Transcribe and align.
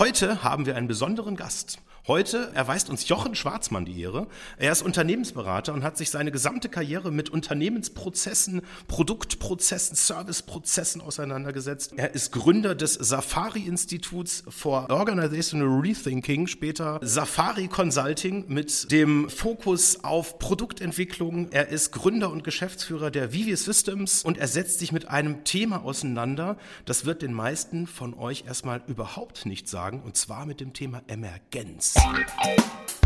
Heute 0.00 0.42
haben 0.42 0.64
wir 0.64 0.76
einen 0.76 0.88
besonderen 0.88 1.36
Gast. 1.36 1.78
Heute 2.10 2.50
erweist 2.54 2.90
uns 2.90 3.08
Jochen 3.08 3.36
Schwarzmann 3.36 3.84
die 3.84 4.00
Ehre. 4.00 4.26
Er 4.58 4.72
ist 4.72 4.82
Unternehmensberater 4.82 5.72
und 5.72 5.84
hat 5.84 5.96
sich 5.96 6.10
seine 6.10 6.32
gesamte 6.32 6.68
Karriere 6.68 7.12
mit 7.12 7.30
Unternehmensprozessen, 7.30 8.62
Produktprozessen, 8.88 9.94
Serviceprozessen 9.94 11.02
auseinandergesetzt. 11.02 11.92
Er 11.94 12.12
ist 12.12 12.32
Gründer 12.32 12.74
des 12.74 12.94
Safari-Instituts 12.94 14.42
for 14.48 14.90
Organizational 14.90 15.68
Rethinking, 15.82 16.48
später 16.48 16.98
Safari 17.00 17.68
Consulting 17.68 18.46
mit 18.48 18.90
dem 18.90 19.30
Fokus 19.30 20.02
auf 20.02 20.40
Produktentwicklung. 20.40 21.52
Er 21.52 21.68
ist 21.68 21.92
Gründer 21.92 22.32
und 22.32 22.42
Geschäftsführer 22.42 23.12
der 23.12 23.32
Vivi 23.32 23.54
Systems 23.54 24.24
und 24.24 24.36
er 24.36 24.48
setzt 24.48 24.80
sich 24.80 24.90
mit 24.90 25.06
einem 25.06 25.44
Thema 25.44 25.84
auseinander, 25.84 26.56
das 26.86 27.04
wird 27.04 27.22
den 27.22 27.32
meisten 27.32 27.86
von 27.86 28.14
euch 28.14 28.46
erstmal 28.48 28.82
überhaupt 28.88 29.46
nicht 29.46 29.68
sagen, 29.68 30.02
und 30.04 30.16
zwar 30.16 30.44
mit 30.44 30.58
dem 30.58 30.72
Thema 30.72 31.02
Emergenz. 31.06 31.99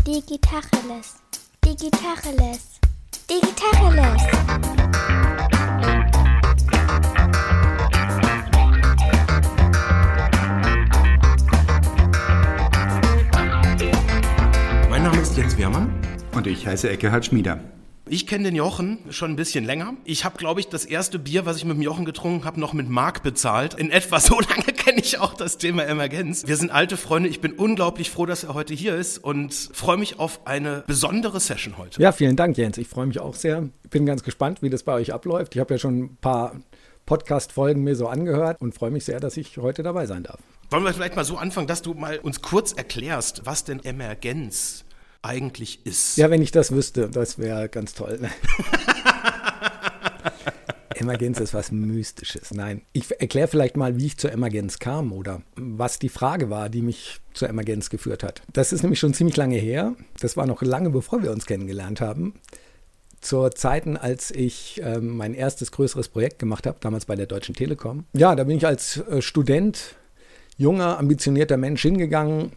Digitacheles. 0.05 1.15
Digitacheles. 1.65 2.79
Digitacheles. 3.29 4.21
Mein 14.89 15.03
Name 15.03 15.17
ist 15.21 15.35
Jens 15.35 15.57
Wehrmann. 15.57 15.93
Und 16.33 16.47
ich 16.47 16.65
heiße 16.65 16.89
Eckehard 16.89 17.25
Schmieder. 17.25 17.59
Ich 18.07 18.27
kenne 18.27 18.43
den 18.43 18.55
Jochen 18.55 18.99
schon 19.09 19.31
ein 19.31 19.35
bisschen 19.35 19.65
länger. 19.65 19.95
Ich 20.03 20.25
habe, 20.25 20.37
glaube 20.37 20.59
ich, 20.59 20.67
das 20.67 20.85
erste 20.85 21.17
Bier, 21.17 21.47
was 21.47 21.57
ich 21.57 21.65
mit 21.65 21.75
dem 21.75 21.81
Jochen 21.81 22.05
getrunken 22.05 22.45
habe, 22.45 22.59
noch 22.59 22.71
mit 22.71 22.87
Mark 22.87 23.23
bezahlt. 23.23 23.73
In 23.73 23.89
etwa 23.89 24.19
so 24.19 24.39
lange 24.49 24.73
kenne 24.73 25.01
ich 25.01 25.17
auch 25.17 25.33
das 25.33 25.57
Thema 25.57 25.83
Emergenz. 25.85 26.45
Wir 26.45 26.55
sind 26.55 26.69
alte 26.69 26.97
Freunde. 26.97 27.29
Ich 27.29 27.41
bin 27.41 27.53
unglaublich 27.53 28.11
froh, 28.11 28.27
dass 28.27 28.43
er 28.43 28.53
heute 28.53 28.75
hier 28.75 28.95
ist 28.95 29.17
und 29.17 29.55
freue 29.73 29.97
mich 29.97 30.19
auf 30.19 30.45
eine 30.45 30.83
besondere 30.85 31.39
Session 31.39 31.79
heute. 31.79 31.99
Ja, 31.99 32.11
vielen 32.11 32.35
Dank, 32.35 32.57
Jens. 32.57 32.77
Ich 32.77 32.87
freue 32.87 33.07
mich 33.07 33.19
auch 33.19 33.33
sehr. 33.33 33.69
Bin 33.89 34.05
ganz 34.05 34.21
gespannt, 34.21 34.61
wie 34.61 34.69
das 34.69 34.83
bei 34.83 34.93
euch 34.93 35.11
abläuft. 35.11 35.55
Ich 35.55 35.59
habe 35.59 35.73
ja 35.73 35.79
schon 35.79 35.97
ein 36.03 36.17
paar 36.17 36.57
Podcast-Folgen 37.07 37.83
mir 37.83 37.95
so 37.95 38.07
angehört 38.07 38.61
und 38.61 38.75
freue 38.75 38.91
mich 38.91 39.05
sehr, 39.05 39.19
dass 39.19 39.35
ich 39.35 39.57
heute 39.57 39.81
dabei 39.81 40.05
sein 40.05 40.21
darf. 40.21 40.39
Wollen 40.69 40.83
wir 40.83 40.93
vielleicht 40.93 41.15
mal 41.15 41.25
so 41.25 41.37
anfangen, 41.37 41.67
dass 41.67 41.81
du 41.81 41.95
mal 41.95 42.19
uns 42.19 42.43
kurz 42.43 42.71
erklärst, 42.71 43.45
was 43.45 43.63
denn 43.63 43.83
Emergenz 43.83 44.84
eigentlich 45.25 45.85
ist. 45.85 46.17
Ja, 46.17 46.29
wenn 46.29 46.41
ich 46.41 46.51
das 46.51 46.71
wüsste, 46.71 47.09
das 47.09 47.39
wäre 47.39 47.67
ganz 47.67 47.93
toll. 47.93 48.19
Emergenz 50.95 51.39
ist 51.39 51.53
was 51.53 51.71
Mystisches. 51.71 52.51
Nein, 52.51 52.81
ich 52.93 53.11
erkläre 53.19 53.47
vielleicht 53.47 53.75
mal, 53.75 53.97
wie 53.97 54.05
ich 54.05 54.17
zur 54.17 54.31
Emergenz 54.31 54.79
kam 54.79 55.11
oder 55.11 55.41
was 55.55 55.99
die 55.99 56.09
Frage 56.09 56.49
war, 56.49 56.69
die 56.69 56.81
mich 56.81 57.19
zur 57.33 57.49
Emergenz 57.49 57.89
geführt 57.89 58.23
hat. 58.23 58.41
Das 58.53 58.71
ist 58.71 58.81
nämlich 58.81 58.99
schon 58.99 59.13
ziemlich 59.13 59.35
lange 59.35 59.57
her. 59.57 59.95
Das 60.19 60.37
war 60.37 60.45
noch 60.45 60.61
lange 60.61 60.89
bevor 60.91 61.21
wir 61.21 61.31
uns 61.31 61.45
kennengelernt 61.45 61.99
haben. 62.01 62.35
Zur 63.19 63.51
Zeiten, 63.51 63.97
als 63.97 64.31
ich 64.31 64.81
äh, 64.83 64.99
mein 64.99 65.33
erstes 65.33 65.71
größeres 65.71 66.09
Projekt 66.09 66.39
gemacht 66.39 66.65
habe, 66.67 66.77
damals 66.79 67.05
bei 67.05 67.15
der 67.15 67.25
Deutschen 67.25 67.55
Telekom. 67.55 68.05
Ja, 68.13 68.35
da 68.35 68.43
bin 68.43 68.57
ich 68.57 68.65
als 68.65 68.97
äh, 68.97 69.21
Student, 69.21 69.95
junger, 70.57 70.97
ambitionierter 70.99 71.57
Mensch 71.57 71.81
hingegangen 71.81 72.51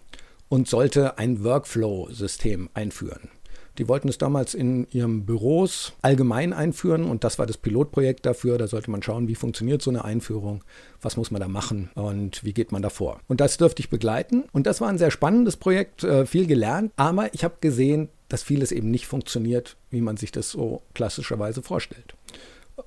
und 0.48 0.68
sollte 0.68 1.18
ein 1.18 1.44
Workflow-System 1.44 2.70
einführen. 2.74 3.30
Die 3.78 3.86
wollten 3.86 4.08
es 4.08 4.18
damals 4.18 4.54
in 4.54 4.88
ihren 4.90 5.24
Büros 5.24 5.92
allgemein 6.02 6.52
einführen 6.52 7.04
und 7.04 7.22
das 7.22 7.38
war 7.38 7.46
das 7.46 7.56
Pilotprojekt 7.56 8.26
dafür. 8.26 8.58
Da 8.58 8.66
sollte 8.66 8.90
man 8.90 9.04
schauen, 9.04 9.28
wie 9.28 9.36
funktioniert 9.36 9.82
so 9.82 9.90
eine 9.90 10.04
Einführung, 10.04 10.64
was 11.00 11.16
muss 11.16 11.30
man 11.30 11.40
da 11.40 11.46
machen 11.46 11.88
und 11.94 12.42
wie 12.42 12.52
geht 12.52 12.72
man 12.72 12.82
da 12.82 12.90
vor. 12.90 13.20
Und 13.28 13.40
das 13.40 13.56
dürfte 13.56 13.80
ich 13.80 13.88
begleiten 13.88 14.44
und 14.52 14.66
das 14.66 14.80
war 14.80 14.88
ein 14.88 14.98
sehr 14.98 15.12
spannendes 15.12 15.56
Projekt, 15.56 16.02
äh, 16.02 16.26
viel 16.26 16.48
gelernt, 16.48 16.92
aber 16.96 17.32
ich 17.34 17.44
habe 17.44 17.54
gesehen, 17.60 18.08
dass 18.28 18.42
vieles 18.42 18.72
eben 18.72 18.90
nicht 18.90 19.06
funktioniert, 19.06 19.76
wie 19.90 20.00
man 20.00 20.16
sich 20.16 20.32
das 20.32 20.50
so 20.50 20.82
klassischerweise 20.94 21.62
vorstellt. 21.62 22.14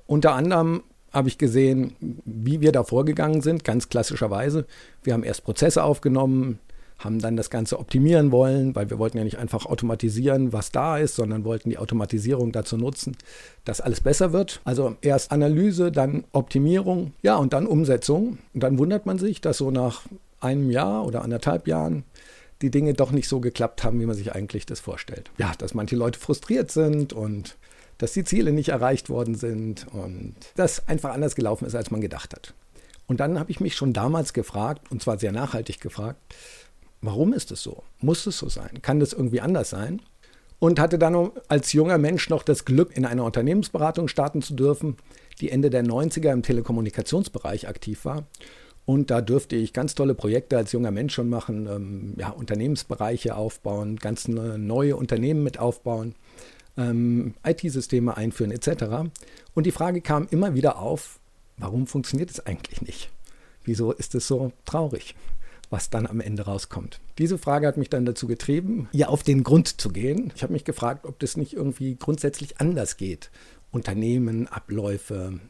Unter 0.06 0.34
anderem 0.34 0.82
habe 1.10 1.28
ich 1.28 1.38
gesehen, 1.38 1.96
wie 2.24 2.60
wir 2.60 2.72
da 2.72 2.84
vorgegangen 2.84 3.40
sind, 3.40 3.64
ganz 3.64 3.88
klassischerweise. 3.88 4.66
Wir 5.02 5.14
haben 5.14 5.24
erst 5.24 5.44
Prozesse 5.44 5.84
aufgenommen, 5.84 6.58
haben 7.04 7.18
dann 7.18 7.36
das 7.36 7.50
Ganze 7.50 7.78
optimieren 7.78 8.32
wollen, 8.32 8.74
weil 8.74 8.90
wir 8.90 8.98
wollten 8.98 9.18
ja 9.18 9.24
nicht 9.24 9.38
einfach 9.38 9.66
automatisieren, 9.66 10.52
was 10.52 10.72
da 10.72 10.98
ist, 10.98 11.16
sondern 11.16 11.44
wollten 11.44 11.70
die 11.70 11.78
Automatisierung 11.78 12.52
dazu 12.52 12.76
nutzen, 12.76 13.16
dass 13.64 13.80
alles 13.80 14.00
besser 14.00 14.32
wird. 14.32 14.60
Also 14.64 14.96
erst 15.00 15.32
Analyse, 15.32 15.92
dann 15.92 16.24
Optimierung, 16.32 17.12
ja, 17.22 17.36
und 17.36 17.52
dann 17.52 17.66
Umsetzung. 17.66 18.38
Und 18.54 18.62
dann 18.62 18.78
wundert 18.78 19.06
man 19.06 19.18
sich, 19.18 19.40
dass 19.40 19.58
so 19.58 19.70
nach 19.70 20.02
einem 20.40 20.70
Jahr 20.70 21.06
oder 21.06 21.22
anderthalb 21.22 21.66
Jahren 21.66 22.04
die 22.62 22.70
Dinge 22.70 22.94
doch 22.94 23.10
nicht 23.10 23.28
so 23.28 23.40
geklappt 23.40 23.82
haben, 23.82 24.00
wie 24.00 24.06
man 24.06 24.16
sich 24.16 24.32
eigentlich 24.32 24.66
das 24.66 24.80
vorstellt. 24.80 25.30
Ja, 25.36 25.52
dass 25.58 25.74
manche 25.74 25.96
Leute 25.96 26.18
frustriert 26.18 26.70
sind 26.70 27.12
und 27.12 27.56
dass 27.98 28.12
die 28.12 28.24
Ziele 28.24 28.52
nicht 28.52 28.70
erreicht 28.70 29.10
worden 29.10 29.34
sind 29.34 29.86
und 29.92 30.34
das 30.56 30.88
einfach 30.88 31.12
anders 31.12 31.34
gelaufen 31.34 31.66
ist, 31.66 31.74
als 31.74 31.90
man 31.90 32.00
gedacht 32.00 32.32
hat. 32.32 32.54
Und 33.06 33.20
dann 33.20 33.38
habe 33.38 33.50
ich 33.50 33.60
mich 33.60 33.74
schon 33.74 33.92
damals 33.92 34.32
gefragt, 34.32 34.90
und 34.90 35.02
zwar 35.02 35.18
sehr 35.18 35.32
nachhaltig 35.32 35.80
gefragt, 35.80 36.18
warum 37.02 37.32
ist 37.34 37.50
es 37.50 37.62
so? 37.62 37.82
Muss 38.00 38.26
es 38.26 38.38
so 38.38 38.48
sein? 38.48 38.80
Kann 38.80 39.00
das 39.00 39.12
irgendwie 39.12 39.40
anders 39.40 39.70
sein? 39.70 40.00
Und 40.58 40.78
hatte 40.78 40.98
dann 40.98 41.32
als 41.48 41.72
junger 41.72 41.98
Mensch 41.98 42.30
noch 42.30 42.44
das 42.44 42.64
Glück, 42.64 42.96
in 42.96 43.04
einer 43.04 43.24
Unternehmensberatung 43.24 44.06
starten 44.06 44.42
zu 44.42 44.54
dürfen, 44.54 44.96
die 45.40 45.50
Ende 45.50 45.70
der 45.70 45.84
90er 45.84 46.32
im 46.32 46.42
Telekommunikationsbereich 46.42 47.68
aktiv 47.68 48.04
war. 48.04 48.26
Und 48.84 49.10
da 49.10 49.20
dürfte 49.20 49.56
ich 49.56 49.72
ganz 49.72 49.94
tolle 49.94 50.14
Projekte 50.14 50.56
als 50.56 50.72
junger 50.72 50.90
Mensch 50.90 51.14
schon 51.14 51.28
machen, 51.28 51.66
ähm, 51.66 52.14
ja, 52.16 52.30
Unternehmensbereiche 52.30 53.34
aufbauen, 53.36 53.96
ganz 53.96 54.28
neue 54.28 54.96
Unternehmen 54.96 55.42
mit 55.42 55.58
aufbauen, 55.58 56.14
ähm, 56.76 57.34
IT-Systeme 57.44 58.16
einführen 58.16 58.50
etc. 58.50 59.10
Und 59.54 59.66
die 59.66 59.72
Frage 59.72 60.00
kam 60.00 60.26
immer 60.30 60.54
wieder 60.54 60.78
auf, 60.78 61.20
warum 61.58 61.86
funktioniert 61.86 62.30
es 62.30 62.44
eigentlich 62.44 62.82
nicht? 62.82 63.10
Wieso 63.64 63.92
ist 63.92 64.14
es 64.14 64.26
so 64.26 64.52
traurig? 64.64 65.14
Was 65.72 65.88
dann 65.88 66.06
am 66.06 66.20
Ende 66.20 66.42
rauskommt. 66.42 67.00
Diese 67.18 67.38
Frage 67.38 67.66
hat 67.66 67.78
mich 67.78 67.88
dann 67.88 68.04
dazu 68.04 68.26
getrieben, 68.26 68.88
ihr 68.92 69.08
auf 69.08 69.22
den 69.22 69.42
Grund 69.42 69.80
zu 69.80 69.88
gehen. 69.88 70.30
Ich 70.36 70.42
habe 70.42 70.52
mich 70.52 70.64
gefragt, 70.64 71.06
ob 71.06 71.18
das 71.18 71.36
nicht 71.36 71.54
irgendwie 71.54 71.96
grundsätzlich 71.96 72.60
anders 72.60 72.98
geht. 72.98 73.30
Unternehmen, 73.70 74.46
Abläufe, 74.48 75.40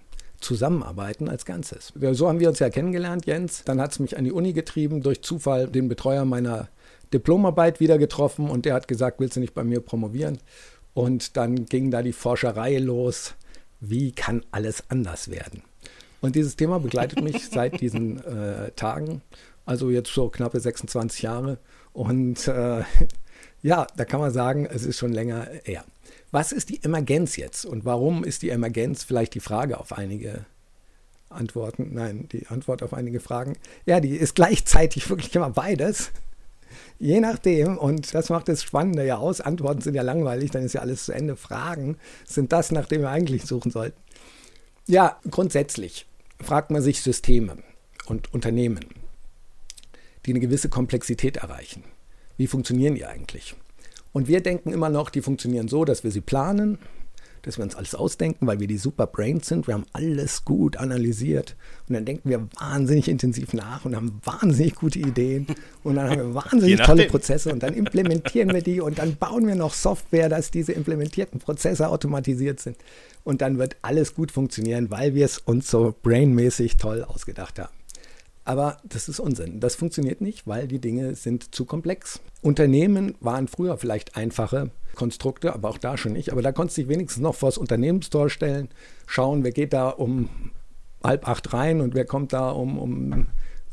zusammenarbeiten 0.41 1.29
als 1.29 1.45
Ganzes. 1.45 1.93
So 2.13 2.29
haben 2.29 2.41
wir 2.41 2.49
uns 2.49 2.61
ja 2.61 2.71
kennengelernt, 2.71 3.27
Jens. 3.27 3.65
Dann 3.65 3.81
hat 3.81 3.93
es 3.93 3.99
mich 3.99 4.17
an 4.17 4.25
die 4.25 4.33
Uni 4.33 4.53
getrieben, 4.53 5.03
durch 5.03 5.23
Zufall 5.23 5.69
den 5.69 5.89
Betreuer 5.89 6.25
meiner 6.25 6.69
Diplomarbeit 7.13 7.81
wieder 7.81 7.99
getroffen 7.99 8.49
und 8.49 8.65
der 8.65 8.75
hat 8.75 8.89
gesagt, 8.89 9.21
willst 9.21 9.37
du 9.37 9.41
nicht 9.41 9.55
bei 9.55 9.65
mir 9.65 9.81
promovieren? 9.81 10.39
Und 10.95 11.37
dann 11.37 11.67
ging 11.67 11.91
da 11.91 12.03
die 12.03 12.13
Forscherei 12.13 12.79
los, 12.79 13.35
wie 13.81 14.13
kann 14.13 14.45
alles 14.51 14.85
anders 14.89 15.31
werden? 15.31 15.63
Und 16.21 16.37
dieses 16.37 16.57
Thema 16.57 16.79
begleitet 16.79 17.23
mich 17.23 17.49
seit 17.51 17.81
diesen 17.81 18.25
äh, 18.25 18.71
Tagen 18.73 19.23
also 19.65 19.91
jetzt 19.91 20.13
so 20.13 20.29
knappe 20.29 20.61
26 20.61 21.23
Jahre. 21.23 21.59
Und 21.93 22.49
äh, 22.49 22.83
ja, 23.63 23.87
da 23.97 24.05
kann 24.05 24.21
man 24.21 24.33
sagen, 24.33 24.67
es 24.67 24.85
ist 24.85 24.99
schon 24.99 25.13
länger 25.13 25.49
her. 25.65 25.85
Was 26.31 26.53
ist 26.53 26.71
die 26.71 26.83
Emergenz 26.83 27.37
jetzt 27.37 27.65
und 27.65 27.85
warum 27.85 28.25
ist 28.25 28.43
die 28.43 28.51
Emergenz 28.51 29.05
vielleicht 29.05 29.35
die 29.35 29.41
Frage 29.41 29.79
auf 29.79 29.93
einige 29.93 30.47
Antworten? 31.29 31.91
Nein, 31.93 32.29
die 32.33 32.47
Antwort 32.47 32.83
auf 32.83 32.95
einige 32.95 33.21
Fragen. 33.21 33.57
Ja, 33.85 34.01
die 34.01 34.17
ist 34.17 34.35
gleichzeitig 34.35 35.09
wirklich 35.11 35.35
immer 35.35 35.51
beides. 35.51 36.11
Je 36.99 37.21
nachdem, 37.21 37.77
und 37.77 38.15
das 38.15 38.31
macht 38.31 38.49
das 38.49 38.63
Spannende 38.63 39.05
ja 39.05 39.19
aus. 39.19 39.43
Antworten 39.43 39.83
sind 39.83 39.95
ja 39.95 40.03
langweilig, 40.03 40.53
dann 40.53 40.63
ist 40.63 40.73
ja 40.73 40.81
alles 40.81 41.05
zu 41.05 41.13
Ende. 41.13 41.37
Fragen 41.37 41.99
sind 42.25 42.53
das, 42.53 42.73
nach 42.73 42.87
dem 42.87 43.03
wir 43.03 43.11
eigentlich 43.11 43.45
suchen 43.45 43.71
sollten. 43.71 44.01
Ja, 44.87 45.19
grundsätzlich 45.31 46.07
fragt 46.41 46.71
man 46.71 46.81
sich 46.81 47.03
Systeme 47.03 47.59
und 48.07 48.33
Unternehmen 48.33 49.02
die 50.27 50.31
eine 50.31 50.41
gewisse 50.41 50.69
Komplexität 50.69 51.39
erreichen. 51.39 51.85
Wie 52.37 52.47
funktionieren 52.47 52.95
die 52.95 53.05
eigentlich? 53.05 53.55
Und 54.13 54.29
wir 54.29 54.43
denken 54.43 54.73
immer 54.73 54.91
noch, 54.91 55.11
die 55.11 55.23
funktionieren 55.23 55.69
so, 55.69 55.85
dass 55.85 56.05
wir 56.05 56.11
sie 56.11 56.21
planen, 56.21 56.79
dass 57.43 57.59
wir 57.59 57.65
uns 57.65 57.75
alles 57.75 57.95
ausdenken, 57.95 58.47
weil 58.47 58.61
wir 58.61 58.69
die 58.69 58.79
super 58.79 59.07
Brains 59.07 59.49
sind. 59.49 59.67
Wir 59.67 59.75
haben 59.75 59.87
alles 59.93 60.45
gut 60.45 60.77
analysiert 60.77 61.57
und 61.89 61.95
dann 61.95 62.05
denken 62.05 62.29
wir 62.29 62.49
wahnsinnig 62.59 63.09
intensiv 63.09 63.53
nach 63.53 63.85
und 63.85 63.97
haben 63.97 64.21
wahnsinnig 64.25 64.77
gute 64.77 65.01
Ideen 65.01 65.47
und 65.83 65.97
dann 65.97 66.09
haben 66.09 66.19
wir 66.19 66.35
wahnsinnig 66.53 66.81
tolle 66.81 67.07
Prozesse 67.07 67.53
und 67.53 67.63
dann 67.63 67.75
implementieren 67.75 68.53
wir 68.53 68.63
die 68.63 68.81
und 68.81 68.99
dann 68.99 69.17
bauen 69.17 69.47
wir 69.47 69.57
noch 69.57 69.75
Software, 69.75 70.29
dass 70.29 70.51
diese 70.51 70.73
implementierten 70.73 71.41
Prozesse 71.41 71.89
automatisiert 71.89 72.61
sind 72.61 72.77
und 73.25 73.41
dann 73.41 73.59
wird 73.59 73.77
alles 73.83 74.15
gut 74.15 74.31
funktionieren, 74.31 74.91
weil 74.91 75.15
wir 75.15 75.25
es 75.25 75.39
uns 75.39 75.69
so 75.69 75.95
brainmäßig 76.03 76.77
toll 76.77 77.03
ausgedacht 77.03 77.59
haben. 77.59 77.73
Aber 78.45 78.79
das 78.85 79.09
ist 79.09 79.21
Unsinn. 79.21 79.61
Das 79.61 79.77
funktioniert 79.77 80.21
nicht, 80.21 80.47
weil 80.47 80.67
die 80.67 80.81
Dinge 80.81 81.15
sind 81.15 81.55
zu 81.55 81.65
komplex. 81.65 82.21
Unternehmen 82.41 83.15
waren 83.21 83.47
früher 83.47 83.79
vielleicht 83.79 84.17
einfache 84.17 84.71
Konstrukte, 84.97 85.55
aber 85.55 85.69
auch 85.69 85.79
da 85.79 85.97
schon 85.97 86.13
nicht. 86.13 86.33
Aber 86.33 86.43
da 86.43 86.51
konntest 86.51 86.77
du 86.77 86.83
dich 86.83 86.89
wenigstens 86.89 87.23
noch 87.23 87.37
vor 87.37 87.49
das 87.49 87.59
Unternehmenstor 87.59 88.29
stellen, 88.31 88.69
schauen, 89.07 89.45
wer 89.45 89.53
geht 89.53 89.73
da 89.73 89.91
um 89.91 90.29
halb 91.05 91.29
acht 91.29 91.53
rein 91.53 91.81
und 91.81 91.95
wer 91.95 92.05
kommt 92.05 92.33
da 92.33 92.51
um, 92.51 92.79
um 92.79 93.27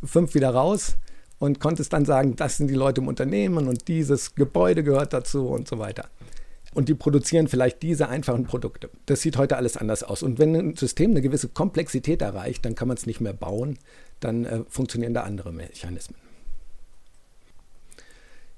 fünf 0.03 0.35
wieder 0.35 0.51
raus. 0.51 0.97
und 1.39 1.59
konntest 1.59 1.93
dann 1.93 2.05
sagen, 2.05 2.35
das 2.35 2.57
sind 2.57 2.67
die 2.67 2.75
Leute 2.75 3.01
im 3.01 3.07
Unternehmen 3.07 3.67
und 3.67 3.87
dieses 3.87 4.35
Gebäude 4.35 4.83
gehört 4.83 5.13
dazu 5.13 5.47
und 5.47 5.67
so 5.67 5.79
weiter. 5.79 6.09
Und 6.73 6.87
die 6.87 6.93
produzieren 6.93 7.47
vielleicht 7.47 7.81
diese 7.81 8.09
einfachen 8.09 8.43
Produkte. 8.43 8.91
Das 9.07 9.21
sieht 9.21 9.37
heute 9.37 9.57
alles 9.57 9.75
anders 9.75 10.03
aus. 10.03 10.21
Und 10.21 10.37
wenn 10.37 10.55
ein 10.55 10.75
System 10.75 11.11
eine 11.11 11.21
gewisse 11.21 11.47
Komplexität 11.47 12.21
erreicht, 12.21 12.63
dann 12.63 12.75
kann 12.75 12.87
man 12.87 12.97
es 12.97 13.07
nicht 13.07 13.21
mehr 13.21 13.33
bauen, 13.33 13.79
dann 14.19 14.45
äh, 14.45 14.63
funktionieren 14.67 15.13
da 15.13 15.23
andere 15.23 15.51
Mechanismen. 15.51 16.17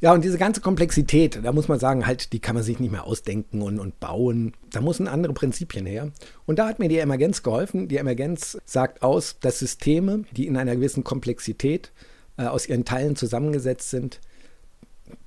Ja, 0.02 0.14
und 0.14 0.24
diese 0.24 0.40
ganze 0.40 0.62
Komplexität, 0.62 1.40
da 1.44 1.52
muss 1.52 1.68
man 1.68 1.78
sagen, 1.78 2.08
halt, 2.08 2.34
die 2.34 2.40
kann 2.40 2.56
man 2.56 2.64
sich 2.64 2.80
nicht 2.80 2.92
mehr 2.92 3.06
ausdenken 3.06 3.62
und, 3.62 3.80
und 3.80 4.00
bauen. 4.00 4.54
Da 4.72 4.82
müssen 4.82 5.08
andere 5.08 5.34
Prinzipien 5.34 5.86
her. 5.86 6.12
Und 6.48 6.58
da 6.58 6.68
hat 6.68 6.80
mir 6.80 6.90
die 6.90 6.98
Emergenz 6.98 7.44
geholfen. 7.44 7.88
Die 7.88 7.98
Emergenz 7.98 8.58
sagt 8.66 9.04
aus, 9.04 9.38
dass 9.40 9.60
Systeme, 9.60 10.24
die 10.32 10.48
in 10.48 10.58
einer 10.58 10.76
gewissen 10.76 11.04
Komplexität 11.04 11.92
äh, 12.38 12.46
aus 12.46 12.68
ihren 12.68 12.84
Teilen 12.84 13.16
zusammengesetzt 13.16 13.92
sind, 13.92 14.20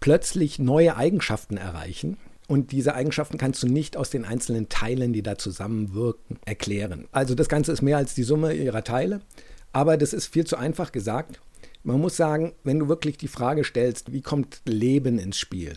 plötzlich 0.00 0.58
neue 0.58 0.96
Eigenschaften 0.96 1.56
erreichen. 1.56 2.16
Und 2.48 2.72
diese 2.72 2.96
Eigenschaften 2.96 3.38
kannst 3.38 3.62
du 3.62 3.68
nicht 3.68 3.96
aus 3.96 4.10
den 4.10 4.24
einzelnen 4.24 4.68
Teilen, 4.68 5.12
die 5.12 5.22
da 5.22 5.38
zusammenwirken, 5.38 6.38
erklären. 6.44 7.06
Also 7.12 7.36
das 7.36 7.48
Ganze 7.48 7.70
ist 7.70 7.80
mehr 7.80 7.96
als 7.96 8.14
die 8.14 8.24
Summe 8.24 8.52
ihrer 8.54 8.82
Teile. 8.82 9.20
Aber 9.74 9.96
das 9.96 10.12
ist 10.12 10.28
viel 10.28 10.46
zu 10.46 10.56
einfach 10.56 10.92
gesagt. 10.92 11.40
Man 11.82 12.00
muss 12.00 12.16
sagen, 12.16 12.54
wenn 12.62 12.78
du 12.78 12.88
wirklich 12.88 13.18
die 13.18 13.28
Frage 13.28 13.64
stellst, 13.64 14.12
wie 14.12 14.22
kommt 14.22 14.62
Leben 14.64 15.18
ins 15.18 15.36
Spiel 15.36 15.74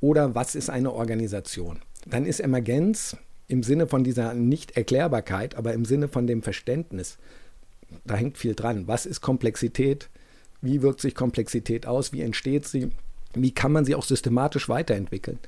oder 0.00 0.34
was 0.34 0.54
ist 0.54 0.68
eine 0.68 0.92
Organisation, 0.92 1.80
dann 2.06 2.26
ist 2.26 2.40
Emergenz 2.40 3.16
im 3.48 3.62
Sinne 3.62 3.86
von 3.86 4.04
dieser 4.04 4.34
Nicht-Erklärbarkeit, 4.34 5.54
aber 5.54 5.72
im 5.72 5.86
Sinne 5.86 6.08
von 6.08 6.26
dem 6.26 6.42
Verständnis, 6.42 7.16
da 8.04 8.16
hängt 8.16 8.36
viel 8.36 8.54
dran. 8.54 8.86
Was 8.86 9.06
ist 9.06 9.22
Komplexität? 9.22 10.10
Wie 10.60 10.82
wirkt 10.82 11.00
sich 11.00 11.14
Komplexität 11.14 11.86
aus? 11.86 12.12
Wie 12.12 12.20
entsteht 12.20 12.66
sie? 12.66 12.90
Wie 13.32 13.52
kann 13.52 13.72
man 13.72 13.86
sie 13.86 13.94
auch 13.94 14.04
systematisch 14.04 14.68
weiterentwickeln? 14.68 15.38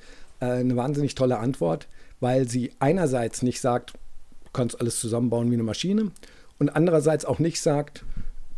Äh, 0.40 0.46
eine 0.46 0.74
wahnsinnig 0.74 1.14
tolle 1.14 1.38
Antwort, 1.38 1.86
weil 2.18 2.48
sie 2.48 2.72
einerseits 2.78 3.42
nicht 3.42 3.60
sagt, 3.60 3.92
du 4.44 4.50
kannst 4.54 4.80
alles 4.80 4.98
zusammenbauen 4.98 5.50
wie 5.50 5.54
eine 5.54 5.64
Maschine 5.64 6.12
und 6.60 6.68
andererseits 6.68 7.24
auch 7.24 7.40
nicht 7.40 7.60
sagt, 7.60 8.04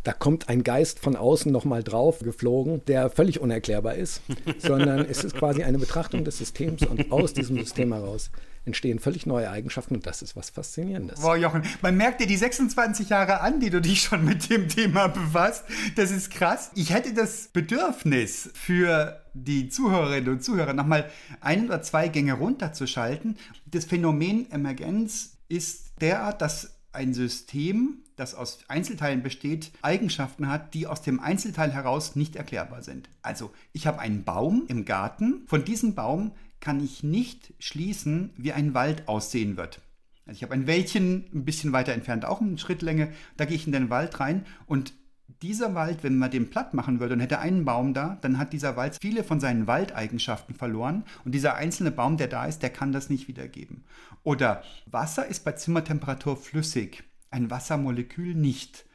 da 0.03 0.11
kommt 0.11 0.49
ein 0.49 0.63
Geist 0.63 0.99
von 0.99 1.15
außen 1.15 1.51
nochmal 1.51 1.81
drauf 1.81 2.19
geflogen, 2.19 2.83
der 2.85 3.09
völlig 3.09 3.39
unerklärbar 3.39 3.95
ist, 3.95 4.21
sondern 4.59 4.99
es 4.99 5.23
ist 5.23 5.35
quasi 5.35 5.63
eine 5.63 5.79
Betrachtung 5.79 6.25
des 6.25 6.37
Systems 6.37 6.85
und 6.85 7.11
aus 7.11 7.33
diesem 7.33 7.57
System 7.57 7.93
heraus 7.93 8.29
entstehen 8.65 8.99
völlig 8.99 9.25
neue 9.25 9.49
Eigenschaften 9.49 9.95
und 9.95 10.05
das 10.05 10.21
ist 10.21 10.35
was 10.35 10.49
Faszinierendes. 10.49 11.21
Wow, 11.21 11.35
Jochen, 11.35 11.63
man 11.81 11.97
merkt 11.97 12.21
dir 12.21 12.27
die 12.27 12.37
26 12.37 13.09
Jahre 13.09 13.41
an, 13.41 13.59
die 13.59 13.69
du 13.69 13.81
dich 13.81 14.01
schon 14.01 14.23
mit 14.23 14.49
dem 14.49 14.69
Thema 14.69 15.07
befasst. 15.07 15.65
Das 15.95 16.11
ist 16.11 16.31
krass. 16.31 16.71
Ich 16.75 16.93
hätte 16.93 17.13
das 17.13 17.49
Bedürfnis 17.49 18.49
für 18.53 19.21
die 19.33 19.69
Zuhörerinnen 19.69 20.29
und 20.33 20.43
Zuhörer 20.43 20.73
nochmal 20.73 21.09
ein 21.41 21.65
oder 21.65 21.81
zwei 21.81 22.07
Gänge 22.07 22.33
runterzuschalten. 22.33 23.37
Das 23.65 23.85
Phänomen 23.85 24.49
Emergenz 24.51 25.37
ist 25.49 25.91
derart, 25.99 26.41
dass 26.41 26.73
ein 26.93 27.13
System 27.13 28.03
das 28.15 28.35
aus 28.35 28.59
Einzelteilen 28.67 29.23
besteht, 29.23 29.71
Eigenschaften 29.81 30.47
hat, 30.47 30.73
die 30.73 30.87
aus 30.87 31.01
dem 31.01 31.19
Einzelteil 31.19 31.71
heraus 31.71 32.15
nicht 32.15 32.35
erklärbar 32.35 32.83
sind. 32.83 33.09
Also 33.21 33.51
ich 33.71 33.87
habe 33.87 33.99
einen 33.99 34.23
Baum 34.23 34.65
im 34.67 34.85
Garten, 34.85 35.43
von 35.47 35.65
diesem 35.65 35.95
Baum 35.95 36.31
kann 36.59 36.83
ich 36.83 37.03
nicht 37.03 37.53
schließen, 37.59 38.31
wie 38.37 38.53
ein 38.53 38.73
Wald 38.73 39.07
aussehen 39.07 39.57
wird. 39.57 39.81
Also 40.25 40.37
ich 40.37 40.43
habe 40.43 40.53
ein 40.53 40.67
Wäldchen 40.67 41.25
ein 41.33 41.43
bisschen 41.43 41.73
weiter 41.73 41.93
entfernt, 41.93 42.25
auch 42.25 42.39
eine 42.39 42.57
Schrittlänge, 42.57 43.11
da 43.35 43.45
gehe 43.45 43.55
ich 43.55 43.65
in 43.65 43.73
den 43.73 43.89
Wald 43.89 44.19
rein 44.19 44.45
und 44.65 44.93
dieser 45.41 45.75
Wald, 45.75 46.03
wenn 46.03 46.17
man 46.17 46.31
den 46.31 46.49
platt 46.49 46.73
machen 46.73 46.99
würde 46.99 47.15
und 47.15 47.19
hätte 47.19 47.39
einen 47.39 47.65
Baum 47.65 47.93
da, 47.93 48.17
dann 48.21 48.37
hat 48.37 48.53
dieser 48.53 48.75
Wald 48.75 48.97
viele 49.01 49.23
von 49.23 49.39
seinen 49.39 49.67
Waldeigenschaften 49.67 50.55
verloren 50.55 51.03
und 51.25 51.33
dieser 51.33 51.55
einzelne 51.55 51.91
Baum, 51.91 52.17
der 52.17 52.27
da 52.27 52.45
ist, 52.45 52.61
der 52.61 52.69
kann 52.69 52.91
das 52.91 53.09
nicht 53.09 53.27
wiedergeben. 53.27 53.83
Oder 54.23 54.63
Wasser 54.85 55.25
ist 55.25 55.43
bei 55.43 55.53
Zimmertemperatur 55.53 56.37
flüssig 56.37 57.03
ein 57.33 57.49
Wassermolekül 57.49 58.35
nicht. 58.35 58.85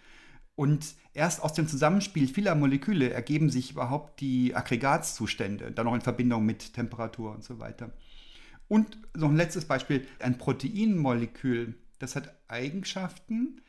Und 0.55 0.95
erst 1.13 1.43
aus 1.43 1.53
dem 1.53 1.69
Zusammenspiel 1.69 2.29
vieler 2.29 2.55
Moleküle 2.55 3.11
ergeben 3.11 3.51
sich 3.51 3.73
überhaupt 3.73 4.21
die 4.21 4.55
Aggregatzustände, 4.55 5.73
dann 5.73 5.87
noch 5.87 5.95
in 5.95 6.01
Verbindung 6.01 6.47
mit 6.47 6.75
Temperatur 6.75 7.33
und 7.35 7.45
so 7.45 7.59
weiter. 7.59 7.93
Und 8.69 8.99
noch 9.17 9.29
ein 9.29 9.37
letztes 9.37 9.65
Beispiel, 9.65 10.07
ein 10.21 10.39
Proteinmolekül, 10.39 11.75
das 11.99 12.17
hat 12.17 12.35
Eigenschaften, 12.49 13.61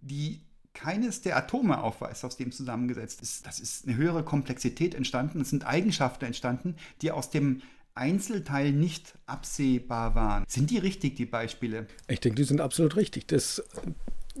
die 0.00 0.40
keines 0.74 1.22
der 1.22 1.36
Atome 1.36 1.82
aufweist, 1.82 2.24
aus 2.24 2.36
dem 2.36 2.52
zusammengesetzt 2.52 3.22
ist. 3.22 3.46
Das 3.46 3.60
ist 3.60 3.86
eine 3.86 3.96
höhere 3.96 4.24
Komplexität 4.24 4.94
entstanden, 4.94 5.40
es 5.40 5.50
sind 5.50 5.66
Eigenschaften 5.66 6.24
entstanden, 6.24 6.76
die 7.02 7.10
aus 7.10 7.30
dem 7.30 7.62
Einzelteil 7.94 8.72
nicht 8.72 9.14
absehbar 9.26 10.14
waren. 10.14 10.44
Sind 10.48 10.70
die 10.70 10.78
richtig, 10.78 11.16
die 11.16 11.26
Beispiele? 11.26 11.86
Ich 12.08 12.20
denke, 12.20 12.36
die 12.36 12.44
sind 12.44 12.60
absolut 12.60 12.96
richtig. 12.96 13.26
Das 13.26 13.62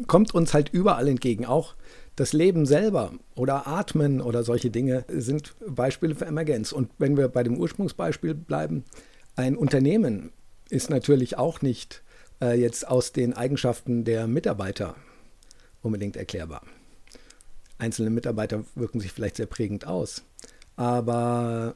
kommt 0.06 0.34
uns 0.34 0.54
halt 0.54 0.70
überall 0.70 1.08
entgegen. 1.08 1.44
Auch 1.44 1.74
das 2.16 2.32
Leben 2.32 2.64
selber 2.64 3.12
oder 3.34 3.66
Atmen 3.66 4.20
oder 4.20 4.44
solche 4.44 4.70
Dinge 4.70 5.04
sind 5.08 5.54
Beispiele 5.66 6.14
für 6.14 6.26
Emergenz. 6.26 6.72
Und 6.72 6.90
wenn 6.98 7.16
wir 7.16 7.28
bei 7.28 7.42
dem 7.42 7.58
Ursprungsbeispiel 7.58 8.34
bleiben, 8.34 8.84
ein 9.36 9.56
Unternehmen 9.56 10.32
ist 10.68 10.90
natürlich 10.90 11.36
auch 11.36 11.60
nicht 11.60 12.02
äh, 12.40 12.58
jetzt 12.58 12.86
aus 12.86 13.12
den 13.12 13.34
Eigenschaften 13.34 14.04
der 14.04 14.26
Mitarbeiter 14.26 14.94
unbedingt 15.82 16.16
erklärbar. 16.16 16.62
Einzelne 17.78 18.10
Mitarbeiter 18.10 18.64
wirken 18.74 19.00
sich 19.00 19.12
vielleicht 19.12 19.36
sehr 19.36 19.46
prägend 19.46 19.86
aus, 19.86 20.22
aber 20.76 21.74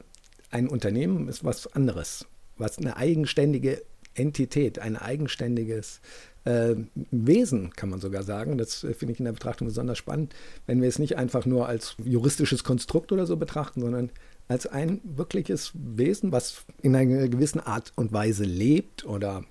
ein 0.51 0.67
Unternehmen 0.67 1.27
ist 1.27 1.43
was 1.43 1.67
anderes, 1.73 2.25
was 2.57 2.77
eine 2.77 2.97
eigenständige 2.97 3.81
Entität, 4.13 4.79
ein 4.79 4.95
eigenständiges 4.95 5.99
äh, 6.45 6.75
Wesen, 7.11 7.71
kann 7.71 7.89
man 7.89 7.99
sogar 7.99 8.23
sagen. 8.23 8.57
Das 8.57 8.83
äh, 8.83 8.93
finde 8.93 9.13
ich 9.13 9.19
in 9.19 9.25
der 9.25 9.33
Betrachtung 9.33 9.67
besonders 9.67 9.97
spannend, 9.97 10.33
wenn 10.67 10.81
wir 10.81 10.87
es 10.87 10.99
nicht 10.99 11.17
einfach 11.17 11.45
nur 11.45 11.67
als 11.67 11.95
juristisches 12.03 12.63
Konstrukt 12.63 13.11
oder 13.11 13.25
so 13.25 13.35
betrachten, 13.35 13.81
sondern 13.81 14.11
als 14.47 14.67
ein 14.67 15.01
wirkliches 15.03 15.71
Wesen, 15.73 16.31
was 16.31 16.65
in 16.81 16.95
einer 16.95 17.27
gewissen 17.27 17.59
Art 17.59 17.93
und 17.95 18.13
Weise 18.13 18.43
lebt 18.43 19.05
oder 19.05 19.43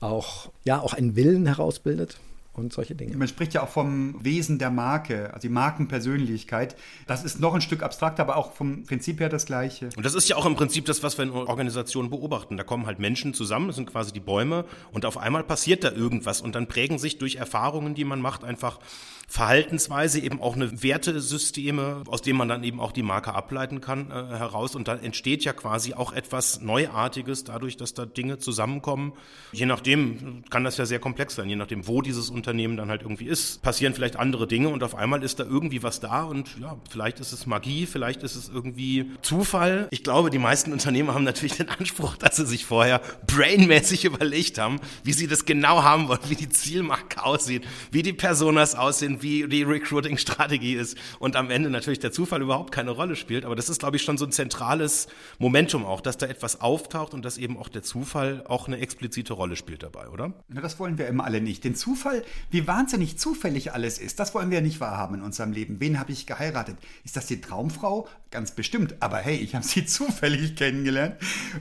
auch, 0.00 0.50
ja, 0.64 0.80
auch 0.80 0.94
einen 0.94 1.16
Willen 1.16 1.46
herausbildet 1.46 2.18
und 2.58 2.72
solche 2.72 2.94
Dinge. 2.94 3.16
Man 3.16 3.28
spricht 3.28 3.54
ja 3.54 3.62
auch 3.62 3.68
vom 3.68 4.22
Wesen 4.22 4.58
der 4.58 4.70
Marke, 4.70 5.32
also 5.32 5.48
die 5.48 5.52
Markenpersönlichkeit. 5.52 6.76
Das 7.06 7.24
ist 7.24 7.40
noch 7.40 7.54
ein 7.54 7.60
Stück 7.60 7.82
abstrakter, 7.82 8.22
aber 8.22 8.36
auch 8.36 8.52
vom 8.52 8.84
Prinzip 8.84 9.20
her 9.20 9.28
das 9.28 9.46
Gleiche. 9.46 9.88
Und 9.96 10.04
das 10.04 10.14
ist 10.14 10.28
ja 10.28 10.36
auch 10.36 10.46
im 10.46 10.54
Prinzip 10.54 10.84
das, 10.86 11.02
was 11.02 11.18
wir 11.18 11.24
in 11.24 11.30
Organisationen 11.30 12.10
beobachten. 12.10 12.56
Da 12.56 12.64
kommen 12.64 12.86
halt 12.86 12.98
Menschen 12.98 13.34
zusammen, 13.34 13.68
das 13.68 13.76
sind 13.76 13.90
quasi 13.90 14.12
die 14.12 14.20
Bäume, 14.20 14.64
und 14.92 15.04
auf 15.04 15.18
einmal 15.18 15.44
passiert 15.44 15.84
da 15.84 15.92
irgendwas 15.92 16.40
und 16.40 16.54
dann 16.54 16.66
prägen 16.66 16.98
sich 16.98 17.18
durch 17.18 17.36
Erfahrungen, 17.36 17.94
die 17.94 18.04
man 18.04 18.20
macht, 18.20 18.44
einfach 18.44 18.78
Verhaltensweise, 19.30 20.20
eben 20.20 20.40
auch 20.40 20.56
eine 20.56 20.82
Wertesysteme, 20.82 22.02
aus 22.06 22.22
denen 22.22 22.38
man 22.38 22.48
dann 22.48 22.64
eben 22.64 22.80
auch 22.80 22.92
die 22.92 23.02
Marke 23.02 23.34
ableiten 23.34 23.82
kann, 23.82 24.10
äh, 24.10 24.14
heraus. 24.14 24.74
Und 24.74 24.88
dann 24.88 25.02
entsteht 25.02 25.44
ja 25.44 25.52
quasi 25.52 25.92
auch 25.92 26.14
etwas 26.14 26.62
Neuartiges 26.62 27.44
dadurch, 27.44 27.76
dass 27.76 27.92
da 27.92 28.06
Dinge 28.06 28.38
zusammenkommen. 28.38 29.12
Je 29.52 29.66
nachdem 29.66 30.44
kann 30.48 30.64
das 30.64 30.78
ja 30.78 30.86
sehr 30.86 30.98
komplex 30.98 31.34
sein, 31.34 31.50
je 31.50 31.56
nachdem, 31.56 31.86
wo 31.86 32.00
dieses 32.00 32.30
Unternehmen 32.30 32.78
dann 32.78 32.88
halt 32.88 33.02
irgendwie 33.02 33.26
ist, 33.26 33.60
passieren 33.60 33.92
vielleicht 33.92 34.16
andere 34.16 34.46
Dinge 34.46 34.70
und 34.70 34.82
auf 34.82 34.94
einmal 34.94 35.22
ist 35.22 35.40
da 35.40 35.44
irgendwie 35.44 35.82
was 35.82 36.00
da 36.00 36.22
und 36.22 36.58
ja, 36.58 36.78
vielleicht 36.88 37.20
ist 37.20 37.32
es 37.32 37.46
Magie, 37.46 37.84
vielleicht 37.84 38.22
ist 38.22 38.34
es 38.34 38.48
irgendwie 38.48 39.10
Zufall. 39.20 39.88
Ich 39.90 40.04
glaube, 40.04 40.30
die 40.30 40.38
meisten 40.38 40.72
Unternehmen 40.72 41.12
haben 41.12 41.24
natürlich 41.24 41.56
den 41.58 41.68
Anspruch, 41.68 42.16
dass 42.16 42.36
sie 42.36 42.46
sich 42.46 42.64
vorher 42.64 43.02
brainmäßig 43.26 44.06
überlegt 44.06 44.56
haben, 44.56 44.80
wie 45.04 45.12
sie 45.12 45.26
das 45.26 45.44
genau 45.44 45.82
haben 45.82 46.08
wollen, 46.08 46.20
wie 46.28 46.36
die 46.36 46.48
Zielmarke 46.48 47.22
aussieht, 47.22 47.66
wie 47.90 48.02
die 48.02 48.14
Personas 48.14 48.74
aussehen, 48.74 49.17
wie 49.22 49.48
die 49.48 49.62
Recruiting-Strategie 49.62 50.74
ist 50.74 50.96
und 51.18 51.36
am 51.36 51.50
Ende 51.50 51.70
natürlich 51.70 51.98
der 51.98 52.12
Zufall 52.12 52.42
überhaupt 52.42 52.72
keine 52.72 52.90
Rolle 52.90 53.16
spielt. 53.16 53.44
Aber 53.44 53.56
das 53.56 53.68
ist, 53.68 53.80
glaube 53.80 53.96
ich, 53.96 54.02
schon 54.02 54.18
so 54.18 54.24
ein 54.24 54.32
zentrales 54.32 55.08
Momentum 55.38 55.84
auch, 55.84 56.00
dass 56.00 56.18
da 56.18 56.26
etwas 56.26 56.60
auftaucht 56.60 57.14
und 57.14 57.24
dass 57.24 57.38
eben 57.38 57.56
auch 57.58 57.68
der 57.68 57.82
Zufall 57.82 58.44
auch 58.46 58.66
eine 58.66 58.78
explizite 58.78 59.32
Rolle 59.32 59.56
spielt 59.56 59.82
dabei, 59.82 60.08
oder? 60.08 60.32
Ja, 60.52 60.60
das 60.60 60.78
wollen 60.78 60.98
wir 60.98 61.06
immer 61.06 61.24
alle 61.24 61.40
nicht. 61.40 61.64
Den 61.64 61.74
Zufall, 61.74 62.24
wie 62.50 62.66
wahnsinnig 62.66 63.18
zufällig 63.18 63.72
alles 63.72 63.98
ist, 63.98 64.18
das 64.20 64.34
wollen 64.34 64.50
wir 64.50 64.60
nicht 64.60 64.80
wahrhaben 64.80 65.16
in 65.16 65.22
unserem 65.22 65.52
Leben. 65.52 65.80
Wen 65.80 65.98
habe 65.98 66.12
ich 66.12 66.26
geheiratet? 66.26 66.76
Ist 67.04 67.16
das 67.16 67.26
die 67.26 67.40
Traumfrau? 67.40 68.08
Ganz 68.30 68.52
bestimmt. 68.52 68.96
Aber 69.00 69.18
hey, 69.18 69.36
ich 69.36 69.54
habe 69.54 69.64
sie 69.64 69.84
zufällig 69.86 70.56
kennengelernt. 70.56 71.16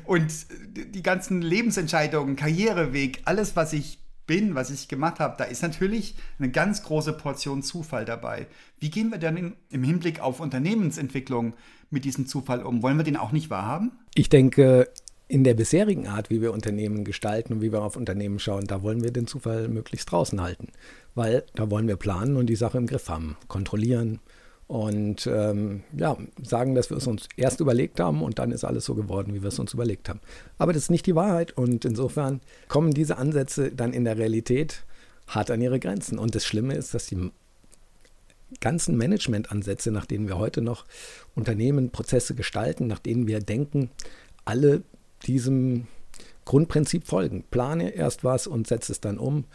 Und 0.06 0.32
die 0.76 1.04
ganzen 1.04 1.42
Lebensentscheidungen, 1.42 2.36
Karriereweg, 2.36 3.22
alles, 3.26 3.56
was 3.56 3.74
ich 3.74 4.00
bin, 4.28 4.54
was 4.56 4.70
ich 4.70 4.88
gemacht 4.88 5.20
habe, 5.20 5.36
da 5.38 5.46
ist 5.46 5.64
natürlich 5.64 6.16
eine 6.38 6.52
ganz 6.52 6.84
große 6.84 7.14
Portion 7.14 7.64
Zufall 7.64 8.06
dabei. 8.06 8.48
Wie 8.80 8.90
gehen 8.90 9.10
wir 9.10 9.18
denn 9.18 9.54
im 9.70 9.84
Hinblick 9.84 10.20
auf 10.20 10.40
Unternehmensentwicklung 10.40 11.54
mit 11.90 12.06
diesem 12.06 12.28
Zufall 12.28 12.62
um? 12.62 12.84
Wollen 12.84 12.98
wir 12.98 13.04
den 13.04 13.18
auch 13.18 13.32
nicht 13.32 13.50
wahrhaben? 13.50 13.92
Ich 14.14 14.30
denke, 14.30 14.90
in 15.28 15.44
der 15.44 15.56
bisherigen 15.56 16.08
Art, 16.08 16.30
wie 16.30 16.42
wir 16.42 16.54
Unternehmen 16.54 17.04
gestalten 17.04 17.54
und 17.54 17.62
wie 17.62 17.72
wir 17.72 17.82
auf 17.82 17.96
Unternehmen 17.96 18.40
schauen, 18.40 18.68
da 18.68 18.84
wollen 18.84 19.02
wir 19.02 19.12
den 19.12 19.28
Zufall 19.28 19.68
möglichst 19.68 20.12
draußen 20.12 20.40
halten. 20.42 20.68
Weil 21.16 21.44
da 21.56 21.72
wollen 21.72 21.88
wir 21.88 21.96
planen 21.96 22.38
und 22.38 22.48
die 22.48 22.56
Sache 22.56 22.78
im 22.78 22.88
Griff 22.88 23.10
haben, 23.10 23.38
kontrollieren 23.48 24.20
und 24.68 25.28
ähm, 25.28 25.84
ja, 25.98 26.18
sagen, 26.44 26.76
dass 26.76 26.90
wir 26.90 26.98
es 26.98 27.08
uns 27.08 27.30
erst 27.38 27.62
überlegt 27.62 28.00
haben 28.02 28.22
und 28.22 28.38
dann 28.38 28.52
ist 28.52 28.66
alles 28.66 28.84
so 28.86 28.96
geworden, 28.96 29.34
wie 29.34 29.42
wir 29.42 29.48
es 29.48 29.60
uns 29.60 29.74
überlegt 29.74 30.10
haben. 30.10 30.20
Aber 30.58 30.74
das 30.74 30.84
ist 30.84 30.92
nicht 30.92 31.06
die 31.06 31.16
Wahrheit 31.16 31.54
und 31.58 31.86
insofern 31.86 32.42
kommen 32.68 32.94
diese 32.94 33.18
Ansätze 33.18 33.72
dann 33.72 33.94
in 33.94 34.04
der 34.04 34.18
Realität 34.18 34.84
hart 35.28 35.52
an 35.52 35.62
ihre 35.62 35.80
Grenzen. 35.80 36.20
Und 36.20 36.36
das 36.36 36.46
Schlimme 36.46 36.76
ist, 36.76 36.94
dass 36.94 37.08
die 37.08 37.32
ganzen 38.60 38.98
Managementansätze, 38.98 39.92
nach 39.92 40.06
denen 40.06 40.28
wir 40.28 40.38
heute 40.38 40.62
noch 40.62 40.86
Unternehmen, 41.36 41.90
Prozesse 41.90 42.36
gestalten, 42.36 42.88
nach 42.88 43.00
denen 43.00 43.28
wir 43.28 43.40
denken, 43.40 43.90
alle 44.44 44.84
diesem 45.26 45.88
Grundprinzip 46.46 47.08
folgen. 47.08 47.44
Plane 47.52 47.90
erst 47.90 48.24
was 48.24 48.48
und 48.48 48.68
setze 48.68 48.92
es 48.92 49.02
dann 49.02 49.18
um. 49.18 49.46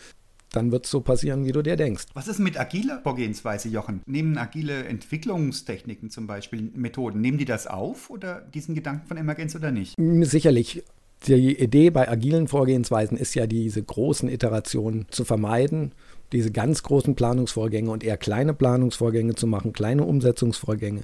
Dann 0.53 0.71
wird 0.71 0.85
es 0.85 0.91
so 0.91 1.01
passieren, 1.01 1.45
wie 1.45 1.53
du 1.53 1.63
dir 1.63 1.77
denkst. 1.77 2.05
Was 2.15 2.29
ist 2.29 2.39
mit 2.39 2.59
agiler 2.59 3.01
Vorgehensweise, 3.03 3.69
Jochen? 3.69 4.03
Nehmen 4.07 4.39
agile 4.39 4.85
Entwicklungstechniken 4.85 6.11
zum 6.11 6.27
Beispiel, 6.27 6.71
Methoden, 6.75 7.21
nehmen 7.21 7.39
die 7.39 7.45
das 7.45 7.67
auf 7.67 8.11
oder 8.11 8.43
diesen 8.55 8.75
Gedanken 8.75 9.07
von 9.07 9.17
Emergenz 9.17 9.55
oder 9.57 9.71
nicht? 9.71 9.97
Sicherlich. 9.99 10.85
Die 11.27 11.57
Idee 11.57 11.91
bei 11.91 12.09
agilen 12.09 12.49
Vorgehensweisen 12.49 13.17
ist 13.17 13.35
ja, 13.35 13.47
diese 13.47 13.83
großen 13.83 14.29
Iterationen 14.29 15.07
zu 15.11 15.25
vermeiden 15.25 15.93
diese 16.33 16.51
ganz 16.51 16.83
großen 16.83 17.15
Planungsvorgänge 17.15 17.91
und 17.91 18.03
eher 18.03 18.17
kleine 18.17 18.55
Planungsvorgänge 18.55 19.35
zu 19.35 19.47
machen, 19.47 19.73
kleine 19.73 20.05
Umsetzungsvorgänge 20.05 21.03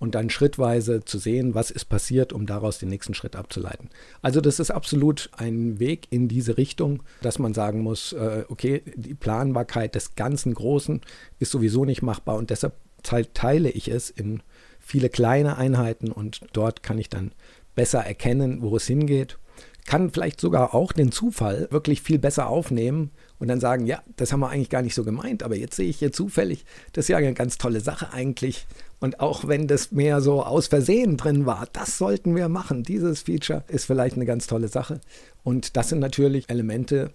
und 0.00 0.16
dann 0.16 0.30
schrittweise 0.30 1.04
zu 1.04 1.18
sehen, 1.18 1.54
was 1.54 1.70
ist 1.70 1.84
passiert, 1.84 2.32
um 2.32 2.46
daraus 2.46 2.78
den 2.78 2.88
nächsten 2.88 3.14
Schritt 3.14 3.36
abzuleiten. 3.36 3.90
Also 4.22 4.40
das 4.40 4.58
ist 4.58 4.72
absolut 4.72 5.30
ein 5.36 5.78
Weg 5.78 6.08
in 6.10 6.26
diese 6.26 6.56
Richtung, 6.56 7.04
dass 7.22 7.38
man 7.38 7.54
sagen 7.54 7.82
muss, 7.82 8.14
äh, 8.14 8.44
okay, 8.48 8.82
die 8.96 9.14
Planbarkeit 9.14 9.94
des 9.94 10.16
ganzen 10.16 10.54
Großen 10.54 11.02
ist 11.38 11.52
sowieso 11.52 11.84
nicht 11.84 12.02
machbar 12.02 12.36
und 12.36 12.50
deshalb 12.50 12.74
teile 13.02 13.70
ich 13.70 13.88
es 13.88 14.10
in 14.10 14.42
viele 14.80 15.10
kleine 15.10 15.58
Einheiten 15.58 16.10
und 16.10 16.40
dort 16.54 16.82
kann 16.82 16.98
ich 16.98 17.10
dann 17.10 17.32
besser 17.74 18.00
erkennen, 18.00 18.62
wo 18.62 18.74
es 18.76 18.86
hingeht 18.86 19.38
kann 19.86 20.10
vielleicht 20.10 20.40
sogar 20.40 20.74
auch 20.74 20.92
den 20.92 21.10
Zufall 21.10 21.66
wirklich 21.70 22.02
viel 22.02 22.18
besser 22.18 22.48
aufnehmen 22.48 23.10
und 23.40 23.48
dann 23.48 23.58
sagen, 23.58 23.86
ja, 23.86 24.02
das 24.16 24.32
haben 24.32 24.40
wir 24.40 24.50
eigentlich 24.50 24.70
gar 24.70 24.82
nicht 24.82 24.94
so 24.94 25.02
gemeint, 25.02 25.42
aber 25.42 25.56
jetzt 25.56 25.74
sehe 25.74 25.88
ich 25.88 25.98
hier 25.98 26.12
zufällig, 26.12 26.64
das 26.92 27.06
ist 27.06 27.08
ja 27.08 27.16
eine 27.16 27.34
ganz 27.34 27.58
tolle 27.58 27.80
Sache 27.80 28.12
eigentlich. 28.12 28.66
Und 29.00 29.18
auch 29.18 29.48
wenn 29.48 29.66
das 29.66 29.92
mehr 29.92 30.20
so 30.20 30.44
aus 30.44 30.66
Versehen 30.68 31.16
drin 31.16 31.46
war, 31.46 31.66
das 31.72 31.96
sollten 31.96 32.36
wir 32.36 32.50
machen. 32.50 32.82
Dieses 32.82 33.22
Feature 33.22 33.64
ist 33.66 33.86
vielleicht 33.86 34.16
eine 34.16 34.26
ganz 34.26 34.46
tolle 34.46 34.68
Sache. 34.68 35.00
Und 35.42 35.76
das 35.76 35.88
sind 35.88 36.00
natürlich 36.00 36.50
Elemente, 36.50 37.10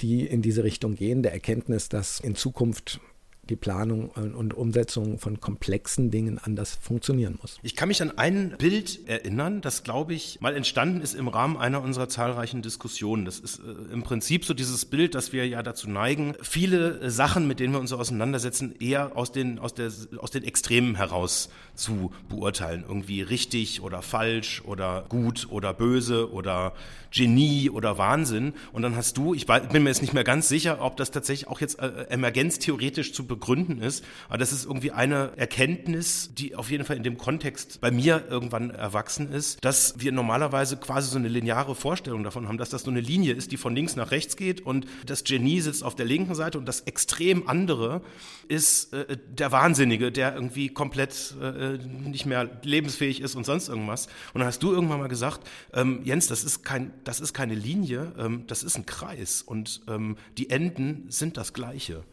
die 0.00 0.26
in 0.26 0.42
diese 0.42 0.64
Richtung 0.64 0.96
gehen, 0.96 1.22
der 1.22 1.32
Erkenntnis, 1.32 1.88
dass 1.88 2.18
in 2.18 2.34
Zukunft 2.34 3.00
die 3.48 3.56
Planung 3.56 4.10
und 4.10 4.54
Umsetzung 4.54 5.18
von 5.18 5.40
komplexen 5.40 6.10
Dingen 6.10 6.38
anders 6.38 6.78
funktionieren 6.80 7.38
muss. 7.40 7.58
Ich 7.62 7.76
kann 7.76 7.88
mich 7.88 8.02
an 8.02 8.16
ein 8.16 8.54
Bild 8.58 9.08
erinnern, 9.08 9.60
das, 9.60 9.82
glaube 9.82 10.14
ich, 10.14 10.40
mal 10.40 10.54
entstanden 10.54 11.00
ist 11.00 11.14
im 11.14 11.28
Rahmen 11.28 11.56
einer 11.56 11.82
unserer 11.82 12.08
zahlreichen 12.08 12.62
Diskussionen. 12.62 13.24
Das 13.24 13.38
ist 13.38 13.60
äh, 13.60 13.92
im 13.92 14.02
Prinzip 14.02 14.44
so 14.44 14.54
dieses 14.54 14.84
Bild, 14.84 15.14
dass 15.14 15.32
wir 15.32 15.46
ja 15.46 15.62
dazu 15.62 15.88
neigen, 15.88 16.34
viele 16.42 17.10
Sachen, 17.10 17.46
mit 17.46 17.60
denen 17.60 17.72
wir 17.72 17.80
uns 17.80 17.92
auseinandersetzen, 17.92 18.74
eher 18.78 19.16
aus 19.16 19.32
den, 19.32 19.58
aus, 19.58 19.74
der, 19.74 19.90
aus 20.18 20.30
den 20.30 20.44
Extremen 20.44 20.94
heraus 20.96 21.48
zu 21.74 22.12
beurteilen. 22.28 22.84
Irgendwie 22.86 23.22
richtig 23.22 23.82
oder 23.82 24.02
falsch 24.02 24.62
oder 24.64 25.04
gut 25.08 25.48
oder 25.50 25.72
böse 25.72 26.32
oder 26.32 26.74
Genie 27.10 27.70
oder 27.70 27.98
Wahnsinn. 27.98 28.52
Und 28.72 28.82
dann 28.82 28.96
hast 28.96 29.16
du, 29.16 29.34
ich 29.34 29.46
bin 29.46 29.82
mir 29.82 29.88
jetzt 29.88 30.02
nicht 30.02 30.12
mehr 30.12 30.24
ganz 30.24 30.48
sicher, 30.48 30.78
ob 30.80 30.96
das 30.96 31.10
tatsächlich 31.10 31.48
auch 31.48 31.60
jetzt 31.60 31.78
äh, 31.78 32.06
emergenztheoretisch 32.10 33.12
zu 33.12 33.26
begründen 33.38 33.80
ist, 33.80 34.04
aber 34.28 34.38
das 34.38 34.52
ist 34.52 34.64
irgendwie 34.64 34.90
eine 34.90 35.32
Erkenntnis, 35.36 36.30
die 36.34 36.56
auf 36.56 36.70
jeden 36.70 36.84
Fall 36.84 36.96
in 36.96 37.02
dem 37.02 37.18
Kontext 37.18 37.80
bei 37.80 37.90
mir 37.90 38.24
irgendwann 38.28 38.70
erwachsen 38.70 39.30
ist, 39.32 39.64
dass 39.64 39.94
wir 39.98 40.12
normalerweise 40.12 40.76
quasi 40.76 41.10
so 41.10 41.18
eine 41.18 41.28
lineare 41.28 41.74
Vorstellung 41.74 42.24
davon 42.24 42.48
haben, 42.48 42.58
dass 42.58 42.70
das 42.70 42.82
so 42.82 42.90
eine 42.90 43.00
Linie 43.00 43.34
ist, 43.34 43.52
die 43.52 43.56
von 43.56 43.74
links 43.74 43.96
nach 43.96 44.10
rechts 44.10 44.36
geht 44.36 44.60
und 44.60 44.86
das 45.06 45.24
Genie 45.24 45.60
sitzt 45.60 45.84
auf 45.84 45.94
der 45.94 46.06
linken 46.06 46.34
Seite 46.34 46.58
und 46.58 46.66
das 46.66 46.80
extrem 46.80 47.48
andere 47.48 48.02
ist 48.48 48.92
äh, 48.92 49.16
der 49.28 49.52
Wahnsinnige, 49.52 50.10
der 50.10 50.34
irgendwie 50.34 50.68
komplett 50.68 51.34
äh, 51.40 51.78
nicht 51.78 52.26
mehr 52.26 52.50
lebensfähig 52.62 53.20
ist 53.20 53.34
und 53.34 53.44
sonst 53.44 53.68
irgendwas. 53.68 54.06
Und 54.32 54.40
dann 54.40 54.48
hast 54.48 54.62
du 54.62 54.72
irgendwann 54.72 55.00
mal 55.00 55.08
gesagt, 55.08 55.46
ähm, 55.72 56.00
Jens, 56.04 56.26
das 56.26 56.44
ist 56.44 56.64
kein 56.64 56.92
das 57.04 57.20
ist 57.20 57.34
keine 57.34 57.54
Linie, 57.54 58.12
ähm, 58.18 58.44
das 58.46 58.62
ist 58.62 58.76
ein 58.76 58.86
Kreis 58.86 59.42
und 59.42 59.82
ähm, 59.88 60.16
die 60.36 60.50
Enden 60.50 61.06
sind 61.08 61.36
das 61.36 61.52
gleiche. 61.52 62.04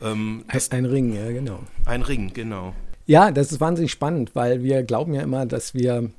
Ähm, 0.00 0.44
das, 0.52 0.70
ein 0.70 0.84
Ring, 0.84 1.14
ja, 1.14 1.30
genau. 1.30 1.60
Ein 1.84 2.02
Ring, 2.02 2.32
genau. 2.32 2.74
Ja, 3.06 3.30
das 3.30 3.52
ist 3.52 3.60
wahnsinnig 3.60 3.90
spannend, 3.90 4.34
weil 4.34 4.62
wir 4.62 4.82
glauben 4.82 5.14
ja 5.14 5.22
immer, 5.22 5.46
dass 5.46 5.74
wir 5.74 6.10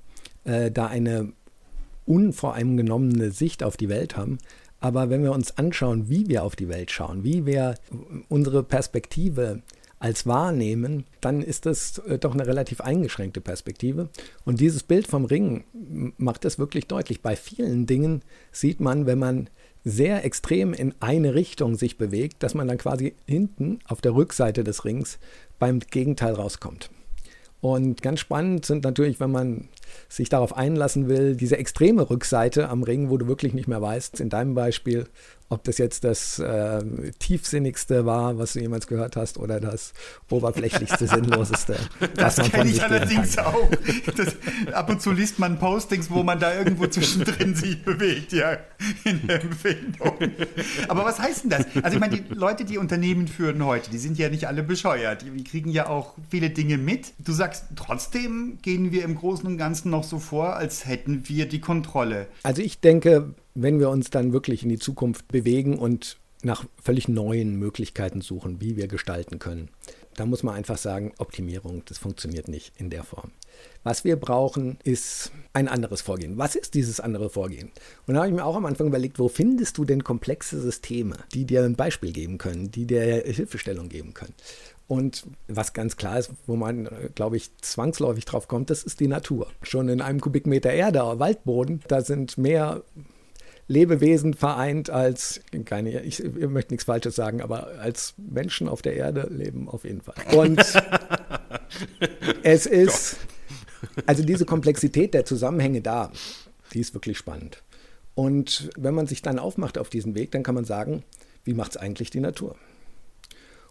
äh, 0.43 0.71
da 0.71 0.87
eine 0.87 1.33
unvoreingenommene 2.05 3.31
Sicht 3.31 3.63
auf 3.63 3.77
die 3.77 3.89
Welt 3.89 4.17
haben. 4.17 4.39
Aber 4.79 5.09
wenn 5.09 5.23
wir 5.23 5.33
uns 5.33 5.57
anschauen, 5.57 6.09
wie 6.09 6.27
wir 6.27 6.43
auf 6.43 6.55
die 6.55 6.69
Welt 6.69 6.89
schauen, 6.89 7.23
wie 7.23 7.45
wir 7.45 7.75
unsere 8.29 8.63
Perspektive 8.63 9.61
als 9.99 10.25
wahrnehmen, 10.25 11.03
dann 11.19 11.41
ist 11.41 11.65
das 11.65 11.99
äh, 11.99 12.17
doch 12.17 12.33
eine 12.33 12.47
relativ 12.47 12.81
eingeschränkte 12.81 13.41
Perspektive. 13.41 14.09
Und 14.45 14.61
dieses 14.61 14.83
Bild 14.83 15.07
vom 15.07 15.25
Ring 15.25 15.65
macht 16.17 16.45
das 16.45 16.57
wirklich 16.57 16.87
deutlich. 16.87 17.21
Bei 17.21 17.35
vielen 17.35 17.85
Dingen 17.85 18.23
sieht 18.51 18.79
man, 18.79 19.05
wenn 19.05 19.19
man 19.19 19.49
sehr 19.83 20.25
extrem 20.25 20.73
in 20.73 20.93
eine 20.99 21.35
Richtung 21.35 21.75
sich 21.75 21.97
bewegt, 21.97 22.43
dass 22.43 22.53
man 22.53 22.67
dann 22.67 22.77
quasi 22.77 23.15
hinten 23.27 23.79
auf 23.87 24.01
der 24.01 24.13
Rückseite 24.13 24.63
des 24.63 24.85
Rings 24.85 25.19
beim 25.57 25.79
Gegenteil 25.79 26.33
rauskommt. 26.33 26.89
Und 27.61 28.01
ganz 28.01 28.21
spannend 28.21 28.65
sind 28.65 28.83
natürlich, 28.85 29.19
wenn 29.19 29.31
man 29.31 29.67
sich 30.07 30.29
darauf 30.29 30.55
einlassen 30.55 31.09
will, 31.09 31.35
diese 31.35 31.57
extreme 31.57 32.09
Rückseite 32.09 32.69
am 32.69 32.83
Ring, 32.83 33.09
wo 33.09 33.17
du 33.17 33.27
wirklich 33.27 33.53
nicht 33.53 33.67
mehr 33.67 33.81
weißt, 33.81 34.21
in 34.21 34.29
deinem 34.29 34.53
Beispiel, 34.53 35.07
ob 35.49 35.63
das 35.63 35.79
jetzt 35.79 36.03
das 36.03 36.39
äh, 36.39 36.81
tiefsinnigste 37.17 38.05
war, 38.05 38.37
was 38.37 38.53
du 38.53 38.59
jemals 38.59 38.85
gehört 38.87 39.15
hast, 39.15 39.37
oder 39.37 39.59
das 39.59 39.93
oberflächlichste, 40.29 41.07
sinnloseste. 41.07 41.75
Das 42.15 42.37
kenne 42.37 42.69
ich 42.69 42.81
allerdings 42.81 43.35
kann. 43.35 43.45
auch. 43.45 43.69
Das, 44.15 44.35
ab 44.73 44.89
und 44.89 45.01
zu 45.01 45.11
liest 45.11 45.39
man 45.39 45.57
Postings, 45.57 46.11
wo 46.11 46.21
man 46.21 46.39
da 46.39 46.55
irgendwo 46.55 46.85
zwischendrin 46.87 47.55
sich 47.55 47.83
bewegt, 47.83 48.31
ja, 48.31 48.57
in 49.03 49.25
der 49.25 49.41
Empfindung. 49.41 50.17
Aber 50.87 51.03
was 51.03 51.19
heißt 51.19 51.43
denn 51.43 51.49
das? 51.49 51.65
Also 51.83 51.95
ich 51.95 51.99
meine, 51.99 52.21
die 52.21 52.33
Leute, 52.33 52.63
die 52.63 52.77
Unternehmen 52.77 53.27
führen 53.27 53.65
heute, 53.65 53.89
die 53.89 53.97
sind 53.97 54.19
ja 54.19 54.29
nicht 54.29 54.47
alle 54.47 54.61
bescheuert. 54.61 55.23
Die 55.23 55.43
kriegen 55.43 55.71
ja 55.71 55.87
auch 55.87 56.13
viele 56.29 56.51
Dinge 56.51 56.77
mit. 56.77 57.13
Du 57.17 57.31
sagst, 57.31 57.65
trotzdem 57.75 58.59
gehen 58.61 58.91
wir 58.91 59.03
im 59.03 59.15
Großen 59.15 59.47
und 59.47 59.57
Ganzen 59.57 59.89
noch 59.89 60.03
so 60.03 60.19
vor, 60.19 60.55
als 60.55 60.85
hätten 60.85 61.27
wir 61.27 61.47
die 61.47 61.59
Kontrolle. 61.59 62.27
Also 62.43 62.61
ich 62.61 62.79
denke, 62.79 63.33
wenn 63.61 63.79
wir 63.79 63.89
uns 63.89 64.09
dann 64.09 64.33
wirklich 64.33 64.63
in 64.63 64.69
die 64.69 64.79
Zukunft 64.79 65.27
bewegen 65.27 65.77
und 65.77 66.17
nach 66.41 66.65
völlig 66.81 67.09
neuen 67.09 67.57
Möglichkeiten 67.57 68.21
suchen, 68.21 68.61
wie 68.61 68.77
wir 68.77 68.87
gestalten 68.87 69.39
können, 69.39 69.69
da 70.15 70.25
muss 70.25 70.43
man 70.43 70.55
einfach 70.55 70.77
sagen, 70.77 71.13
Optimierung, 71.17 71.83
das 71.85 71.97
funktioniert 71.97 72.47
nicht 72.47 72.73
in 72.77 72.89
der 72.89 73.03
Form. 73.03 73.31
Was 73.83 74.03
wir 74.03 74.15
brauchen, 74.15 74.77
ist 74.83 75.31
ein 75.53 75.67
anderes 75.67 76.01
Vorgehen. 76.01 76.37
Was 76.37 76.55
ist 76.55 76.73
dieses 76.73 76.99
andere 76.99 77.29
Vorgehen? 77.29 77.71
Und 78.07 78.13
da 78.13 78.21
habe 78.21 78.29
ich 78.29 78.35
mir 78.35 78.45
auch 78.45 78.55
am 78.55 78.65
Anfang 78.65 78.87
überlegt, 78.87 79.19
wo 79.19 79.27
findest 79.27 79.77
du 79.77 79.85
denn 79.85 80.03
komplexe 80.03 80.59
Systeme, 80.61 81.17
die 81.33 81.45
dir 81.45 81.63
ein 81.63 81.75
Beispiel 81.75 82.11
geben 82.11 82.37
können, 82.37 82.71
die 82.71 82.85
dir 82.85 83.01
Hilfestellung 83.01 83.89
geben 83.89 84.13
können? 84.13 84.33
Und 84.87 85.25
was 85.47 85.73
ganz 85.73 85.97
klar 85.97 86.19
ist, 86.19 86.31
wo 86.47 86.55
man, 86.55 86.89
glaube 87.15 87.37
ich, 87.37 87.55
zwangsläufig 87.57 88.25
drauf 88.25 88.47
kommt, 88.47 88.69
das 88.69 88.83
ist 88.83 88.99
die 88.99 89.07
Natur. 89.07 89.47
Schon 89.61 89.87
in 89.87 90.01
einem 90.01 90.19
Kubikmeter 90.19 90.71
Erde, 90.71 91.19
Waldboden, 91.19 91.81
da 91.87 92.01
sind 92.01 92.37
mehr 92.37 92.83
Lebewesen 93.69 94.33
vereint 94.33 94.89
als, 94.89 95.41
keine, 95.63 96.01
ich, 96.01 96.23
ich, 96.23 96.47
möchte 96.47 96.73
nichts 96.73 96.85
Falsches 96.85 97.15
sagen, 97.15 97.39
aber 97.39 97.67
als 97.79 98.15
Menschen 98.17 98.67
auf 98.67 98.81
der 98.81 98.95
Erde 98.95 99.27
leben 99.29 99.69
auf 99.69 99.83
jeden 99.83 100.01
Fall. 100.01 100.15
Und 100.35 100.59
es 102.43 102.65
ist, 102.65 103.17
also 104.07 104.23
diese 104.23 104.45
Komplexität 104.45 105.13
der 105.13 105.23
Zusammenhänge 105.23 105.81
da, 105.81 106.11
die 106.73 106.79
ist 106.79 106.95
wirklich 106.95 107.19
spannend. 107.19 107.61
Und 108.15 108.71
wenn 108.75 108.95
man 108.95 109.05
sich 109.05 109.21
dann 109.21 109.37
aufmacht 109.37 109.77
auf 109.77 109.89
diesen 109.89 110.15
Weg, 110.15 110.31
dann 110.31 110.41
kann 110.41 110.55
man 110.55 110.65
sagen, 110.65 111.03
wie 111.43 111.53
macht 111.53 111.71
es 111.71 111.77
eigentlich 111.77 112.09
die 112.09 112.21
Natur? 112.21 112.55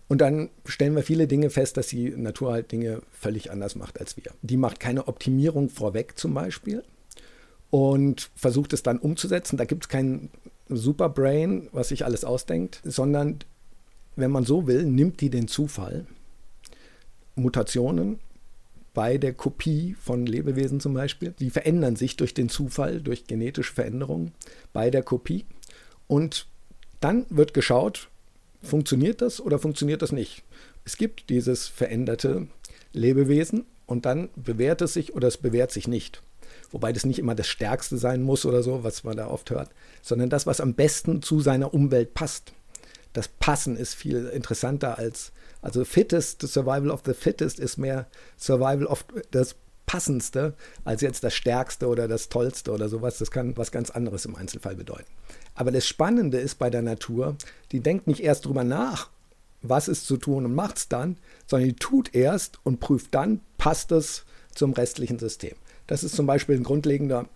Und 0.07 0.21
dann 0.21 0.49
stellen 0.65 0.95
wir 0.95 1.03
viele 1.03 1.27
Dinge 1.27 1.51
fest, 1.51 1.77
dass 1.77 1.89
die 1.89 2.11
Natur 2.11 2.53
halt 2.53 2.71
Dinge 2.71 3.03
völlig 3.11 3.51
anders 3.51 3.75
macht 3.75 3.99
als 3.99 4.17
wir. 4.17 4.33
Die 4.43 4.57
macht 4.57 4.79
keine 4.79 5.09
Optimierung 5.09 5.69
vorweg 5.69 6.17
zum 6.17 6.35
Beispiel, 6.35 6.85
und 7.71 8.31
versucht 8.35 8.73
es 8.73 8.83
dann 8.83 8.99
umzusetzen. 8.99 9.57
Da 9.57 9.65
gibt 9.65 9.85
es 9.85 9.89
kein 9.89 10.31
Superbrain, 10.69 11.69
was 11.73 11.89
sich 11.89 12.05
alles 12.05 12.25
ausdenkt, 12.25 12.81
sondern 12.85 13.39
wenn 14.17 14.31
man 14.31 14.45
so 14.45 14.67
will, 14.67 14.85
nimmt 14.85 15.21
die 15.21 15.31
den 15.31 15.49
Zufall, 15.49 16.07
Mutationen 17.37 18.19
bei 18.95 19.17
der 19.17 19.33
Kopie 19.33 19.95
von 20.01 20.27
Lebewesen 20.27 20.81
zum 20.81 20.95
Beispiel, 20.95 21.33
die 21.39 21.51
verändern 21.51 21.95
sich 21.95 22.17
durch 22.17 22.35
den 22.35 22.49
Zufall, 22.49 23.01
durch 23.01 23.27
genetische 23.27 23.73
Veränderungen 23.73 24.33
bei 24.73 24.91
der 24.91 25.03
Kopie. 25.03 25.47
Und 26.09 26.47
dann 27.01 27.27
wird 27.29 27.55
geschaut, 27.55 28.09
funktioniert 28.61 29.23
das 29.23 29.41
oder 29.41 29.59
funktioniert 29.59 30.03
das 30.03 30.11
nicht. 30.11 30.43
Es 30.85 30.97
gibt 30.97 31.31
dieses 31.31 31.69
veränderte 31.69 32.49
Lebewesen 32.93 33.67
und 33.87 34.05
dann 34.05 34.31
bewährt 34.35 34.83
es 34.83 34.95
sich 34.95 35.15
oder 35.15 35.29
es 35.29 35.37
bewährt 35.37 35.71
sich 35.71 35.87
nicht. 35.87 36.23
Wobei 36.71 36.93
das 36.93 37.07
nicht 37.07 37.19
immer 37.19 37.35
das 37.35 37.47
Stärkste 37.47 37.97
sein 37.97 38.23
muss 38.23 38.45
oder 38.45 38.63
so, 38.63 38.85
was 38.85 39.05
man 39.05 39.17
da 39.17 39.29
oft 39.29 39.51
hört, 39.51 39.71
sondern 40.03 40.31
das, 40.31 40.47
was 40.47 40.61
am 40.61 40.75
besten 40.75 41.23
zu 41.23 41.41
seiner 41.41 41.73
Umwelt 41.73 42.15
passt. 42.15 42.53
Das 43.13 43.29
Passen 43.29 43.77
ist 43.77 43.95
viel 43.95 44.27
interessanter 44.27 44.99
als, 44.99 45.33
also 45.63 45.85
fittest, 45.85 46.43
Survival 46.43 46.91
of 46.91 47.03
the 47.07 47.15
Fittest 47.15 47.59
ist 47.59 47.79
mehr 47.79 48.07
Survival 48.37 48.87
of 48.87 49.05
das 49.31 49.57
Passendste 49.87 50.55
als 50.85 51.01
jetzt 51.01 51.25
das 51.25 51.35
Stärkste 51.35 51.89
oder 51.89 52.07
das 52.07 52.29
Tollste 52.29 52.71
oder 52.73 52.89
sowas. 52.89 53.19
Das 53.19 53.31
kann 53.31 53.57
was 53.57 53.73
ganz 53.73 53.91
anderes 53.91 54.27
im 54.27 54.37
Einzelfall 54.37 54.77
bedeuten. 54.77 55.11
Aber 55.55 55.73
das 55.73 55.87
Spannende 55.87 56.39
ist 56.39 56.57
bei 56.57 56.69
der 56.69 56.83
Natur, 56.83 57.37
die 57.73 57.81
denkt 57.81 58.07
nicht 58.07 58.23
erst 58.23 58.45
drüber 58.45 58.63
nach, 58.63 59.09
was 59.63 59.89
ist 59.89 60.07
zu 60.07 60.19
tun 60.19 60.45
und 60.45 60.55
macht 60.55 60.77
es 60.77 60.89
dann, 60.89 61.17
sondern 61.47 61.71
die 61.71 61.77
tut 61.77 62.15
erst 62.15 62.61
und 62.63 62.79
prüft 62.79 63.15
dann, 63.15 63.41
passt 63.57 63.91
es 63.91 64.25
zum 64.55 64.73
restlichen 64.73 65.19
System. 65.19 65.57
Das 65.89 66.05
ist 66.05 66.15
zum 66.15 66.27
Beispiel 66.27 66.55
ein 66.55 66.63
grundlegender 66.63 67.27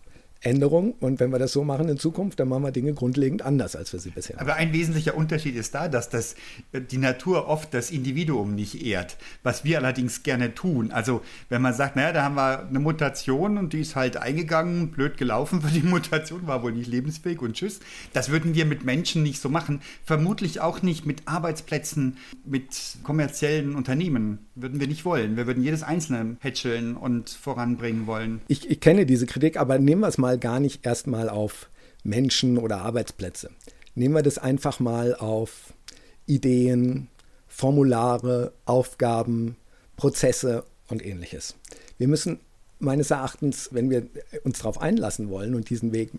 Änderung. 0.42 0.94
Und 1.00 1.20
wenn 1.20 1.30
wir 1.30 1.38
das 1.38 1.52
so 1.52 1.64
machen 1.64 1.88
in 1.88 1.98
Zukunft, 1.98 2.40
dann 2.40 2.48
machen 2.48 2.64
wir 2.64 2.72
Dinge 2.72 2.92
grundlegend 2.94 3.42
anders, 3.42 3.76
als 3.76 3.92
wir 3.92 4.00
sie 4.00 4.10
bisher 4.10 4.36
machen. 4.36 4.48
Aber 4.48 4.56
ein 4.56 4.72
wesentlicher 4.72 5.16
Unterschied 5.16 5.56
ist 5.56 5.74
da, 5.74 5.88
dass 5.88 6.08
das, 6.08 6.34
äh, 6.72 6.80
die 6.80 6.98
Natur 6.98 7.48
oft 7.48 7.72
das 7.72 7.90
Individuum 7.90 8.54
nicht 8.54 8.84
ehrt, 8.84 9.16
was 9.42 9.64
wir 9.64 9.78
allerdings 9.78 10.22
gerne 10.22 10.54
tun. 10.54 10.90
Also 10.90 11.22
wenn 11.48 11.62
man 11.62 11.74
sagt, 11.74 11.96
naja, 11.96 12.12
da 12.12 12.24
haben 12.24 12.34
wir 12.34 12.66
eine 12.66 12.80
Mutation 12.80 13.56
und 13.56 13.72
die 13.72 13.80
ist 13.80 13.96
halt 13.96 14.16
eingegangen, 14.16 14.90
blöd 14.90 15.16
gelaufen 15.16 15.62
für 15.62 15.72
die 15.72 15.86
Mutation, 15.86 16.46
war 16.46 16.62
wohl 16.62 16.72
nicht 16.72 16.88
lebensfähig 16.90 17.40
und 17.40 17.54
tschüss. 17.54 17.80
Das 18.12 18.30
würden 18.30 18.54
wir 18.54 18.64
mit 18.64 18.84
Menschen 18.84 19.22
nicht 19.22 19.40
so 19.40 19.48
machen. 19.48 19.80
Vermutlich 20.04 20.60
auch 20.60 20.82
nicht 20.82 21.06
mit 21.06 21.22
Arbeitsplätzen, 21.26 22.16
mit 22.44 22.96
kommerziellen 23.04 23.76
Unternehmen. 23.76 24.38
Würden 24.54 24.80
wir 24.80 24.88
nicht 24.88 25.04
wollen. 25.04 25.36
Wir 25.36 25.46
würden 25.46 25.62
jedes 25.62 25.82
Einzelne 25.82 26.36
hätscheln 26.40 26.96
und 26.96 27.30
voranbringen 27.30 28.06
wollen. 28.06 28.40
Ich, 28.48 28.68
ich 28.68 28.80
kenne 28.80 29.06
diese 29.06 29.26
Kritik, 29.26 29.56
aber 29.56 29.78
nehmen 29.78 30.02
wir 30.02 30.08
es 30.08 30.18
mal 30.18 30.31
mal 30.32 30.38
gar 30.38 30.60
nicht 30.60 30.86
erstmal 30.86 31.28
auf 31.28 31.68
Menschen 32.04 32.56
oder 32.56 32.78
Arbeitsplätze. 32.78 33.50
Nehmen 33.94 34.14
wir 34.14 34.22
das 34.22 34.38
einfach 34.38 34.80
mal 34.80 35.14
auf 35.14 35.74
Ideen, 36.26 37.08
Formulare, 37.46 38.52
Aufgaben, 38.64 39.56
Prozesse 39.96 40.64
und 40.88 41.04
ähnliches. 41.04 41.54
Wir 41.98 42.08
müssen 42.08 42.40
meines 42.78 43.10
Erachtens, 43.10 43.68
wenn 43.72 43.90
wir 43.90 44.06
uns 44.42 44.58
darauf 44.60 44.80
einlassen 44.80 45.28
wollen 45.28 45.54
und 45.54 45.68
diesen 45.68 45.92
Weg 45.92 46.10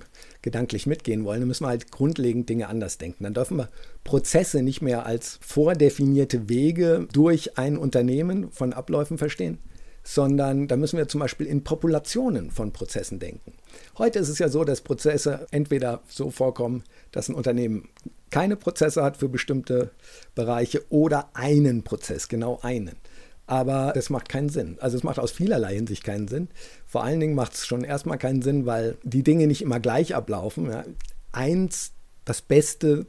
gedanklich 0.43 0.85
mitgehen 0.85 1.25
wollen, 1.25 1.41
dann 1.41 1.47
müssen 1.47 1.65
wir 1.65 1.69
halt 1.69 1.91
grundlegend 1.91 2.47
Dinge 2.47 2.69
anders 2.69 2.99
denken. 2.99 3.23
Dann 3.23 3.33
dürfen 3.33 3.57
wir 3.57 3.69
Prozesse 4.03 4.61
nicht 4.61 4.81
mehr 4.81 5.07
als 5.07 5.39
vordefinierte 5.41 6.47
Wege 6.49 7.07
durch 7.11 7.57
ein 7.57 7.77
Unternehmen 7.77 8.51
von 8.51 8.73
Abläufen 8.73 9.17
verstehen, 9.17 9.57
sondern 10.03 10.67
da 10.67 10.75
müssen 10.75 10.97
wir 10.97 11.07
zum 11.07 11.21
Beispiel 11.21 11.47
in 11.47 11.63
Populationen 11.63 12.51
von 12.51 12.71
Prozessen 12.71 13.19
denken. 13.19 13.53
Heute 13.97 14.19
ist 14.19 14.29
es 14.29 14.39
ja 14.39 14.49
so, 14.49 14.63
dass 14.63 14.81
Prozesse 14.81 15.47
entweder 15.51 16.01
so 16.07 16.29
vorkommen, 16.29 16.83
dass 17.11 17.29
ein 17.29 17.35
Unternehmen 17.35 17.89
keine 18.29 18.55
Prozesse 18.55 19.03
hat 19.03 19.17
für 19.17 19.29
bestimmte 19.29 19.91
Bereiche 20.35 20.83
oder 20.89 21.29
einen 21.33 21.83
Prozess, 21.83 22.27
genau 22.27 22.59
einen. 22.61 22.97
Aber 23.45 23.91
das 23.93 24.09
macht 24.09 24.29
keinen 24.29 24.49
Sinn. 24.49 24.77
Also 24.79 24.97
es 24.97 25.03
macht 25.03 25.19
aus 25.19 25.31
vielerlei 25.31 25.75
Hinsicht 25.75 26.03
keinen 26.03 26.27
Sinn. 26.27 26.47
Vor 26.85 27.03
allen 27.03 27.19
Dingen 27.19 27.35
macht 27.35 27.53
es 27.53 27.65
schon 27.65 27.83
erstmal 27.83 28.17
keinen 28.17 28.41
Sinn, 28.41 28.65
weil 28.65 28.97
die 29.03 29.23
Dinge 29.23 29.47
nicht 29.47 29.61
immer 29.61 29.79
gleich 29.79 30.15
ablaufen. 30.15 30.71
Ja. 30.71 30.85
Eins, 31.31 31.91
das 32.25 32.41
Beste 32.41 33.05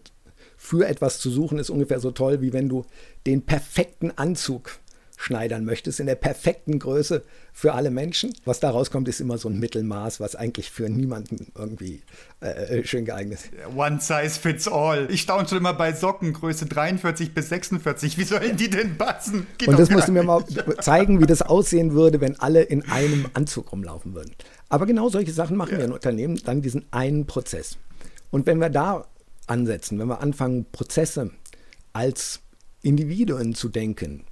für 0.57 0.87
etwas 0.87 1.21
zu 1.21 1.31
suchen, 1.31 1.59
ist 1.59 1.71
ungefähr 1.71 2.01
so 2.01 2.11
toll, 2.11 2.41
wie 2.41 2.53
wenn 2.53 2.69
du 2.69 2.85
den 3.27 3.43
perfekten 3.43 4.11
Anzug 4.11 4.79
schneidern 5.25 5.65
möchtest, 5.65 6.01
in 6.01 6.07
der 6.07 6.15
perfekten 6.15 6.79
Größe 6.79 7.23
für 7.53 7.73
alle 7.73 7.91
Menschen. 7.91 8.33
Was 8.45 8.61
da 8.61 8.71
rauskommt, 8.71 9.09
ist 9.09 9.21
immer 9.21 9.39
so 9.39 9.49
ein 9.49 9.59
Mittelmaß, 9.59 10.21
was 10.21 10.37
eigentlich 10.37 10.71
für 10.71 10.89
niemanden 10.89 11.51
irgendwie 11.57 12.03
äh, 12.41 12.81
äh 12.81 12.87
schön 12.87 13.05
geeignet 13.05 13.41
ist. 13.41 13.51
One 13.75 14.01
size 14.01 14.39
fits 14.39 14.69
all. 14.69 15.11
Ich 15.11 15.23
staune 15.23 15.49
schon 15.49 15.59
immer 15.59 15.73
bei 15.73 15.93
Socken, 15.93 16.35
Größe 16.35 16.67
43 16.67 17.33
bis 17.33 17.49
46. 17.49 18.19
Wie 18.19 18.25
sollen 18.25 18.57
die 18.57 18.69
denn 18.69 18.99
passen? 18.99 19.47
Geht 19.57 19.69
Und 19.69 19.79
das 19.79 19.91
musst 19.91 20.09
du 20.09 20.13
mir 20.13 20.23
mal 20.23 20.45
zeigen, 20.81 21.21
wie 21.21 21.27
das 21.27 21.43
aussehen 21.43 21.93
würde, 21.93 22.21
wenn 22.21 22.39
alle 22.39 22.63
in 22.63 22.83
einem 22.91 23.27
Anzug 23.33 23.73
rumlaufen 23.73 24.15
würden. 24.15 24.35
Aber 24.69 24.85
genau 24.85 25.09
solche 25.09 25.33
Sachen 25.33 25.57
machen 25.57 25.73
ja. 25.73 25.79
wir 25.79 25.85
in 25.87 25.93
Unternehmen, 25.93 26.39
dann 26.45 26.61
diesen 26.61 26.85
einen 26.93 27.27
Prozess. 27.27 27.79
Und 28.31 28.47
wenn 28.47 28.59
wir 28.59 28.69
da 28.69 29.07
ansetzen, 29.47 29.99
wenn 29.99 30.09
wir 30.09 30.21
anfangen, 30.21 30.67
Prozesse 30.71 31.31
als 31.93 32.41
Individuen 32.83 33.55
zu 33.55 33.69
denken, 33.69 34.25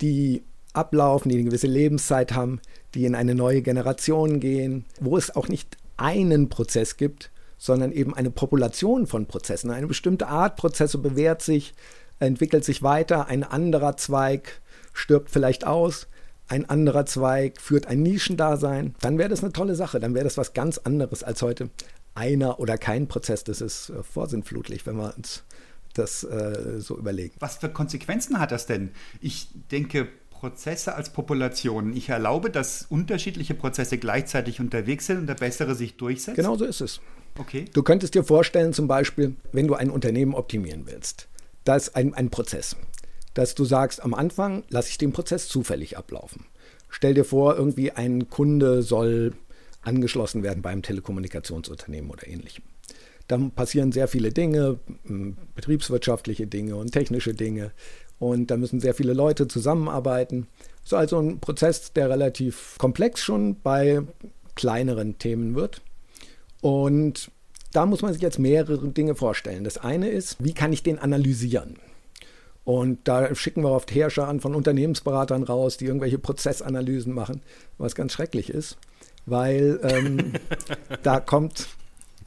die 0.00 0.42
ablaufen, 0.72 1.28
die 1.28 1.36
eine 1.36 1.44
gewisse 1.44 1.66
Lebenszeit 1.66 2.32
haben, 2.32 2.60
die 2.94 3.04
in 3.04 3.14
eine 3.14 3.34
neue 3.34 3.62
Generation 3.62 4.40
gehen, 4.40 4.84
wo 5.00 5.16
es 5.16 5.34
auch 5.34 5.48
nicht 5.48 5.76
einen 5.96 6.48
Prozess 6.48 6.96
gibt, 6.96 7.30
sondern 7.58 7.92
eben 7.92 8.14
eine 8.14 8.30
Population 8.30 9.06
von 9.06 9.26
Prozessen. 9.26 9.70
Eine 9.70 9.88
bestimmte 9.88 10.28
Art 10.28 10.56
Prozesse 10.56 10.98
bewährt 10.98 11.42
sich, 11.42 11.74
entwickelt 12.20 12.64
sich 12.64 12.82
weiter, 12.82 13.26
ein 13.26 13.42
anderer 13.44 13.96
Zweig 13.96 14.60
stirbt 14.92 15.30
vielleicht 15.30 15.66
aus, 15.66 16.06
ein 16.48 16.68
anderer 16.68 17.04
Zweig 17.04 17.60
führt 17.60 17.86
ein 17.86 18.02
Nischendasein, 18.02 18.94
dann 19.00 19.18
wäre 19.18 19.28
das 19.28 19.42
eine 19.42 19.52
tolle 19.52 19.74
Sache, 19.74 20.00
dann 20.00 20.14
wäre 20.14 20.24
das 20.24 20.38
was 20.38 20.54
ganz 20.54 20.78
anderes 20.78 21.22
als 21.22 21.42
heute 21.42 21.68
einer 22.14 22.58
oder 22.58 22.78
kein 22.78 23.06
Prozess. 23.06 23.44
Das 23.44 23.60
ist 23.60 23.90
äh, 23.90 24.02
vorsinnflutlich, 24.02 24.86
wenn 24.86 24.96
wir 24.96 25.14
uns 25.16 25.44
das 25.98 26.24
äh, 26.24 26.80
so 26.80 26.96
überlegen. 26.96 27.34
Was 27.40 27.56
für 27.56 27.68
Konsequenzen 27.68 28.38
hat 28.38 28.52
das 28.52 28.66
denn? 28.66 28.90
Ich 29.20 29.48
denke, 29.70 30.08
Prozesse 30.30 30.94
als 30.94 31.10
Populationen. 31.10 31.96
Ich 31.96 32.08
erlaube, 32.08 32.50
dass 32.50 32.86
unterschiedliche 32.88 33.54
Prozesse 33.54 33.98
gleichzeitig 33.98 34.60
unterwegs 34.60 35.06
sind 35.06 35.18
und 35.18 35.26
der 35.26 35.34
bessere 35.34 35.74
sich 35.74 35.96
durchsetzt. 35.96 36.36
Genau 36.36 36.56
so 36.56 36.64
ist 36.64 36.80
es. 36.80 37.00
Okay. 37.36 37.64
Du 37.72 37.82
könntest 37.82 38.14
dir 38.14 38.24
vorstellen, 38.24 38.72
zum 38.72 38.86
Beispiel, 38.86 39.34
wenn 39.52 39.66
du 39.66 39.74
ein 39.74 39.90
Unternehmen 39.90 40.34
optimieren 40.34 40.86
willst, 40.86 41.28
da 41.64 41.76
ist 41.76 41.96
ein, 41.96 42.14
ein 42.14 42.30
Prozess, 42.30 42.76
dass 43.34 43.54
du 43.54 43.64
sagst, 43.64 44.02
am 44.02 44.14
Anfang 44.14 44.62
lasse 44.68 44.90
ich 44.90 44.98
den 44.98 45.12
Prozess 45.12 45.48
zufällig 45.48 45.98
ablaufen. 45.98 46.46
Stell 46.88 47.14
dir 47.14 47.24
vor, 47.24 47.56
irgendwie 47.56 47.92
ein 47.92 48.30
Kunde 48.30 48.82
soll 48.82 49.34
angeschlossen 49.82 50.42
werden 50.42 50.62
beim 50.62 50.82
Telekommunikationsunternehmen 50.82 52.10
oder 52.10 52.26
ähnlichem. 52.26 52.64
Dann 53.28 53.50
passieren 53.50 53.92
sehr 53.92 54.08
viele 54.08 54.32
Dinge, 54.32 54.78
betriebswirtschaftliche 55.54 56.46
Dinge 56.46 56.76
und 56.76 56.92
technische 56.92 57.34
Dinge. 57.34 57.72
Und 58.18 58.50
da 58.50 58.56
müssen 58.56 58.80
sehr 58.80 58.94
viele 58.94 59.12
Leute 59.12 59.46
zusammenarbeiten. 59.46 60.48
Das 60.82 60.92
ist 60.92 60.94
also 60.94 61.20
ein 61.20 61.38
Prozess, 61.38 61.92
der 61.92 62.10
relativ 62.10 62.76
komplex 62.78 63.22
schon 63.22 63.60
bei 63.60 64.02
kleineren 64.54 65.18
Themen 65.18 65.54
wird. 65.54 65.82
Und 66.60 67.30
da 67.72 67.86
muss 67.86 68.02
man 68.02 68.12
sich 68.12 68.22
jetzt 68.22 68.38
mehrere 68.38 68.88
Dinge 68.88 69.14
vorstellen. 69.14 69.64
Das 69.64 69.78
eine 69.78 70.08
ist, 70.08 70.42
wie 70.42 70.54
kann 70.54 70.72
ich 70.72 70.82
den 70.82 70.98
analysieren? 70.98 71.76
Und 72.64 73.08
da 73.08 73.34
schicken 73.34 73.62
wir 73.62 73.70
oft 73.70 73.94
Herrscher 73.94 74.28
an 74.28 74.40
von 74.40 74.54
Unternehmensberatern 74.54 75.42
raus, 75.42 75.76
die 75.76 75.86
irgendwelche 75.86 76.18
Prozessanalysen 76.18 77.14
machen, 77.14 77.42
was 77.78 77.94
ganz 77.94 78.12
schrecklich 78.12 78.50
ist, 78.50 78.76
weil 79.26 79.80
ähm, 79.82 80.32
da 81.02 81.20
kommt 81.20 81.68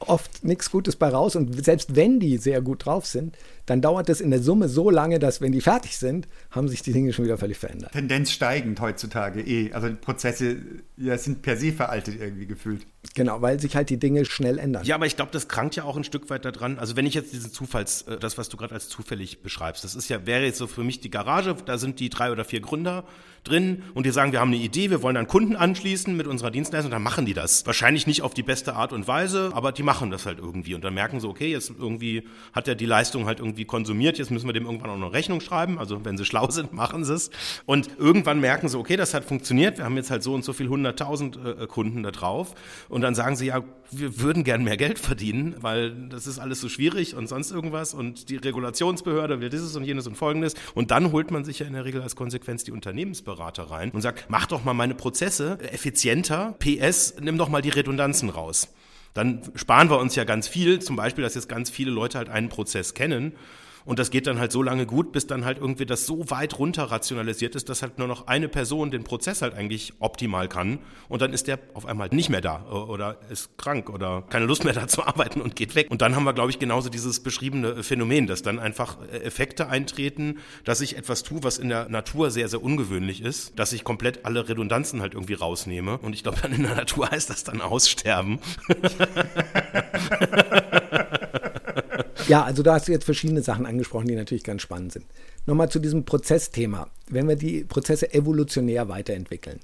oft 0.08 0.44
nichts 0.44 0.70
Gutes 0.70 0.96
bei 0.96 1.08
raus. 1.08 1.36
Und 1.36 1.64
selbst 1.64 1.96
wenn 1.96 2.20
die 2.20 2.38
sehr 2.38 2.60
gut 2.60 2.86
drauf 2.86 3.06
sind, 3.06 3.36
dann 3.72 3.80
dauert 3.80 4.10
es 4.10 4.20
in 4.20 4.30
der 4.30 4.42
Summe 4.42 4.68
so 4.68 4.90
lange, 4.90 5.18
dass 5.18 5.40
wenn 5.40 5.50
die 5.50 5.62
fertig 5.62 5.96
sind, 5.96 6.28
haben 6.50 6.68
sich 6.68 6.82
die 6.82 6.92
Dinge 6.92 7.14
schon 7.14 7.24
wieder 7.24 7.38
völlig 7.38 7.56
verändert. 7.56 7.92
Tendenz 7.92 8.30
steigend 8.30 8.78
heutzutage 8.80 9.40
eh. 9.40 9.72
Also 9.72 9.88
die 9.88 9.94
Prozesse 9.94 10.58
ja, 10.98 11.16
sind 11.16 11.40
per 11.40 11.56
se 11.56 11.72
veraltet 11.72 12.20
irgendwie 12.20 12.46
gefühlt. 12.46 12.86
Genau, 13.14 13.40
weil 13.40 13.58
sich 13.58 13.74
halt 13.74 13.88
die 13.88 13.98
Dinge 13.98 14.26
schnell 14.26 14.58
ändern. 14.58 14.84
Ja, 14.84 14.94
aber 14.94 15.06
ich 15.06 15.16
glaube, 15.16 15.32
das 15.32 15.48
krankt 15.48 15.74
ja 15.74 15.84
auch 15.84 15.96
ein 15.96 16.04
Stück 16.04 16.28
weit 16.28 16.44
daran. 16.44 16.78
Also 16.78 16.96
wenn 16.96 17.06
ich 17.06 17.14
jetzt 17.14 17.32
diesen 17.32 17.50
Zufalls, 17.50 18.02
äh, 18.02 18.18
das, 18.18 18.36
was 18.36 18.50
du 18.50 18.58
gerade 18.58 18.74
als 18.74 18.90
zufällig 18.90 19.42
beschreibst, 19.42 19.84
das 19.84 19.94
ist 19.94 20.10
ja, 20.10 20.26
wäre 20.26 20.44
jetzt 20.44 20.58
so 20.58 20.66
für 20.66 20.84
mich 20.84 21.00
die 21.00 21.10
Garage, 21.10 21.56
da 21.64 21.78
sind 21.78 21.98
die 21.98 22.10
drei 22.10 22.30
oder 22.30 22.44
vier 22.44 22.60
Gründer 22.60 23.04
drin 23.44 23.82
und 23.94 24.06
die 24.06 24.10
sagen, 24.10 24.32
wir 24.32 24.40
haben 24.40 24.52
eine 24.52 24.62
Idee, 24.62 24.90
wir 24.90 25.02
wollen 25.02 25.16
einen 25.16 25.26
Kunden 25.26 25.56
anschließen 25.56 26.16
mit 26.16 26.26
unserer 26.26 26.50
Dienstleistung, 26.50 26.90
dann 26.90 27.02
machen 27.02 27.26
die 27.26 27.34
das. 27.34 27.66
Wahrscheinlich 27.66 28.06
nicht 28.06 28.22
auf 28.22 28.34
die 28.34 28.42
beste 28.42 28.74
Art 28.74 28.92
und 28.92 29.08
Weise, 29.08 29.50
aber 29.54 29.72
die 29.72 29.82
machen 29.82 30.10
das 30.10 30.26
halt 30.26 30.38
irgendwie 30.38 30.74
und 30.74 30.84
dann 30.84 30.94
merken 30.94 31.18
sie, 31.18 31.26
okay, 31.26 31.50
jetzt 31.50 31.72
irgendwie 31.76 32.28
hat 32.52 32.68
er 32.68 32.74
die 32.74 32.86
Leistung 32.86 33.26
halt 33.26 33.40
irgendwie 33.40 33.61
konsumiert, 33.64 34.18
jetzt 34.18 34.30
müssen 34.30 34.46
wir 34.46 34.52
dem 34.52 34.66
irgendwann 34.66 34.90
auch 34.90 34.98
noch 34.98 35.12
Rechnung 35.12 35.40
schreiben, 35.40 35.78
also 35.78 36.04
wenn 36.04 36.16
sie 36.16 36.24
schlau 36.24 36.50
sind, 36.50 36.72
machen 36.82 37.04
sie 37.04 37.14
es 37.14 37.30
und 37.66 37.88
irgendwann 37.98 38.40
merken 38.40 38.68
sie, 38.68 38.78
okay, 38.78 38.96
das 38.96 39.14
hat 39.14 39.24
funktioniert, 39.24 39.78
wir 39.78 39.84
haben 39.84 39.96
jetzt 39.96 40.10
halt 40.10 40.22
so 40.22 40.34
und 40.34 40.44
so 40.44 40.52
viel 40.52 40.68
hunderttausend 40.68 41.36
äh, 41.36 41.66
Kunden 41.66 42.02
da 42.02 42.10
drauf. 42.10 42.54
Und 42.88 43.02
dann 43.02 43.14
sagen 43.14 43.36
sie, 43.36 43.46
ja, 43.46 43.62
wir 43.90 44.20
würden 44.20 44.44
gern 44.44 44.64
mehr 44.64 44.76
Geld 44.76 44.98
verdienen, 44.98 45.56
weil 45.60 46.08
das 46.08 46.26
ist 46.26 46.38
alles 46.38 46.60
so 46.60 46.68
schwierig 46.68 47.14
und 47.14 47.28
sonst 47.28 47.50
irgendwas. 47.50 47.94
Und 47.94 48.28
die 48.30 48.36
Regulationsbehörde 48.36 49.40
will 49.40 49.50
dieses 49.50 49.76
und 49.76 49.84
jenes 49.84 50.06
und 50.06 50.16
folgendes. 50.16 50.54
Und 50.74 50.90
dann 50.90 51.12
holt 51.12 51.30
man 51.30 51.44
sich 51.44 51.58
ja 51.58 51.66
in 51.66 51.74
der 51.74 51.84
Regel 51.84 52.02
als 52.02 52.16
Konsequenz 52.16 52.64
die 52.64 52.72
Unternehmensberater 52.72 53.64
rein 53.64 53.90
und 53.90 54.00
sagt, 54.00 54.26
mach 54.28 54.46
doch 54.46 54.64
mal 54.64 54.74
meine 54.74 54.94
Prozesse 54.94 55.58
effizienter, 55.60 56.54
PS, 56.58 57.14
nimm 57.20 57.38
doch 57.38 57.48
mal 57.48 57.62
die 57.62 57.70
Redundanzen 57.70 58.30
raus. 58.30 58.68
Dann 59.14 59.42
sparen 59.54 59.90
wir 59.90 59.98
uns 59.98 60.14
ja 60.16 60.24
ganz 60.24 60.48
viel, 60.48 60.80
zum 60.80 60.96
Beispiel, 60.96 61.22
dass 61.22 61.34
jetzt 61.34 61.48
ganz 61.48 61.70
viele 61.70 61.90
Leute 61.90 62.18
halt 62.18 62.28
einen 62.28 62.48
Prozess 62.48 62.94
kennen 62.94 63.32
Und 63.84 63.98
das 63.98 64.10
geht 64.10 64.26
dann 64.26 64.38
halt 64.38 64.52
so 64.52 64.62
lange 64.62 64.86
gut, 64.86 65.12
bis 65.12 65.26
dann 65.26 65.44
halt 65.44 65.58
irgendwie 65.58 65.86
das 65.86 66.06
so 66.06 66.30
weit 66.30 66.58
runter 66.58 66.84
rationalisiert 66.84 67.54
ist, 67.54 67.68
dass 67.68 67.82
halt 67.82 67.98
nur 67.98 68.08
noch 68.08 68.26
eine 68.26 68.48
Person 68.48 68.90
den 68.90 69.04
Prozess 69.04 69.42
halt 69.42 69.54
eigentlich 69.54 69.94
optimal 69.98 70.48
kann. 70.48 70.78
Und 71.08 71.22
dann 71.22 71.32
ist 71.32 71.48
der 71.48 71.58
auf 71.74 71.86
einmal 71.86 72.08
nicht 72.10 72.28
mehr 72.28 72.40
da 72.40 72.64
oder 72.70 73.18
ist 73.30 73.56
krank 73.58 73.90
oder 73.90 74.22
keine 74.22 74.46
Lust 74.46 74.64
mehr 74.64 74.72
da 74.72 74.88
zu 74.88 75.04
arbeiten 75.04 75.40
und 75.40 75.56
geht 75.56 75.74
weg. 75.74 75.90
Und 75.90 76.02
dann 76.02 76.16
haben 76.16 76.24
wir, 76.24 76.32
glaube 76.32 76.50
ich, 76.50 76.58
genauso 76.58 76.88
dieses 76.88 77.20
beschriebene 77.20 77.82
Phänomen, 77.82 78.26
dass 78.26 78.42
dann 78.42 78.58
einfach 78.58 78.98
Effekte 79.10 79.68
eintreten, 79.68 80.38
dass 80.64 80.80
ich 80.80 80.96
etwas 80.96 81.22
tue, 81.22 81.42
was 81.42 81.58
in 81.58 81.68
der 81.68 81.88
Natur 81.88 82.30
sehr, 82.30 82.48
sehr 82.48 82.62
ungewöhnlich 82.62 83.22
ist, 83.22 83.58
dass 83.58 83.72
ich 83.72 83.84
komplett 83.84 84.24
alle 84.24 84.48
Redundanzen 84.48 85.00
halt 85.00 85.14
irgendwie 85.14 85.34
rausnehme. 85.34 85.98
Und 85.98 86.14
ich 86.14 86.22
glaube, 86.22 86.38
dann 86.42 86.52
in 86.52 86.62
der 86.62 86.74
Natur 86.74 87.10
heißt 87.10 87.30
das 87.30 87.44
dann 87.44 87.60
aussterben. 87.60 88.38
Ja, 92.28 92.44
also 92.44 92.62
da 92.62 92.74
hast 92.74 92.88
du 92.88 92.92
jetzt 92.92 93.04
verschiedene 93.04 93.42
Sachen 93.42 93.66
angesprochen, 93.66 94.06
die 94.06 94.14
natürlich 94.14 94.44
ganz 94.44 94.62
spannend 94.62 94.92
sind. 94.92 95.06
Nochmal 95.46 95.70
zu 95.70 95.80
diesem 95.80 96.04
Prozessthema. 96.04 96.88
Wenn 97.08 97.28
wir 97.28 97.36
die 97.36 97.64
Prozesse 97.64 98.12
evolutionär 98.14 98.88
weiterentwickeln, 98.88 99.60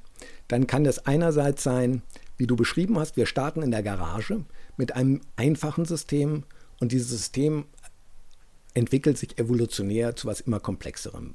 dann 0.49 0.67
kann 0.67 0.85
das 0.85 1.07
einerseits 1.07 1.63
sein, 1.63 2.03
wie 2.37 2.47
du 2.47 2.57
beschrieben 2.57 2.99
hast, 2.99 3.17
wir 3.17 3.27
starten 3.27 3.63
in 3.63 3.71
der 3.71 3.83
Garage 3.83 4.45
mit 4.77 4.95
einem 4.95 5.21
einfachen 5.37 5.85
System 5.85 6.45
und 6.81 6.93
dieses 6.93 7.11
System 7.11 7.65
entwickelt 8.75 9.19
sich 9.19 9.39
evolutionär 9.39 10.17
zu 10.17 10.27
was 10.27 10.41
immer 10.41 10.61
komplexerem. 10.61 11.35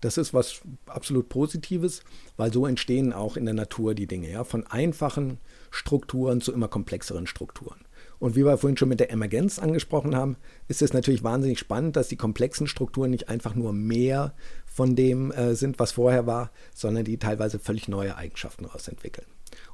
Das 0.00 0.18
ist 0.18 0.34
was 0.34 0.60
absolut 0.86 1.30
Positives, 1.30 2.02
weil 2.36 2.52
so 2.52 2.66
entstehen 2.66 3.14
auch 3.14 3.38
in 3.38 3.46
der 3.46 3.54
Natur 3.54 3.94
die 3.94 4.06
Dinge, 4.06 4.30
ja, 4.30 4.44
von 4.44 4.66
einfachen 4.66 5.38
Strukturen 5.70 6.42
zu 6.42 6.52
immer 6.52 6.68
komplexeren 6.68 7.26
Strukturen. 7.26 7.80
Und 8.24 8.36
wie 8.36 8.46
wir 8.46 8.56
vorhin 8.56 8.78
schon 8.78 8.88
mit 8.88 9.00
der 9.00 9.10
Emergenz 9.10 9.58
angesprochen 9.58 10.16
haben, 10.16 10.36
ist 10.66 10.80
es 10.80 10.94
natürlich 10.94 11.22
wahnsinnig 11.22 11.58
spannend, 11.58 11.94
dass 11.94 12.08
die 12.08 12.16
komplexen 12.16 12.66
Strukturen 12.66 13.10
nicht 13.10 13.28
einfach 13.28 13.54
nur 13.54 13.74
mehr 13.74 14.32
von 14.64 14.96
dem 14.96 15.30
äh, 15.30 15.54
sind, 15.54 15.78
was 15.78 15.92
vorher 15.92 16.26
war, 16.26 16.50
sondern 16.74 17.04
die 17.04 17.18
teilweise 17.18 17.58
völlig 17.58 17.86
neue 17.86 18.16
Eigenschaften 18.16 18.64
daraus 18.64 18.88
entwickeln. 18.88 19.26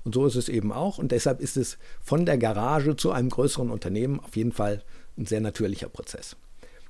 Und 0.03 0.17
so 0.17 0.27
ist 0.27 0.35
es 0.35 0.49
eben 0.49 0.73
auch. 0.73 0.99
Und 0.99 1.13
deshalb 1.13 1.41
ist 1.41 1.57
es 1.57 1.79
von 2.03 2.27
der 2.27 2.39
Garage 2.39 2.97
zu 2.97 3.13
einem 3.13 3.31
größeren 3.31 3.71
Unternehmen 3.71 4.19
auf 4.19 4.35
jeden 4.35 4.51
Fall 4.51 4.83
ein 5.17 5.27
sehr 5.27 5.41
natürlicher 5.41 5.89
Prozess. 5.89 6.35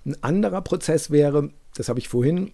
Ein 0.06 0.16
anderer 0.22 0.62
Prozess 0.62 1.10
wäre, 1.10 1.50
das 1.74 1.90
habe 1.90 1.98
ich 1.98 2.08
vorhin 2.08 2.52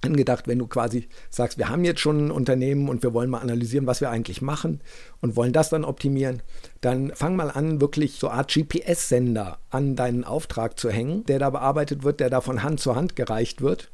angedacht, 0.00 0.46
wenn 0.46 0.58
du 0.58 0.66
quasi 0.66 1.08
sagst, 1.30 1.58
wir 1.58 1.68
haben 1.68 1.84
jetzt 1.84 2.00
schon 2.00 2.26
ein 2.26 2.30
Unternehmen 2.30 2.88
und 2.88 3.02
wir 3.02 3.14
wollen 3.14 3.30
mal 3.30 3.40
analysieren, 3.40 3.86
was 3.86 4.00
wir 4.00 4.10
eigentlich 4.10 4.42
machen 4.42 4.80
und 5.20 5.36
wollen 5.36 5.52
das 5.52 5.70
dann 5.70 5.84
optimieren, 5.84 6.42
dann 6.80 7.12
fang 7.14 7.36
mal 7.36 7.50
an, 7.50 7.80
wirklich 7.80 8.14
so 8.14 8.28
eine 8.28 8.38
Art 8.38 8.54
GPS-Sender 8.54 9.58
an 9.70 9.96
deinen 9.96 10.24
Auftrag 10.24 10.78
zu 10.78 10.90
hängen, 10.90 11.24
der 11.26 11.38
da 11.38 11.50
bearbeitet 11.50 12.04
wird, 12.04 12.20
der 12.20 12.30
da 12.30 12.40
von 12.40 12.62
Hand 12.62 12.80
zu 12.80 12.94
Hand 12.94 13.16
gereicht 13.16 13.60
wird 13.60 13.90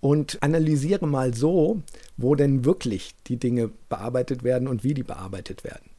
und 0.00 0.42
analysiere 0.42 1.06
mal 1.06 1.34
so, 1.34 1.82
wo 2.16 2.34
denn 2.34 2.64
wirklich 2.64 3.14
die 3.26 3.38
Dinge 3.38 3.70
bearbeitet 3.88 4.44
werden 4.44 4.68
und 4.68 4.84
wie 4.84 4.94
die 4.94 5.02
bearbeitet 5.02 5.64
werden. 5.64 5.90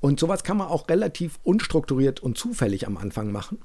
Und 0.00 0.20
sowas 0.20 0.44
kann 0.44 0.58
man 0.58 0.68
auch 0.68 0.88
relativ 0.88 1.38
unstrukturiert 1.44 2.20
und 2.20 2.36
zufällig 2.36 2.86
am 2.86 2.96
Anfang 2.98 3.32
machen. 3.32 3.58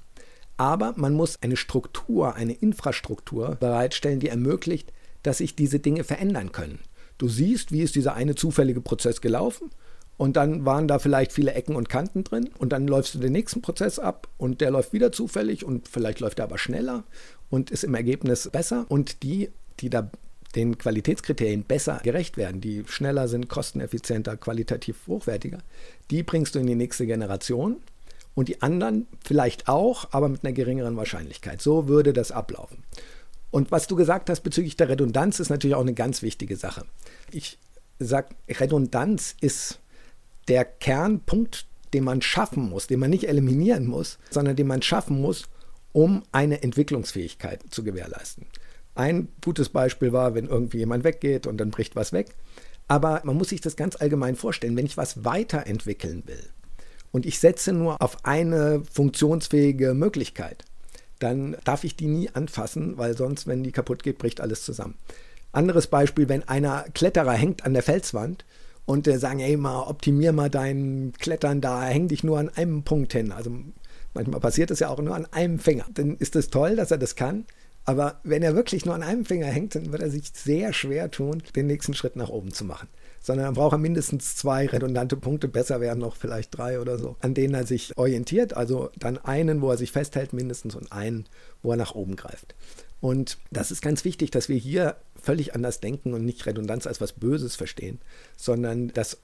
Aber 0.56 0.94
man 0.96 1.14
muss 1.14 1.42
eine 1.42 1.58
Struktur, 1.58 2.36
eine 2.36 2.54
Infrastruktur 2.54 3.56
bereitstellen, 3.56 4.20
die 4.20 4.30
ermöglicht, 4.30 4.94
dass 5.24 5.40
sich 5.40 5.56
diese 5.56 5.80
Dinge 5.80 6.04
verändern 6.04 6.52
können. 6.52 6.80
Du 7.18 7.28
siehst, 7.28 7.72
wie 7.72 7.82
ist 7.82 7.96
dieser 7.96 8.14
eine 8.14 8.36
zufällige 8.36 8.82
Prozess 8.82 9.22
gelaufen 9.22 9.70
und 10.18 10.36
dann 10.36 10.66
waren 10.66 10.88
da 10.88 11.00
vielleicht 11.00 11.32
viele 11.32 11.54
Ecken 11.54 11.76
und 11.76 11.90
Kanten 11.90 12.24
drin 12.24 12.50
und 12.58 12.74
dann 12.74 12.88
läufst 12.88 13.16
du 13.16 13.20
den 13.20 13.34
nächsten 13.34 13.62
Prozess 13.62 14.00
ab 14.00 14.28
und 14.38 14.62
der 14.62 14.72
läuft 14.72 14.94
wieder 14.94 15.12
zufällig 15.12 15.66
und 15.66 15.88
vielleicht 15.88 16.20
läuft 16.20 16.40
er 16.40 16.46
aber 16.46 16.58
schneller 16.58 17.04
und 17.50 17.72
ist 17.72 17.84
im 17.84 17.96
Ergebnis 17.96 18.50
besser 18.50 18.86
und 18.90 19.24
die, 19.24 19.50
die 19.80 19.90
da 19.90 20.10
den 20.56 20.78
Qualitätskriterien 20.78 21.64
besser 21.64 22.00
gerecht 22.04 22.38
werden, 22.38 22.60
die 22.60 22.84
schneller 22.88 23.28
sind, 23.28 23.50
kosteneffizienter, 23.50 24.36
qualitativ 24.36 25.08
hochwertiger, 25.08 25.60
die 26.10 26.24
bringst 26.24 26.56
du 26.56 26.60
in 26.60 26.68
die 26.68 26.76
nächste 26.76 27.06
Generation 27.06 27.78
und 28.36 28.48
die 28.48 28.62
anderen 28.62 29.08
vielleicht 29.24 29.68
auch, 29.68 30.08
aber 30.12 30.30
mit 30.30 30.44
einer 30.44 30.54
geringeren 30.54 30.98
Wahrscheinlichkeit. 30.98 31.62
So 31.62 31.88
würde 31.88 32.14
das 32.14 32.32
ablaufen. 32.32 32.84
Und 33.52 33.72
was 33.72 33.88
du 33.88 33.96
gesagt 33.96 34.30
hast 34.30 34.42
bezüglich 34.42 34.78
der 34.78 34.90
Redundanz 34.90 35.40
ist 35.40 35.50
natürlich 35.50 35.76
auch 35.76 35.82
eine 35.82 35.94
ganz 35.94 36.22
wichtige 36.22 36.56
Sache. 36.56 36.86
Ich 37.32 37.58
sage, 38.00 38.36
Redundanz 38.48 39.36
ist 39.42 39.80
der 40.48 40.66
Kernpunkt, 40.66 41.66
den 41.94 42.04
man 42.04 42.22
schaffen 42.22 42.70
muss, 42.70 42.88
den 42.88 43.00
man 43.00 43.10
nicht 43.10 43.28
eliminieren 43.28 43.88
muss, 43.88 44.20
sondern 44.30 44.56
den 44.56 44.68
man 44.68 44.82
schaffen 44.82 45.20
muss, 45.22 45.46
um 45.92 46.24
eine 46.32 46.62
Entwicklungsfähigkeit 46.62 47.64
zu 47.70 47.84
gewährleisten. 47.84 48.46
Ein 48.96 49.30
gutes 49.44 49.70
Beispiel 49.70 50.12
war, 50.12 50.36
wenn 50.36 50.46
irgendwie 50.46 50.78
jemand 50.78 51.04
weggeht 51.04 51.48
und 51.48 51.58
dann 51.58 51.72
bricht 51.72 51.96
was 51.96 52.14
weg. 52.14 52.36
Aber 52.88 53.22
man 53.24 53.38
muss 53.38 53.50
sich 53.50 53.62
das 53.62 53.76
ganz 53.76 53.96
allgemein 53.96 54.36
vorstellen, 54.36 54.76
wenn 54.76 54.86
ich 54.86 54.98
was 54.98 55.24
weiterentwickeln 55.24 56.24
will 56.26 56.44
und 57.12 57.26
ich 57.26 57.40
setze 57.40 57.72
nur 57.72 58.02
auf 58.02 58.26
eine 58.26 58.84
funktionsfähige 58.92 59.94
Möglichkeit, 59.94 60.66
dann 61.20 61.58
darf 61.64 61.84
ich 61.84 61.96
die 61.96 62.08
nie 62.08 62.30
anfassen, 62.30 62.98
weil 62.98 63.16
sonst, 63.16 63.48
wenn 63.48 63.64
die 63.64 63.72
kaputt 63.72 64.04
geht, 64.04 64.18
bricht 64.18 64.42
alles 64.42 64.64
zusammen. 64.64 64.96
Anderes 65.52 65.88
Beispiel, 65.88 66.30
wenn 66.30 66.48
einer 66.48 66.86
Kletterer 66.94 67.34
hängt 67.34 67.66
an 67.66 67.74
der 67.74 67.84
Felswand 67.84 68.46
und 68.86 69.08
äh, 69.08 69.18
sagen, 69.20 69.40
ey, 69.40 69.58
mal 69.58 69.84
optimier 69.84 70.32
mal 70.32 70.50
dein 70.50 71.14
Klettern 71.20 71.62
da, 71.62 71.84
häng 71.84 72.08
dich 72.08 72.24
nur 72.24 72.40
an 72.40 72.50
einem 72.50 72.84
Punkt 72.84 73.14
hin. 73.14 73.32
Also 73.32 73.52
manchmal 74.14 74.40
passiert 74.40 74.72
das 74.72 74.80
ja 74.80 74.90
auch 74.90 75.00
nur 75.00 75.16
an 75.16 75.26
einem 75.32 75.60
Finger. 75.60 75.86
Dann 75.94 76.18
ist 76.18 76.36
es 76.36 76.50
toll, 76.50 76.76
dass 76.76 76.92
er 76.92 76.98
das 76.98 77.16
kann. 77.16 77.46
Aber 77.86 78.20
wenn 78.24 78.44
er 78.44 78.56
wirklich 78.56 78.86
nur 78.86 78.94
an 78.94 79.04
einem 79.04 79.26
Finger 79.26 79.48
hängt, 79.48 79.74
dann 79.74 79.92
wird 79.92 80.02
er 80.02 80.12
sich 80.12 80.32
sehr 80.34 80.74
schwer 80.74 81.10
tun, 81.10 81.42
den 81.56 81.68
nächsten 81.68 81.94
Schritt 81.94 82.16
nach 82.16 82.30
oben 82.30 82.54
zu 82.54 82.64
machen 82.64 82.88
sondern 83.22 83.46
dann 83.46 83.54
braucht 83.56 83.74
er 83.74 83.78
mindestens 83.78 84.36
zwei 84.36 84.66
redundante 84.66 85.18
Punkte, 85.18 85.48
besser 85.48 85.82
wären 85.82 86.00
noch 86.00 86.16
vielleicht 86.16 86.58
drei 86.58 86.80
oder 86.80 86.98
so, 86.98 87.16
an 87.20 87.34
denen 87.34 87.54
er 87.54 87.66
sich 87.66 87.98
orientiert. 87.98 88.56
Also 88.56 88.90
dann 88.98 89.18
einen, 89.18 89.62
wo 89.62 89.70
er 89.70 89.78
sich 89.78 89.92
festhält 89.92 90.34
mindestens 90.34 90.76
und 90.76 90.92
einen, 90.92 91.26
wo 91.62 91.72
er 91.72 91.78
nach 91.78 91.96
oben 91.96 92.16
greift. 92.16 92.56
Und 93.02 93.38
das 93.52 93.72
ist 93.72 93.82
ganz 93.82 94.04
wichtig, 94.04 94.32
dass 94.32 94.50
wir 94.50 94.58
hier 94.58 94.96
völlig 95.22 95.56
anders 95.56 95.80
denken 95.80 96.14
und 96.14 96.26
nicht 96.26 96.46
Redundanz 96.46 96.88
als 96.88 97.00
was 97.00 97.14
Böses 97.14 97.56
verstehen, 97.56 98.00
sondern 98.36 98.90
dass 98.90 99.18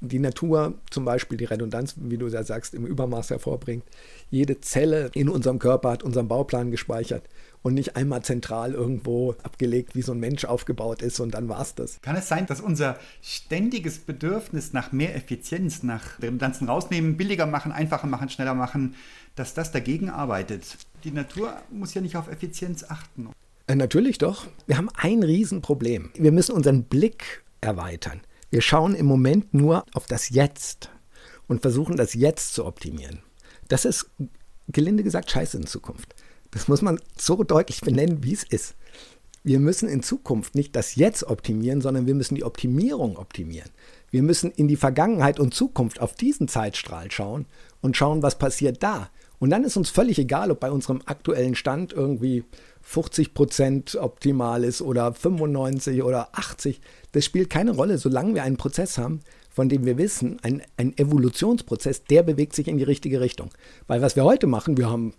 die 0.00 0.18
Natur 0.18 0.74
zum 0.90 1.06
Beispiel 1.06 1.38
die 1.38 1.46
Redundanz, 1.46 1.94
wie 1.96 2.18
du 2.18 2.28
ja 2.28 2.42
sagst, 2.42 2.74
im 2.74 2.86
Übermaß 2.86 3.30
hervorbringt. 3.30 3.84
Jede 4.30 4.60
Zelle 4.60 5.10
in 5.14 5.30
unserem 5.30 5.58
Körper 5.58 5.90
hat 5.90 6.02
unseren 6.02 6.28
Bauplan 6.28 6.70
gespeichert 6.70 7.22
und 7.62 7.74
nicht 7.74 7.96
einmal 7.96 8.22
zentral 8.22 8.72
irgendwo 8.72 9.34
abgelegt, 9.42 9.94
wie 9.94 10.02
so 10.02 10.12
ein 10.12 10.20
Mensch 10.20 10.44
aufgebaut 10.44 11.02
ist 11.02 11.20
und 11.20 11.32
dann 11.32 11.48
war 11.48 11.60
es 11.60 11.74
das. 11.74 12.00
Kann 12.00 12.16
es 12.16 12.28
sein, 12.28 12.46
dass 12.46 12.60
unser 12.60 12.98
ständiges 13.22 13.98
Bedürfnis 13.98 14.72
nach 14.72 14.92
mehr 14.92 15.14
Effizienz, 15.16 15.82
nach 15.82 16.20
Redundanzen 16.20 16.68
rausnehmen, 16.68 17.16
billiger 17.16 17.46
machen, 17.46 17.72
einfacher 17.72 18.06
machen, 18.06 18.28
schneller 18.28 18.54
machen, 18.54 18.94
dass 19.34 19.54
das 19.54 19.72
dagegen 19.72 20.10
arbeitet? 20.10 20.76
Die 21.04 21.10
Natur 21.10 21.54
muss 21.70 21.94
ja 21.94 22.00
nicht 22.00 22.16
auf 22.16 22.28
Effizienz 22.28 22.84
achten. 22.88 23.30
Äh, 23.66 23.74
natürlich 23.74 24.18
doch. 24.18 24.46
Wir 24.66 24.76
haben 24.76 24.90
ein 24.94 25.22
Riesenproblem. 25.22 26.10
Wir 26.14 26.32
müssen 26.32 26.52
unseren 26.52 26.84
Blick 26.84 27.44
erweitern. 27.60 28.20
Wir 28.50 28.60
schauen 28.60 28.94
im 28.94 29.06
Moment 29.06 29.54
nur 29.54 29.84
auf 29.92 30.06
das 30.06 30.30
Jetzt 30.30 30.90
und 31.48 31.62
versuchen 31.62 31.96
das 31.96 32.14
Jetzt 32.14 32.54
zu 32.54 32.64
optimieren. 32.64 33.20
Das 33.68 33.84
ist 33.84 34.10
gelinde 34.68 35.02
gesagt 35.02 35.30
scheiße 35.30 35.56
in 35.56 35.66
Zukunft. 35.66 36.14
Das 36.50 36.68
muss 36.68 36.82
man 36.82 37.00
so 37.16 37.42
deutlich 37.42 37.80
benennen, 37.80 38.22
wie 38.22 38.32
es 38.32 38.42
ist. 38.42 38.74
Wir 39.42 39.60
müssen 39.60 39.88
in 39.88 40.02
Zukunft 40.02 40.56
nicht 40.56 40.74
das 40.74 40.96
Jetzt 40.96 41.22
optimieren, 41.24 41.80
sondern 41.80 42.06
wir 42.06 42.14
müssen 42.14 42.34
die 42.34 42.42
Optimierung 42.42 43.16
optimieren. 43.16 43.70
Wir 44.10 44.22
müssen 44.22 44.50
in 44.50 44.66
die 44.66 44.76
Vergangenheit 44.76 45.38
und 45.38 45.54
Zukunft 45.54 46.00
auf 46.00 46.14
diesen 46.14 46.48
Zeitstrahl 46.48 47.12
schauen 47.12 47.46
und 47.80 47.96
schauen, 47.96 48.22
was 48.22 48.38
passiert 48.38 48.82
da. 48.82 49.08
Und 49.38 49.50
dann 49.50 49.64
ist 49.64 49.76
uns 49.76 49.90
völlig 49.90 50.18
egal, 50.18 50.50
ob 50.50 50.60
bei 50.60 50.70
unserem 50.70 51.02
aktuellen 51.04 51.54
Stand 51.54 51.92
irgendwie 51.92 52.44
50 52.82 53.34
Prozent 53.34 53.96
optimal 53.96 54.64
ist 54.64 54.80
oder 54.82 55.12
95 55.12 56.02
oder 56.02 56.30
80. 56.32 56.80
Das 57.12 57.24
spielt 57.24 57.50
keine 57.50 57.72
Rolle, 57.72 57.98
solange 57.98 58.34
wir 58.34 58.42
einen 58.42 58.56
Prozess 58.56 58.96
haben, 58.98 59.20
von 59.50 59.68
dem 59.68 59.84
wir 59.84 59.98
wissen, 59.98 60.38
ein, 60.42 60.62
ein 60.76 60.96
Evolutionsprozess, 60.96 62.04
der 62.04 62.22
bewegt 62.22 62.54
sich 62.54 62.68
in 62.68 62.78
die 62.78 62.84
richtige 62.84 63.20
Richtung. 63.20 63.50
Weil 63.86 64.02
was 64.02 64.16
wir 64.16 64.24
heute 64.24 64.46
machen, 64.46 64.76
wir 64.76 64.90
haben 64.90 65.14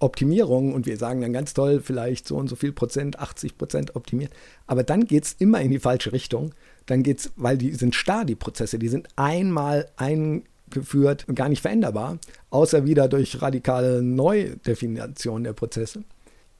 Optimierung 0.00 0.74
und 0.74 0.86
wir 0.86 0.96
sagen 0.96 1.20
dann 1.20 1.32
ganz 1.32 1.54
toll, 1.54 1.80
vielleicht 1.82 2.28
so 2.28 2.36
und 2.36 2.48
so 2.48 2.56
viel 2.56 2.72
Prozent, 2.72 3.18
80 3.18 3.58
Prozent 3.58 3.96
optimiert. 3.96 4.32
Aber 4.66 4.82
dann 4.82 5.06
geht 5.06 5.24
es 5.24 5.32
immer 5.38 5.60
in 5.60 5.70
die 5.70 5.80
falsche 5.80 6.12
Richtung. 6.12 6.54
Dann 6.86 7.02
geht 7.02 7.20
es, 7.20 7.32
weil 7.36 7.58
die 7.58 7.72
sind 7.74 7.94
starr, 7.94 8.24
die 8.24 8.34
Prozesse, 8.34 8.78
die 8.78 8.88
sind 8.88 9.08
einmal 9.16 9.88
eingeführt 9.96 11.26
und 11.28 11.34
gar 11.34 11.48
nicht 11.48 11.62
veränderbar, 11.62 12.18
außer 12.50 12.86
wieder 12.86 13.08
durch 13.08 13.42
radikale 13.42 14.02
Neudefinition 14.02 15.44
der 15.44 15.52
Prozesse. 15.52 16.04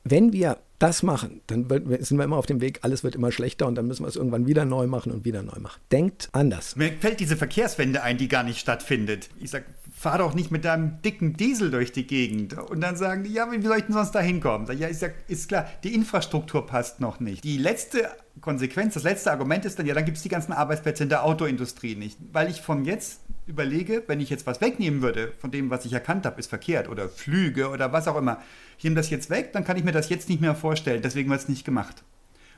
Wenn 0.05 0.33
wir 0.33 0.59
das 0.79 1.03
machen, 1.03 1.41
dann 1.49 1.69
sind 1.69 2.19
wir 2.19 2.25
immer 2.25 2.37
auf 2.37 2.47
dem 2.47 2.61
Weg, 2.61 2.81
alles 2.83 3.03
wird 3.03 3.17
immer 3.17 3.33
schlechter 3.33 3.67
und 3.67 3.75
dann 3.75 3.87
müssen 3.87 4.05
wir 4.05 4.09
es 4.09 4.17
irgendwann 4.17 4.47
wieder 4.47 4.65
neu 4.65 4.87
machen 4.87 5.11
und 5.11 5.25
wieder 5.25 5.43
neu 5.43 5.59
machen. 5.59 5.81
Denkt 5.91 6.29
anders. 6.33 6.77
Mir 6.77 6.93
fällt 6.93 7.21
diese 7.21 7.37
Verkehrswende 7.37 8.03
ein, 8.03 8.17
die 8.17 8.29
gar 8.29 8.45
nicht 8.45 8.61
stattfindet. 8.61 9.29
Ich 9.41 9.51
sage, 9.51 9.65
fahr 9.99 10.19
doch 10.19 10.33
nicht 10.33 10.53
mit 10.53 10.65
deinem 10.65 11.03
dicken 11.03 11.37
Diesel 11.37 11.73
durch 11.73 11.91
die 11.91 12.07
Gegend. 12.07 12.53
Und 12.57 12.81
dann 12.81 12.97
sagen 12.97 13.25
die, 13.25 13.33
ja, 13.33 13.51
wie 13.51 13.61
soll 13.61 13.79
ich 13.79 13.85
denn 13.85 13.95
sonst 13.95 14.13
da 14.13 14.21
hinkommen? 14.21 14.69
Ja, 14.79 14.87
ist 14.87 15.03
ja 15.03 15.09
ist 15.27 15.49
klar, 15.49 15.67
die 15.83 15.93
Infrastruktur 15.93 16.67
passt 16.67 17.01
noch 17.01 17.19
nicht. 17.19 17.43
Die 17.43 17.59
letzte 17.59 18.09
Konsequenz, 18.41 18.95
das 18.95 19.03
letzte 19.03 19.33
Argument 19.33 19.65
ist 19.65 19.77
dann, 19.77 19.87
ja, 19.87 19.95
dann 19.95 20.05
gibt 20.05 20.17
es 20.17 20.23
die 20.23 20.29
ganzen 20.29 20.53
Arbeitsplätze 20.53 21.03
in 21.03 21.09
der 21.09 21.25
Autoindustrie 21.25 21.97
nicht. 21.97 22.17
Weil 22.33 22.49
ich 22.49 22.61
von 22.61 22.85
jetzt 22.85 23.23
überlege, 23.47 24.05
wenn 24.07 24.21
ich 24.21 24.31
jetzt 24.31 24.47
was 24.47 24.61
wegnehmen 24.61 25.03
würde 25.03 25.33
von 25.41 25.51
dem, 25.51 25.69
was 25.69 25.85
ich 25.85 25.93
erkannt 25.93 26.27
habe, 26.27 26.39
ist 26.39 26.49
verkehrt 26.49 26.89
oder 26.89 27.09
Flüge 27.09 27.69
oder 27.69 27.93
was 27.93 28.07
auch 28.07 28.17
immer. 28.17 28.41
Ich 28.77 28.85
nehme 28.85 28.95
das 28.95 29.11
jetzt 29.11 29.31
weg, 29.31 29.53
dann 29.53 29.65
kann 29.65 29.77
ich 29.77 29.85
mir 29.85 29.93
das 29.93 30.11
jetzt 30.11 30.29
nicht 30.29 30.41
mehr 30.41 30.55
vorstellen. 30.55 31.03
Deswegen 31.03 31.29
wird 31.29 31.41
es 31.41 31.49
nicht 31.49 31.65
gemacht. 31.65 32.05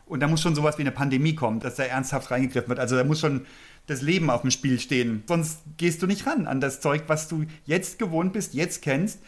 Und 0.04 0.20
da 0.20 0.26
muss 0.26 0.42
schon 0.42 0.56
sowas 0.56 0.76
wie 0.76 0.82
eine 0.82 0.90
Pandemie 0.90 1.36
kommen, 1.36 1.60
dass 1.60 1.76
da 1.76 1.84
ernsthaft 1.84 2.32
reingegriffen 2.32 2.68
wird. 2.68 2.80
Also 2.80 2.96
da 2.96 3.04
muss 3.04 3.20
schon 3.20 3.46
das 3.86 4.02
Leben 4.02 4.30
auf 4.30 4.42
dem 4.42 4.50
Spiel 4.50 4.78
stehen. 4.78 5.24
Sonst 5.26 5.60
gehst 5.76 6.02
du 6.02 6.06
nicht 6.06 6.26
ran 6.26 6.46
an 6.46 6.60
das 6.60 6.80
Zeug, 6.80 7.04
was 7.08 7.28
du 7.28 7.44
jetzt 7.66 7.98
gewohnt 7.98 8.32
bist, 8.32 8.54
jetzt 8.54 8.82
kennst. 8.82 9.20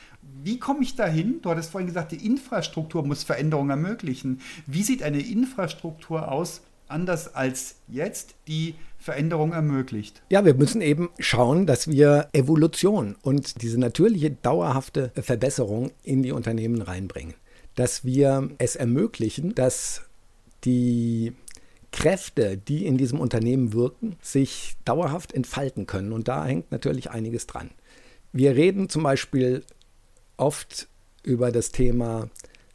Wie 0.42 0.58
komme 0.58 0.82
ich 0.82 0.94
dahin? 0.94 1.40
Du 1.42 1.50
hattest 1.50 1.70
vorhin 1.70 1.88
gesagt, 1.88 2.12
die 2.12 2.24
Infrastruktur 2.24 3.04
muss 3.04 3.24
Veränderungen 3.24 3.70
ermöglichen. 3.70 4.40
Wie 4.66 4.82
sieht 4.82 5.02
eine 5.02 5.20
Infrastruktur 5.20 6.30
aus, 6.30 6.62
anders 6.88 7.34
als 7.34 7.76
jetzt, 7.88 8.34
die 8.46 8.74
Veränderung 8.98 9.52
ermöglicht? 9.52 10.22
Ja, 10.30 10.44
wir 10.44 10.54
müssen 10.54 10.80
eben 10.80 11.10
schauen, 11.18 11.66
dass 11.66 11.88
wir 11.88 12.28
Evolution 12.32 13.16
und 13.22 13.62
diese 13.62 13.80
natürliche, 13.80 14.30
dauerhafte 14.30 15.10
Verbesserung 15.14 15.90
in 16.04 16.22
die 16.22 16.32
Unternehmen 16.32 16.82
reinbringen. 16.82 17.34
Dass 17.74 18.04
wir 18.04 18.50
es 18.58 18.76
ermöglichen, 18.76 19.54
dass 19.54 20.02
die 20.64 21.32
Kräfte, 21.92 22.56
die 22.56 22.86
in 22.86 22.96
diesem 22.96 23.20
Unternehmen 23.20 23.72
wirken, 23.72 24.16
sich 24.20 24.76
dauerhaft 24.84 25.32
entfalten 25.32 25.86
können. 25.86 26.12
Und 26.12 26.26
da 26.26 26.44
hängt 26.44 26.72
natürlich 26.72 27.10
einiges 27.10 27.46
dran. 27.46 27.70
Wir 28.32 28.56
reden 28.56 28.88
zum 28.88 29.02
Beispiel 29.02 29.62
oft 30.36 30.88
über 31.22 31.52
das 31.52 31.70
Thema 31.70 32.28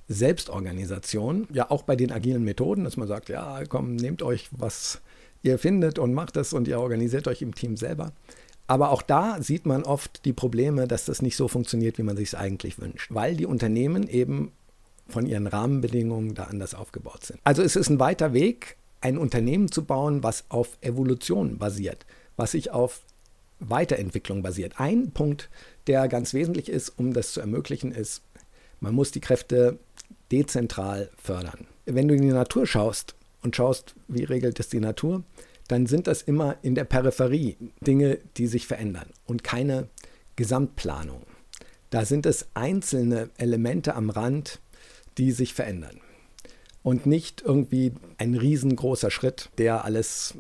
Selbstorganisation, 0.08 1.48
ja 1.52 1.70
auch 1.70 1.84
bei 1.84 1.96
den 1.96 2.12
agilen 2.12 2.44
Methoden, 2.44 2.86
dass 2.86 2.96
man 2.96 3.08
sagt, 3.08 3.28
ja, 3.28 3.64
komm, 3.68 3.96
nehmt 3.96 4.22
euch, 4.22 4.48
was 4.52 5.02
ihr 5.42 5.58
findet 5.60 6.00
und 6.00 6.14
macht 6.14 6.38
es 6.38 6.54
und 6.54 6.68
ihr 6.68 6.80
organisiert 6.80 7.28
euch 7.28 7.42
im 7.42 7.54
Team 7.54 7.76
selber. 7.76 8.14
Aber 8.68 8.92
auch 8.92 9.02
da 9.02 9.42
sieht 9.42 9.66
man 9.66 9.84
oft 9.84 10.26
die 10.26 10.34
Probleme, 10.34 10.88
dass 10.88 11.06
das 11.06 11.22
nicht 11.22 11.36
so 11.36 11.48
funktioniert, 11.48 11.98
wie 11.98 12.04
man 12.04 12.18
sich 12.18 12.30
es 12.30 12.36
eigentlich 12.36 12.80
wünscht, 12.80 13.14
weil 13.14 13.36
die 13.36 13.46
Unternehmen 13.46 14.08
eben 14.08 14.52
von 15.08 15.26
ihren 15.26 15.48
Rahmenbedingungen 15.48 16.36
da 16.36 16.46
anders 16.46 16.76
aufgebaut 16.76 17.26
sind. 17.26 17.40
Also 17.44 17.62
es 17.62 17.76
ist 17.76 17.90
ein 17.90 18.00
weiter 18.00 18.34
Weg, 18.34 18.78
ein 19.02 19.18
Unternehmen 19.18 19.72
zu 19.72 19.86
bauen, 19.86 20.24
was 20.24 20.46
auf 20.50 20.78
Evolution 20.82 21.58
basiert, 21.58 22.06
was 22.36 22.52
sich 22.52 22.72
auf 22.72 23.02
Weiterentwicklung 23.60 24.44
basiert. 24.44 24.80
Ein 24.80 25.12
Punkt, 25.12 25.50
der 25.88 26.08
ganz 26.08 26.34
wesentlich 26.34 26.70
ist, 26.70 26.90
um 26.90 27.14
das 27.14 27.32
zu 27.34 27.42
ermöglichen, 27.42 27.92
ist, 27.92 28.22
man 28.80 28.94
muss 28.94 29.12
die 29.12 29.20
Kräfte 29.20 29.80
dezentral 30.32 31.10
fördern. 31.18 31.68
Wenn 31.86 32.08
du 32.08 32.16
in 32.16 32.22
die 32.22 32.28
Natur 32.28 32.68
schaust 32.68 33.16
und 33.42 33.56
schaust, 33.56 33.96
wie 34.08 34.24
regelt 34.24 34.60
es 34.60 34.70
die 34.70 34.80
Natur, 34.80 35.24
dann 35.68 35.86
sind 35.86 36.08
das 36.08 36.22
immer 36.22 36.58
in 36.62 36.76
der 36.76 36.86
Peripherie 36.86 37.58
Dinge, 37.82 38.20
die 38.38 38.48
sich 38.48 38.68
verändern 38.68 39.10
und 39.26 39.44
keine 39.44 39.90
Gesamtplanung. 40.36 41.24
Da 41.90 42.06
sind 42.06 42.26
es 42.26 42.48
einzelne 42.54 43.30
Elemente 43.38 43.96
am 43.96 44.10
Rand, 44.10 44.60
die 45.18 45.32
sich 45.32 45.54
verändern. 45.54 46.00
Und 46.88 47.06
nicht 47.06 47.42
irgendwie 47.42 47.92
ein 48.18 48.34
riesengroßer 48.34 49.12
Schritt, 49.12 49.50
der 49.58 49.84
alles 49.84 50.36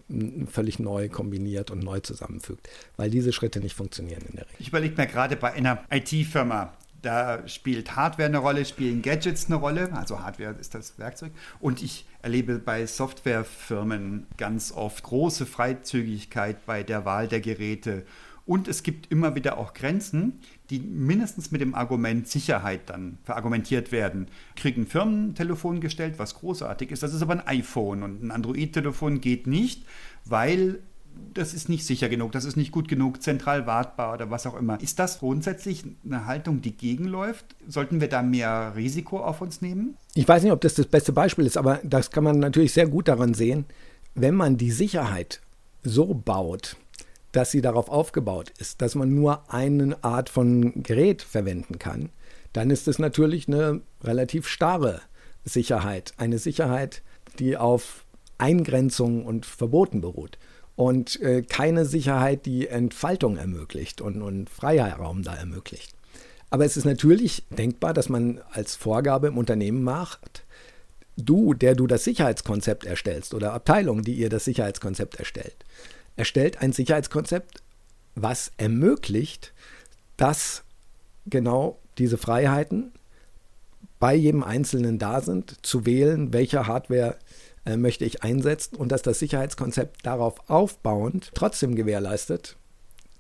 völlig 0.50 0.80
neu 0.80 1.10
kombiniert 1.10 1.72
und 1.72 1.84
neu 1.84 2.00
zusammenfügt, 2.00 2.70
weil 2.96 3.10
diese 3.10 3.34
Schritte 3.34 3.60
nicht 3.60 3.76
funktionieren 3.76 4.22
in 4.22 4.38
der 4.38 4.46
Regel. 4.46 4.56
Ich 4.60 4.70
überlege 4.70 4.96
mir 4.96 5.08
gerade 5.08 5.36
bei 5.36 5.52
einer 5.52 5.84
IT-Firma, 5.92 6.72
da 7.02 7.46
spielt 7.50 7.98
Hardware 7.98 8.30
eine 8.30 8.38
Rolle, 8.38 8.64
spielen 8.64 9.02
Gadgets 9.02 9.48
eine 9.48 9.56
Rolle. 9.56 9.92
Also 9.92 10.22
Hardware 10.22 10.56
ist 10.58 10.74
das 10.74 10.98
Werkzeug. 10.98 11.34
Und 11.60 11.84
ich 11.84 12.06
erlebe 12.22 12.60
bei 12.60 12.86
Softwarefirmen 12.86 14.26
ganz 14.38 14.72
oft 14.72 15.04
große 15.04 15.46
Freizügigkeit 15.46 16.66
bei 16.66 16.82
der 16.82 17.04
Wahl 17.04 17.28
der 17.28 17.42
Geräte. 17.42 18.06
Und 18.48 18.70
es 18.70 18.82
gibt 18.82 19.12
immer 19.12 19.36
wieder 19.36 19.58
auch 19.58 19.74
Grenzen, 19.74 20.40
die 20.70 20.80
mindestens 20.80 21.52
mit 21.52 21.60
dem 21.60 21.76
Argument 21.76 22.28
Sicherheit 22.28 22.90
dann 22.90 23.18
verargumentiert 23.24 23.92
werden. 23.92 24.28
Kriegen 24.56 24.88
Firmentelefon 24.88 25.82
gestellt, 25.82 26.16
was 26.18 26.36
großartig 26.36 26.92
ist. 26.92 27.04
Das 27.04 27.14
ist 27.14 27.22
aber 27.22 27.34
ein 27.34 27.48
iPhone 27.60 28.04
und 28.04 28.24
ein 28.24 28.32
Android-Telefon 28.32 29.20
geht 29.20 29.48
nicht, 29.48 29.84
weil 30.24 30.80
das 31.34 31.54
ist 31.54 31.68
nicht 31.68 31.86
sicher 31.86 32.10
genug, 32.10 32.32
das 32.32 32.46
ist 32.46 32.56
nicht 32.56 32.72
gut 32.72 32.88
genug, 32.88 33.22
zentral 33.22 33.68
wartbar 33.68 34.14
oder 34.14 34.30
was 34.30 34.46
auch 34.46 34.56
immer. 34.56 34.80
Ist 34.82 35.00
das 35.00 35.20
grundsätzlich 35.20 35.84
eine 36.06 36.26
Haltung, 36.26 36.62
die 36.62 36.72
gegenläuft? 36.72 37.56
Sollten 37.68 38.02
wir 38.02 38.08
da 38.08 38.22
mehr 38.22 38.74
Risiko 38.76 39.20
auf 39.20 39.42
uns 39.42 39.62
nehmen? 39.62 39.98
Ich 40.14 40.28
weiß 40.28 40.44
nicht, 40.44 40.52
ob 40.52 40.62
das 40.62 40.76
das 40.76 40.86
beste 40.86 41.12
Beispiel 41.12 41.46
ist, 41.46 41.58
aber 41.58 41.80
das 41.84 42.12
kann 42.12 42.24
man 42.24 42.40
natürlich 42.40 42.72
sehr 42.72 42.88
gut 42.88 43.08
daran 43.08 43.34
sehen, 43.34 43.66
wenn 44.16 44.36
man 44.36 44.58
die 44.58 44.72
Sicherheit 44.72 45.42
so 45.84 46.14
baut, 46.14 46.78
dass 47.32 47.52
sie 47.52 47.62
darauf 47.62 47.90
aufgebaut 47.90 48.52
ist, 48.58 48.82
dass 48.82 48.96
man 48.96 49.13
nur 49.13 49.52
eine 49.54 50.04
Art 50.04 50.30
von 50.30 50.84
Gerät 50.84 51.22
verwenden 51.22 51.80
kann, 51.80 52.10
dann 52.54 52.70
ist 52.72 52.88
es 52.88 53.00
natürlich 53.00 53.48
eine 53.48 53.82
relativ 54.04 54.48
starre 54.48 55.02
Sicherheit. 55.44 56.13
Eine 56.18 56.40
Sicherheit, 56.40 57.02
die 57.40 57.58
auf 57.58 58.06
Eingrenzungen 58.38 59.24
und 59.24 59.46
Verboten 59.46 60.02
beruht. 60.02 60.38
Und 60.76 61.20
äh, 61.22 61.42
keine 61.42 61.86
Sicherheit, 61.86 62.46
die 62.46 62.68
Entfaltung 62.68 63.38
ermöglicht 63.38 64.00
und, 64.00 64.22
und 64.22 64.50
Freiraum 64.50 65.24
da 65.24 65.36
ermöglicht. 65.36 65.94
Aber 66.50 66.66
es 66.66 66.78
ist 66.78 66.86
natürlich 66.86 67.44
denkbar, 67.50 67.94
dass 67.94 68.10
man 68.10 68.42
als 68.52 68.76
Vorgabe 68.76 69.28
im 69.28 69.38
Unternehmen 69.38 69.84
macht, 69.84 70.44
du, 71.18 71.54
der 71.54 71.76
du 71.76 71.88
das 71.88 72.04
Sicherheitskonzept 72.04 72.86
erstellst 72.86 73.34
oder 73.34 73.54
Abteilung, 73.54 74.04
die 74.04 74.13
ihr 74.13 74.30
das 74.30 74.46
Sicherheitskonzept 74.46 75.16
erstellt, 75.16 75.56
erstellt 76.17 76.62
ein 76.62 76.73
Sicherheitskonzept, 76.73 77.63
was 78.15 78.51
ermöglicht, 78.58 79.53
dass 80.17 80.63
genau 81.27 81.80
diese 81.97 82.17
Freiheiten 82.17 82.91
bei 83.99 84.13
jedem 84.13 84.43
Einzelnen 84.43 84.99
da 84.99 85.21
sind, 85.21 85.65
zu 85.65 85.86
wählen, 85.86 86.34
welche 86.34 86.67
Hardware 86.67 87.17
äh, 87.65 87.77
möchte 87.77 88.06
ich 88.06 88.23
einsetzen 88.23 88.75
und 88.75 88.91
dass 88.91 89.01
das 89.01 89.19
Sicherheitskonzept 89.19 90.06
darauf 90.06 90.49
aufbauend 90.49 91.32
trotzdem 91.34 91.75
gewährleistet, 91.75 92.58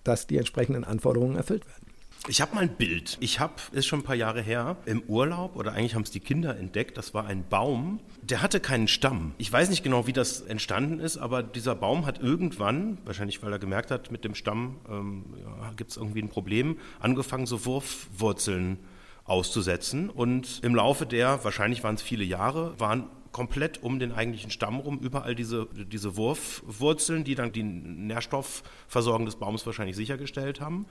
dass 0.03 0.27
die 0.27 0.37
entsprechenden 0.37 0.83
Anforderungen 0.83 1.35
erfüllt 1.35 1.65
werden. 1.65 1.86
Ich 2.27 2.41
habe 2.41 2.55
mal 2.55 2.61
ein 2.61 2.75
Bild. 2.75 3.17
Ich 3.21 3.39
habe, 3.39 3.53
ist 3.71 3.85
schon 3.85 3.99
ein 3.99 4.03
paar 4.03 4.15
Jahre 4.15 4.41
her, 4.41 4.77
im 4.85 5.01
Urlaub 5.03 5.55
oder 5.55 5.73
eigentlich 5.73 5.95
haben 5.95 6.01
es 6.01 6.11
die 6.11 6.19
Kinder 6.19 6.57
entdeckt, 6.57 6.97
das 6.97 7.13
war 7.13 7.25
ein 7.25 7.47
Baum, 7.47 7.99
der 8.21 8.41
hatte 8.41 8.59
keinen 8.59 8.87
Stamm. 8.87 9.33
Ich 9.37 9.51
weiß 9.51 9.69
nicht 9.69 9.83
genau, 9.83 10.07
wie 10.07 10.13
das 10.13 10.41
entstanden 10.41 10.99
ist, 10.99 11.17
aber 11.17 11.41
dieser 11.43 11.75
Baum 11.75 12.05
hat 12.05 12.19
irgendwann, 12.19 12.97
wahrscheinlich 13.05 13.41
weil 13.43 13.53
er 13.53 13.59
gemerkt 13.59 13.91
hat, 13.91 14.11
mit 14.11 14.25
dem 14.25 14.35
Stamm 14.35 14.77
ähm, 14.89 15.25
ja, 15.41 15.71
gibt 15.77 15.91
es 15.91 15.97
irgendwie 15.97 16.21
ein 16.21 16.29
Problem, 16.29 16.77
angefangen, 16.99 17.45
so 17.45 17.65
Wurfwurzeln 17.65 18.79
auszusetzen. 19.27 20.09
Und 20.09 20.59
im 20.63 20.75
Laufe 20.75 21.05
der, 21.05 21.43
wahrscheinlich 21.43 21.83
waren 21.83 21.95
es 21.95 22.01
viele 22.01 22.23
Jahre, 22.23 22.79
waren 22.79 23.05
komplett 23.37 23.83
um 23.83 23.99
den 23.99 24.13
eigentlichen 24.13 24.49
Stamm 24.49 24.79
rum 24.79 24.97
überall 24.97 25.35
diese, 25.35 25.67
diese 25.75 26.17
Wurfwurzeln, 26.17 27.23
die 27.23 27.35
dann 27.35 27.51
die 27.51 27.61
Nährstoffversorgung 27.61 29.27
des 29.27 29.35
Baums 29.35 29.63
wahrscheinlich 29.67 29.95
sichergestellt 29.95 30.59
haben. 30.59 30.87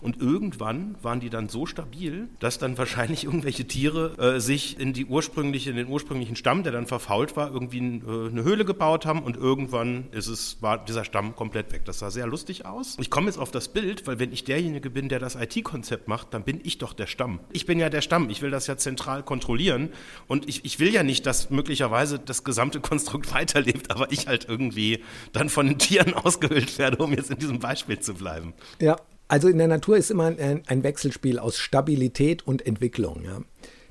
Und 0.00 0.20
irgendwann 0.20 0.94
waren 1.02 1.18
die 1.18 1.28
dann 1.28 1.48
so 1.48 1.66
stabil, 1.66 2.28
dass 2.38 2.60
dann 2.60 2.78
wahrscheinlich 2.78 3.24
irgendwelche 3.24 3.66
Tiere 3.66 4.16
äh, 4.16 4.38
sich 4.38 4.78
in 4.78 4.92
die 4.92 5.06
ursprüngliche, 5.06 5.70
in 5.70 5.76
den 5.76 5.88
ursprünglichen 5.88 6.36
Stamm, 6.36 6.62
der 6.62 6.70
dann 6.70 6.86
verfault 6.86 7.36
war, 7.36 7.50
irgendwie 7.50 7.78
äh, 7.78 8.28
eine 8.30 8.44
Höhle 8.44 8.64
gebaut 8.64 9.04
haben 9.04 9.24
und 9.24 9.36
irgendwann 9.36 10.04
ist 10.12 10.28
es, 10.28 10.62
war 10.62 10.84
dieser 10.84 11.04
Stamm 11.04 11.34
komplett 11.34 11.72
weg. 11.72 11.84
Das 11.84 11.98
sah 11.98 12.12
sehr 12.12 12.28
lustig 12.28 12.64
aus. 12.64 12.96
Ich 13.00 13.10
komme 13.10 13.26
jetzt 13.26 13.38
auf 13.38 13.50
das 13.50 13.66
Bild, 13.66 14.06
weil 14.06 14.20
wenn 14.20 14.32
ich 14.32 14.44
derjenige 14.44 14.88
bin, 14.88 15.08
der 15.08 15.18
das 15.18 15.34
IT-Konzept 15.34 16.06
macht, 16.06 16.32
dann 16.32 16.44
bin 16.44 16.60
ich 16.62 16.78
doch 16.78 16.92
der 16.92 17.08
Stamm. 17.08 17.40
Ich 17.52 17.66
bin 17.66 17.80
ja 17.80 17.90
der 17.90 18.02
Stamm. 18.02 18.30
Ich 18.30 18.40
will 18.40 18.52
das 18.52 18.68
ja 18.68 18.76
zentral 18.76 19.24
kontrollieren 19.24 19.88
und 20.28 20.48
ich, 20.48 20.64
ich 20.64 20.78
will 20.78 20.94
ja 20.94 21.02
nicht, 21.02 21.26
dass 21.26 21.50
möglicherweise 21.50 21.87
das 22.18 22.44
gesamte 22.44 22.80
Konstrukt 22.80 23.32
weiterlebt, 23.34 23.90
aber 23.90 24.10
ich 24.12 24.26
halt 24.26 24.46
irgendwie 24.48 25.02
dann 25.32 25.48
von 25.48 25.66
den 25.66 25.78
Tieren 25.78 26.14
ausgehöhlt 26.14 26.78
werde, 26.78 26.98
um 26.98 27.12
jetzt 27.12 27.30
in 27.30 27.38
diesem 27.38 27.58
Beispiel 27.58 27.98
zu 28.00 28.14
bleiben. 28.14 28.54
Ja, 28.80 28.96
also 29.28 29.48
in 29.48 29.58
der 29.58 29.68
Natur 29.68 29.96
ist 29.96 30.10
immer 30.10 30.26
ein, 30.26 30.62
ein 30.66 30.82
Wechselspiel 30.82 31.38
aus 31.38 31.58
Stabilität 31.58 32.46
und 32.46 32.66
Entwicklung. 32.66 33.24
Ja? 33.24 33.40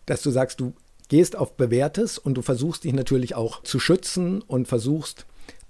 Dass 0.06 0.22
du 0.22 0.32
sagst, 0.32 0.60
du 0.60 0.74
gehst 1.10 1.36
auf 1.36 1.56
Bewährtes 1.56 2.18
und 2.18 2.36
du 2.36 2.42
versuchst 2.42 2.84
dich 2.84 2.94
natürlich 2.94 3.36
auch 3.36 3.64
zu 3.64 3.80
schützen 3.80 4.42
und 4.42 4.68
versuchst 4.68 5.26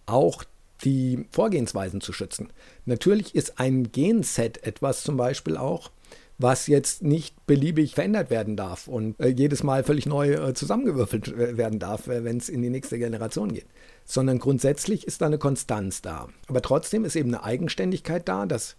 auch 0.06 0.44
die 0.84 1.26
Vorgehensweisen 1.32 2.02
zu 2.02 2.14
schützen. 2.14 2.50
Natürlich 2.86 3.36
ist 3.36 3.60
ein 3.60 3.92
Genset 3.92 4.64
etwas 4.64 5.04
zum 5.04 5.18
Beispiel 5.18 5.58
auch, 5.58 5.92
was 6.38 6.68
jetzt 6.68 7.02
nicht 7.02 7.46
beliebig 7.48 7.96
verändert 7.96 8.30
werden 8.30 8.56
darf 8.56 8.88
und 8.88 9.20
äh, 9.20 9.30
jedes 9.30 9.64
Mal 9.64 9.84
völlig 9.84 10.06
neu 10.06 10.34
äh, 10.34 10.54
zusammengewürfelt 10.54 11.30
äh, 11.30 11.58
werden 11.58 11.80
darf, 11.80 12.08
äh, 12.08 12.24
wenn 12.24 12.38
es 12.38 12.50
in 12.50 12.62
die 12.62 12.70
nächste 12.70 13.00
Generation 13.00 13.54
geht. 13.54 13.66
Sondern 14.06 14.38
grundsätzlich 14.38 15.08
ist 15.08 15.22
da 15.22 15.26
eine 15.26 15.40
Konstanz 15.40 16.02
da. 16.02 16.30
Aber 16.48 16.62
trotzdem 16.62 17.06
ist 17.06 17.16
eben 17.16 17.34
eine 17.34 17.44
Eigenständigkeit 17.44 18.28
da, 18.28 18.46
dass 18.46 18.76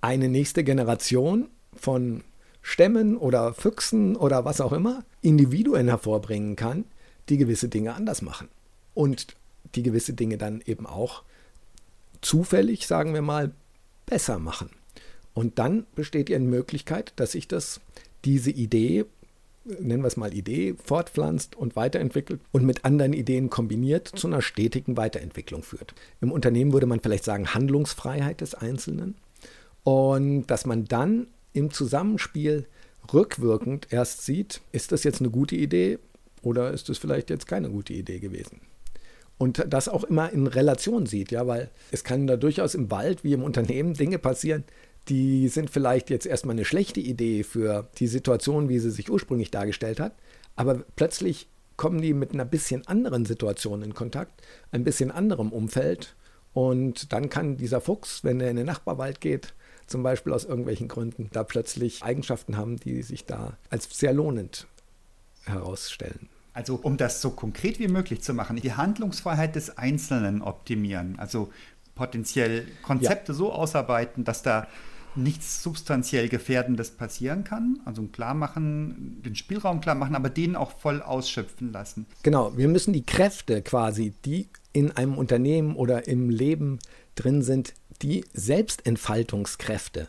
eine 0.00 0.28
nächste 0.28 0.62
Generation 0.62 1.48
von 1.74 2.22
Stämmen 2.62 3.16
oder 3.16 3.52
Füchsen 3.54 4.14
oder 4.14 4.44
was 4.44 4.60
auch 4.60 4.72
immer, 4.72 5.04
Individuen 5.20 5.88
hervorbringen 5.88 6.54
kann, 6.54 6.84
die 7.28 7.36
gewisse 7.36 7.68
Dinge 7.68 7.94
anders 7.94 8.22
machen. 8.22 8.48
Und 8.94 9.34
die 9.74 9.82
gewisse 9.82 10.12
Dinge 10.12 10.38
dann 10.38 10.62
eben 10.64 10.86
auch 10.86 11.22
zufällig, 12.20 12.86
sagen 12.86 13.14
wir 13.14 13.22
mal, 13.22 13.52
besser 14.06 14.38
machen. 14.38 14.70
Und 15.34 15.58
dann 15.58 15.86
besteht 15.94 16.28
die 16.28 16.38
Möglichkeit, 16.38 17.12
dass 17.16 17.32
sich 17.32 17.48
das, 17.48 17.80
diese 18.24 18.50
Idee, 18.50 19.06
nennen 19.64 20.02
wir 20.02 20.08
es 20.08 20.16
mal 20.16 20.34
Idee, 20.34 20.74
fortpflanzt 20.82 21.56
und 21.56 21.76
weiterentwickelt 21.76 22.40
und 22.50 22.64
mit 22.64 22.84
anderen 22.84 23.12
Ideen 23.12 23.48
kombiniert 23.48 24.08
zu 24.08 24.26
einer 24.26 24.42
stetigen 24.42 24.96
Weiterentwicklung 24.96 25.62
führt. 25.62 25.94
Im 26.20 26.32
Unternehmen 26.32 26.72
würde 26.72 26.86
man 26.86 27.00
vielleicht 27.00 27.24
sagen 27.24 27.54
Handlungsfreiheit 27.54 28.40
des 28.40 28.54
Einzelnen 28.54 29.14
und 29.84 30.46
dass 30.46 30.66
man 30.66 30.84
dann 30.84 31.28
im 31.52 31.70
Zusammenspiel 31.70 32.66
rückwirkend 33.12 33.88
erst 33.90 34.24
sieht, 34.24 34.60
ist 34.72 34.92
das 34.92 35.04
jetzt 35.04 35.20
eine 35.20 35.30
gute 35.30 35.56
Idee 35.56 35.98
oder 36.42 36.70
ist 36.70 36.88
es 36.88 36.98
vielleicht 36.98 37.30
jetzt 37.30 37.46
keine 37.46 37.70
gute 37.70 37.92
Idee 37.92 38.18
gewesen. 38.20 38.60
Und 39.38 39.64
das 39.68 39.88
auch 39.88 40.04
immer 40.04 40.30
in 40.30 40.46
Relation 40.46 41.06
sieht, 41.06 41.32
ja, 41.32 41.46
weil 41.46 41.70
es 41.90 42.04
kann 42.04 42.28
da 42.28 42.36
durchaus 42.36 42.74
im 42.74 42.90
Wald 42.90 43.24
wie 43.24 43.32
im 43.32 43.42
Unternehmen 43.42 43.94
Dinge 43.94 44.18
passieren, 44.18 44.62
die 45.08 45.48
sind 45.48 45.70
vielleicht 45.70 46.10
jetzt 46.10 46.26
erstmal 46.26 46.54
eine 46.54 46.64
schlechte 46.64 47.00
Idee 47.00 47.42
für 47.42 47.88
die 47.98 48.06
Situation, 48.06 48.68
wie 48.68 48.78
sie 48.78 48.90
sich 48.90 49.10
ursprünglich 49.10 49.50
dargestellt 49.50 50.00
hat, 50.00 50.14
aber 50.56 50.84
plötzlich 50.96 51.48
kommen 51.76 52.00
die 52.00 52.14
mit 52.14 52.32
einer 52.32 52.44
bisschen 52.44 52.86
anderen 52.86 53.24
Situation 53.24 53.82
in 53.82 53.94
Kontakt, 53.94 54.42
ein 54.70 54.84
bisschen 54.84 55.10
anderem 55.10 55.50
Umfeld 55.50 56.14
und 56.52 57.12
dann 57.12 57.30
kann 57.30 57.56
dieser 57.56 57.80
Fuchs, 57.80 58.24
wenn 58.24 58.40
er 58.40 58.50
in 58.50 58.56
den 58.56 58.66
Nachbarwald 58.66 59.20
geht, 59.20 59.54
zum 59.86 60.02
Beispiel 60.02 60.32
aus 60.32 60.44
irgendwelchen 60.44 60.88
Gründen, 60.88 61.28
da 61.32 61.42
plötzlich 61.44 62.02
Eigenschaften 62.02 62.56
haben, 62.56 62.76
die 62.76 63.02
sich 63.02 63.26
da 63.26 63.56
als 63.70 63.88
sehr 63.90 64.12
lohnend 64.12 64.66
herausstellen. 65.44 66.28
Also 66.54 66.76
um 66.76 66.96
das 66.96 67.20
so 67.20 67.30
konkret 67.30 67.78
wie 67.78 67.88
möglich 67.88 68.22
zu 68.22 68.34
machen, 68.34 68.56
die 68.56 68.74
Handlungsfreiheit 68.74 69.56
des 69.56 69.76
Einzelnen 69.78 70.42
optimieren, 70.42 71.18
also 71.18 71.50
potenziell 71.94 72.66
Konzepte 72.82 73.32
ja. 73.32 73.36
so 73.36 73.52
ausarbeiten, 73.52 74.24
dass 74.24 74.42
da 74.42 74.68
nichts 75.14 75.62
substanziell 75.62 76.28
Gefährdendes 76.28 76.90
passieren 76.90 77.44
kann. 77.44 77.80
Also 77.84 78.02
klar 78.04 78.34
machen, 78.34 79.20
den 79.24 79.34
Spielraum 79.34 79.80
klar 79.80 79.94
machen, 79.94 80.14
aber 80.14 80.30
den 80.30 80.56
auch 80.56 80.78
voll 80.78 81.02
ausschöpfen 81.02 81.72
lassen. 81.72 82.06
Genau, 82.22 82.56
wir 82.56 82.68
müssen 82.68 82.92
die 82.92 83.04
Kräfte 83.04 83.62
quasi, 83.62 84.14
die 84.24 84.48
in 84.72 84.90
einem 84.92 85.18
Unternehmen 85.18 85.76
oder 85.76 86.06
im 86.08 86.30
Leben 86.30 86.78
drin 87.14 87.42
sind, 87.42 87.74
die 88.00 88.24
Selbstentfaltungskräfte, 88.32 90.08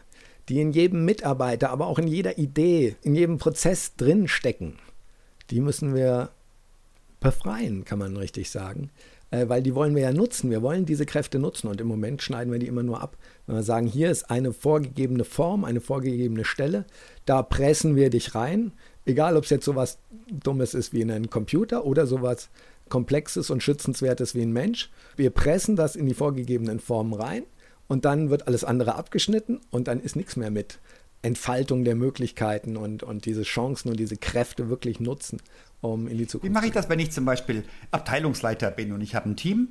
die 0.49 0.61
in 0.61 0.71
jedem 0.71 1.05
Mitarbeiter, 1.05 1.69
aber 1.69 1.87
auch 1.87 1.99
in 1.99 2.07
jeder 2.07 2.37
Idee, 2.37 2.95
in 3.01 3.15
jedem 3.15 3.37
Prozess 3.37 3.95
drin 3.95 4.27
stecken, 4.27 4.77
die 5.49 5.59
müssen 5.59 5.93
wir 5.93 6.29
befreien, 7.19 7.85
kann 7.85 7.99
man 7.99 8.17
richtig 8.17 8.49
sagen 8.49 8.89
äh, 9.34 9.50
weil 9.50 9.63
die 9.63 9.74
wollen 9.74 9.96
wir 9.96 10.04
ja 10.04 10.13
nutzen. 10.13 10.52
Wir 10.52 10.62
wollen 10.62 10.86
diese 10.86 11.06
Kräfte 11.06 11.39
nutzen 11.39 11.67
und 11.67 11.82
im 11.82 11.88
Moment 11.88 12.22
schneiden 12.22 12.52
wir 12.52 12.60
die 12.60 12.67
immer 12.67 12.84
nur 12.84 13.02
ab. 13.02 13.17
Wenn 13.48 13.56
wir 13.56 13.63
sagen, 13.63 13.88
hier 13.88 14.12
ist 14.12 14.30
eine 14.30 14.54
vorgegebene 14.54 15.24
Form, 15.24 15.65
eine 15.65 15.82
vorgegebene 15.82 16.46
Stelle, 16.46 16.86
da 17.26 17.41
pressen 17.41 17.96
wir 17.96 18.12
dich 18.12 18.36
rein, 18.36 18.72
egal 19.06 19.36
ob 19.36 19.46
es 19.46 19.50
jetzt 19.50 19.65
sowas 19.65 19.98
Dummes 20.32 20.76
ist 20.76 20.93
wie 20.93 21.02
in 21.02 21.12
einem 21.12 21.30
Computer 21.30 21.86
oder 21.86 22.06
sowas 22.06 22.50
Komplexes 22.89 23.50
und 23.50 23.63
Schützenswertes 23.63 24.36
wie 24.36 24.43
ein 24.43 24.54
Mensch. 24.54 24.91
Wir 25.15 25.32
pressen 25.32 25.76
das 25.76 25.96
in 25.96 26.06
die 26.06 26.13
vorgegebenen 26.13 26.80
Formen 26.80 27.13
rein 27.13 27.43
und 27.88 28.06
dann 28.06 28.30
wird 28.30 28.48
alles 28.48 28.63
andere 28.63 28.96
abgeschnitten 28.96 29.62
und 29.72 29.88
dann 29.88 30.00
ist 30.00 30.15
nichts 30.15 30.36
mehr 30.36 30.52
mit 30.52 30.78
Entfaltung 31.23 31.83
der 31.83 31.95
Möglichkeiten 31.95 32.77
und, 32.77 33.01
und 33.01 33.25
diese 33.25 33.43
Chancen 33.43 33.89
und 33.89 33.99
diese 33.99 34.17
Kräfte 34.17 34.69
wirklich 34.69 34.99
nutzen 34.99 35.39
um 35.81 36.07
in 36.07 36.17
die 36.17 36.27
Zukunft 36.27 36.49
Wie 36.49 36.53
mache 36.53 36.67
ich 36.67 36.71
das, 36.71 36.89
wenn 36.89 36.99
ich 36.99 37.12
zum 37.12 37.25
Beispiel 37.25 37.63
Abteilungsleiter 37.91 38.71
bin 38.71 38.91
und 38.91 39.01
ich 39.01 39.15
habe 39.15 39.29
ein 39.29 39.36
Team, 39.36 39.69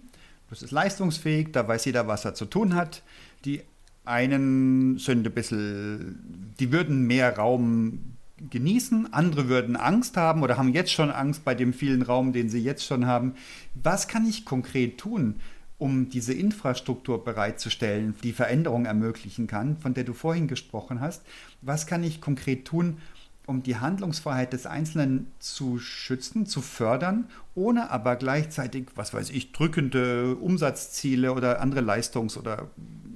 das 0.51 0.63
ist 0.63 0.71
leistungsfähig, 0.71 1.53
da 1.53 1.67
weiß 1.67 1.87
jeder, 1.87 2.07
was 2.07 2.25
er 2.25 2.35
zu 2.35 2.45
tun 2.45 2.75
hat. 2.75 3.03
Die 3.47 3.63
einen 4.05 4.99
sind 4.99 5.27
ein 5.27 5.33
bisschen, 5.33 6.53
die 6.61 6.73
würden 6.73 7.07
mehr 7.07 7.37
Raum 7.37 8.17
genießen, 8.51 9.13
andere 9.13 9.49
würden 9.49 9.77
Angst 9.77 10.17
haben 10.17 10.43
oder 10.43 10.59
haben 10.59 10.73
jetzt 10.73 10.93
schon 10.93 11.11
Angst 11.11 11.45
bei 11.45 11.55
dem 11.55 11.73
vielen 11.73 12.03
Raum, 12.03 12.33
den 12.33 12.51
sie 12.51 12.63
jetzt 12.63 12.85
schon 12.85 13.07
haben. 13.07 13.35
Was 13.75 14.09
kann 14.09 14.27
ich 14.27 14.45
konkret 14.45 14.99
tun, 14.99 15.37
um 15.83 16.09
diese 16.09 16.33
Infrastruktur 16.33 17.25
bereitzustellen, 17.25 18.15
die 18.23 18.33
Veränderung 18.33 18.85
ermöglichen 18.85 19.49
kann, 19.49 19.77
von 19.77 19.95
der 19.95 20.05
du 20.05 20.13
vorhin 20.13 20.47
gesprochen 20.47 21.01
hast? 21.01 21.23
Was 21.61 21.89
kann 21.89 22.05
ich 22.05 22.21
konkret 22.21 22.65
tun, 22.65 22.99
um 23.47 23.65
die 23.65 23.79
Handlungsfreiheit 23.79 24.53
des 24.53 24.67
Einzelnen 24.67 25.33
zu 25.41 25.81
schützen, 25.81 26.47
zu 26.47 26.63
fördern, 26.63 27.25
ohne 27.57 27.91
aber 27.91 28.15
gleichzeitig, 28.15 28.87
was 28.95 29.13
weiß 29.13 29.31
ich, 29.31 29.51
drückende 29.51 30.37
Umsatzziele 30.37 31.33
oder 31.33 31.61
andere 31.61 31.81
Leistungs- 31.81 32.39
oder 32.39 32.71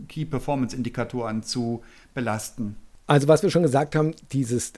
Key-Performance-Indikatoren 0.08 1.44
zu 1.44 1.84
belasten. 2.14 2.74
Also 3.06 3.28
was 3.28 3.44
wir 3.44 3.50
schon 3.50 3.62
gesagt 3.62 3.94
haben, 3.94 4.12
dieses 4.32 4.72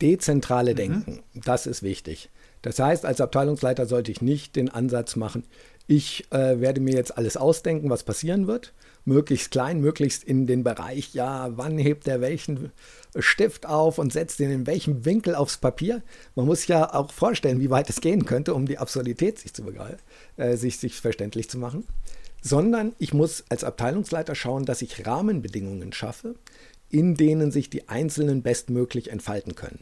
dezentrale 0.00 0.72
mhm. 0.72 0.76
Denken, 0.76 1.20
mhm. 1.34 1.42
das 1.44 1.66
ist 1.66 1.82
wichtig. 1.82 2.30
Das 2.64 2.78
heißt, 2.78 3.04
als 3.04 3.20
Abteilungsleiter 3.20 3.84
sollte 3.84 4.10
ich 4.10 4.22
nicht 4.22 4.56
den 4.56 4.70
Ansatz 4.70 5.16
machen, 5.16 5.44
ich 5.86 6.24
äh, 6.32 6.60
werde 6.60 6.80
mir 6.80 6.94
jetzt 6.94 7.16
alles 7.18 7.36
ausdenken, 7.36 7.90
was 7.90 8.04
passieren 8.04 8.46
wird, 8.46 8.72
möglichst 9.04 9.50
klein, 9.50 9.80
möglichst 9.80 10.24
in 10.24 10.46
den 10.46 10.64
Bereich, 10.64 11.12
ja, 11.14 11.50
wann 11.56 11.76
hebt 11.76 12.08
er 12.08 12.20
welchen 12.20 12.72
Stift 13.18 13.66
auf 13.66 13.98
und 13.98 14.12
setzt 14.12 14.38
den 14.38 14.50
in 14.50 14.66
welchem 14.66 15.04
Winkel 15.04 15.34
aufs 15.34 15.58
Papier. 15.58 16.02
Man 16.34 16.46
muss 16.46 16.66
ja 16.66 16.94
auch 16.94 17.12
vorstellen, 17.12 17.60
wie 17.60 17.70
weit 17.70 17.90
es 17.90 18.00
gehen 18.00 18.24
könnte, 18.24 18.54
um 18.54 18.66
die 18.66 18.78
Absurdität 18.78 19.38
sich 19.38 19.52
zu 19.52 19.62
begreifen, 19.62 20.00
äh, 20.36 20.56
sich, 20.56 20.78
sich 20.78 21.00
verständlich 21.00 21.50
zu 21.50 21.58
machen. 21.58 21.86
Sondern 22.40 22.94
ich 22.98 23.14
muss 23.14 23.44
als 23.48 23.64
Abteilungsleiter 23.64 24.34
schauen, 24.34 24.64
dass 24.64 24.82
ich 24.82 25.06
Rahmenbedingungen 25.06 25.92
schaffe, 25.92 26.34
in 26.90 27.14
denen 27.14 27.50
sich 27.50 27.70
die 27.70 27.88
Einzelnen 27.88 28.42
bestmöglich 28.42 29.10
entfalten 29.10 29.54
können. 29.54 29.80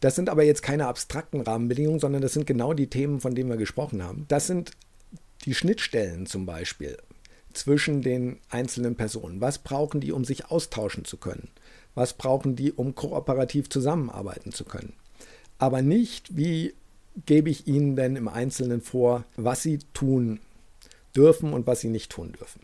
Das 0.00 0.16
sind 0.16 0.28
aber 0.28 0.42
jetzt 0.42 0.62
keine 0.62 0.88
abstrakten 0.88 1.40
Rahmenbedingungen, 1.40 2.00
sondern 2.00 2.22
das 2.22 2.32
sind 2.32 2.46
genau 2.46 2.74
die 2.74 2.88
Themen, 2.88 3.20
von 3.20 3.34
denen 3.34 3.50
wir 3.50 3.56
gesprochen 3.56 4.02
haben. 4.02 4.24
Das 4.28 4.46
sind 4.46 4.72
die 5.44 5.54
Schnittstellen 5.54 6.26
zum 6.26 6.46
Beispiel 6.46 6.96
zwischen 7.52 8.02
den 8.02 8.38
einzelnen 8.48 8.96
Personen. 8.96 9.40
Was 9.40 9.58
brauchen 9.58 10.00
die, 10.00 10.12
um 10.12 10.24
sich 10.24 10.46
austauschen 10.46 11.04
zu 11.04 11.16
können? 11.16 11.48
Was 11.94 12.14
brauchen 12.14 12.56
die, 12.56 12.72
um 12.72 12.94
kooperativ 12.94 13.68
zusammenarbeiten 13.68 14.52
zu 14.52 14.64
können? 14.64 14.94
Aber 15.58 15.82
nicht, 15.82 16.36
wie 16.36 16.74
gebe 17.26 17.50
ich 17.50 17.66
ihnen 17.66 17.96
denn 17.96 18.16
im 18.16 18.28
Einzelnen 18.28 18.80
vor, 18.80 19.24
was 19.36 19.62
sie 19.62 19.78
tun 19.92 20.40
dürfen 21.14 21.52
und 21.52 21.66
was 21.66 21.80
sie 21.80 21.88
nicht 21.88 22.10
tun 22.10 22.32
dürfen. 22.32 22.60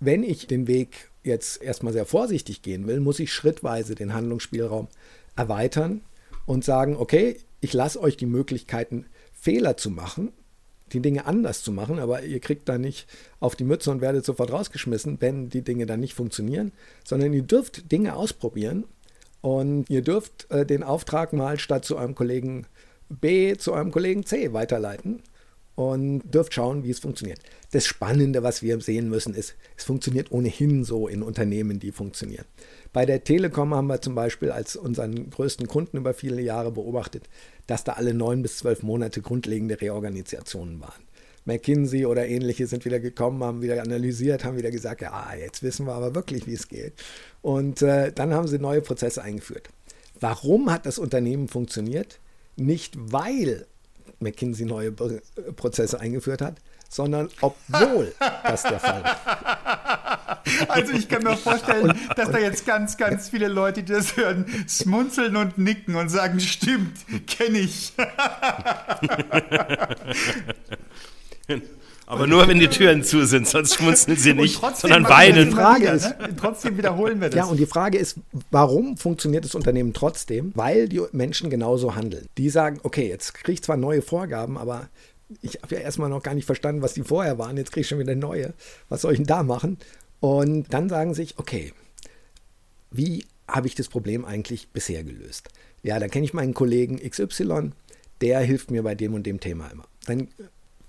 Wenn 0.00 0.22
ich 0.22 0.46
den 0.46 0.66
Weg 0.66 1.10
jetzt 1.24 1.60
erstmal 1.60 1.92
sehr 1.92 2.06
vorsichtig 2.06 2.62
gehen 2.62 2.86
will, 2.86 3.00
muss 3.00 3.18
ich 3.18 3.32
schrittweise 3.32 3.94
den 3.94 4.14
Handlungsspielraum 4.14 4.88
erweitern 5.36 6.02
und 6.46 6.64
sagen, 6.64 6.96
okay, 6.96 7.36
ich 7.60 7.72
lasse 7.72 8.00
euch 8.00 8.16
die 8.16 8.26
Möglichkeiten, 8.26 9.06
Fehler 9.32 9.76
zu 9.76 9.90
machen, 9.90 10.32
die 10.92 11.00
Dinge 11.00 11.26
anders 11.26 11.62
zu 11.62 11.72
machen, 11.72 11.98
aber 11.98 12.22
ihr 12.22 12.40
kriegt 12.40 12.68
da 12.68 12.78
nicht 12.78 13.06
auf 13.40 13.56
die 13.56 13.64
Mütze 13.64 13.90
und 13.90 14.00
werdet 14.00 14.24
sofort 14.24 14.52
rausgeschmissen, 14.52 15.20
wenn 15.20 15.48
die 15.48 15.62
Dinge 15.62 15.86
dann 15.86 16.00
nicht 16.00 16.14
funktionieren, 16.14 16.72
sondern 17.04 17.32
ihr 17.32 17.42
dürft 17.42 17.90
Dinge 17.92 18.14
ausprobieren 18.14 18.84
und 19.40 19.88
ihr 19.88 20.02
dürft 20.02 20.50
äh, 20.50 20.66
den 20.66 20.82
Auftrag 20.82 21.32
mal 21.32 21.58
statt 21.58 21.84
zu 21.84 21.96
eurem 21.96 22.14
Kollegen 22.14 22.66
B 23.08 23.56
zu 23.56 23.72
eurem 23.72 23.90
Kollegen 23.90 24.26
C 24.26 24.52
weiterleiten 24.52 25.22
und 25.78 26.22
dürft 26.34 26.54
schauen, 26.54 26.82
wie 26.82 26.90
es 26.90 26.98
funktioniert. 26.98 27.38
Das 27.70 27.86
Spannende, 27.86 28.42
was 28.42 28.62
wir 28.62 28.80
sehen 28.80 29.08
müssen, 29.08 29.32
ist, 29.32 29.54
es 29.76 29.84
funktioniert 29.84 30.32
ohnehin 30.32 30.82
so 30.82 31.06
in 31.06 31.22
Unternehmen, 31.22 31.78
die 31.78 31.92
funktionieren. 31.92 32.46
Bei 32.92 33.06
der 33.06 33.22
Telekom 33.22 33.72
haben 33.72 33.86
wir 33.86 34.00
zum 34.00 34.16
Beispiel 34.16 34.50
als 34.50 34.74
unseren 34.74 35.30
größten 35.30 35.68
Kunden 35.68 35.98
über 35.98 36.14
viele 36.14 36.42
Jahre 36.42 36.72
beobachtet, 36.72 37.28
dass 37.68 37.84
da 37.84 37.92
alle 37.92 38.12
neun 38.12 38.42
bis 38.42 38.56
zwölf 38.56 38.82
Monate 38.82 39.22
grundlegende 39.22 39.80
Reorganisationen 39.80 40.80
waren. 40.80 41.04
McKinsey 41.44 42.06
oder 42.06 42.26
ähnliche 42.26 42.66
sind 42.66 42.84
wieder 42.84 42.98
gekommen, 42.98 43.44
haben 43.44 43.62
wieder 43.62 43.80
analysiert, 43.80 44.44
haben 44.44 44.58
wieder 44.58 44.72
gesagt, 44.72 45.00
ja, 45.00 45.32
jetzt 45.38 45.62
wissen 45.62 45.86
wir 45.86 45.92
aber 45.92 46.12
wirklich, 46.12 46.48
wie 46.48 46.54
es 46.54 46.66
geht. 46.66 46.94
Und 47.40 47.82
äh, 47.82 48.10
dann 48.12 48.34
haben 48.34 48.48
sie 48.48 48.58
neue 48.58 48.80
Prozesse 48.80 49.22
eingeführt. 49.22 49.68
Warum 50.18 50.72
hat 50.72 50.86
das 50.86 50.98
Unternehmen 50.98 51.46
funktioniert? 51.46 52.18
Nicht 52.56 52.96
weil 52.98 53.67
McKinsey 54.20 54.66
neue 54.66 54.92
Prozesse 54.92 56.00
eingeführt 56.00 56.42
hat, 56.42 56.56
sondern 56.88 57.28
obwohl 57.40 58.14
das 58.44 58.62
der 58.62 58.80
Fall 58.80 59.02
ist. 59.02 60.70
Also 60.70 60.92
ich 60.92 61.08
kann 61.08 61.22
mir 61.22 61.36
vorstellen, 61.36 61.98
dass 62.16 62.30
da 62.30 62.38
jetzt 62.38 62.66
ganz, 62.66 62.96
ganz 62.96 63.28
viele 63.28 63.48
Leute, 63.48 63.82
die 63.82 63.92
das 63.92 64.16
hören, 64.16 64.46
schmunzeln 64.66 65.36
und 65.36 65.58
nicken 65.58 65.94
und 65.96 66.08
sagen, 66.08 66.40
stimmt, 66.40 66.96
kenne 67.26 67.58
ich. 67.58 67.92
Aber 72.08 72.26
nur, 72.26 72.48
wenn 72.48 72.58
die 72.58 72.68
Türen 72.68 73.04
zu 73.04 73.26
sind, 73.26 73.46
sonst 73.46 73.74
schmunzeln 73.74 74.16
sie 74.16 74.32
nicht, 74.34 74.58
trotzdem 74.60 74.90
sondern 74.90 75.10
weinen. 75.12 75.48
immer 75.48 75.56
Frage 75.56 75.88
ist- 75.88 76.04
ne? 76.18 76.36
Trotzdem 76.40 76.78
wiederholen 76.78 77.20
wir 77.20 77.28
das. 77.28 77.36
Ja, 77.36 77.44
und 77.44 77.58
die 77.58 77.66
Frage 77.66 77.98
ist, 77.98 78.16
warum 78.50 78.96
funktioniert 78.96 79.44
das 79.44 79.54
Unternehmen 79.54 79.92
trotzdem? 79.92 80.52
Weil 80.54 80.88
die 80.88 81.02
Menschen 81.12 81.50
genauso 81.50 81.94
handeln. 81.94 82.26
Die 82.38 82.48
sagen, 82.50 82.80
okay, 82.82 83.08
jetzt 83.08 83.34
kriege 83.34 83.52
ich 83.52 83.62
zwar 83.62 83.76
neue 83.76 84.00
Vorgaben, 84.02 84.56
aber 84.56 84.88
ich 85.42 85.60
habe 85.62 85.74
ja 85.74 85.82
erstmal 85.82 86.08
noch 86.08 86.22
gar 86.22 86.32
nicht 86.34 86.46
verstanden, 86.46 86.80
was 86.80 86.94
die 86.94 87.02
vorher 87.02 87.36
waren. 87.38 87.56
Jetzt 87.58 87.72
kriege 87.72 87.82
ich 87.82 87.88
schon 87.88 87.98
wieder 87.98 88.14
neue. 88.14 88.54
Was 88.88 89.02
soll 89.02 89.12
ich 89.12 89.18
denn 89.18 89.26
da 89.26 89.42
machen? 89.42 89.76
Und 90.20 90.72
dann 90.72 90.88
sagen 90.88 91.12
sich, 91.12 91.38
okay, 91.38 91.74
wie 92.90 93.24
habe 93.46 93.66
ich 93.66 93.74
das 93.74 93.88
Problem 93.88 94.24
eigentlich 94.24 94.68
bisher 94.70 95.04
gelöst? 95.04 95.48
Ja, 95.82 95.98
da 95.98 96.08
kenne 96.08 96.24
ich 96.24 96.32
meinen 96.34 96.54
Kollegen 96.54 96.98
XY, 96.98 97.72
der 98.20 98.40
hilft 98.40 98.70
mir 98.70 98.82
bei 98.82 98.94
dem 98.94 99.14
und 99.14 99.24
dem 99.26 99.40
Thema 99.40 99.68
immer. 99.68 99.84
Dann 100.06 100.28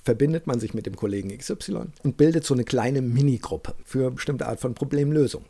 verbindet 0.10 0.47
man 0.47 0.60
sich 0.60 0.74
mit 0.74 0.88
dem 0.88 0.95
Kollegen 0.95 1.38
XY 1.38 1.82
und 2.01 2.18
bildet 2.18 2.43
so 2.43 2.55
eine 2.55 2.64
kleine 2.64 3.03
Minigruppe 3.03 3.76
für 3.86 4.07
eine 4.07 4.16
bestimmte 4.16 4.47
Art 4.47 4.60
von 4.60 4.74
Problemlösung. 4.74 5.45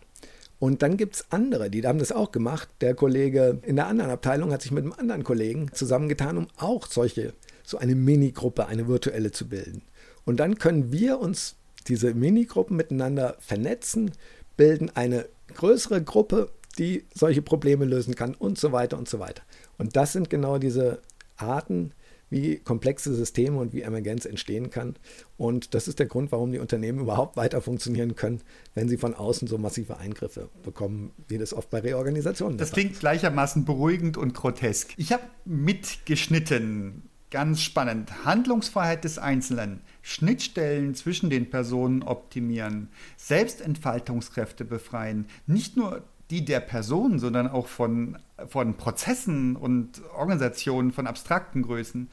Und 0.59 0.81
dann 0.81 0.97
gibt 0.97 1.15
es 1.15 1.25
andere, 1.29 1.69
die 1.69 1.87
haben 1.87 1.99
das 1.99 2.11
auch 2.11 2.33
gemacht. 2.33 2.67
Der 2.81 2.93
Kollege 2.93 3.59
in 3.63 3.77
der 3.77 3.87
anderen 3.87 4.11
Abteilung 4.11 4.51
hat 4.51 4.61
sich 4.61 4.73
mit 4.73 4.83
einem 4.83 4.91
anderen 4.91 5.23
Kollegen 5.23 5.71
zusammengetan, 5.71 6.37
um 6.37 6.47
auch 6.57 6.87
solche, 6.87 7.33
so 7.63 7.77
eine 7.77 7.95
Minigruppe, 7.95 8.67
eine 8.67 8.89
virtuelle 8.89 9.31
zu 9.31 9.47
bilden. 9.47 9.83
Und 10.25 10.41
dann 10.41 10.57
können 10.57 10.91
wir 10.91 11.21
uns 11.21 11.55
diese 11.87 12.13
Minigruppen 12.13 12.75
miteinander 12.75 13.37
vernetzen, 13.39 14.11
bilden 14.57 14.91
eine 14.93 15.29
größere 15.55 16.03
Gruppe, 16.03 16.49
die 16.77 17.05
solche 17.15 17.41
Probleme 17.41 17.85
lösen 17.85 18.13
kann 18.13 18.35
und 18.35 18.59
so 18.59 18.73
weiter 18.73 18.97
und 18.97 19.07
so 19.07 19.19
weiter. 19.19 19.43
Und 19.77 19.95
das 19.95 20.11
sind 20.11 20.29
genau 20.29 20.57
diese 20.57 20.99
Arten, 21.37 21.93
wie 22.29 22.57
komplexe 22.57 23.13
Systeme 23.13 23.57
und 23.57 23.73
wie 23.73 23.81
Emergenz 23.81 24.25
entstehen 24.25 24.69
kann. 24.69 24.95
Und 25.37 25.73
das 25.73 25.87
ist 25.87 25.99
der 25.99 26.05
Grund, 26.05 26.31
warum 26.31 26.51
die 26.51 26.59
Unternehmen 26.59 26.99
überhaupt 26.99 27.37
weiter 27.37 27.61
funktionieren 27.61 28.15
können, 28.15 28.41
wenn 28.75 28.89
sie 28.89 28.97
von 28.97 29.13
außen 29.13 29.47
so 29.47 29.57
massive 29.57 29.97
Eingriffe 29.97 30.49
bekommen, 30.63 31.11
wie 31.27 31.37
das 31.37 31.53
oft 31.53 31.69
bei 31.69 31.79
Reorganisationen 31.79 32.57
der 32.57 32.65
Das 32.65 32.73
klingt 32.73 32.99
gleichermaßen 32.99 33.65
beruhigend 33.65 34.17
und 34.17 34.33
grotesk. 34.33 34.93
Ich 34.97 35.11
habe 35.11 35.23
mitgeschnitten, 35.45 37.09
ganz 37.31 37.61
spannend, 37.61 38.25
Handlungsfreiheit 38.25 39.03
des 39.03 39.17
Einzelnen, 39.17 39.81
Schnittstellen 40.01 40.95
zwischen 40.95 41.29
den 41.29 41.49
Personen 41.49 42.03
optimieren, 42.03 42.89
Selbstentfaltungskräfte 43.17 44.65
befreien, 44.65 45.27
nicht 45.45 45.77
nur 45.77 46.03
die 46.29 46.45
der 46.45 46.59
Person, 46.59 47.19
sondern 47.19 47.47
auch 47.47 47.67
von, 47.67 48.17
von 48.47 48.75
Prozessen 48.77 49.55
und 49.55 50.01
Organisationen 50.15 50.91
von 50.91 51.07
abstrakten 51.07 51.63
Größen. 51.63 52.09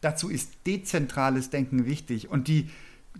Dazu 0.00 0.28
ist 0.28 0.66
dezentrales 0.66 1.50
Denken 1.50 1.86
wichtig 1.86 2.30
und 2.30 2.48
die 2.48 2.70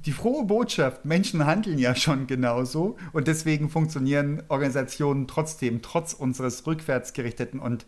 die 0.07 0.13
frohe 0.13 0.45
Botschaft, 0.45 1.05
Menschen 1.05 1.45
handeln 1.47 1.79
ja 1.79 1.95
schon 1.95 2.27
genauso 2.27 2.97
und 3.13 3.27
deswegen 3.27 3.69
funktionieren 3.69 4.43
Organisationen 4.49 5.27
trotzdem, 5.27 5.83
trotz 5.83 6.13
unseres 6.13 6.67
rückwärtsgerichteten 6.67 7.61
und 7.61 7.87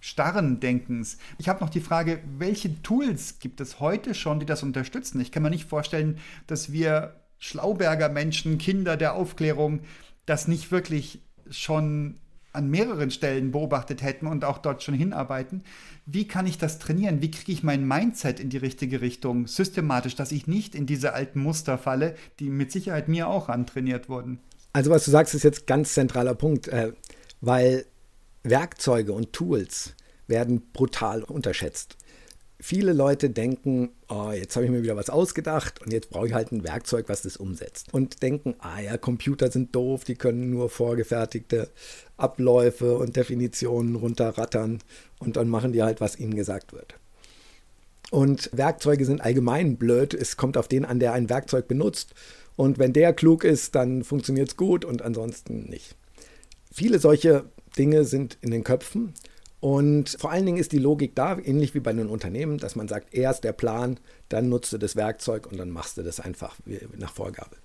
starren 0.00 0.60
Denkens. 0.60 1.16
Ich 1.38 1.48
habe 1.48 1.60
noch 1.60 1.70
die 1.70 1.80
Frage, 1.80 2.20
welche 2.36 2.82
Tools 2.82 3.38
gibt 3.38 3.60
es 3.60 3.80
heute 3.80 4.14
schon, 4.14 4.40
die 4.40 4.46
das 4.46 4.62
unterstützen? 4.62 5.20
Ich 5.20 5.32
kann 5.32 5.42
mir 5.42 5.50
nicht 5.50 5.68
vorstellen, 5.68 6.18
dass 6.46 6.72
wir 6.72 7.14
Schlauberger 7.38 8.08
Menschen, 8.08 8.58
Kinder 8.58 8.96
der 8.96 9.14
Aufklärung, 9.14 9.80
das 10.26 10.48
nicht 10.48 10.70
wirklich 10.70 11.20
schon 11.50 12.18
an 12.52 12.70
mehreren 12.70 13.10
Stellen 13.10 13.50
beobachtet 13.50 14.02
hätten 14.02 14.26
und 14.26 14.44
auch 14.44 14.58
dort 14.58 14.82
schon 14.82 14.94
hinarbeiten. 14.94 15.64
Wie 16.06 16.28
kann 16.28 16.46
ich 16.46 16.56
das 16.56 16.78
trainieren? 16.78 17.20
Wie 17.20 17.30
kriege 17.30 17.50
ich 17.50 17.64
mein 17.64 17.86
Mindset 17.86 18.38
in 18.38 18.48
die 18.48 18.58
richtige 18.58 19.00
Richtung, 19.00 19.48
systematisch, 19.48 20.14
dass 20.14 20.30
ich 20.30 20.46
nicht 20.46 20.74
in 20.74 20.86
diese 20.86 21.14
alten 21.14 21.40
Muster 21.40 21.78
falle, 21.78 22.14
die 22.38 22.50
mit 22.50 22.70
Sicherheit 22.70 23.08
mir 23.08 23.28
auch 23.28 23.48
antrainiert 23.48 24.08
wurden? 24.08 24.38
Also 24.72 24.90
was 24.90 25.04
du 25.04 25.10
sagst, 25.10 25.34
ist 25.34 25.42
jetzt 25.42 25.66
ganz 25.66 25.94
zentraler 25.94 26.34
Punkt, 26.34 26.68
äh, 26.68 26.92
weil 27.40 27.86
Werkzeuge 28.44 29.12
und 29.12 29.32
Tools 29.32 29.94
werden 30.28 30.62
brutal 30.72 31.24
unterschätzt. 31.24 31.96
Viele 32.66 32.94
Leute 32.94 33.28
denken, 33.28 33.90
oh, 34.08 34.30
jetzt 34.32 34.56
habe 34.56 34.64
ich 34.64 34.72
mir 34.72 34.82
wieder 34.82 34.96
was 34.96 35.10
ausgedacht 35.10 35.82
und 35.82 35.92
jetzt 35.92 36.08
brauche 36.08 36.28
ich 36.28 36.32
halt 36.32 36.50
ein 36.50 36.64
Werkzeug, 36.64 37.10
was 37.10 37.20
das 37.20 37.36
umsetzt. 37.36 37.92
Und 37.92 38.22
denken, 38.22 38.54
ah 38.58 38.80
ja, 38.80 38.96
Computer 38.96 39.50
sind 39.50 39.74
doof, 39.74 40.04
die 40.04 40.14
können 40.14 40.48
nur 40.48 40.70
vorgefertigte 40.70 41.68
Abläufe 42.16 42.96
und 42.96 43.16
Definitionen 43.16 43.96
runterrattern 43.96 44.78
und 45.18 45.36
dann 45.36 45.50
machen 45.50 45.74
die 45.74 45.82
halt, 45.82 46.00
was 46.00 46.18
ihnen 46.18 46.34
gesagt 46.34 46.72
wird. 46.72 46.94
Und 48.10 48.48
Werkzeuge 48.54 49.04
sind 49.04 49.20
allgemein 49.20 49.76
blöd. 49.76 50.14
Es 50.14 50.38
kommt 50.38 50.56
auf 50.56 50.66
den 50.66 50.86
an, 50.86 51.00
der 51.00 51.12
ein 51.12 51.28
Werkzeug 51.28 51.68
benutzt. 51.68 52.14
Und 52.56 52.78
wenn 52.78 52.94
der 52.94 53.12
klug 53.12 53.44
ist, 53.44 53.74
dann 53.74 54.04
funktioniert 54.04 54.48
es 54.48 54.56
gut 54.56 54.86
und 54.86 55.02
ansonsten 55.02 55.64
nicht. 55.64 55.96
Viele 56.72 56.98
solche 56.98 57.44
Dinge 57.76 58.06
sind 58.06 58.38
in 58.40 58.52
den 58.52 58.64
Köpfen. 58.64 59.12
Und 59.64 60.18
vor 60.20 60.30
allen 60.30 60.44
Dingen 60.44 60.58
ist 60.58 60.72
die 60.72 60.78
Logik 60.78 61.14
da, 61.14 61.38
ähnlich 61.38 61.74
wie 61.74 61.80
bei 61.80 61.88
einem 61.88 62.10
Unternehmen, 62.10 62.58
dass 62.58 62.76
man 62.76 62.86
sagt, 62.86 63.14
erst 63.14 63.44
der 63.44 63.54
Plan, 63.54 63.98
dann 64.28 64.50
nutzt 64.50 64.74
du 64.74 64.76
das 64.76 64.94
Werkzeug 64.94 65.46
und 65.46 65.56
dann 65.56 65.70
machst 65.70 65.96
du 65.96 66.02
das 66.02 66.20
einfach 66.20 66.58
nach 66.98 67.14
Vorgabe. 67.14 67.56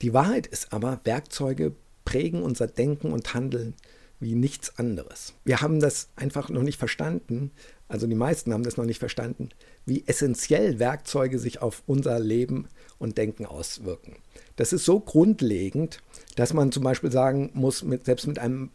Die 0.00 0.14
Wahrheit 0.14 0.46
ist 0.46 0.72
aber, 0.72 1.00
Werkzeuge 1.04 1.74
prägen 2.06 2.42
unser 2.42 2.66
Denken 2.66 3.12
und 3.12 3.34
Handeln 3.34 3.74
wie 4.20 4.34
nichts 4.34 4.78
anderes. 4.78 5.34
Wir 5.44 5.60
haben 5.60 5.80
das 5.80 6.08
einfach 6.16 6.48
noch 6.48 6.62
nicht 6.62 6.78
verstanden, 6.78 7.50
also 7.88 8.06
die 8.06 8.14
meisten 8.14 8.54
haben 8.54 8.64
das 8.64 8.78
noch 8.78 8.86
nicht 8.86 8.98
verstanden, 8.98 9.50
wie 9.84 10.04
essentiell 10.06 10.78
Werkzeuge 10.78 11.38
sich 11.38 11.60
auf 11.60 11.82
unser 11.84 12.20
Leben 12.20 12.68
und 12.96 13.18
Denken 13.18 13.44
auswirken. 13.44 14.16
Das 14.56 14.72
ist 14.72 14.86
so 14.86 14.98
grundlegend, 14.98 15.98
dass 16.36 16.54
man 16.54 16.72
zum 16.72 16.84
Beispiel 16.84 17.12
sagen 17.12 17.50
muss, 17.52 17.82
mit, 17.82 18.06
selbst 18.06 18.26
mit 18.26 18.38
einem, 18.38 18.70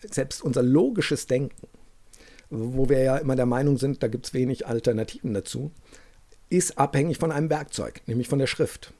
selbst 0.00 0.42
unser 0.42 0.62
logisches 0.62 1.26
Denken, 1.26 1.66
wo 2.50 2.88
wir 2.88 3.02
ja 3.02 3.16
immer 3.16 3.36
der 3.36 3.46
Meinung 3.46 3.78
sind, 3.78 4.02
da 4.02 4.08
gibt 4.08 4.26
es 4.26 4.34
wenig 4.34 4.66
Alternativen 4.66 5.32
dazu, 5.32 5.70
ist 6.48 6.78
abhängig 6.78 7.18
von 7.18 7.32
einem 7.32 7.48
Werkzeug, 7.48 8.02
nämlich 8.06 8.28
von 8.28 8.40
der 8.40 8.48
Schrift. 8.48 8.92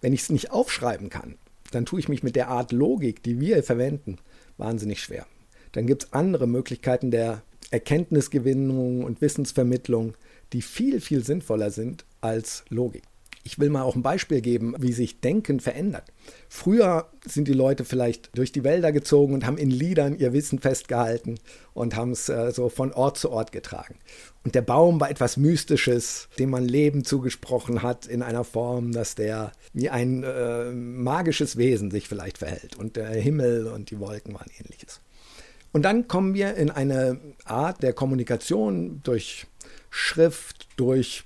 Wenn 0.00 0.12
ich 0.12 0.20
es 0.22 0.30
nicht 0.30 0.50
aufschreiben 0.52 1.08
kann, 1.08 1.36
dann 1.70 1.86
tue 1.86 2.00
ich 2.00 2.08
mich 2.08 2.22
mit 2.22 2.36
der 2.36 2.48
Art 2.48 2.70
Logik, 2.72 3.22
die 3.22 3.40
wir 3.40 3.62
verwenden, 3.62 4.18
wahnsinnig 4.58 5.02
schwer. 5.02 5.26
Dann 5.72 5.86
gibt 5.86 6.04
es 6.04 6.12
andere 6.12 6.46
Möglichkeiten 6.46 7.10
der 7.10 7.42
Erkenntnisgewinnung 7.70 9.04
und 9.04 9.20
Wissensvermittlung, 9.20 10.14
die 10.52 10.62
viel, 10.62 11.00
viel 11.00 11.24
sinnvoller 11.24 11.70
sind 11.70 12.04
als 12.20 12.64
Logik. 12.68 13.02
Ich 13.48 13.58
will 13.58 13.70
mal 13.70 13.80
auch 13.80 13.96
ein 13.96 14.02
Beispiel 14.02 14.42
geben, 14.42 14.74
wie 14.78 14.92
sich 14.92 15.22
Denken 15.22 15.58
verändert. 15.58 16.12
Früher 16.50 17.08
sind 17.24 17.48
die 17.48 17.54
Leute 17.54 17.86
vielleicht 17.86 18.36
durch 18.36 18.52
die 18.52 18.62
Wälder 18.62 18.92
gezogen 18.92 19.32
und 19.32 19.46
haben 19.46 19.56
in 19.56 19.70
Liedern 19.70 20.18
ihr 20.18 20.34
Wissen 20.34 20.58
festgehalten 20.58 21.40
und 21.72 21.96
haben 21.96 22.10
es 22.10 22.28
äh, 22.28 22.52
so 22.52 22.68
von 22.68 22.92
Ort 22.92 23.16
zu 23.16 23.30
Ort 23.30 23.50
getragen. 23.50 23.94
Und 24.44 24.54
der 24.54 24.60
Baum 24.60 25.00
war 25.00 25.10
etwas 25.10 25.38
Mystisches, 25.38 26.28
dem 26.38 26.50
man 26.50 26.66
Leben 26.66 27.04
zugesprochen 27.04 27.82
hat 27.82 28.04
in 28.04 28.20
einer 28.20 28.44
Form, 28.44 28.92
dass 28.92 29.14
der 29.14 29.52
wie 29.72 29.88
ein 29.88 30.24
äh, 30.24 30.70
magisches 30.70 31.56
Wesen 31.56 31.90
sich 31.90 32.06
vielleicht 32.06 32.36
verhält. 32.36 32.76
Und 32.76 32.96
der 32.96 33.08
Himmel 33.08 33.68
und 33.68 33.90
die 33.90 33.98
Wolken 33.98 34.34
waren 34.34 34.50
ähnliches. 34.60 35.00
Und 35.72 35.86
dann 35.86 36.06
kommen 36.06 36.34
wir 36.34 36.54
in 36.56 36.70
eine 36.70 37.18
Art 37.46 37.82
der 37.82 37.94
Kommunikation 37.94 39.00
durch 39.04 39.46
Schrift, 39.88 40.68
durch 40.76 41.24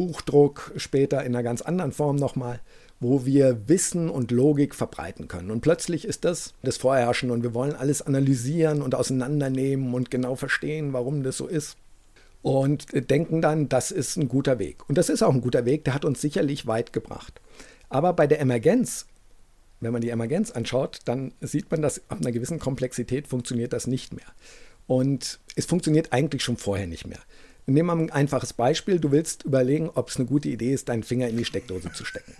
Buchdruck, 0.00 0.72
später 0.76 1.22
in 1.24 1.34
einer 1.34 1.42
ganz 1.42 1.60
anderen 1.60 1.92
Form 1.92 2.16
nochmal, 2.16 2.60
wo 3.00 3.26
wir 3.26 3.68
Wissen 3.68 4.08
und 4.08 4.30
Logik 4.30 4.74
verbreiten 4.74 5.28
können. 5.28 5.50
Und 5.50 5.60
plötzlich 5.60 6.06
ist 6.06 6.24
das 6.24 6.54
das 6.62 6.78
Vorherrschen 6.78 7.30
und 7.30 7.42
wir 7.42 7.52
wollen 7.52 7.74
alles 7.76 8.00
analysieren 8.00 8.80
und 8.80 8.94
auseinandernehmen 8.94 9.92
und 9.92 10.10
genau 10.10 10.36
verstehen, 10.36 10.94
warum 10.94 11.22
das 11.22 11.36
so 11.36 11.46
ist. 11.46 11.76
Und 12.40 12.86
denken 13.10 13.42
dann, 13.42 13.68
das 13.68 13.90
ist 13.90 14.16
ein 14.16 14.28
guter 14.28 14.58
Weg. 14.58 14.88
Und 14.88 14.96
das 14.96 15.10
ist 15.10 15.22
auch 15.22 15.34
ein 15.34 15.42
guter 15.42 15.66
Weg, 15.66 15.84
der 15.84 15.92
hat 15.92 16.06
uns 16.06 16.22
sicherlich 16.22 16.66
weit 16.66 16.94
gebracht. 16.94 17.42
Aber 17.90 18.14
bei 18.14 18.26
der 18.26 18.40
Emergenz, 18.40 19.04
wenn 19.80 19.92
man 19.92 20.00
die 20.00 20.08
Emergenz 20.08 20.50
anschaut, 20.50 21.00
dann 21.04 21.34
sieht 21.42 21.70
man, 21.70 21.82
dass 21.82 22.00
ab 22.08 22.20
einer 22.22 22.32
gewissen 22.32 22.58
Komplexität 22.58 23.28
funktioniert 23.28 23.74
das 23.74 23.86
nicht 23.86 24.14
mehr. 24.14 24.32
Und 24.86 25.40
es 25.56 25.66
funktioniert 25.66 26.14
eigentlich 26.14 26.42
schon 26.42 26.56
vorher 26.56 26.86
nicht 26.86 27.06
mehr. 27.06 27.20
Nehmen 27.66 27.86
wir 27.88 28.04
ein 28.04 28.10
einfaches 28.10 28.52
Beispiel. 28.52 28.98
Du 28.98 29.12
willst 29.12 29.44
überlegen, 29.44 29.90
ob 29.94 30.08
es 30.08 30.16
eine 30.16 30.26
gute 30.26 30.48
Idee 30.48 30.72
ist, 30.72 30.88
deinen 30.88 31.02
Finger 31.02 31.28
in 31.28 31.36
die 31.36 31.44
Steckdose 31.44 31.92
zu 31.92 32.04
stecken. 32.04 32.34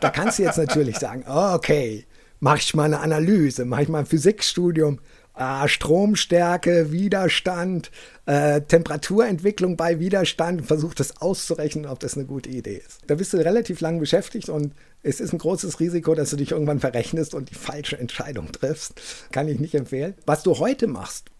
Da 0.00 0.10
kannst 0.10 0.38
du 0.38 0.42
jetzt 0.42 0.58
natürlich 0.58 0.98
sagen, 0.98 1.24
okay, 1.26 2.06
mache 2.40 2.58
ich 2.58 2.74
mal 2.74 2.84
eine 2.84 3.00
Analyse, 3.00 3.64
mache 3.64 3.82
ich 3.82 3.88
mal 3.88 4.00
ein 4.00 4.06
Physikstudium, 4.06 4.98
ah, 5.34 5.68
Stromstärke, 5.68 6.90
Widerstand, 6.92 7.90
äh, 8.26 8.60
Temperaturentwicklung 8.62 9.76
bei 9.76 9.98
Widerstand, 9.98 10.66
versuch 10.66 10.94
das 10.94 11.20
auszurechnen, 11.20 11.86
ob 11.86 12.00
das 12.00 12.16
eine 12.16 12.26
gute 12.26 12.50
Idee 12.50 12.82
ist. 12.84 13.00
Da 13.06 13.14
bist 13.14 13.32
du 13.32 13.38
relativ 13.38 13.80
lang 13.80 14.00
beschäftigt 14.00 14.48
und 14.48 14.74
es 15.02 15.20
ist 15.20 15.32
ein 15.32 15.38
großes 15.38 15.80
Risiko, 15.80 16.14
dass 16.14 16.30
du 16.30 16.36
dich 16.36 16.52
irgendwann 16.52 16.80
verrechnest 16.80 17.34
und 17.34 17.50
die 17.50 17.54
falsche 17.54 17.98
Entscheidung 17.98 18.50
triffst. 18.52 19.00
Kann 19.32 19.48
ich 19.48 19.58
nicht 19.58 19.74
empfehlen. 19.74 20.14
Was 20.26 20.42
du 20.42 20.58
heute 20.58 20.86
machst, 20.86 21.30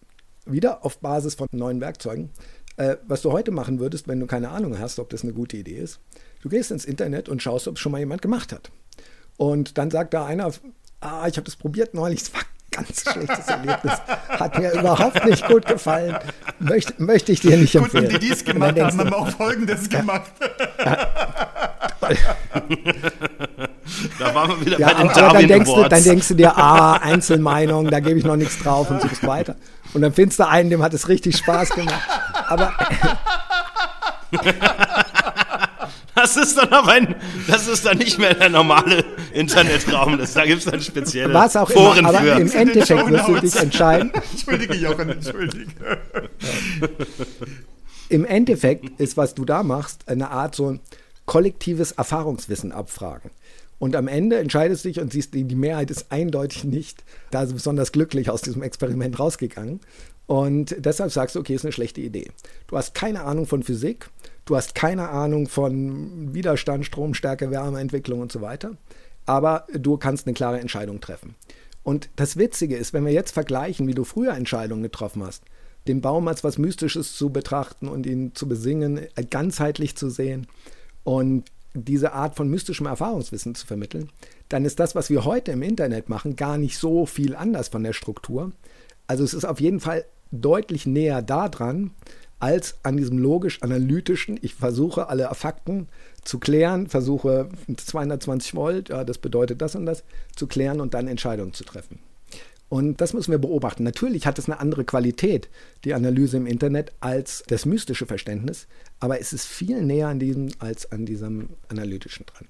wieder 0.45 0.85
auf 0.85 0.99
Basis 0.99 1.35
von 1.35 1.47
neuen 1.51 1.79
Werkzeugen, 1.79 2.29
Äh, 2.75 2.97
was 3.07 3.21
du 3.21 3.31
heute 3.31 3.51
machen 3.51 3.79
würdest, 3.79 4.07
wenn 4.07 4.19
du 4.19 4.25
keine 4.25 4.49
Ahnung 4.49 4.79
hast, 4.79 4.99
ob 4.99 5.09
das 5.09 5.23
eine 5.23 5.33
gute 5.33 5.57
Idee 5.57 5.77
ist, 5.77 5.99
du 6.41 6.49
gehst 6.49 6.71
ins 6.71 6.85
Internet 6.85 7.29
und 7.29 7.41
schaust, 7.41 7.67
ob 7.67 7.75
es 7.75 7.81
schon 7.81 7.91
mal 7.91 7.99
jemand 7.99 8.21
gemacht 8.21 8.51
hat. 8.51 8.71
Und 9.37 9.77
dann 9.77 9.91
sagt 9.91 10.13
da 10.13 10.25
einer, 10.25 10.51
ah, 10.99 11.27
ich 11.27 11.37
habe 11.37 11.43
das 11.43 11.55
probiert 11.55 11.93
neulich, 11.93 12.21
es 12.21 12.33
war 12.33 12.41
ganz 12.71 13.03
schlechtes 13.03 13.47
Erlebnis. 13.47 13.93
Hat 14.29 14.57
mir 14.57 14.71
überhaupt 14.71 15.23
nicht 15.25 15.45
gut 15.47 15.65
gefallen. 15.65 16.17
Möchte, 16.59 16.93
möchte 16.97 17.31
ich 17.31 17.41
dir 17.41 17.57
nicht 17.57 17.75
empfehlen. 17.75 18.05
Gut, 18.05 18.13
und 18.13 18.21
die, 18.21 18.27
die 18.27 18.33
es 18.33 18.43
gemacht 18.43 18.79
haben, 18.79 18.99
haben 18.99 19.13
auch 19.13 19.29
Folgendes 19.29 19.87
gemacht. 19.89 20.31
da 24.19 24.35
waren 24.35 24.49
wir 24.49 24.65
wieder 24.65 24.79
ja, 24.79 24.87
bei 24.87 24.93
den 24.93 25.09
aber, 25.09 25.23
aber 25.23 25.39
dann, 25.39 25.47
denkst 25.47 25.71
du, 25.71 25.83
dann 25.83 26.03
denkst 26.03 26.27
du 26.29 26.33
dir, 26.33 26.57
ah, 26.57 26.93
Einzelmeinung, 26.93 27.89
da 27.89 27.99
gebe 27.99 28.17
ich 28.17 28.25
noch 28.25 28.35
nichts 28.35 28.57
drauf 28.59 28.89
und 28.89 29.01
suchst 29.01 29.25
weiter. 29.25 29.55
Und 29.93 30.01
dann 30.01 30.13
findest 30.13 30.39
du 30.39 30.47
einen, 30.47 30.69
dem 30.69 30.81
hat 30.81 30.93
es 30.93 31.07
richtig 31.07 31.37
Spaß 31.37 31.69
gemacht. 31.69 32.01
Aber 32.47 32.73
Das 36.15 36.37
ist 36.37 36.57
dann 36.57 36.69
aber 36.69 36.91
ein, 36.91 37.15
das 37.47 37.67
ist 37.67 37.85
dann 37.85 37.97
nicht 37.97 38.19
mehr 38.19 38.33
der 38.35 38.49
normale 38.49 39.03
Internetraum. 39.33 40.17
Das, 40.17 40.33
da 40.33 40.45
gibt 40.45 40.59
es 40.59 40.65
dann 40.71 40.79
spezielle 40.79 41.33
Was 41.33 41.55
auch 41.55 41.69
Foren 41.69 41.99
immer, 41.99 42.09
aber 42.09 42.19
für. 42.19 42.39
im 42.39 42.51
Endeffekt 42.51 43.09
wirst 43.09 43.27
du 43.27 43.35
dich 43.39 43.55
entscheiden. 43.55 44.11
Entschuldige, 44.31 44.75
Jochen, 44.75 45.09
entschuldige. 45.09 45.67
Im 48.09 48.25
Endeffekt 48.25 48.99
ist, 48.99 49.17
was 49.17 49.33
du 49.33 49.43
da 49.43 49.63
machst, 49.63 50.07
eine 50.07 50.29
Art 50.29 50.53
so 50.55 50.71
ein 50.71 50.79
kollektives 51.25 51.93
Erfahrungswissen 51.93 52.71
abfragen. 52.71 53.31
Und 53.83 53.97
am 53.97 54.07
Ende 54.07 54.37
entscheidest 54.37 54.85
du 54.85 54.87
dich 54.87 55.01
und 55.01 55.11
siehst, 55.11 55.33
die 55.33 55.43
Mehrheit 55.43 55.91
ist 55.91 56.09
eindeutig 56.09 56.63
nicht 56.63 57.03
da 57.31 57.43
besonders 57.43 57.91
glücklich 57.91 58.29
aus 58.29 58.41
diesem 58.41 58.63
Experiment 58.63 59.19
rausgegangen. 59.19 59.81
Und 60.25 60.73
deshalb 60.79 61.11
sagst 61.11 61.35
du, 61.35 61.41
okay, 61.41 61.55
ist 61.55 61.65
eine 61.65 61.73
schlechte 61.73 61.99
Idee. 61.99 62.31
Du 62.67 62.77
hast 62.77 62.93
keine 62.93 63.23
Ahnung 63.23 63.45
von 63.45 63.61
Physik, 63.61 64.09
Du 64.45 64.57
hast 64.57 64.75
keine 64.75 65.09
Ahnung 65.09 65.47
von 65.47 66.33
Widerstand, 66.33 66.85
Stromstärke, 66.85 67.49
Wärmeentwicklung 67.49 68.19
und 68.19 68.31
so 68.31 68.41
weiter. 68.41 68.77
Aber 69.25 69.67
du 69.73 69.97
kannst 69.97 70.27
eine 70.27 70.33
klare 70.33 70.59
Entscheidung 70.59 70.99
treffen. 70.99 71.35
Und 71.81 72.09
das 72.17 72.37
Witzige 72.37 72.75
ist, 72.75 72.93
wenn 72.93 73.05
wir 73.05 73.13
jetzt 73.13 73.31
vergleichen, 73.31 73.87
wie 73.87 73.93
du 73.93 74.03
früher 74.03 74.33
Entscheidungen 74.33 74.83
getroffen 74.83 75.23
hast, 75.23 75.43
den 75.87 76.01
Baum 76.01 76.27
als 76.27 76.43
was 76.43 76.57
Mystisches 76.57 77.15
zu 77.15 77.29
betrachten 77.29 77.87
und 77.87 78.05
ihn 78.05 78.35
zu 78.35 78.47
besingen, 78.47 79.01
ganzheitlich 79.29 79.95
zu 79.95 80.09
sehen 80.09 80.47
und 81.03 81.45
diese 81.73 82.13
Art 82.13 82.35
von 82.35 82.49
mystischem 82.49 82.85
Erfahrungswissen 82.85 83.55
zu 83.55 83.65
vermitteln, 83.65 84.09
dann 84.49 84.65
ist 84.65 84.79
das, 84.79 84.95
was 84.95 85.09
wir 85.09 85.25
heute 85.25 85.51
im 85.51 85.61
Internet 85.61 86.09
machen, 86.09 86.35
gar 86.35 86.57
nicht 86.57 86.77
so 86.77 87.05
viel 87.05 87.35
anders 87.35 87.69
von 87.69 87.83
der 87.83 87.93
Struktur. 87.93 88.51
Also 89.07 89.23
es 89.23 89.33
ist 89.33 89.45
auf 89.45 89.59
jeden 89.59 89.79
Fall 89.79 90.05
deutlich 90.31 90.85
näher 90.85 91.21
daran, 91.21 91.91
als 92.39 92.75
an 92.83 92.97
diesem 92.97 93.19
logisch-analytischen. 93.19 94.37
Ich 94.41 94.53
versuche 94.55 95.07
alle 95.07 95.29
Fakten 95.33 95.87
zu 96.23 96.39
klären, 96.39 96.87
versuche 96.87 97.47
220 97.73 98.53
Volt, 98.53 98.89
ja, 98.89 99.03
das 99.05 99.17
bedeutet 99.17 99.61
das 99.61 99.75
und 99.75 99.85
das, 99.85 100.03
zu 100.35 100.47
klären 100.47 100.81
und 100.81 100.93
dann 100.93 101.07
Entscheidungen 101.07 101.53
zu 101.53 101.63
treffen. 101.63 101.99
Und 102.73 103.01
das 103.01 103.13
müssen 103.13 103.29
wir 103.29 103.37
beobachten. 103.37 103.83
Natürlich 103.83 104.25
hat 104.25 104.39
es 104.39 104.49
eine 104.49 104.59
andere 104.59 104.83
Qualität, 104.83 105.47
die 105.83 105.93
Analyse 105.93 106.37
im 106.37 106.47
Internet, 106.47 106.91
als 107.01 107.43
das 107.45 107.67
mystische 107.67 108.07
Verständnis, 108.07 108.65
aber 108.99 109.19
es 109.19 109.31
ist 109.31 109.45
viel 109.45 109.83
näher 109.83 110.07
an 110.07 110.17
diesem 110.17 110.49
als 110.57 110.91
an 110.91 111.05
diesem 111.05 111.49
analytischen 111.67 112.25
dran. 112.25 112.47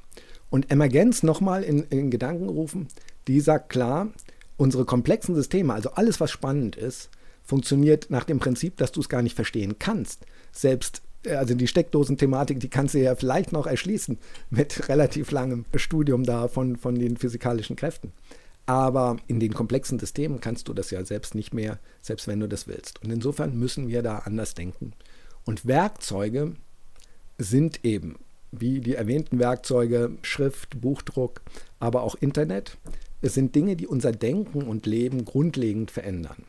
Und 0.50 0.72
Emergenz 0.72 1.24
nochmal 1.24 1.64
in, 1.64 1.84
in 1.90 2.10
Gedanken 2.10 2.48
rufen, 2.48 2.88
die 3.28 3.42
sagt 3.42 3.68
klar, 3.68 4.14
unsere 4.56 4.86
komplexen 4.86 5.36
Systeme, 5.36 5.74
also 5.74 5.90
alles, 5.90 6.22
was 6.22 6.32
spannend 6.32 6.78
ist, 6.78 7.10
funktioniert 7.44 8.10
nach 8.10 8.24
dem 8.24 8.40
Prinzip, 8.40 8.78
dass 8.78 8.94
du 8.94 9.02
es 9.02 9.10
gar 9.10 9.24
nicht 9.24 9.36
verstehen 9.36 9.76
kannst. 9.78 10.26
Selbst 10.54 11.02
äh, 11.26 11.36
also 11.36 11.54
die 11.54 11.68
Steckdosen-Thematik, 11.68 12.62
die 12.62 12.70
kannst 12.70 12.94
du 12.94 13.00
ja 13.00 13.16
vielleicht 13.16 13.52
noch 13.52 13.68
erschließen 13.68 14.18
mit 14.52 14.88
relativ 14.88 15.32
langem 15.32 15.66
Studium 15.76 16.24
da 16.24 16.48
von, 16.48 16.78
von 16.78 16.96
den 16.96 17.18
physikalischen 17.18 17.76
Kräften. 17.76 18.14
Aber 18.66 19.18
in 19.28 19.40
den 19.40 19.54
komplexen 19.54 20.00
Systemen 20.00 20.40
kannst 20.40 20.68
du 20.68 20.74
das 20.74 20.90
ja 20.90 21.04
selbst 21.04 21.36
nicht 21.36 21.54
mehr, 21.54 21.80
selbst 22.02 22.28
wenn 22.28 22.40
du 22.40 22.48
das 22.48 22.68
willst. 22.68 23.04
Und 23.04 23.12
insofern 23.12 23.58
müssen 23.58 23.90
wir 23.90 24.02
da 24.02 24.20
anders 24.20 24.54
denken. 24.54 24.94
Und 25.44 25.66
Werkzeuge 25.66 26.54
sind 27.38 27.84
eben, 27.84 28.20
wie 28.52 28.80
die 28.80 28.96
erwähnten 28.96 29.40
Werkzeuge, 29.40 30.12
Schrift, 30.22 30.80
Buchdruck, 30.80 31.42
aber 31.80 32.04
auch 32.04 32.16
Internet, 32.16 32.78
es 33.22 33.34
sind 33.34 33.56
Dinge, 33.56 33.76
die 33.76 33.88
unser 33.88 34.12
Denken 34.12 34.64
und 34.64 34.86
Leben 34.86 35.26
grundlegend 35.26 35.92
verändern. 35.92 36.44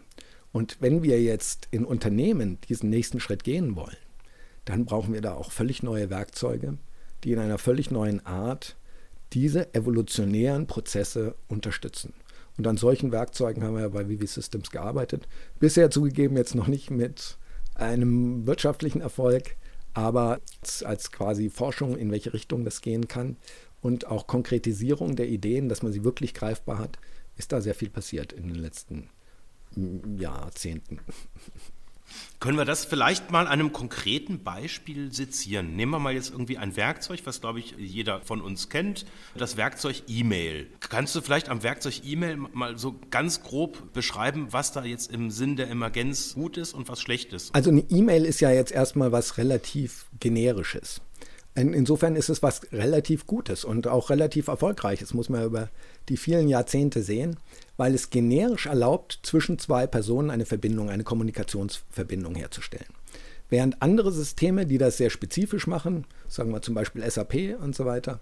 Und 0.52 0.76
wenn 0.80 1.02
wir 1.02 1.20
jetzt 1.20 1.66
in 1.72 1.84
Unternehmen 1.84 2.58
diesen 2.68 2.90
nächsten 2.90 3.20
Schritt 3.20 3.42
gehen 3.42 3.74
wollen, 3.74 3.96
dann 4.64 4.84
brauchen 4.84 5.12
wir 5.12 5.20
da 5.20 5.34
auch 5.34 5.50
völlig 5.50 5.82
neue 5.82 6.10
Werkzeuge, 6.10 6.78
die 7.24 7.32
in 7.32 7.38
einer 7.38 7.58
völlig 7.58 7.90
neuen 7.90 8.24
Art 8.24 8.76
diese 9.35 9.74
evolutionären 9.74 10.66
Prozesse 10.66 11.35
unterstützen. 11.49 12.14
Und 12.57 12.66
an 12.66 12.76
solchen 12.76 13.11
Werkzeugen 13.11 13.64
haben 13.64 13.74
wir 13.74 13.82
ja 13.82 13.89
bei 13.89 14.09
Vivi 14.09 14.26
Systems 14.26 14.70
gearbeitet. 14.70 15.26
Bisher 15.59 15.91
zugegeben 15.91 16.37
jetzt 16.37 16.55
noch 16.55 16.68
nicht 16.68 16.91
mit 16.91 17.37
einem 17.74 18.47
wirtschaftlichen 18.47 19.01
Erfolg, 19.01 19.57
aber 19.93 20.41
als 20.85 21.11
quasi 21.11 21.51
Forschung, 21.51 21.97
in 21.97 22.11
welche 22.11 22.32
Richtung 22.32 22.64
das 22.64 22.80
gehen 22.80 23.09
kann 23.09 23.37
und 23.80 24.07
auch 24.07 24.26
Konkretisierung 24.26 25.16
der 25.16 25.28
Ideen, 25.28 25.68
dass 25.68 25.82
man 25.82 25.93
sie 25.93 26.05
wirklich 26.05 26.32
greifbar 26.32 26.78
hat, 26.78 26.99
ist 27.37 27.53
da 27.53 27.61
sehr 27.61 27.74
viel 27.74 27.91
passiert 27.91 28.32
in 28.32 28.47
den 28.47 28.57
letzten. 28.57 29.09
Jahrzehnten. 30.18 31.01
Können 32.40 32.58
wir 32.58 32.64
das 32.64 32.84
vielleicht 32.84 33.30
mal 33.30 33.46
einem 33.46 33.72
konkreten 33.72 34.42
Beispiel 34.42 35.12
sezieren? 35.12 35.76
Nehmen 35.76 35.92
wir 35.92 35.98
mal 35.98 36.12
jetzt 36.12 36.30
irgendwie 36.30 36.58
ein 36.58 36.76
Werkzeug, 36.76 37.20
was 37.24 37.40
glaube 37.40 37.60
ich 37.60 37.74
jeder 37.78 38.20
von 38.20 38.40
uns 38.40 38.68
kennt, 38.68 39.06
das 39.34 39.56
Werkzeug 39.56 40.02
E-Mail. 40.08 40.66
Kannst 40.80 41.14
du 41.14 41.20
vielleicht 41.20 41.48
am 41.48 41.62
Werkzeug 41.62 42.02
E-Mail 42.04 42.36
mal 42.36 42.76
so 42.76 42.96
ganz 43.10 43.42
grob 43.42 43.92
beschreiben, 43.92 44.48
was 44.50 44.72
da 44.72 44.84
jetzt 44.84 45.10
im 45.10 45.30
Sinn 45.30 45.56
der 45.56 45.70
Emergenz 45.70 46.34
gut 46.34 46.56
ist 46.56 46.74
und 46.74 46.88
was 46.88 47.00
schlecht 47.00 47.32
ist? 47.32 47.54
Also 47.54 47.70
eine 47.70 47.84
E-Mail 47.88 48.24
ist 48.24 48.40
ja 48.40 48.50
jetzt 48.50 48.72
erstmal 48.72 49.10
was 49.12 49.38
relativ 49.38 50.06
generisches. 50.20 51.00
Insofern 51.57 52.16
ist 52.16 52.30
es 52.30 52.42
was 52.42 52.62
relativ 52.72 53.26
Gutes 53.26 53.64
und 53.64 53.86
auch 53.86 54.11
relativ 54.11 54.48
Erfolgreiches, 54.48 55.14
muss 55.14 55.28
man 55.28 55.44
über 55.44 55.68
die 56.09 56.16
vielen 56.16 56.48
Jahrzehnte 56.48 57.02
sehen, 57.02 57.36
weil 57.76 57.94
es 57.94 58.11
generisch 58.11 58.66
erlaubt, 58.66 59.20
zwischen 59.22 59.61
zwei 59.61 59.86
Personen 59.86 60.30
eine 60.30 60.46
Verbindung, 60.46 60.90
eine 60.90 61.05
Kommunikationsverbindung 61.05 62.34
herzustellen. 62.34 62.88
Während 63.50 63.82
andere 63.82 64.11
Systeme, 64.11 64.66
die 64.66 64.78
das 64.78 64.96
sehr 64.96 65.11
spezifisch 65.11 65.68
machen, 65.68 66.07
sagen 66.28 66.50
wir 66.50 66.61
zum 66.61 66.74
Beispiel 66.74 67.09
SAP 67.09 67.57
und 67.61 67.76
so 67.76 67.84
weiter, 67.84 68.18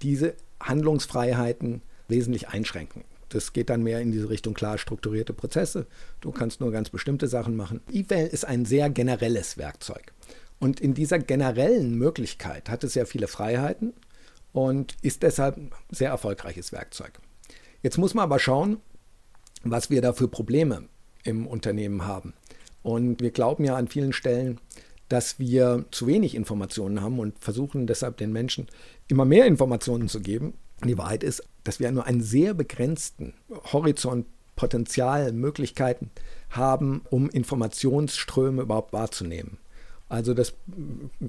diese 0.00 0.34
Handlungsfreiheiten 0.60 1.82
wesentlich 2.06 2.48
einschränken. 2.48 3.02
Das 3.30 3.52
geht 3.52 3.70
dann 3.70 3.82
mehr 3.82 4.00
in 4.00 4.12
diese 4.12 4.30
Richtung 4.30 4.54
klar 4.54 4.78
strukturierte 4.78 5.32
Prozesse. 5.32 5.86
Du 6.20 6.30
kannst 6.30 6.60
nur 6.60 6.70
ganz 6.70 6.90
bestimmte 6.90 7.26
Sachen 7.26 7.56
machen. 7.56 7.80
E-Mail 7.90 8.28
ist 8.28 8.44
ein 8.44 8.64
sehr 8.64 8.88
generelles 8.90 9.58
Werkzeug. 9.58 10.12
Und 10.58 10.80
in 10.80 10.94
dieser 10.94 11.18
generellen 11.18 11.96
Möglichkeit 11.96 12.68
hat 12.70 12.84
es 12.84 12.94
sehr 12.94 13.06
viele 13.06 13.28
Freiheiten 13.28 13.92
und 14.52 14.96
ist 15.02 15.22
deshalb 15.22 15.56
ein 15.56 15.70
sehr 15.90 16.10
erfolgreiches 16.10 16.72
Werkzeug. 16.72 17.20
Jetzt 17.82 17.98
muss 17.98 18.14
man 18.14 18.22
aber 18.24 18.38
schauen, 18.38 18.78
was 19.62 19.90
wir 19.90 20.00
da 20.00 20.12
für 20.12 20.28
Probleme 20.28 20.88
im 21.24 21.46
Unternehmen 21.46 22.06
haben. 22.06 22.32
Und 22.82 23.20
wir 23.20 23.32
glauben 23.32 23.64
ja 23.64 23.76
an 23.76 23.88
vielen 23.88 24.12
Stellen, 24.12 24.60
dass 25.08 25.38
wir 25.38 25.84
zu 25.90 26.06
wenig 26.06 26.34
Informationen 26.34 27.00
haben 27.00 27.18
und 27.18 27.38
versuchen 27.38 27.86
deshalb 27.86 28.16
den 28.16 28.32
Menschen 28.32 28.66
immer 29.08 29.24
mehr 29.24 29.46
Informationen 29.46 30.08
zu 30.08 30.20
geben. 30.20 30.54
Die 30.84 30.98
Wahrheit 30.98 31.22
ist, 31.22 31.42
dass 31.64 31.80
wir 31.80 31.90
nur 31.90 32.06
einen 32.06 32.22
sehr 32.22 32.54
begrenzten 32.54 33.34
Horizont, 33.72 34.26
Potenzial, 34.56 35.32
Möglichkeiten 35.32 36.10
haben, 36.50 37.02
um 37.10 37.28
Informationsströme 37.28 38.62
überhaupt 38.62 38.92
wahrzunehmen. 38.92 39.58
Also 40.08 40.34
das, 40.34 40.54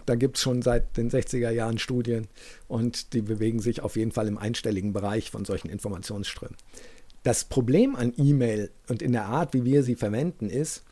da 0.05 0.15
gibt 0.15 0.38
es 0.38 0.43
schon 0.43 0.61
seit 0.61 0.97
den 0.97 1.09
60er 1.09 1.49
Jahren 1.49 1.80
Studien 1.80 2.28
und 2.67 3.13
die 3.13 3.21
bewegen 3.21 3.59
sich 3.59 3.82
auf 3.82 3.95
jeden 3.95 4.11
Fall 4.11 4.28
im 4.28 4.38
einstelligen 4.38 4.93
Bereich 4.93 5.32
von 5.32 5.45
solchen 5.45 5.69
Informationsströmen. 5.69 6.55
Das 7.23 7.43
Problem 7.43 7.95
an 7.95 8.13
E-Mail 8.17 8.71
und 8.88 9.01
in 9.01 9.13
der 9.13 9.25
Art, 9.25 9.53
wie 9.53 9.65
wir 9.65 9.84
sie 9.84 9.95
verwenden, 9.95 10.49
ist, 10.49 10.84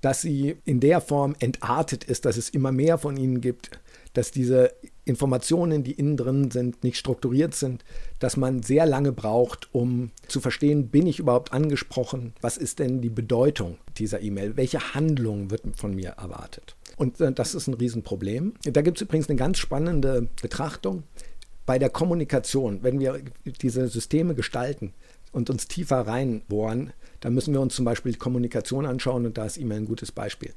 dass 0.00 0.22
sie 0.22 0.56
in 0.64 0.80
der 0.80 1.00
Form 1.00 1.34
entartet 1.38 2.04
ist, 2.04 2.24
dass 2.24 2.36
es 2.36 2.50
immer 2.50 2.72
mehr 2.72 2.98
von 2.98 3.16
ihnen 3.16 3.40
gibt, 3.40 3.70
dass 4.12 4.30
diese 4.30 4.72
Informationen, 5.04 5.82
die 5.82 5.92
innen 5.92 6.16
drin 6.16 6.50
sind, 6.50 6.82
nicht 6.84 6.96
strukturiert 6.96 7.54
sind, 7.54 7.84
dass 8.18 8.36
man 8.36 8.62
sehr 8.62 8.86
lange 8.86 9.12
braucht, 9.12 9.74
um 9.74 10.10
zu 10.28 10.40
verstehen, 10.40 10.88
bin 10.88 11.06
ich 11.06 11.18
überhaupt 11.18 11.52
angesprochen? 11.52 12.34
Was 12.40 12.56
ist 12.56 12.78
denn 12.78 13.00
die 13.00 13.10
Bedeutung 13.10 13.78
dieser 13.96 14.20
E-Mail? 14.20 14.56
Welche 14.56 14.94
Handlung 14.94 15.50
wird 15.50 15.62
von 15.76 15.94
mir 15.94 16.10
erwartet? 16.10 16.76
Und 16.96 17.20
äh, 17.20 17.32
das 17.32 17.54
ist 17.54 17.66
ein 17.66 17.74
Riesenproblem. 17.74 18.54
Da 18.64 18.82
gibt 18.82 18.98
es 18.98 19.02
übrigens 19.02 19.28
eine 19.28 19.38
ganz 19.38 19.58
spannende 19.58 20.28
Betrachtung 20.40 21.04
bei 21.66 21.78
der 21.78 21.90
Kommunikation. 21.90 22.82
Wenn 22.82 23.00
wir 23.00 23.20
diese 23.62 23.88
Systeme 23.88 24.34
gestalten 24.34 24.92
und 25.32 25.50
uns 25.50 25.66
tiefer 25.66 26.06
reinbohren, 26.06 26.92
dann 27.20 27.34
müssen 27.34 27.54
wir 27.54 27.60
uns 27.60 27.74
zum 27.74 27.84
Beispiel 27.84 28.12
die 28.12 28.18
Kommunikation 28.18 28.86
anschauen 28.86 29.26
und 29.26 29.38
da 29.38 29.46
ist 29.46 29.58
E-Mail 29.58 29.78
ein 29.78 29.86
gutes 29.86 30.12
Beispiel. 30.12 30.52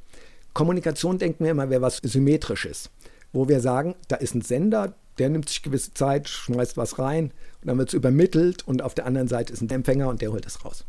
Kommunikation 0.53 1.17
denken 1.17 1.43
wir 1.43 1.51
immer, 1.51 1.69
wäre 1.69 1.81
was 1.81 1.97
Symmetrisches, 1.97 2.89
wo 3.31 3.47
wir 3.47 3.61
sagen, 3.61 3.95
da 4.07 4.15
ist 4.17 4.35
ein 4.35 4.41
Sender, 4.41 4.95
der 5.17 5.29
nimmt 5.29 5.49
sich 5.49 5.63
gewisse 5.63 5.93
Zeit, 5.93 6.27
schmeißt 6.27 6.77
was 6.77 6.99
rein 6.99 7.31
und 7.61 7.67
dann 7.67 7.77
wird 7.77 7.89
es 7.89 7.93
übermittelt 7.93 8.67
und 8.67 8.81
auf 8.81 8.93
der 8.93 9.05
anderen 9.05 9.27
Seite 9.27 9.53
ist 9.53 9.61
ein 9.61 9.69
Empfänger 9.69 10.09
und 10.09 10.21
der 10.21 10.31
holt 10.31 10.45
es 10.45 10.63
raus. 10.63 10.85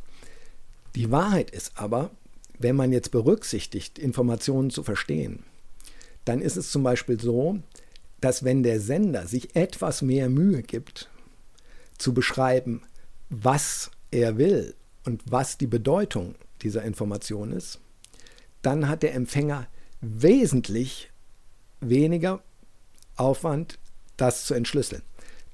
Die 0.95 1.11
Wahrheit 1.11 1.51
ist 1.51 1.73
aber, 1.77 2.11
wenn 2.59 2.77
man 2.77 2.93
jetzt 2.93 3.11
berücksichtigt, 3.11 3.99
Informationen 3.99 4.71
zu 4.71 4.83
verstehen, 4.83 5.45
dann 6.25 6.43
ist 6.43 6.57
es 6.57 6.71
zum 6.71 6.83
Beispiel 6.83 7.21
so, 7.21 7.59
dass 8.21 8.45
wenn 8.45 8.63
der 8.63 8.81
Sender 8.81 9.27
sich 9.27 9.55
etwas 9.55 10.03
mehr 10.03 10.29
Mühe 10.29 10.63
gibt, 10.63 11.09
zu 11.97 12.13
beschreiben, 12.13 12.83
was 13.31 13.91
er 14.11 14.39
will 14.39 14.75
und 15.05 15.23
was 15.31 15.59
die 15.59 15.67
Bedeutung 15.67 16.35
dieser 16.63 16.83
Information 16.83 17.53
ist, 17.53 17.81
dann 18.63 18.89
hat 18.89 19.03
der 19.03 19.15
Empfänger 19.15 19.69
wesentlich 20.01 21.11
weniger 21.81 22.43
Aufwand, 23.17 23.79
das 24.17 24.45
zu 24.45 24.55
entschlüsseln. 24.55 25.03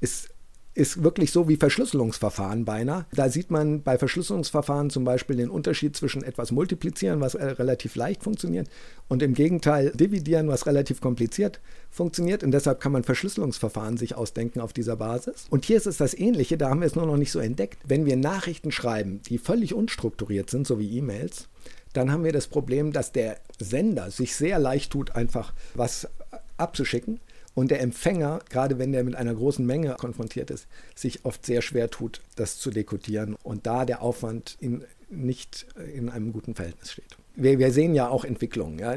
Ist 0.01 0.34
ist 0.75 1.05
wirklich 1.05 1.31
so 1.31 1.49
wie 1.49 1.57
Verschlüsselungsverfahren 1.57 2.65
beinahe. 2.65 3.07
Da 3.13 3.29
sieht 3.29 3.51
man 3.51 3.83
bei 3.83 3.97
Verschlüsselungsverfahren 3.97 4.91
zum 4.91 5.05
Beispiel 5.05 5.37
den 5.37 5.49
Unterschied 5.49 5.97
zwischen 5.97 6.25
etwas 6.25 6.51
multiplizieren, 6.51 7.21
was 7.21 7.35
äh, 7.35 7.45
relativ 7.45 7.95
leicht 7.95 8.25
funktioniert, 8.25 8.69
und 9.09 9.23
im 9.23 9.35
Gegenteil 9.35 9.93
dividieren, 9.93 10.49
was 10.49 10.67
relativ 10.67 11.01
kompliziert 11.01 11.61
funktioniert. 11.91 12.43
Und 12.43 12.51
deshalb 12.51 12.81
kann 12.81 12.93
man 12.93 13.05
Verschlüsselungsverfahren 13.05 13.97
sich 13.97 14.17
ausdenken 14.17 14.61
auf 14.61 14.73
dieser 14.73 14.97
Basis. 14.97 15.47
Und 15.51 15.65
hier 15.65 15.77
ist 15.77 15.87
es 15.87 15.97
das 15.97 16.15
Ähnliche, 16.15 16.59
da 16.59 16.71
haben 16.71 16.81
wir 16.81 16.87
es 16.87 16.97
nur 16.97 17.07
noch 17.07 17.17
nicht 17.17 17.31
so 17.31 17.39
entdeckt. 17.39 17.79
Wenn 17.87 18.05
wir 18.05 18.17
Nachrichten 18.17 18.73
schreiben, 18.73 19.21
die 19.29 19.39
völlig 19.39 19.75
unstrukturiert 19.75 20.51
sind, 20.51 20.67
so 20.67 20.81
wie 20.81 20.99
E-Mails, 20.99 21.49
dann 21.93 22.11
haben 22.11 22.25
wir 22.25 22.33
das 22.33 22.49
Problem, 22.49 22.93
dass 22.93 23.13
der 23.13 23.39
Sender 23.61 24.11
sich 24.11 24.35
sehr 24.35 24.59
leicht 24.59 24.91
tut, 24.91 25.15
einfach 25.15 25.53
was 25.75 26.09
abzuschicken 26.57 27.21
und 27.55 27.71
der 27.71 27.81
Empfänger, 27.81 28.41
gerade 28.49 28.79
wenn 28.79 28.93
der 28.93 29.05
mit 29.05 29.15
einer 29.15 29.35
großen 29.35 29.65
Menge 29.65 29.95
konfrontiert 29.99 30.51
ist, 30.51 30.67
sich 30.95 31.25
oft 31.25 31.47
sehr 31.47 31.63
schwer 31.63 31.91
tut, 31.91 32.21
das 32.37 32.59
zu 32.59 32.71
dekodieren 32.71 33.37
und 33.43 33.67
da 33.67 33.85
der 33.85 34.03
Aufwand 34.03 34.57
in, 34.61 34.85
nicht 35.09 35.67
in 35.95 36.09
einem 36.09 36.33
guten 36.33 36.55
Verhältnis 36.55 36.93
steht. 36.93 37.17
Wir, 37.37 37.59
wir 37.59 37.73
sehen 37.73 37.95
ja 37.95 38.09
auch 38.09 38.25
Entwicklungen. 38.25 38.79
Ja. 38.79 38.97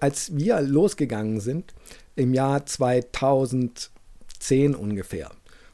Als 0.00 0.36
wir 0.36 0.60
losgegangen 0.60 1.40
sind, 1.40 1.74
im 2.16 2.34
Jahr 2.34 2.66
2010 2.66 4.74
ungefähr, 4.74 5.30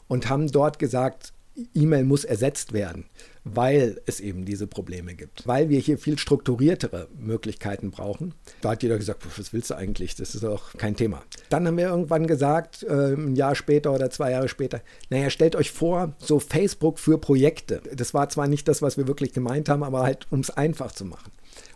und 0.06 0.28
haben 0.28 0.50
dort 0.50 0.78
gesagt, 0.78 1.32
E-Mail 1.74 2.04
muss 2.04 2.24
ersetzt 2.24 2.72
werden, 2.72 3.06
weil 3.44 4.00
es 4.06 4.20
eben 4.20 4.44
diese 4.44 4.66
Probleme 4.66 5.14
gibt, 5.14 5.46
weil 5.46 5.68
wir 5.68 5.78
hier 5.78 5.98
viel 5.98 6.18
strukturiertere 6.18 7.08
Möglichkeiten 7.18 7.90
brauchen. 7.90 8.34
Da 8.62 8.70
hat 8.70 8.82
jeder 8.82 8.96
gesagt, 8.96 9.24
was 9.38 9.52
willst 9.52 9.70
du 9.70 9.74
eigentlich? 9.74 10.16
Das 10.16 10.34
ist 10.34 10.44
auch 10.44 10.72
kein 10.78 10.96
Thema. 10.96 11.22
Dann 11.50 11.66
haben 11.66 11.76
wir 11.76 11.88
irgendwann 11.88 12.26
gesagt, 12.26 12.82
äh, 12.82 13.12
ein 13.14 13.36
Jahr 13.36 13.54
später 13.54 13.92
oder 13.92 14.10
zwei 14.10 14.30
Jahre 14.30 14.48
später, 14.48 14.80
naja, 15.10 15.28
stellt 15.30 15.56
euch 15.56 15.70
vor, 15.70 16.14
so 16.18 16.40
Facebook 16.40 16.98
für 16.98 17.18
Projekte. 17.18 17.82
Das 17.94 18.14
war 18.14 18.28
zwar 18.30 18.48
nicht 18.48 18.66
das, 18.66 18.80
was 18.80 18.96
wir 18.96 19.06
wirklich 19.06 19.32
gemeint 19.32 19.68
haben, 19.68 19.82
aber 19.82 20.02
halt, 20.02 20.26
um 20.30 20.40
es 20.40 20.50
einfach 20.50 20.92
zu 20.92 21.04
machen. 21.04 21.30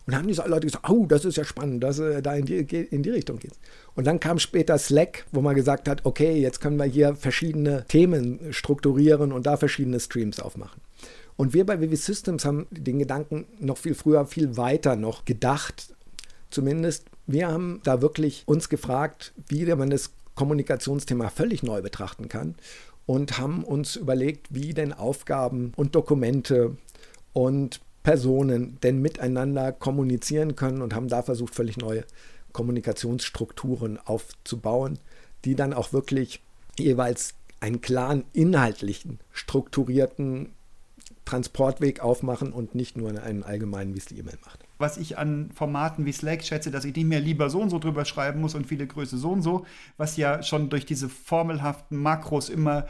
Und 0.07 0.13
dann 0.13 0.23
haben 0.23 0.29
diese 0.29 0.49
Leute 0.49 0.67
gesagt, 0.67 0.89
oh, 0.89 1.05
das 1.05 1.27
ist 1.27 1.37
ja 1.37 1.45
spannend, 1.45 1.85
dass 1.85 1.99
äh, 1.99 2.23
da 2.23 2.35
in 2.35 2.47
die, 2.47 2.61
in 2.61 3.03
die 3.03 3.11
Richtung 3.11 3.39
geht. 3.39 3.53
Und 3.95 4.07
dann 4.07 4.21
kam 4.21 4.39
später 4.39 4.79
Slack, 4.79 5.27
wo 5.33 5.43
man 5.43 5.55
gesagt 5.55 5.87
hat, 5.87 6.07
okay, 6.07 6.41
jetzt 6.41 6.63
können 6.63 6.79
wir 6.79 6.87
hier 6.87 7.15
verschiedene 7.15 7.85
Themen 7.89 8.55
strukturieren 8.55 9.33
und 9.33 9.47
da 9.47 9.59
verschiedene 9.59 10.01
Streams 10.01 10.41
aufmachen. 10.41 10.81
Und 11.39 11.55
wir 11.55 11.65
bei 11.65 11.81
Vivi 11.81 11.95
Systems 11.95 12.45
haben 12.45 12.67
den 12.71 12.99
Gedanken 12.99 13.47
noch 13.61 13.79
viel 13.79 13.95
früher, 13.95 14.27
viel 14.27 14.57
weiter 14.57 14.97
noch 14.97 15.25
gedacht. 15.25 15.95
Zumindest 16.51 17.05
wir 17.29 17.47
haben 17.47 17.81
da 17.85 18.03
wirklich 18.03 18.43
uns 18.47 18.69
gefragt, 18.69 19.33
wie 19.47 19.65
man 19.67 19.89
das 19.89 20.11
Kommunikationsthema 20.35 21.29
völlig 21.29 21.63
neu 21.63 21.81
betrachten 21.81 22.29
kann 22.29 22.57
und 23.07 23.39
haben 23.39 23.63
uns 23.63 23.97
überlegt, 23.97 24.49
wie 24.51 24.75
denn 24.75 24.93
Aufgaben 24.93 25.73
und 25.77 25.95
Dokumente 25.95 26.77
und 27.33 27.81
Personen 28.03 28.79
denn 28.83 29.01
miteinander 29.01 29.71
kommunizieren 29.71 30.57
können 30.57 30.83
und 30.83 30.93
haben 30.93 31.09
da 31.09 31.23
versucht, 31.23 31.55
völlig 31.55 31.77
neue 31.77 32.05
Kommunikationsstrukturen 32.53 33.99
aufzubauen, 33.99 34.99
die 35.45 35.55
dann 35.55 35.73
auch 35.73 35.93
wirklich 35.93 36.43
jeweils 36.79 37.35
einen 37.61 37.81
klaren 37.81 38.25
inhaltlichen, 38.33 39.21
strukturierten 39.33 40.55
Transportweg 41.29 42.01
aufmachen 42.01 42.53
und 42.53 42.75
nicht 42.75 42.97
nur 42.97 43.11
einen 43.23 43.43
allgemeinen, 43.43 43.95
wie 43.95 43.99
es 43.99 44.07
die 44.07 44.19
E-Mail 44.19 44.39
macht. 44.43 44.65
Was 44.79 44.97
ich 44.97 45.19
an 45.19 45.51
Formaten 45.55 46.07
wie 46.07 46.13
Slack 46.13 46.43
schätze, 46.43 46.71
dass 46.71 46.87
ich 46.87 46.97
nicht 46.97 47.07
mehr 47.07 47.21
lieber 47.21 47.51
so 47.51 47.61
und 47.61 47.69
so 47.69 47.79
drüber 47.79 48.07
schreiben 48.07 48.41
muss 48.41 48.55
und 48.55 48.67
viele 48.67 48.87
Größe 48.87 49.19
so 49.19 49.33
und 49.33 49.43
so, 49.43 49.67
was 49.99 50.17
ja 50.17 50.43
schon 50.43 50.71
durch 50.71 50.87
diese 50.87 51.11
formelhaften 51.11 51.99
Makros 51.99 52.49
immer 52.49 52.87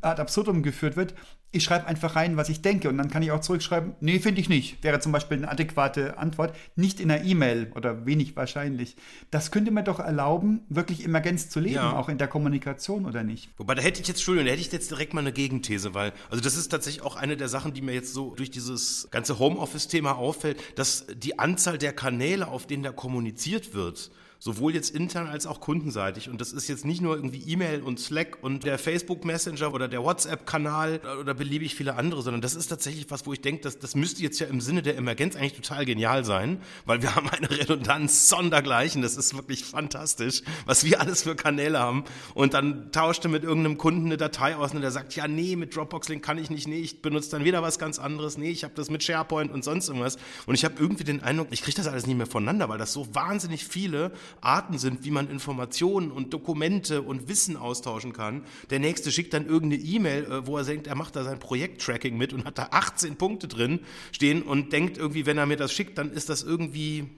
ad 0.00 0.20
absurdum 0.20 0.64
geführt 0.64 0.96
wird, 0.96 1.14
ich 1.56 1.64
schreibe 1.64 1.86
einfach 1.86 2.16
rein, 2.16 2.36
was 2.36 2.48
ich 2.48 2.62
denke 2.62 2.88
und 2.88 2.98
dann 2.98 3.10
kann 3.10 3.22
ich 3.22 3.32
auch 3.32 3.40
zurückschreiben, 3.40 3.94
nee, 4.00 4.18
finde 4.18 4.40
ich 4.40 4.48
nicht. 4.48 4.82
Wäre 4.84 5.00
zum 5.00 5.12
Beispiel 5.12 5.38
eine 5.38 5.50
adäquate 5.50 6.18
Antwort. 6.18 6.54
Nicht 6.76 7.00
in 7.00 7.10
einer 7.10 7.24
E-Mail 7.24 7.72
oder 7.74 8.06
wenig 8.06 8.36
wahrscheinlich. 8.36 8.96
Das 9.30 9.50
könnte 9.50 9.70
mir 9.70 9.82
doch 9.82 9.98
erlauben, 9.98 10.60
wirklich 10.68 11.04
Emergenz 11.04 11.48
zu 11.48 11.60
leben, 11.60 11.76
ja. 11.76 11.96
auch 11.96 12.08
in 12.08 12.18
der 12.18 12.28
Kommunikation 12.28 13.06
oder 13.06 13.22
nicht. 13.22 13.50
Wobei, 13.56 13.74
da 13.74 13.82
hätte 13.82 14.00
ich 14.00 14.08
jetzt, 14.08 14.18
Entschuldigung, 14.18 14.46
da 14.46 14.52
hätte 14.52 14.62
ich 14.62 14.72
jetzt 14.72 14.90
direkt 14.90 15.14
mal 15.14 15.20
eine 15.20 15.32
Gegenthese, 15.32 15.94
weil, 15.94 16.12
also 16.30 16.42
das 16.42 16.56
ist 16.56 16.68
tatsächlich 16.68 17.02
auch 17.02 17.16
eine 17.16 17.36
der 17.36 17.48
Sachen, 17.48 17.72
die 17.74 17.82
mir 17.82 17.94
jetzt 17.94 18.12
so 18.12 18.34
durch 18.34 18.50
dieses 18.50 19.08
ganze 19.10 19.38
Homeoffice-Thema 19.38 20.16
auffällt, 20.16 20.60
dass 20.76 21.06
die 21.14 21.38
Anzahl 21.38 21.78
der 21.78 21.92
Kanäle, 21.92 22.48
auf 22.48 22.66
denen 22.66 22.82
da 22.82 22.92
kommuniziert 22.92 23.74
wird, 23.74 24.10
sowohl 24.38 24.74
jetzt 24.74 24.90
intern 24.90 25.26
als 25.26 25.46
auch 25.46 25.60
kundenseitig. 25.60 26.28
Und 26.28 26.40
das 26.40 26.52
ist 26.52 26.68
jetzt 26.68 26.84
nicht 26.84 27.00
nur 27.00 27.16
irgendwie 27.16 27.42
E-Mail 27.50 27.82
und 27.82 27.98
Slack 27.98 28.38
und 28.42 28.64
der 28.64 28.78
Facebook 28.78 29.24
Messenger 29.24 29.72
oder 29.72 29.88
der 29.88 30.02
WhatsApp-Kanal 30.02 31.00
oder 31.20 31.34
beliebig 31.34 31.74
viele 31.74 31.96
andere, 31.96 32.22
sondern 32.22 32.42
das 32.42 32.54
ist 32.54 32.68
tatsächlich 32.68 33.10
was, 33.10 33.26
wo 33.26 33.32
ich 33.32 33.40
denke, 33.40 33.62
das, 33.62 33.78
das 33.78 33.94
müsste 33.94 34.22
jetzt 34.22 34.38
ja 34.38 34.46
im 34.46 34.60
Sinne 34.60 34.82
der 34.82 34.96
Emergenz 34.96 35.36
eigentlich 35.36 35.54
total 35.54 35.84
genial 35.84 36.24
sein, 36.24 36.60
weil 36.84 37.02
wir 37.02 37.14
haben 37.16 37.28
eine 37.30 37.50
Redundanz 37.50 38.28
sondergleichen. 38.28 39.02
Das 39.02 39.16
ist 39.16 39.36
wirklich 39.36 39.64
fantastisch, 39.64 40.42
was 40.66 40.84
wir 40.84 41.00
alles 41.00 41.22
für 41.22 41.34
Kanäle 41.34 41.78
haben. 41.78 42.04
Und 42.34 42.54
dann 42.54 42.92
tauschte 42.92 43.28
mit 43.28 43.42
irgendeinem 43.42 43.78
Kunden 43.78 44.06
eine 44.06 44.16
Datei 44.16 44.56
aus 44.56 44.74
und 44.74 44.82
der 44.82 44.90
sagt, 44.90 45.14
ja, 45.16 45.28
nee, 45.28 45.56
mit 45.56 45.74
Dropbox-Link 45.74 46.22
kann 46.22 46.38
ich 46.38 46.50
nicht, 46.50 46.68
nee, 46.68 46.80
ich 46.80 47.02
benutze 47.02 47.30
dann 47.30 47.44
wieder 47.44 47.62
was 47.62 47.78
ganz 47.78 47.98
anderes, 47.98 48.36
nee, 48.38 48.50
ich 48.50 48.64
habe 48.64 48.74
das 48.74 48.90
mit 48.90 49.02
SharePoint 49.02 49.52
und 49.52 49.64
sonst 49.64 49.88
irgendwas. 49.88 50.16
Und 50.46 50.54
ich 50.54 50.64
habe 50.64 50.74
irgendwie 50.78 51.04
den 51.04 51.22
Eindruck, 51.22 51.48
ich 51.50 51.62
kriege 51.62 51.76
das 51.76 51.86
alles 51.86 52.06
nicht 52.06 52.16
mehr 52.16 52.26
voneinander, 52.26 52.68
weil 52.68 52.78
das 52.78 52.92
so 52.92 53.14
wahnsinnig 53.14 53.64
viele 53.64 54.12
Arten 54.40 54.78
sind, 54.78 55.04
wie 55.04 55.10
man 55.10 55.30
Informationen 55.30 56.10
und 56.10 56.32
Dokumente 56.32 57.02
und 57.02 57.28
Wissen 57.28 57.56
austauschen 57.56 58.12
kann. 58.12 58.44
Der 58.70 58.78
nächste 58.78 59.12
schickt 59.12 59.34
dann 59.34 59.46
irgendeine 59.46 59.82
E-Mail, 59.82 60.24
äh, 60.24 60.46
wo 60.46 60.56
er 60.56 60.64
denkt, 60.64 60.86
er 60.86 60.94
macht 60.94 61.16
da 61.16 61.24
sein 61.24 61.38
Projekt-Tracking 61.38 62.16
mit 62.16 62.32
und 62.32 62.44
hat 62.44 62.58
da 62.58 62.68
18 62.70 63.16
Punkte 63.16 63.48
drin 63.48 63.80
stehen 64.12 64.42
und 64.42 64.72
denkt 64.72 64.98
irgendwie, 64.98 65.26
wenn 65.26 65.38
er 65.38 65.46
mir 65.46 65.56
das 65.56 65.72
schickt, 65.72 65.98
dann 65.98 66.10
ist 66.10 66.28
das 66.28 66.42
irgendwie 66.42 67.08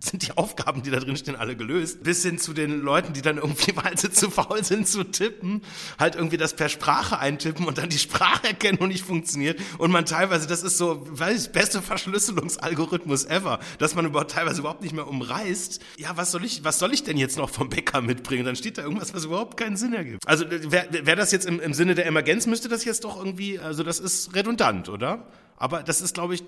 sind 0.00 0.26
die 0.26 0.36
Aufgaben, 0.36 0.82
die 0.82 0.90
da 0.90 1.00
drin 1.00 1.16
stehen, 1.16 1.36
alle 1.36 1.56
gelöst. 1.56 2.02
Bis 2.02 2.22
hin 2.22 2.38
zu 2.38 2.52
den 2.52 2.80
Leuten, 2.80 3.12
die 3.12 3.22
dann 3.22 3.36
irgendwie, 3.36 3.74
weil 3.76 3.96
sie 3.96 4.10
zu 4.10 4.30
faul 4.30 4.64
sind 4.64 4.88
zu 4.88 5.04
tippen, 5.04 5.62
halt 5.98 6.14
irgendwie 6.14 6.36
das 6.36 6.54
per 6.54 6.68
Sprache 6.68 7.18
eintippen 7.18 7.66
und 7.66 7.78
dann 7.78 7.88
die 7.88 7.98
Spracherkennung 7.98 8.88
nicht 8.88 9.04
funktioniert. 9.04 9.60
Und 9.78 9.90
man 9.90 10.04
teilweise, 10.04 10.46
das 10.46 10.62
ist 10.62 10.78
so, 10.78 11.06
weiß 11.10 11.46
ich, 11.46 11.52
beste 11.52 11.82
Verschlüsselungsalgorithmus 11.82 13.24
ever, 13.26 13.58
dass 13.78 13.94
man 13.94 14.06
überhaupt 14.06 14.32
teilweise 14.32 14.60
überhaupt 14.60 14.82
nicht 14.82 14.94
mehr 14.94 15.06
umreißt. 15.06 15.80
Ja, 15.96 16.16
was 16.16 16.30
soll 16.30 16.44
ich, 16.44 16.64
was 16.64 16.78
soll 16.78 16.92
ich 16.92 17.04
denn 17.04 17.16
jetzt 17.16 17.36
noch 17.36 17.50
vom 17.50 17.68
Bäcker 17.68 18.00
mitbringen? 18.00 18.44
Dann 18.44 18.56
steht 18.56 18.78
da 18.78 18.82
irgendwas, 18.82 19.14
was 19.14 19.24
überhaupt 19.24 19.56
keinen 19.56 19.76
Sinn 19.76 19.92
ergibt. 19.92 20.26
Also, 20.26 20.44
wäre 20.50 20.86
wär 20.90 21.16
das 21.16 21.32
jetzt 21.32 21.46
im, 21.46 21.60
im 21.60 21.74
Sinne 21.74 21.94
der 21.94 22.06
Emergenz, 22.06 22.46
müsste 22.46 22.68
das 22.68 22.84
jetzt 22.84 23.04
doch 23.04 23.18
irgendwie, 23.18 23.58
also 23.58 23.82
das 23.82 23.98
ist 23.98 24.34
redundant, 24.34 24.88
oder? 24.88 25.26
Aber 25.56 25.82
das 25.82 26.00
ist, 26.00 26.14
glaube 26.14 26.34
ich, 26.34 26.44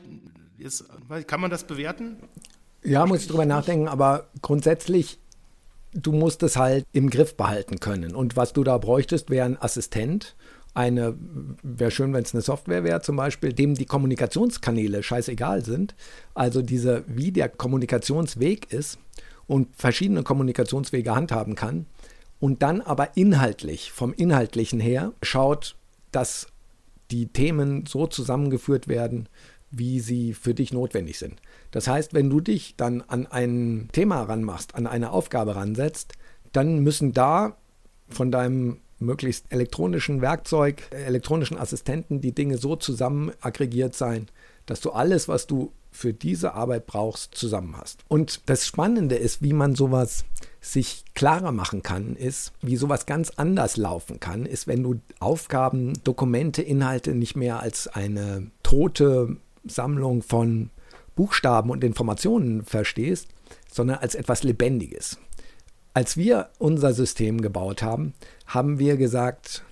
jetzt, 0.59 0.84
kann 1.26 1.40
man 1.40 1.51
das 1.51 1.64
bewerten? 1.64 2.16
Ja, 2.83 3.05
muss 3.07 3.22
ich 3.22 3.28
drüber 3.28 3.47
nachdenken, 3.47 3.89
aber 3.89 4.28
grundsätzlich, 4.43 5.18
du 5.93 6.12
musst 6.12 6.43
es 6.43 6.57
halt 6.57 6.87
im 6.93 7.11
Griff 7.11 7.37
behalten 7.37 7.81
können. 7.81 8.14
Und 8.14 8.37
was 8.37 8.53
du 8.53 8.64
da 8.64 8.78
bräuchtest, 8.78 9.31
wäre 9.31 9.47
ein 9.47 9.61
Assistent. 9.61 10.37
Eine, 10.72 11.16
wäre 11.62 11.91
schön, 11.91 12.12
wenn 12.12 12.22
es 12.22 12.33
eine 12.33 12.43
Software 12.43 12.85
wäre, 12.85 13.03
zum 13.03 13.16
Beispiel, 13.16 13.53
dem 13.53 13.74
die 13.74 13.87
Kommunikationskanäle 13.87 15.03
scheißegal 15.03 15.64
sind. 15.64 15.95
Also 16.33 16.62
diese, 16.62 17.05
wie 17.09 17.33
der 17.33 17.49
Kommunikationsweg 17.49 18.72
ist 18.72 18.99
und 19.47 19.76
verschiedene 19.76 20.22
Kommunikationswege 20.22 21.14
handhaben 21.14 21.57
kann. 21.57 21.87
Und 22.39 22.62
dann 22.62 22.81
aber 22.81 23.16
inhaltlich, 23.16 23.91
vom 23.93 24.14
Inhaltlichen 24.14 24.81
her, 24.81 25.12
schaut, 25.22 25.76
dass 26.12 26.47
die 27.11 27.26
Themen 27.26 27.85
so 27.87 28.07
zusammengeführt 28.07 28.89
werden, 28.89 29.28
wie 29.71 30.01
sie 30.01 30.35
für 30.35 30.55
dich 30.55 30.73
notwendig 30.73 31.18
sind. 31.18 31.41
Das 31.71 31.87
heißt, 31.87 32.14
wenn 32.14 32.31
du 32.31 32.41
dich 32.41 32.75
dann 32.77 33.03
an 33.03 33.27
ein 33.27 33.89
Thema 33.93 34.23
ranmachst, 34.23 34.75
an 34.75 34.87
eine 34.87 35.12
Aufgabe 35.12 35.57
ransetzt, 35.57 36.14
dann 36.53 36.81
müssen 36.81 37.12
da 37.12 37.57
von 38.09 38.31
deinem 38.31 38.79
möglichst 38.99 39.47
elektronischen 39.51 40.21
Werkzeug, 40.21 40.83
elektronischen 40.91 41.57
Assistenten 41.57 42.21
die 42.21 42.35
Dinge 42.35 42.59
so 42.59 42.77
zusammen 42.77 43.33
aggregiert 43.41 43.95
sein, 43.95 44.29
dass 44.66 44.81
du 44.81 44.91
alles, 44.91 45.27
was 45.27 45.47
du 45.47 45.73
für 45.91 46.12
diese 46.12 46.55
Arbeit 46.55 46.87
brauchst, 46.87 47.35
zusammen 47.35 47.77
hast. 47.77 48.05
Und 48.09 48.43
das 48.47 48.66
Spannende 48.66 49.16
ist, 49.16 49.43
wie 49.43 49.53
man 49.53 49.75
sowas 49.75 50.25
sich 50.61 51.05
klarer 51.14 51.53
machen 51.53 51.83
kann, 51.83 52.14
ist, 52.14 52.53
wie 52.61 52.77
sowas 52.77 53.07
ganz 53.07 53.31
anders 53.31 53.77
laufen 53.77 54.21
kann, 54.21 54.47
ist, 54.47 54.66
wenn 54.66 54.83
du 54.83 55.01
Aufgaben, 55.18 55.95
Dokumente, 56.05 56.62
Inhalte 56.62 57.14
nicht 57.14 57.35
mehr 57.35 57.61
als 57.61 57.89
eine 57.89 58.51
tote 58.62 59.37
Sammlung 59.65 60.23
von 60.23 60.71
Buchstaben 61.17 61.71
und 61.71 61.85
Informationen 61.85 62.65
verstehst, 62.65 63.29
sondern 63.71 63.99
als 63.99 64.15
etwas 64.15 64.43
Lebendiges. 64.43 65.19
Als 65.93 66.17
wir 66.17 66.51
unser 66.59 66.93
System 66.93 67.41
gebaut 67.41 67.83
haben, 67.83 68.15
haben 68.47 68.79
wir 68.79 68.97
gesagt, 68.97 69.65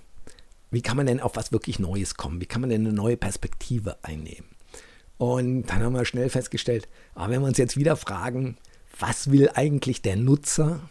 wie 0.71 0.81
kann 0.81 0.97
man 0.97 1.07
denn 1.07 1.19
auf 1.19 1.35
was 1.35 1.51
wirklich 1.51 1.79
Neues 1.79 2.15
kommen? 2.15 2.41
Wie 2.41 2.45
kann 2.45 2.61
man 2.61 2.69
denn 2.69 2.85
eine 2.85 2.93
neue 2.93 3.17
Perspektive 3.17 3.97
einnehmen? 4.03 4.45
Und 5.17 5.63
dann 5.63 5.83
haben 5.83 5.93
wir 5.93 6.05
schnell 6.05 6.29
festgestellt, 6.29 6.87
aber 7.13 7.25
ah, 7.25 7.29
wenn 7.29 7.41
wir 7.41 7.47
uns 7.47 7.57
jetzt 7.57 7.77
wieder 7.77 7.95
fragen, 7.97 8.57
was 8.99 9.31
will 9.31 9.49
eigentlich 9.53 10.01
der 10.01 10.15
Nutzer? 10.15 10.81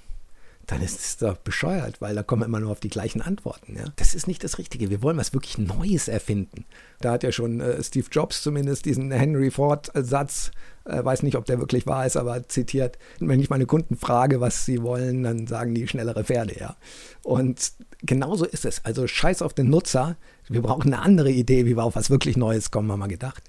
Dann 0.69 0.83
ist 0.83 1.01
es 1.01 1.17
doch 1.17 1.39
bescheuert, 1.39 2.03
weil 2.03 2.15
da 2.15 2.23
kommen 2.23 2.43
wir 2.43 2.47
immer 2.47 2.61
nur 2.61 2.73
auf 2.73 2.81
die 2.81 2.91
gleichen 2.91 3.23
Antworten. 3.23 3.75
Ja? 3.75 3.85
Das 3.97 4.15
ist 4.15 4.29
nicht 4.29 4.45
das 4.45 4.59
Richtige. 4.59 4.91
Wir 4.91 5.03
wollen 5.03 5.17
was 5.17 5.33
wirklich 5.33 5.57
Neues 5.57 6.09
erfinden. 6.09 6.67
Da 7.01 7.13
hat 7.13 7.23
ja 7.23 7.33
schon 7.33 7.63
äh, 7.63 7.83
Steve 7.83 8.07
Jobs 8.13 8.43
zumindest 8.43 8.85
diesen 8.85 9.11
Henry 9.11 9.51
Ford-Satz, 9.51 10.51
äh, 10.85 11.03
weiß 11.03 11.23
nicht, 11.23 11.37
ob 11.37 11.47
der 11.47 11.59
wirklich 11.59 11.87
wahr 11.87 12.05
ist, 12.05 12.19
aber 12.19 12.47
zitiert. 12.49 12.99
Wenn 13.19 13.41
ich 13.41 13.49
meine 13.49 13.65
Kunden 13.65 13.97
frage, 13.97 14.43
was 14.43 14.67
sie 14.67 14.83
wollen, 14.83 15.23
dann 15.23 15.47
sagen 15.47 15.75
die 15.75 15.89
schnellere 15.89 16.23
Pferde, 16.23 16.61
ja. 16.61 16.77
Und 17.23 17.73
genauso 18.03 18.45
ist 18.45 18.67
es. 18.67 18.85
Also 18.85 19.07
scheiß 19.07 19.41
auf 19.41 19.55
den 19.55 19.71
Nutzer. 19.71 20.17
Wir 20.51 20.61
brauchen 20.61 20.93
eine 20.93 21.03
andere 21.03 21.31
Idee, 21.31 21.65
wie 21.65 21.77
wir 21.77 21.85
auf 21.85 21.97
was 21.97 22.11
wirklich 22.11 22.37
Neues 22.37 22.71
kommen, 22.71 22.93
haben 22.93 23.01
wir 23.01 23.09
gedacht. 23.09 23.43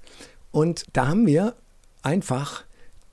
Und 0.52 0.84
da 0.94 1.08
haben 1.08 1.26
wir 1.26 1.54
einfach 2.00 2.64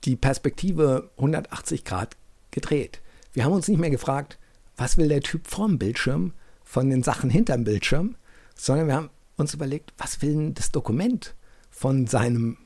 die 0.04 0.16
Perspektive 0.16 1.10
180 1.18 1.84
Grad 1.84 2.16
gedreht. 2.50 3.02
Wir 3.38 3.44
haben 3.44 3.52
uns 3.52 3.68
nicht 3.68 3.78
mehr 3.78 3.88
gefragt, 3.88 4.36
was 4.76 4.96
will 4.96 5.06
der 5.06 5.20
Typ 5.20 5.46
vorm 5.46 5.78
Bildschirm 5.78 6.32
von 6.64 6.90
den 6.90 7.04
Sachen 7.04 7.30
hinterm 7.30 7.62
Bildschirm, 7.62 8.16
sondern 8.56 8.88
wir 8.88 8.96
haben 8.96 9.10
uns 9.36 9.54
überlegt, 9.54 9.92
was 9.96 10.20
will 10.22 10.32
denn 10.32 10.54
das 10.54 10.72
Dokument 10.72 11.36
von 11.70 12.08
seinem 12.08 12.56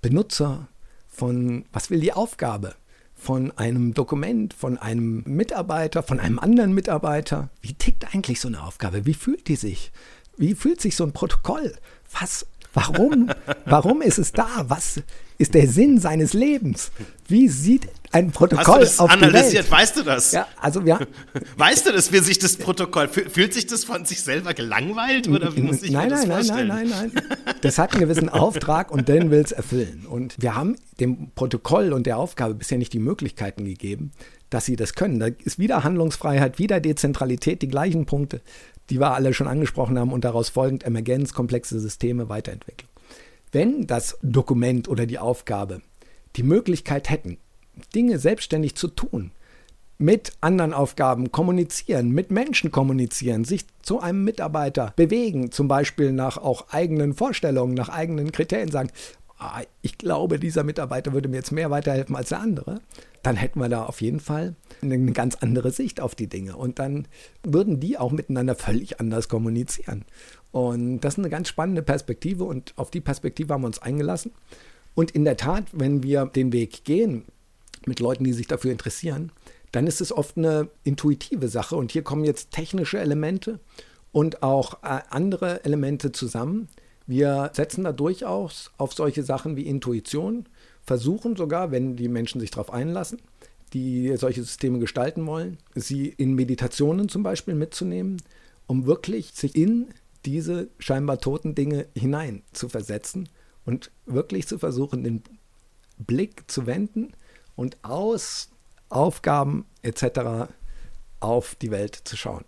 Benutzer, 0.00 0.68
von 1.08 1.64
was 1.72 1.90
will 1.90 1.98
die 1.98 2.12
Aufgabe 2.12 2.76
von 3.16 3.50
einem 3.58 3.94
Dokument, 3.94 4.54
von 4.54 4.78
einem 4.78 5.24
Mitarbeiter, 5.26 6.04
von 6.04 6.20
einem 6.20 6.38
anderen 6.38 6.72
Mitarbeiter. 6.72 7.50
Wie 7.60 7.74
tickt 7.74 8.14
eigentlich 8.14 8.38
so 8.38 8.46
eine 8.46 8.62
Aufgabe? 8.62 9.06
Wie 9.06 9.14
fühlt 9.14 9.48
die 9.48 9.56
sich? 9.56 9.90
Wie 10.36 10.54
fühlt 10.54 10.80
sich 10.80 10.94
so 10.94 11.02
ein 11.02 11.12
Protokoll? 11.12 11.74
Was 12.12 12.46
Warum? 12.74 13.30
Warum 13.66 14.02
ist 14.02 14.18
es 14.18 14.32
da? 14.32 14.64
Was 14.68 15.00
ist 15.38 15.54
der 15.54 15.68
Sinn 15.68 15.98
seines 15.98 16.32
Lebens? 16.32 16.90
Wie 17.28 17.48
sieht 17.48 17.88
ein 18.12 18.30
Protokoll 18.30 18.82
Hast 18.82 18.98
du 18.98 19.04
das 19.04 19.12
analysiert? 19.12 19.70
Weißt 19.70 19.96
du 19.96 20.02
das? 20.02 20.32
Ja, 20.32 20.46
also 20.60 20.80
ja. 20.82 21.00
Weißt 21.56 21.86
du 21.86 21.92
das, 21.92 22.12
wie 22.12 22.18
sich 22.18 22.38
das 22.38 22.56
Protokoll 22.56 23.08
fühlt 23.08 23.54
sich 23.54 23.66
das 23.66 23.84
von 23.84 24.04
sich 24.04 24.22
selber 24.22 24.54
gelangweilt 24.54 25.28
oder 25.28 25.54
wie 25.56 25.62
muss 25.62 25.82
ich 25.82 25.90
nein, 25.90 26.08
mir 26.08 26.10
das 26.10 26.26
nein, 26.26 26.36
vorstellen? 26.36 26.68
Nein, 26.68 26.88
nein, 26.88 27.10
nein, 27.14 27.24
nein. 27.44 27.54
Das 27.62 27.78
hat 27.78 27.92
einen 27.92 28.00
gewissen 28.00 28.28
Auftrag 28.28 28.90
und 28.90 29.08
den 29.08 29.30
will 29.30 29.40
es 29.40 29.52
erfüllen. 29.52 30.06
Und 30.08 30.34
wir 30.38 30.54
haben 30.54 30.76
dem 31.00 31.30
Protokoll 31.34 31.92
und 31.92 32.06
der 32.06 32.18
Aufgabe 32.18 32.54
bisher 32.54 32.78
nicht 32.78 32.92
die 32.92 32.98
Möglichkeiten 32.98 33.64
gegeben, 33.64 34.12
dass 34.50 34.66
sie 34.66 34.76
das 34.76 34.94
können. 34.94 35.18
Da 35.18 35.26
ist 35.26 35.58
wieder 35.58 35.82
Handlungsfreiheit, 35.82 36.58
wieder 36.58 36.80
Dezentralität, 36.80 37.62
die 37.62 37.68
gleichen 37.68 38.06
Punkte 38.06 38.42
die 38.92 39.00
wir 39.00 39.14
alle 39.14 39.32
schon 39.32 39.48
angesprochen 39.48 39.98
haben 39.98 40.12
und 40.12 40.22
daraus 40.22 40.50
folgend 40.50 40.84
Emergenz, 40.84 41.32
komplexe 41.32 41.80
Systeme, 41.80 42.28
Weiterentwicklung. 42.28 42.90
Wenn 43.50 43.86
das 43.86 44.18
Dokument 44.20 44.86
oder 44.86 45.06
die 45.06 45.18
Aufgabe 45.18 45.80
die 46.36 46.42
Möglichkeit 46.42 47.08
hätten, 47.08 47.38
Dinge 47.94 48.18
selbstständig 48.18 48.74
zu 48.74 48.88
tun, 48.88 49.30
mit 49.96 50.32
anderen 50.42 50.74
Aufgaben 50.74 51.32
kommunizieren, 51.32 52.10
mit 52.10 52.30
Menschen 52.30 52.70
kommunizieren, 52.70 53.44
sich 53.44 53.64
zu 53.80 54.00
einem 54.00 54.24
Mitarbeiter 54.24 54.92
bewegen, 54.94 55.52
zum 55.52 55.68
Beispiel 55.68 56.12
nach 56.12 56.36
auch 56.36 56.68
eigenen 56.68 57.14
Vorstellungen, 57.14 57.72
nach 57.72 57.88
eigenen 57.88 58.30
Kriterien 58.30 58.70
sagen, 58.70 58.90
ah, 59.42 59.62
ich 59.82 59.98
glaube, 59.98 60.38
dieser 60.38 60.64
Mitarbeiter 60.64 61.12
würde 61.12 61.28
mir 61.28 61.36
jetzt 61.36 61.52
mehr 61.52 61.70
weiterhelfen 61.70 62.16
als 62.16 62.30
der 62.30 62.40
andere, 62.40 62.80
dann 63.22 63.36
hätten 63.36 63.60
wir 63.60 63.68
da 63.68 63.84
auf 63.84 64.00
jeden 64.00 64.20
Fall 64.20 64.54
eine 64.80 65.12
ganz 65.12 65.36
andere 65.36 65.70
Sicht 65.70 66.00
auf 66.00 66.14
die 66.14 66.28
Dinge. 66.28 66.56
Und 66.56 66.78
dann 66.78 67.06
würden 67.42 67.80
die 67.80 67.98
auch 67.98 68.12
miteinander 68.12 68.54
völlig 68.54 69.00
anders 69.00 69.28
kommunizieren. 69.28 70.04
Und 70.50 71.00
das 71.00 71.14
ist 71.14 71.18
eine 71.18 71.30
ganz 71.30 71.48
spannende 71.48 71.82
Perspektive 71.82 72.44
und 72.44 72.74
auf 72.76 72.90
die 72.90 73.00
Perspektive 73.00 73.54
haben 73.54 73.62
wir 73.62 73.68
uns 73.68 73.80
eingelassen. 73.80 74.32
Und 74.94 75.10
in 75.12 75.24
der 75.24 75.36
Tat, 75.36 75.64
wenn 75.72 76.02
wir 76.02 76.26
den 76.26 76.52
Weg 76.52 76.84
gehen 76.84 77.24
mit 77.86 78.00
Leuten, 78.00 78.24
die 78.24 78.32
sich 78.32 78.46
dafür 78.46 78.70
interessieren, 78.70 79.32
dann 79.72 79.86
ist 79.86 80.00
es 80.02 80.12
oft 80.12 80.36
eine 80.36 80.68
intuitive 80.84 81.48
Sache. 81.48 81.76
Und 81.76 81.92
hier 81.92 82.02
kommen 82.02 82.24
jetzt 82.24 82.50
technische 82.50 82.98
Elemente 82.98 83.58
und 84.12 84.42
auch 84.42 84.82
äh, 84.82 85.00
andere 85.08 85.64
Elemente 85.64 86.12
zusammen. 86.12 86.68
Wir 87.12 87.50
setzen 87.52 87.84
da 87.84 87.92
durchaus 87.92 88.70
auf 88.78 88.94
solche 88.94 89.22
Sachen 89.22 89.54
wie 89.54 89.66
Intuition, 89.66 90.46
versuchen 90.82 91.36
sogar, 91.36 91.70
wenn 91.70 91.94
die 91.94 92.08
Menschen 92.08 92.40
sich 92.40 92.50
darauf 92.50 92.72
einlassen, 92.72 93.20
die 93.74 94.16
solche 94.16 94.42
Systeme 94.42 94.78
gestalten 94.78 95.26
wollen, 95.26 95.58
sie 95.74 96.08
in 96.08 96.32
Meditationen 96.32 97.10
zum 97.10 97.22
Beispiel 97.22 97.54
mitzunehmen, 97.54 98.16
um 98.66 98.86
wirklich 98.86 99.32
sich 99.32 99.54
in 99.54 99.88
diese 100.24 100.70
scheinbar 100.78 101.18
toten 101.18 101.54
Dinge 101.54 101.86
hinein 101.94 102.44
zu 102.54 102.70
versetzen 102.70 103.28
und 103.66 103.90
wirklich 104.06 104.48
zu 104.48 104.58
versuchen, 104.58 105.04
den 105.04 105.22
Blick 105.98 106.50
zu 106.50 106.64
wenden 106.64 107.12
und 107.56 107.76
aus 107.84 108.48
Aufgaben 108.88 109.66
etc. 109.82 110.50
auf 111.20 111.56
die 111.56 111.72
Welt 111.72 111.94
zu 111.94 112.16
schauen. 112.16 112.46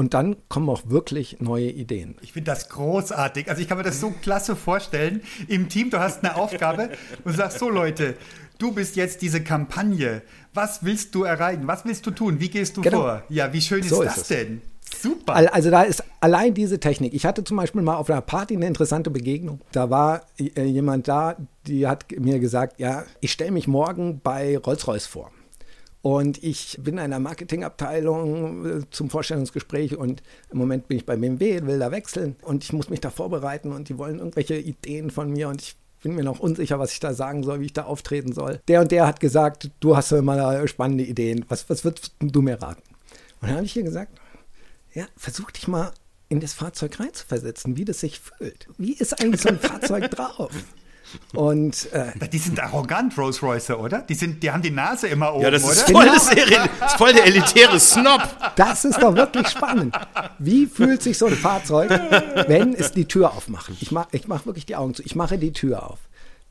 Und 0.00 0.14
dann 0.14 0.36
kommen 0.48 0.70
auch 0.70 0.88
wirklich 0.88 1.40
neue 1.40 1.68
Ideen. 1.68 2.14
Ich 2.22 2.32
finde 2.32 2.50
das 2.50 2.70
großartig. 2.70 3.50
Also 3.50 3.60
ich 3.60 3.68
kann 3.68 3.76
mir 3.76 3.84
das 3.84 4.00
so 4.00 4.14
klasse 4.22 4.56
vorstellen. 4.56 5.20
Im 5.46 5.68
Team, 5.68 5.90
du 5.90 6.00
hast 6.00 6.24
eine 6.24 6.36
Aufgabe 6.36 6.88
und 7.24 7.36
sagst 7.36 7.58
so, 7.58 7.68
Leute, 7.68 8.14
du 8.56 8.72
bist 8.72 8.96
jetzt 8.96 9.20
diese 9.20 9.44
Kampagne. 9.44 10.22
Was 10.54 10.86
willst 10.86 11.14
du 11.14 11.24
erreichen? 11.24 11.66
Was 11.66 11.84
willst 11.84 12.06
du 12.06 12.12
tun? 12.12 12.40
Wie 12.40 12.48
gehst 12.48 12.78
du 12.78 12.80
genau. 12.80 13.00
vor? 13.00 13.24
Ja, 13.28 13.52
wie 13.52 13.60
schön 13.60 13.80
ist 13.80 13.90
so 13.90 14.02
das 14.02 14.16
ist 14.16 14.30
denn? 14.30 14.62
Super. 15.02 15.34
Also 15.52 15.70
da 15.70 15.82
ist 15.82 16.02
allein 16.20 16.54
diese 16.54 16.80
Technik. 16.80 17.12
Ich 17.12 17.26
hatte 17.26 17.44
zum 17.44 17.58
Beispiel 17.58 17.82
mal 17.82 17.96
auf 17.96 18.08
einer 18.08 18.22
Party 18.22 18.56
eine 18.56 18.68
interessante 18.68 19.10
Begegnung. 19.10 19.60
Da 19.72 19.90
war 19.90 20.22
äh, 20.38 20.64
jemand 20.64 21.08
da, 21.08 21.36
die 21.66 21.86
hat 21.86 22.06
mir 22.18 22.38
gesagt, 22.38 22.80
ja, 22.80 23.04
ich 23.20 23.32
stelle 23.32 23.50
mich 23.50 23.68
morgen 23.68 24.22
bei 24.22 24.56
Rolls-Royce 24.56 25.08
vor. 25.08 25.30
Und 26.02 26.42
ich 26.42 26.78
bin 26.82 26.94
in 26.94 27.00
einer 27.00 27.18
Marketingabteilung 27.18 28.80
äh, 28.80 28.90
zum 28.90 29.10
Vorstellungsgespräch 29.10 29.96
und 29.96 30.22
im 30.50 30.58
Moment 30.58 30.88
bin 30.88 30.96
ich 30.96 31.04
bei 31.04 31.16
BMW, 31.16 31.66
will 31.66 31.78
da 31.78 31.90
wechseln 31.90 32.36
und 32.42 32.64
ich 32.64 32.72
muss 32.72 32.88
mich 32.88 33.00
da 33.00 33.10
vorbereiten 33.10 33.70
und 33.72 33.90
die 33.90 33.98
wollen 33.98 34.18
irgendwelche 34.18 34.56
Ideen 34.56 35.10
von 35.10 35.30
mir 35.30 35.48
und 35.48 35.60
ich 35.60 35.76
bin 36.02 36.14
mir 36.14 36.24
noch 36.24 36.40
unsicher, 36.40 36.78
was 36.78 36.92
ich 36.92 37.00
da 37.00 37.12
sagen 37.12 37.42
soll, 37.42 37.60
wie 37.60 37.66
ich 37.66 37.72
da 37.74 37.84
auftreten 37.84 38.32
soll. 38.32 38.60
Der 38.68 38.80
und 38.80 38.90
der 38.90 39.06
hat 39.06 39.20
gesagt, 39.20 39.70
du 39.80 39.96
hast 39.96 40.12
immer 40.12 40.66
spannende 40.66 41.04
Ideen. 41.04 41.44
Was, 41.48 41.68
was 41.68 41.84
würdest 41.84 42.14
du 42.18 42.40
mir 42.40 42.62
raten? 42.62 42.82
Und 43.42 43.48
dann 43.48 43.56
habe 43.56 43.66
ich 43.66 43.76
ihr 43.76 43.82
gesagt, 43.82 44.18
ja, 44.94 45.06
versuch 45.16 45.50
dich 45.50 45.68
mal 45.68 45.92
in 46.30 46.40
das 46.40 46.54
Fahrzeug 46.54 46.98
reinzuversetzen, 46.98 47.76
wie 47.76 47.84
das 47.84 48.00
sich 48.00 48.20
fühlt. 48.20 48.68
Wie 48.78 48.94
ist 48.94 49.20
eigentlich 49.20 49.42
so 49.42 49.50
ein 49.50 49.58
Fahrzeug 49.58 50.10
drauf? 50.10 50.52
Und 51.34 51.92
äh, 51.92 52.12
die 52.32 52.38
sind 52.38 52.60
arrogant, 52.60 53.16
Rolls 53.16 53.42
Royce, 53.42 53.70
oder? 53.70 54.02
Die, 54.02 54.14
sind, 54.14 54.42
die 54.42 54.50
haben 54.50 54.62
die 54.62 54.70
Nase 54.70 55.08
immer 55.08 55.34
oben, 55.34 55.44
ja, 55.44 55.50
das 55.50 55.62
ist 55.62 55.90
oder? 55.90 56.00
Voll, 56.00 56.06
das 56.06 56.32
ist 56.32 56.96
voll 56.96 57.12
der 57.12 57.26
elitäre 57.26 57.78
Snob. 57.80 58.22
Das 58.56 58.84
ist 58.84 59.02
doch 59.02 59.14
wirklich 59.14 59.48
spannend. 59.48 59.96
Wie 60.38 60.66
fühlt 60.66 61.02
sich 61.02 61.18
so 61.18 61.26
ein 61.26 61.36
Fahrzeug, 61.36 61.90
wenn 62.46 62.74
es 62.74 62.92
die 62.92 63.06
Tür 63.06 63.32
aufmacht? 63.32 63.70
Ich 63.80 63.90
mache 63.90 64.08
ich 64.12 64.28
mach 64.28 64.46
wirklich 64.46 64.66
die 64.66 64.76
Augen 64.76 64.94
zu. 64.94 65.02
Ich 65.02 65.14
mache 65.14 65.38
die 65.38 65.52
Tür 65.52 65.88
auf. 65.90 65.98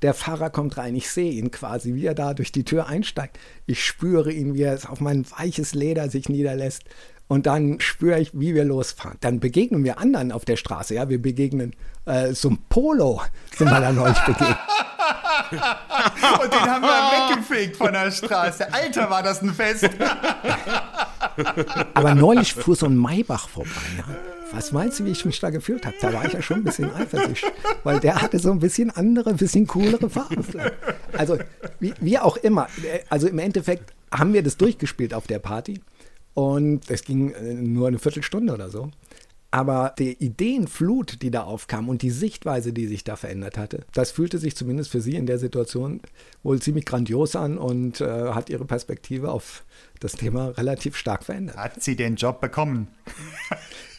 Der 0.01 0.13
Fahrer 0.13 0.49
kommt 0.49 0.77
rein. 0.77 0.95
Ich 0.95 1.09
sehe 1.09 1.31
ihn 1.31 1.51
quasi, 1.51 1.93
wie 1.93 2.05
er 2.05 2.15
da 2.15 2.33
durch 2.33 2.51
die 2.51 2.63
Tür 2.63 2.87
einsteigt. 2.87 3.37
Ich 3.65 3.85
spüre 3.85 4.31
ihn, 4.31 4.53
wie 4.53 4.61
er 4.61 4.79
auf 4.89 5.01
mein 5.01 5.29
weiches 5.31 5.73
Leder 5.73 6.09
sich 6.09 6.29
niederlässt. 6.29 6.83
Und 7.29 7.45
dann 7.45 7.79
spüre 7.79 8.19
ich, 8.19 8.31
wie 8.33 8.55
wir 8.55 8.65
losfahren. 8.65 9.17
Dann 9.21 9.39
begegnen 9.39 9.83
wir 9.83 9.99
anderen 9.99 10.31
auf 10.31 10.45
der 10.45 10.55
Straße. 10.55 10.95
Ja, 10.95 11.09
wir 11.09 11.21
begegnen 11.21 11.75
äh, 12.05 12.33
so 12.33 12.49
ein 12.49 12.57
Polo, 12.69 13.21
sind 13.55 13.69
wir 13.69 13.79
da 13.79 13.91
neulich 13.91 14.17
begegnet. 14.21 14.57
Und 15.51 16.51
den 16.51 16.61
haben 16.61 16.81
wir 16.81 17.37
weggefegt 17.37 17.77
von 17.77 17.93
der 17.93 18.09
Straße. 18.09 18.73
Alter, 18.73 19.11
war 19.11 19.21
das 19.21 19.43
ein 19.43 19.53
Fest. 19.53 19.83
Aber 21.93 22.15
neulich 22.15 22.55
fuhr 22.55 22.75
so 22.75 22.87
ein 22.87 22.97
Maybach 22.97 23.47
vorbei. 23.47 23.69
Ja. 23.99 24.05
Was 24.51 24.71
meinst 24.71 24.99
du, 24.99 25.05
wie 25.05 25.11
ich 25.11 25.23
mich 25.23 25.39
da 25.39 25.51
gefühlt 25.51 25.85
habe? 25.85 25.95
Da 26.01 26.11
war 26.11 26.25
ich 26.25 26.33
ja 26.33 26.41
schon 26.41 26.57
ein 26.57 26.63
bisschen 26.63 26.91
eifersüchtig, 26.91 27.51
weil 27.83 27.99
der 27.99 28.23
hatte 28.23 28.39
so 28.39 28.49
ein 28.49 28.57
bisschen 28.57 28.89
andere, 28.89 29.29
ein 29.29 29.37
bisschen 29.37 29.67
coolere 29.67 30.09
Farben. 30.09 30.43
Also 31.15 31.37
wie, 31.79 31.93
wie 31.99 32.17
auch 32.17 32.37
immer. 32.37 32.67
Also 33.09 33.27
im 33.27 33.37
Endeffekt 33.37 33.93
haben 34.11 34.33
wir 34.33 34.41
das 34.41 34.57
durchgespielt 34.57 35.13
auf 35.13 35.27
der 35.27 35.37
Party. 35.37 35.79
Und 36.39 36.89
es 36.89 37.03
ging 37.03 37.31
äh, 37.31 37.53
nur 37.53 37.89
eine 37.89 37.99
Viertelstunde 37.99 38.53
oder 38.53 38.69
so. 38.69 38.91
Aber 39.51 39.93
die 39.99 40.13
Ideenflut, 40.23 41.21
die 41.21 41.31
da 41.31 41.43
aufkam 41.43 41.89
und 41.89 42.01
die 42.01 42.11
Sichtweise, 42.11 42.71
die 42.71 42.87
sich 42.87 43.03
da 43.03 43.17
verändert 43.17 43.57
hatte, 43.57 43.83
das 43.91 44.11
fühlte 44.11 44.37
sich 44.37 44.55
zumindest 44.55 44.89
für 44.89 45.01
sie 45.01 45.15
in 45.15 45.25
der 45.25 45.37
Situation 45.37 45.99
wohl 46.41 46.61
ziemlich 46.61 46.85
grandios 46.85 47.35
an 47.35 47.57
und 47.57 47.99
äh, 47.99 48.29
hat 48.29 48.49
ihre 48.49 48.63
Perspektive 48.63 49.31
auf 49.31 49.65
das 49.99 50.13
Thema 50.13 50.49
relativ 50.57 50.95
stark 50.95 51.25
verändert. 51.25 51.57
Hat 51.57 51.83
sie 51.83 51.97
den 51.97 52.15
Job 52.15 52.39
bekommen? 52.39 52.87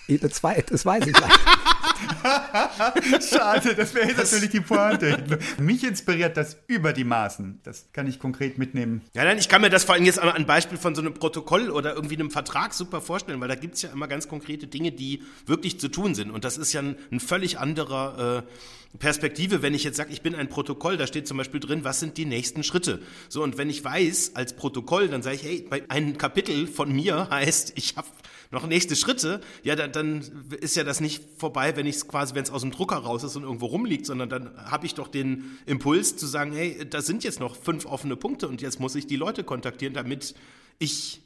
Das, 0.09 0.41
das 0.41 0.87
weiß 0.87 1.07
ich 1.07 1.13
nicht. 1.13 1.41
Schade, 3.31 3.75
das 3.75 3.95
wäre 3.95 4.13
natürlich 4.13 4.51
die 4.51 4.61
Pointe. 4.61 5.39
Mich 5.59 5.85
inspiriert 5.85 6.37
das 6.37 6.57
über 6.67 6.93
die 6.93 7.05
Maßen. 7.05 7.61
Das 7.65 7.87
kann 7.93 8.07
ich 8.07 8.19
konkret 8.19 8.59
mitnehmen. 8.59 9.03
Ja, 9.15 9.25
nein, 9.25 9.39
ich 9.39 9.49
kann 9.49 9.63
mir 9.63 9.71
das 9.71 9.85
vor 9.85 9.95
allem 9.95 10.05
jetzt 10.05 10.19
an 10.19 10.47
Beispiel 10.47 10.79
von 10.79 10.95
so 10.95 11.01
einem 11.01 11.15
Protokoll 11.15 11.71
oder 11.71 11.95
irgendwie 11.95 12.17
einem 12.17 12.31
Vertrag 12.31 12.75
super 12.75 13.01
vorstellen, 13.01 13.41
weil 13.41 13.49
da 13.49 13.55
gibt 13.55 13.75
es 13.77 13.83
ja 13.83 13.91
immer 13.91 14.09
ganz 14.09 14.29
konkrete 14.29 14.67
Dinge, 14.67 14.93
die 14.93 15.23
wirklich 15.47 15.81
zu 15.81 15.89
tun 15.89 16.15
sind. 16.15 16.31
Und 16.31 16.45
das 16.45 16.59
ist 16.59 16.73
ja 16.73 16.81
ein, 16.81 16.97
ein 17.11 17.21
völlig 17.21 17.59
anderer 17.59 18.45
äh, 18.47 18.99
Perspektive, 18.99 19.63
wenn 19.63 19.73
ich 19.73 19.85
jetzt 19.85 19.97
sage, 19.97 20.13
ich 20.13 20.21
bin 20.21 20.35
ein 20.35 20.49
Protokoll, 20.49 20.97
da 20.97 21.07
steht 21.07 21.29
zum 21.29 21.37
Beispiel 21.37 21.61
drin, 21.61 21.85
was 21.85 22.01
sind 22.01 22.17
die 22.17 22.25
nächsten 22.25 22.65
Schritte. 22.65 23.01
So, 23.29 23.43
und 23.43 23.57
wenn 23.57 23.71
ich 23.71 23.85
weiß 23.85 24.33
als 24.35 24.57
Protokoll, 24.57 25.09
dann 25.09 25.23
sage 25.23 25.37
ich, 25.37 25.43
hey, 25.45 25.71
ein 25.89 26.19
Kapitel 26.19 26.67
von 26.67 26.93
mir 26.93 27.29
heißt, 27.31 27.75
ich 27.77 27.97
habe 27.97 28.09
noch 28.51 28.67
nächste 28.67 28.97
Schritte, 28.97 29.41
ja, 29.63 29.77
dann, 29.77 29.93
dann 29.93 30.49
ist 30.61 30.77
ja 30.77 30.85
das 30.85 31.01
nicht 31.01 31.23
vorbei, 31.39 31.77
wenn 31.77 31.87
ich 31.87 31.97
es 31.97 32.09
quasi, 32.09 32.35
wenn 32.35 32.43
es 32.43 32.51
aus 32.51 32.63
dem 32.63 32.73
Drucker 32.73 32.97
raus 32.97 33.23
ist 33.23 33.37
und 33.37 33.45
irgendwo 33.45 33.67
rumliegt, 33.67 34.07
sondern 34.07 34.29
dann 34.29 34.57
habe 34.57 34.87
ich 34.87 34.95
doch 34.95 35.09
den 35.09 35.59
Impuls 35.67 36.17
zu 36.17 36.27
sagen, 36.27 36.53
hey, 36.53 36.85
da 36.89 37.01
sind 37.01 37.23
jetzt 37.23 37.39
noch 37.41 37.57
fünf 37.57 37.87
offene 37.87 38.17
Punkte 38.17 38.49
und 38.49 38.61
jetzt 38.61 38.81
muss 38.81 38.95
ich 38.95 39.07
die 39.07 39.17
Leute 39.17 39.45
kontaktieren, 39.45 39.95
damit 39.95 40.35
ich 40.79 41.21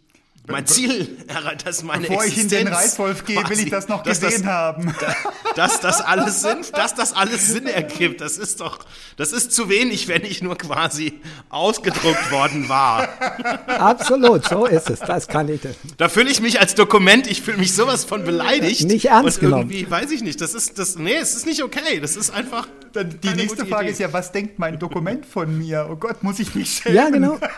mein 0.47 0.67
Ziel, 0.67 1.17
dass 1.65 1.83
meine 1.83 2.07
Bevor 2.07 2.23
Existenz 2.23 2.53
ich 2.53 2.59
in 2.59 2.67
den 2.67 2.75
Reitwolf 2.75 3.25
gehe, 3.25 3.49
will 3.49 3.59
ich 3.61 3.71
das 3.71 3.89
noch 3.89 4.03
dass 4.03 4.21
gesehen 4.21 4.43
das, 4.43 4.53
haben. 4.53 4.95
Dass 5.57 5.81
das 5.81 6.01
alles 6.01 6.43
Sinn, 6.43 6.67
dass 6.73 6.97
das 6.97 7.13
alles 7.13 7.47
Sinn 7.47 7.69
ergibt, 7.69 8.21
das 8.21 8.39
ist 8.39 8.61
doch, 8.61 8.81
das 9.17 9.31
ist 9.31 9.53
zu 9.53 9.69
wenig, 9.69 10.09
wenn 10.09 10.25
ich 10.25 10.43
nur 10.43 10.59
quasi 10.59 11.21
ausgedruckt 11.49 12.33
worden 12.33 12.69
war. 12.69 13.09
Absolut, 13.69 14.45
so 14.45 14.67
ist 14.67 14.91
es. 14.91 14.99
Das 14.99 15.29
kann 15.29 15.49
ich. 15.49 15.61
Da 15.97 16.09
fühle 16.09 16.29
ich 16.29 16.41
mich 16.41 16.59
als 16.59 16.75
Dokument, 16.75 17.29
ich 17.29 17.41
fühle 17.41 17.59
mich 17.59 17.73
sowas 17.73 18.05
von 18.05 18.25
beleidigt. 18.25 18.85
Nicht 18.85 19.05
ernst 19.07 19.39
und 19.39 19.45
genommen. 19.45 19.71
Irgendwie, 19.71 19.89
weiß 19.89 20.11
ich 20.11 20.23
nicht, 20.23 20.41
das 20.41 20.55
ist, 20.55 20.77
das, 20.81 20.97
nee, 20.97 21.15
es 21.15 21.37
ist 21.37 21.47
nicht 21.47 21.63
okay. 21.63 22.01
Das 22.01 22.17
ist 22.17 22.31
einfach. 22.31 22.67
Dann 22.93 23.21
die 23.21 23.29
nächste 23.31 23.67
Frage 23.67 23.85
Idee. 23.85 23.93
ist 23.93 23.99
ja, 24.01 24.13
was 24.13 24.33
denkt 24.33 24.59
mein 24.59 24.79
Dokument 24.79 25.25
von 25.25 25.57
mir? 25.57 25.89
Oh 25.91 25.97
Gott, 25.97 26.23
muss 26.25 26.41
ich 26.41 26.55
mich 26.57 26.83
schämen? 26.83 26.97
Ja, 26.97 27.11
genau. 27.11 27.39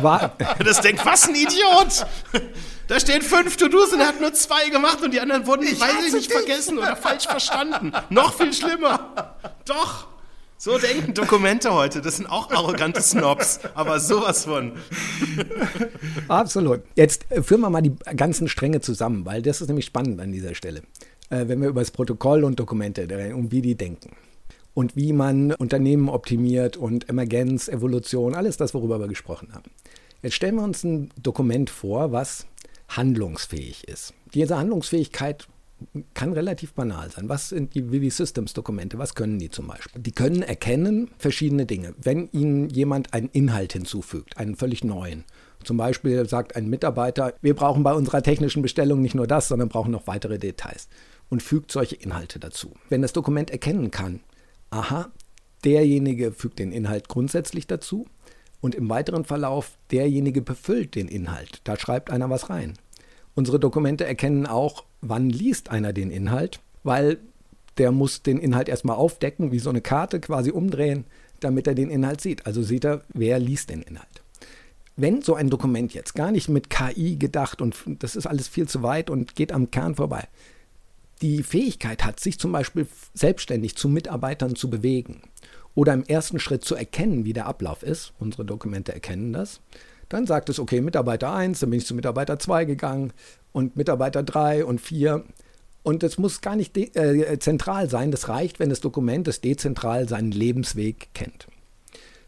War. 0.00 0.36
Das 0.64 0.80
denkt, 0.80 1.04
was 1.04 1.28
ein 1.28 1.34
Idiot! 1.34 2.06
Da 2.88 3.00
stehen 3.00 3.22
fünf 3.22 3.56
To-Dos 3.56 3.92
und 3.92 4.00
er 4.00 4.08
hat 4.08 4.20
nur 4.20 4.32
zwei 4.34 4.68
gemacht 4.68 5.02
und 5.02 5.12
die 5.12 5.20
anderen 5.20 5.46
wurden, 5.46 5.62
ich 5.62 5.80
weiß 5.80 6.06
ich 6.06 6.12
nicht, 6.12 6.32
vergessen 6.32 6.78
oder 6.78 6.96
falsch 6.96 7.26
verstanden. 7.26 7.92
Noch 8.10 8.34
viel 8.34 8.52
schlimmer. 8.52 9.36
Doch. 9.64 10.06
So 10.58 10.78
denken 10.78 11.12
Dokumente 11.12 11.72
heute. 11.72 12.00
Das 12.02 12.18
sind 12.18 12.26
auch 12.26 12.50
arrogante 12.52 13.02
Snobs, 13.02 13.58
aber 13.74 13.98
sowas 13.98 14.44
von. 14.44 14.72
Absolut. 16.28 16.82
Jetzt 16.94 17.24
äh, 17.30 17.42
führen 17.42 17.62
wir 17.62 17.70
mal 17.70 17.82
die 17.82 17.96
ganzen 18.16 18.48
Stränge 18.48 18.80
zusammen, 18.80 19.26
weil 19.26 19.42
das 19.42 19.60
ist 19.60 19.66
nämlich 19.66 19.86
spannend 19.86 20.20
an 20.20 20.30
dieser 20.30 20.54
Stelle. 20.54 20.82
Äh, 21.30 21.48
wenn 21.48 21.60
wir 21.60 21.68
über 21.68 21.80
das 21.80 21.90
Protokoll 21.90 22.44
und 22.44 22.60
Dokumente 22.60 23.08
und 23.34 23.50
wie 23.50 23.62
die 23.62 23.74
denken 23.74 24.14
und 24.74 24.96
wie 24.96 25.12
man 25.12 25.52
Unternehmen 25.52 26.08
optimiert 26.08 26.76
und 26.76 27.08
Emergenz, 27.08 27.68
Evolution, 27.68 28.34
alles 28.34 28.56
das, 28.56 28.74
worüber 28.74 28.98
wir 28.98 29.08
gesprochen 29.08 29.52
haben. 29.52 29.70
Jetzt 30.22 30.34
stellen 30.34 30.56
wir 30.56 30.62
uns 30.62 30.84
ein 30.84 31.10
Dokument 31.20 31.68
vor, 31.68 32.12
was 32.12 32.46
handlungsfähig 32.88 33.88
ist. 33.88 34.14
Diese 34.34 34.56
Handlungsfähigkeit 34.56 35.48
kann 36.14 36.32
relativ 36.32 36.74
banal 36.74 37.10
sein. 37.10 37.28
Was 37.28 37.48
sind 37.48 37.74
die 37.74 37.90
Vivi 37.90 38.10
Systems 38.10 38.52
Dokumente? 38.52 38.98
Was 38.98 39.14
können 39.14 39.38
die 39.38 39.50
zum 39.50 39.66
Beispiel? 39.66 40.00
Die 40.00 40.12
können 40.12 40.42
erkennen 40.42 41.10
verschiedene 41.18 41.66
Dinge. 41.66 41.94
Wenn 42.00 42.28
ihnen 42.32 42.68
jemand 42.70 43.12
einen 43.14 43.28
Inhalt 43.28 43.72
hinzufügt, 43.72 44.36
einen 44.38 44.56
völlig 44.56 44.84
neuen. 44.84 45.24
Zum 45.64 45.76
Beispiel 45.76 46.28
sagt 46.28 46.56
ein 46.56 46.68
Mitarbeiter, 46.68 47.34
wir 47.40 47.54
brauchen 47.54 47.82
bei 47.82 47.94
unserer 47.94 48.22
technischen 48.22 48.62
Bestellung 48.62 49.00
nicht 49.00 49.14
nur 49.14 49.26
das, 49.26 49.48
sondern 49.48 49.68
brauchen 49.68 49.92
noch 49.92 50.06
weitere 50.06 50.38
Details 50.38 50.88
und 51.28 51.42
fügt 51.42 51.70
solche 51.70 51.96
Inhalte 51.96 52.38
dazu. 52.38 52.72
Wenn 52.88 53.02
das 53.02 53.12
Dokument 53.12 53.50
erkennen 53.50 53.90
kann, 53.90 54.20
aha, 54.72 55.10
derjenige 55.64 56.32
fügt 56.32 56.58
den 56.58 56.72
Inhalt 56.72 57.08
grundsätzlich 57.08 57.66
dazu 57.66 58.06
und 58.60 58.74
im 58.74 58.88
weiteren 58.88 59.24
Verlauf 59.24 59.78
derjenige 59.90 60.42
befüllt 60.42 60.94
den 60.94 61.08
Inhalt. 61.08 61.60
Da 61.64 61.78
schreibt 61.78 62.10
einer 62.10 62.30
was 62.30 62.50
rein. 62.50 62.74
Unsere 63.34 63.60
Dokumente 63.60 64.04
erkennen 64.04 64.46
auch, 64.46 64.84
wann 65.00 65.30
liest 65.30 65.70
einer 65.70 65.92
den 65.92 66.10
Inhalt, 66.10 66.60
weil 66.82 67.18
der 67.78 67.92
muss 67.92 68.22
den 68.22 68.38
Inhalt 68.38 68.68
erstmal 68.68 68.96
aufdecken, 68.96 69.52
wie 69.52 69.58
so 69.58 69.70
eine 69.70 69.80
Karte 69.80 70.20
quasi 70.20 70.50
umdrehen, 70.50 71.04
damit 71.40 71.66
er 71.66 71.74
den 71.74 71.90
Inhalt 71.90 72.20
sieht. 72.20 72.46
Also 72.46 72.62
sieht 72.62 72.84
er, 72.84 73.02
wer 73.12 73.38
liest 73.38 73.70
den 73.70 73.82
Inhalt. 73.82 74.22
Wenn 74.96 75.22
so 75.22 75.34
ein 75.34 75.48
Dokument 75.48 75.94
jetzt 75.94 76.14
gar 76.14 76.30
nicht 76.30 76.48
mit 76.48 76.68
KI 76.68 77.16
gedacht 77.16 77.62
und 77.62 77.76
das 78.00 78.14
ist 78.14 78.26
alles 78.26 78.48
viel 78.48 78.68
zu 78.68 78.82
weit 78.82 79.08
und 79.08 79.34
geht 79.34 79.52
am 79.52 79.70
Kern 79.70 79.94
vorbei, 79.94 80.28
die 81.22 81.42
Fähigkeit 81.42 82.04
hat, 82.04 82.20
sich 82.20 82.38
zum 82.38 82.52
Beispiel 82.52 82.86
selbstständig 83.14 83.76
zu 83.76 83.88
Mitarbeitern 83.88 84.56
zu 84.56 84.68
bewegen 84.68 85.22
oder 85.74 85.94
im 85.94 86.04
ersten 86.04 86.38
Schritt 86.38 86.64
zu 86.64 86.74
erkennen, 86.74 87.24
wie 87.24 87.32
der 87.32 87.46
Ablauf 87.46 87.82
ist, 87.82 88.12
unsere 88.18 88.44
Dokumente 88.44 88.92
erkennen 88.92 89.32
das, 89.32 89.60
dann 90.08 90.26
sagt 90.26 90.50
es, 90.50 90.58
okay, 90.58 90.80
Mitarbeiter 90.80 91.32
1, 91.32 91.60
dann 91.60 91.70
bin 91.70 91.78
ich 91.78 91.86
zu 91.86 91.94
Mitarbeiter 91.94 92.38
2 92.38 92.66
gegangen 92.66 93.12
und 93.52 93.76
Mitarbeiter 93.76 94.22
3 94.22 94.66
und 94.66 94.80
4. 94.80 95.24
Und 95.82 96.02
es 96.02 96.18
muss 96.18 96.42
gar 96.42 96.54
nicht 96.54 96.76
äh, 96.76 97.38
zentral 97.38 97.88
sein, 97.88 98.10
das 98.10 98.28
reicht, 98.28 98.60
wenn 98.60 98.68
das 98.68 98.80
Dokument 98.80 99.26
das 99.26 99.40
dezentral 99.40 100.08
seinen 100.08 100.30
Lebensweg 100.30 101.08
kennt. 101.14 101.48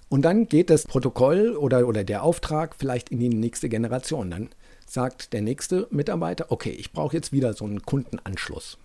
Und 0.09 0.23
dann 0.23 0.49
geht 0.49 0.71
das 0.71 0.85
Protokoll 0.85 1.57
oder, 1.57 1.87
oder 1.87 2.05
der 2.05 2.23
Auftrag 2.23 2.75
vielleicht 2.77 3.11
in 3.11 3.19
die 3.19 3.29
nächste 3.29 3.69
Generation. 3.69 4.31
Dann 4.31 4.49
sagt 4.87 5.33
der 5.33 5.43
nächste 5.43 5.87
Mitarbeiter, 5.91 6.47
okay, 6.51 6.71
ich 6.71 6.93
brauche 6.93 7.17
jetzt 7.17 7.33
wieder 7.33 7.53
so 7.53 7.65
einen 7.65 7.83
Kundenanschluss. 7.83 8.79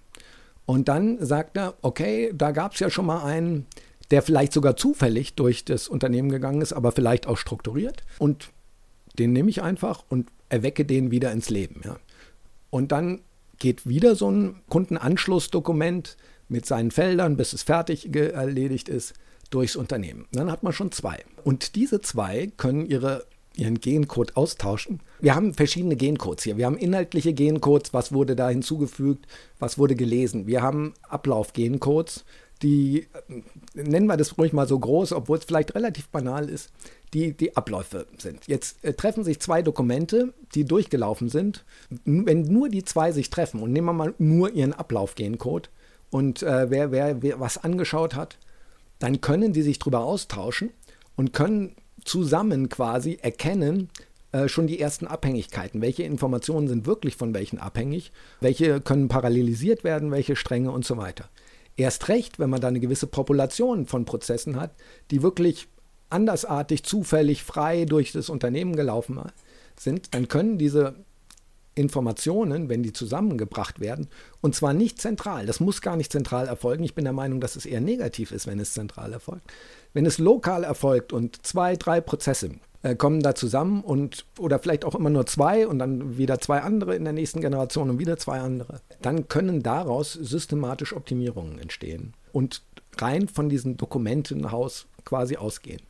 Und 0.70 0.88
dann 0.88 1.18
sagt 1.26 1.58
er, 1.58 1.74
okay, 1.82 2.32
da 2.32 2.52
gab 2.52 2.76
es 2.76 2.80
ja 2.80 2.92
schon 2.92 3.08
mal 3.08 3.24
einen, 3.24 3.66
der 4.12 4.22
vielleicht 4.22 4.54
sogar 4.54 4.76
zufällig 4.76 5.34
durch 5.34 5.66
das 5.66 5.88
Unternehmen 5.88 6.30
gegangen 6.30 6.62
ist, 6.62 6.74
aber 6.74 6.92
vielleicht 6.92 7.26
auch 7.26 7.38
strukturiert. 7.38 8.04
Und 8.20 8.52
den 9.18 9.34
nehme 9.34 9.50
ich 9.50 9.64
einfach 9.64 10.04
und 10.10 10.30
erwecke 10.48 10.86
den 10.86 11.10
wieder 11.10 11.32
ins 11.32 11.50
Leben. 11.50 11.82
Ja. 11.84 11.98
Und 12.70 12.92
dann 12.92 13.22
geht 13.58 13.90
wieder 13.90 14.14
so 14.14 14.30
ein 14.30 14.62
Kundenanschlussdokument 14.70 16.18
mit 16.50 16.68
seinen 16.68 16.92
Feldern, 16.92 17.36
bis 17.36 17.54
es 17.54 17.64
fertig 17.64 18.16
erledigt 18.16 18.90
ist, 18.90 19.16
durchs 19.50 19.76
Unternehmen. 19.76 20.28
Dann 20.34 20.52
hat 20.52 20.62
man 20.62 20.74
schon 20.74 20.92
zwei. 20.92 21.26
Und 21.44 21.74
diese 21.78 22.00
zwei 22.00 22.52
können 22.58 22.86
ihre, 22.86 23.26
ihren 23.60 23.80
Gencode 23.80 24.36
austauschen. 24.38 25.02
Wir 25.20 25.36
haben 25.36 25.54
verschiedene 25.54 25.96
Gencodes 25.96 26.44
hier. 26.44 26.58
Wir 26.58 26.66
haben 26.66 26.78
inhaltliche 26.78 27.34
Gencodes, 27.34 27.94
was 27.94 28.12
wurde 28.12 28.36
da 28.36 28.50
hinzugefügt, 28.50 29.28
was 29.60 29.78
wurde 29.78 29.96
gelesen. 29.96 30.48
Wir 30.48 30.62
haben 30.62 30.94
Ablauf-Gencodes, 31.10 32.26
die, 32.62 33.08
nennen 33.74 34.08
wir 34.08 34.18
das 34.18 34.38
ruhig 34.38 34.52
mal 34.52 34.68
so 34.68 34.78
groß, 34.78 35.14
obwohl 35.14 35.38
es 35.38 35.46
vielleicht 35.46 35.76
relativ 35.76 36.10
banal 36.10 36.50
ist, 36.50 36.72
die, 37.14 37.36
die 37.36 37.56
Abläufe 37.56 38.06
sind. 38.18 38.48
Jetzt 38.48 38.84
äh, 38.84 38.94
treffen 38.94 39.24
sich 39.24 39.40
zwei 39.40 39.62
Dokumente, 39.62 40.34
die 40.56 40.66
durchgelaufen 40.66 41.30
sind. 41.30 41.66
Wenn 42.06 42.42
nur 42.42 42.70
die 42.70 42.84
zwei 42.84 43.12
sich 43.12 43.30
treffen 43.30 43.62
und 43.62 43.72
nehmen 43.72 43.88
wir 43.88 43.94
mal 43.94 44.14
nur 44.18 44.52
ihren 44.52 44.74
Ablaufgencode 44.74 45.70
und 46.10 46.44
äh, 46.44 46.70
wer, 46.70 46.92
wer, 46.92 47.22
wer 47.22 47.40
was 47.40 47.58
angeschaut 47.58 48.16
hat, 48.16 48.38
dann 49.00 49.22
können 49.22 49.54
die 49.54 49.62
sich 49.62 49.80
darüber 49.80 50.02
austauschen 50.02 50.72
und 51.16 51.32
können 51.32 51.76
zusammen 52.06 52.70
quasi 52.70 53.18
erkennen, 53.22 53.90
äh, 54.32 54.48
schon 54.48 54.68
die 54.68 54.80
ersten 54.80 55.08
Abhängigkeiten. 55.08 55.82
Welche 55.82 56.04
Informationen 56.04 56.68
sind 56.68 56.86
wirklich 56.86 57.16
von 57.16 57.34
welchen 57.34 57.58
abhängig? 57.58 58.12
Welche 58.42 58.80
können 58.80 59.08
parallelisiert 59.08 59.84
werden? 59.84 60.12
Welche 60.12 60.36
Stränge 60.36 60.72
und 60.72 60.86
so 60.86 60.98
weiter. 60.98 61.30
Erst 61.78 62.10
recht, 62.10 62.40
wenn 62.40 62.50
man 62.50 62.62
da 62.62 62.68
eine 62.68 62.80
gewisse 62.80 63.08
Population 63.08 63.86
von 63.86 64.06
Prozessen 64.06 64.60
hat, 64.60 64.72
die 65.12 65.24
wirklich 65.24 65.68
andersartig, 66.10 66.84
zufällig, 66.84 67.44
frei 67.44 67.86
durch 67.86 68.12
das 68.12 68.30
Unternehmen 68.30 68.76
gelaufen 68.76 69.20
sind, 69.78 70.14
dann 70.14 70.28
können 70.28 70.58
diese 70.58 70.96
Informationen, 71.76 72.68
wenn 72.68 72.84
die 72.84 72.94
zusammengebracht 72.94 73.80
werden, 73.80 74.10
und 74.42 74.54
zwar 74.54 74.74
nicht 74.74 75.00
zentral, 75.02 75.46
das 75.46 75.60
muss 75.60 75.82
gar 75.82 75.96
nicht 75.96 76.12
zentral 76.12 76.48
erfolgen. 76.48 76.84
Ich 76.84 76.96
bin 76.96 77.06
der 77.06 77.14
Meinung, 77.14 77.40
dass 77.40 77.56
es 77.56 77.66
eher 77.66 77.80
negativ 77.80 78.32
ist, 78.32 78.48
wenn 78.48 78.60
es 78.60 78.74
zentral 78.74 79.14
erfolgt. 79.14 79.50
Wenn 79.94 80.06
es 80.06 80.18
lokal 80.18 80.64
erfolgt 80.64 81.14
und 81.14 81.46
zwei, 81.46 81.76
drei 81.76 82.02
Prozesse 82.02 82.52
äh, 82.84 82.96
kommen 82.96 83.22
da 83.22 83.36
zusammen 83.36 83.82
und 83.82 84.26
oder 84.38 84.60
vielleicht 84.60 84.86
auch 84.86 84.96
immer 84.96 85.10
nur 85.10 85.26
zwei 85.26 85.68
und 85.68 85.80
dann 85.80 86.18
wieder 86.18 86.40
zwei 86.40 86.62
andere 86.62 86.96
in 86.96 87.04
der 87.04 87.14
nächsten 87.14 87.42
Generation 87.42 87.90
und 87.90 88.00
wieder 88.00 88.18
zwei 88.18 88.40
andere, 88.40 88.82
dann 89.02 89.28
können 89.28 89.64
daraus 89.64 90.14
systematisch 90.14 90.94
Optimierungen 90.94 91.60
entstehen 91.60 92.14
und 92.32 92.62
rein 92.98 93.28
von 93.28 93.50
diesem 93.50 93.78
Dokumentenhaus 93.78 94.88
quasi 95.06 95.38
ausgehen. 95.38 95.82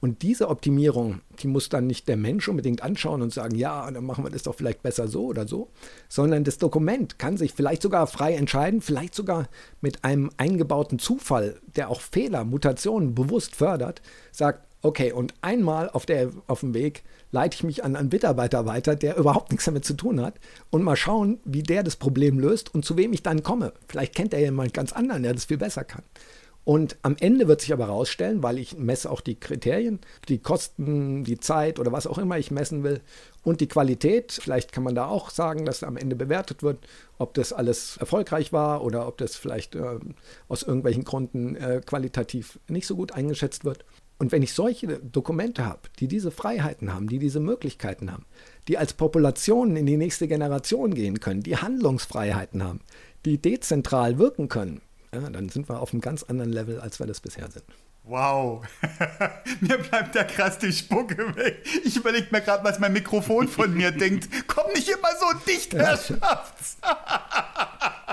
Und 0.00 0.22
diese 0.22 0.48
Optimierung, 0.48 1.20
die 1.40 1.48
muss 1.48 1.68
dann 1.68 1.86
nicht 1.86 2.06
der 2.06 2.16
Mensch 2.16 2.48
unbedingt 2.48 2.82
anschauen 2.82 3.20
und 3.20 3.32
sagen, 3.32 3.56
ja, 3.56 3.90
dann 3.90 4.04
machen 4.04 4.24
wir 4.24 4.30
das 4.30 4.44
doch 4.44 4.54
vielleicht 4.54 4.82
besser 4.82 5.08
so 5.08 5.26
oder 5.26 5.48
so, 5.48 5.70
sondern 6.08 6.44
das 6.44 6.58
Dokument 6.58 7.18
kann 7.18 7.36
sich 7.36 7.52
vielleicht 7.52 7.82
sogar 7.82 8.06
frei 8.06 8.34
entscheiden, 8.34 8.80
vielleicht 8.80 9.14
sogar 9.14 9.48
mit 9.80 10.04
einem 10.04 10.30
eingebauten 10.36 10.98
Zufall, 11.00 11.60
der 11.74 11.90
auch 11.90 12.00
Fehler, 12.00 12.44
Mutationen 12.44 13.14
bewusst 13.14 13.56
fördert, 13.56 14.00
sagt, 14.30 14.68
okay, 14.82 15.10
und 15.10 15.34
einmal 15.40 15.90
auf, 15.90 16.06
der, 16.06 16.30
auf 16.46 16.60
dem 16.60 16.74
Weg 16.74 17.02
leite 17.32 17.56
ich 17.56 17.64
mich 17.64 17.84
an 17.84 17.96
einen 17.96 18.08
Mitarbeiter 18.08 18.66
weiter, 18.66 18.94
der 18.94 19.16
überhaupt 19.16 19.50
nichts 19.50 19.64
damit 19.64 19.84
zu 19.84 19.94
tun 19.94 20.20
hat 20.20 20.34
und 20.70 20.82
mal 20.82 20.96
schauen, 20.96 21.40
wie 21.44 21.62
der 21.62 21.82
das 21.82 21.96
Problem 21.96 22.38
löst 22.38 22.72
und 22.74 22.84
zu 22.84 22.96
wem 22.96 23.12
ich 23.12 23.22
dann 23.22 23.42
komme. 23.42 23.72
Vielleicht 23.88 24.14
kennt 24.14 24.32
er 24.32 24.40
jemand 24.40 24.74
ganz 24.74 24.92
anderen, 24.92 25.24
der 25.24 25.34
das 25.34 25.46
viel 25.46 25.58
besser 25.58 25.84
kann. 25.84 26.04
Und 26.68 26.98
am 27.00 27.16
Ende 27.18 27.48
wird 27.48 27.62
sich 27.62 27.72
aber 27.72 27.86
herausstellen, 27.86 28.42
weil 28.42 28.58
ich 28.58 28.76
messe 28.76 29.10
auch 29.10 29.22
die 29.22 29.40
Kriterien, 29.40 30.00
die 30.28 30.36
Kosten, 30.36 31.24
die 31.24 31.40
Zeit 31.40 31.78
oder 31.78 31.92
was 31.92 32.06
auch 32.06 32.18
immer 32.18 32.36
ich 32.36 32.50
messen 32.50 32.82
will 32.84 33.00
und 33.42 33.62
die 33.62 33.68
Qualität. 33.68 34.32
Vielleicht 34.32 34.70
kann 34.70 34.84
man 34.84 34.94
da 34.94 35.06
auch 35.06 35.30
sagen, 35.30 35.64
dass 35.64 35.82
am 35.82 35.96
Ende 35.96 36.14
bewertet 36.14 36.62
wird, 36.62 36.86
ob 37.16 37.32
das 37.32 37.54
alles 37.54 37.96
erfolgreich 37.96 38.52
war 38.52 38.84
oder 38.84 39.08
ob 39.08 39.16
das 39.16 39.34
vielleicht 39.34 39.76
äh, 39.76 39.98
aus 40.48 40.62
irgendwelchen 40.62 41.04
Gründen 41.04 41.56
äh, 41.56 41.80
qualitativ 41.86 42.60
nicht 42.68 42.86
so 42.86 42.96
gut 42.96 43.12
eingeschätzt 43.12 43.64
wird. 43.64 43.86
Und 44.18 44.30
wenn 44.30 44.42
ich 44.42 44.52
solche 44.52 44.98
Dokumente 44.98 45.64
habe, 45.64 45.88
die 46.00 46.06
diese 46.06 46.30
Freiheiten 46.30 46.92
haben, 46.92 47.08
die 47.08 47.18
diese 47.18 47.40
Möglichkeiten 47.40 48.12
haben, 48.12 48.26
die 48.66 48.76
als 48.76 48.92
Populationen 48.92 49.74
in 49.76 49.86
die 49.86 49.96
nächste 49.96 50.28
Generation 50.28 50.92
gehen 50.92 51.18
können, 51.18 51.42
die 51.42 51.56
Handlungsfreiheiten 51.56 52.62
haben, 52.62 52.80
die 53.24 53.38
dezentral 53.38 54.18
wirken 54.18 54.48
können, 54.48 54.82
ja, 55.14 55.20
dann 55.30 55.48
sind 55.48 55.68
wir 55.68 55.80
auf 55.80 55.92
einem 55.92 56.00
ganz 56.00 56.22
anderen 56.22 56.52
Level, 56.52 56.80
als 56.80 56.98
wir 56.98 57.06
das 57.06 57.20
bisher 57.20 57.50
sind. 57.50 57.64
Wow. 58.08 58.62
mir 59.60 59.76
bleibt 59.78 60.14
da 60.14 60.24
krass 60.24 60.58
die 60.58 60.72
Spucke 60.72 61.36
weg. 61.36 61.62
Ich 61.84 61.96
überlege 61.96 62.28
mir 62.30 62.40
gerade, 62.40 62.64
was 62.64 62.78
mein 62.78 62.94
Mikrofon 62.94 63.48
von 63.48 63.74
mir 63.74 63.90
denkt. 63.92 64.28
Komm 64.46 64.72
nicht 64.72 64.88
immer 64.88 65.08
so 65.20 65.38
dicht, 65.46 65.74
Herr 65.74 65.98
Schafts. 65.98 66.78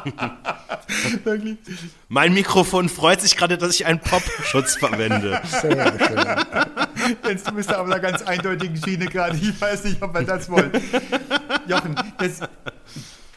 mein 2.09 2.33
Mikrofon 2.33 2.89
freut 2.89 3.21
sich 3.21 3.37
gerade, 3.37 3.57
dass 3.57 3.73
ich 3.73 3.85
einen 3.85 3.99
Popschutz 3.99 4.75
verwende. 4.75 5.41
Sehr 5.45 5.97
schön. 5.97 7.15
Jetzt, 7.27 7.47
du 7.47 7.53
bist 7.53 7.71
da 7.71 7.79
auf 7.79 7.85
einer 7.85 7.99
ganz 7.99 8.21
eindeutigen 8.21 8.75
Schiene 8.75 9.05
gerade. 9.05 9.37
Ich 9.37 9.59
weiß 9.59 9.85
nicht, 9.85 10.01
ob 10.01 10.13
wir 10.13 10.23
das 10.23 10.49
wollen. 10.49 10.71
Jochen, 11.67 11.95
das, 12.17 12.41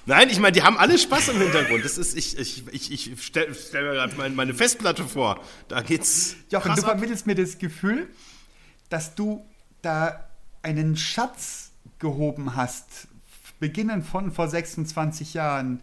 Nein, 0.08 0.30
ich 0.30 0.40
meine, 0.40 0.52
die 0.52 0.62
haben 0.62 0.78
alle 0.78 0.96
Spaß 0.96 1.28
im 1.28 1.36
Hintergrund. 1.36 1.84
Das 1.84 1.98
ist, 1.98 2.16
ich, 2.16 2.38
ich, 2.38 2.64
ich, 2.72 2.90
ich 2.90 3.22
stelle 3.22 3.54
stell 3.54 3.84
mir 3.84 3.92
gerade 3.92 4.16
meine, 4.16 4.34
meine 4.34 4.54
Festplatte 4.54 5.04
vor. 5.04 5.38
Da 5.68 5.82
geht's. 5.82 6.34
Jochen, 6.50 6.74
du 6.74 6.80
vermittelst 6.80 7.26
mir 7.26 7.34
das 7.34 7.58
Gefühl, 7.58 8.08
dass 8.88 9.14
du 9.14 9.44
da 9.82 10.26
einen 10.62 10.96
Schatz 10.96 11.72
gehoben 11.98 12.56
hast, 12.56 13.08
beginnend 13.60 14.06
von 14.06 14.32
vor 14.32 14.48
26 14.48 15.34
Jahren, 15.34 15.82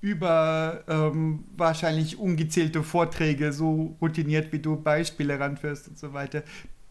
über 0.00 0.82
ähm, 0.88 1.44
wahrscheinlich 1.56 2.18
ungezählte 2.18 2.82
Vorträge, 2.82 3.52
so 3.52 3.96
routiniert 4.00 4.52
wie 4.52 4.58
du 4.58 4.82
Beispiele 4.82 5.38
ranführst 5.38 5.86
und 5.86 5.96
so 5.96 6.12
weiter, 6.12 6.42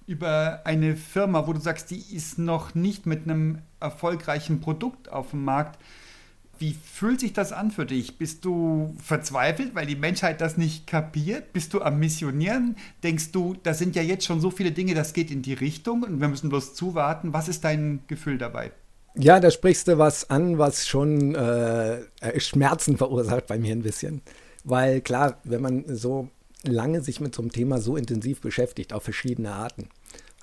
über 0.08 0.62
eine 0.64 0.96
Firma, 0.96 1.46
wo 1.46 1.52
du 1.52 1.60
sagst, 1.60 1.92
die 1.92 2.16
ist 2.16 2.40
noch 2.40 2.74
nicht 2.74 3.06
mit 3.06 3.24
einem 3.24 3.58
erfolgreichen 3.82 4.62
Produkt 4.62 5.10
auf 5.10 5.32
dem 5.32 5.44
Markt 5.44 5.78
wie 6.60 6.74
fühlt 6.74 7.20
sich 7.20 7.34
das 7.34 7.52
an 7.52 7.72
für 7.72 7.86
dich? 7.86 8.18
Bist 8.18 8.46
du 8.46 8.96
verzweifelt, 9.02 9.76
weil 9.76 9.86
die 9.86 9.96
Menschheit 9.96 10.42
das 10.42 10.58
nicht 10.58 10.88
kapiert? 10.88 11.54
Bist 11.54 11.74
du 11.74 11.82
am 11.82 12.00
Missionieren? 12.00 12.76
Denkst 13.04 13.32
du, 13.32 13.56
da 13.64 13.74
sind 13.74 13.96
ja 13.96 14.02
jetzt 14.02 14.26
schon 14.26 14.42
so 14.42 14.52
viele 14.52 14.72
Dinge, 14.72 14.94
das 14.94 15.14
geht 15.14 15.32
in 15.32 15.42
die 15.42 15.54
Richtung 15.54 16.04
und 16.04 16.20
wir 16.20 16.28
müssen 16.28 16.50
bloß 16.50 16.76
zuwarten? 16.76 17.34
Was 17.34 17.48
ist 17.48 17.64
dein 17.64 18.02
Gefühl 18.08 18.38
dabei? 18.38 18.72
Ja, 19.16 19.40
da 19.40 19.52
sprichst 19.52 19.88
du 19.88 19.98
was 19.98 20.30
an, 20.30 20.58
was 20.58 20.88
schon 20.88 21.36
äh, 21.36 22.00
Schmerzen 22.38 22.98
verursacht 22.98 23.48
bei 23.48 23.58
mir 23.58 23.74
ein 23.74 23.82
bisschen. 23.82 24.22
Weil 24.64 25.02
klar, 25.02 25.40
wenn 25.44 25.62
man 25.62 25.84
so 25.96 26.30
lange 26.64 27.02
sich 27.02 27.20
mit 27.20 27.34
so 27.34 27.42
einem 27.42 27.52
Thema 27.52 27.80
so 27.80 27.96
intensiv 27.96 28.42
beschäftigt, 28.42 28.94
auf 28.94 29.04
verschiedene 29.04 29.52
Arten, 29.52 29.90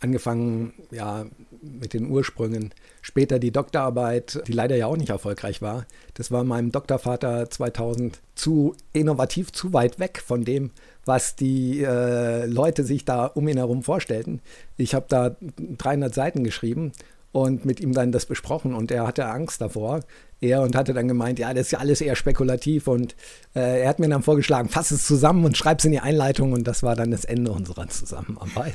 angefangen 0.07 0.72
ja 0.90 1.26
mit 1.61 1.92
den 1.92 2.11
Ursprüngen, 2.11 2.72
später 3.02 3.38
die 3.38 3.50
Doktorarbeit, 3.50 4.42
die 4.46 4.52
leider 4.52 4.76
ja 4.76 4.86
auch 4.86 4.96
nicht 4.96 5.11
erfolgreich 5.11 5.61
war. 5.61 5.86
Das 6.14 6.30
war 6.30 6.44
meinem 6.44 6.70
Doktorvater 6.72 7.50
2000 7.50 8.20
zu 8.34 8.74
innovativ, 8.92 9.52
zu 9.52 9.72
weit 9.72 9.98
weg 9.98 10.22
von 10.24 10.44
dem, 10.44 10.70
was 11.04 11.36
die 11.36 11.82
äh, 11.82 12.46
Leute 12.46 12.84
sich 12.84 13.04
da 13.04 13.26
um 13.26 13.48
ihn 13.48 13.57
herum 13.57 13.82
vorstellten. 13.82 14.40
Ich 14.76 14.94
habe 14.94 15.07
da 15.09 15.36
300 15.78 16.14
Seiten 16.14 16.44
geschrieben 16.44 16.92
und 17.32 17.64
mit 17.64 17.80
ihm 17.80 17.92
dann 17.92 18.12
das 18.12 18.26
besprochen 18.26 18.74
und 18.74 18.90
er 18.90 19.07
hatte 19.07 19.26
Angst 19.26 19.61
davor. 19.61 20.00
Er 20.41 20.61
und 20.61 20.76
hatte 20.76 20.93
dann 20.93 21.09
gemeint, 21.09 21.39
ja, 21.39 21.55
das 21.55 21.66
ist 21.66 21.70
ja 21.72 21.78
alles 21.78 22.01
eher 22.01 22.14
spekulativ 22.14 22.89
und 22.89 23.16
äh, 23.55 23.82
er 23.82 23.89
hat 23.89 23.99
mir 23.99 24.09
dann 24.09 24.22
vorgeschlagen, 24.22 24.68
fass 24.68 24.91
es 24.91 25.07
zusammen 25.07 25.45
und 25.47 25.57
schreib 25.57 25.78
es 25.78 25.87
in 25.87 25.93
die 25.93 26.01
Einleitung 26.01 26.53
und 26.53 26.68
das 26.68 26.82
war 26.82 26.95
dann 26.95 27.11
das 27.11 27.24
Ende 27.24 27.51
unserer 27.51 27.89
Zusammenarbeit. 27.89 28.74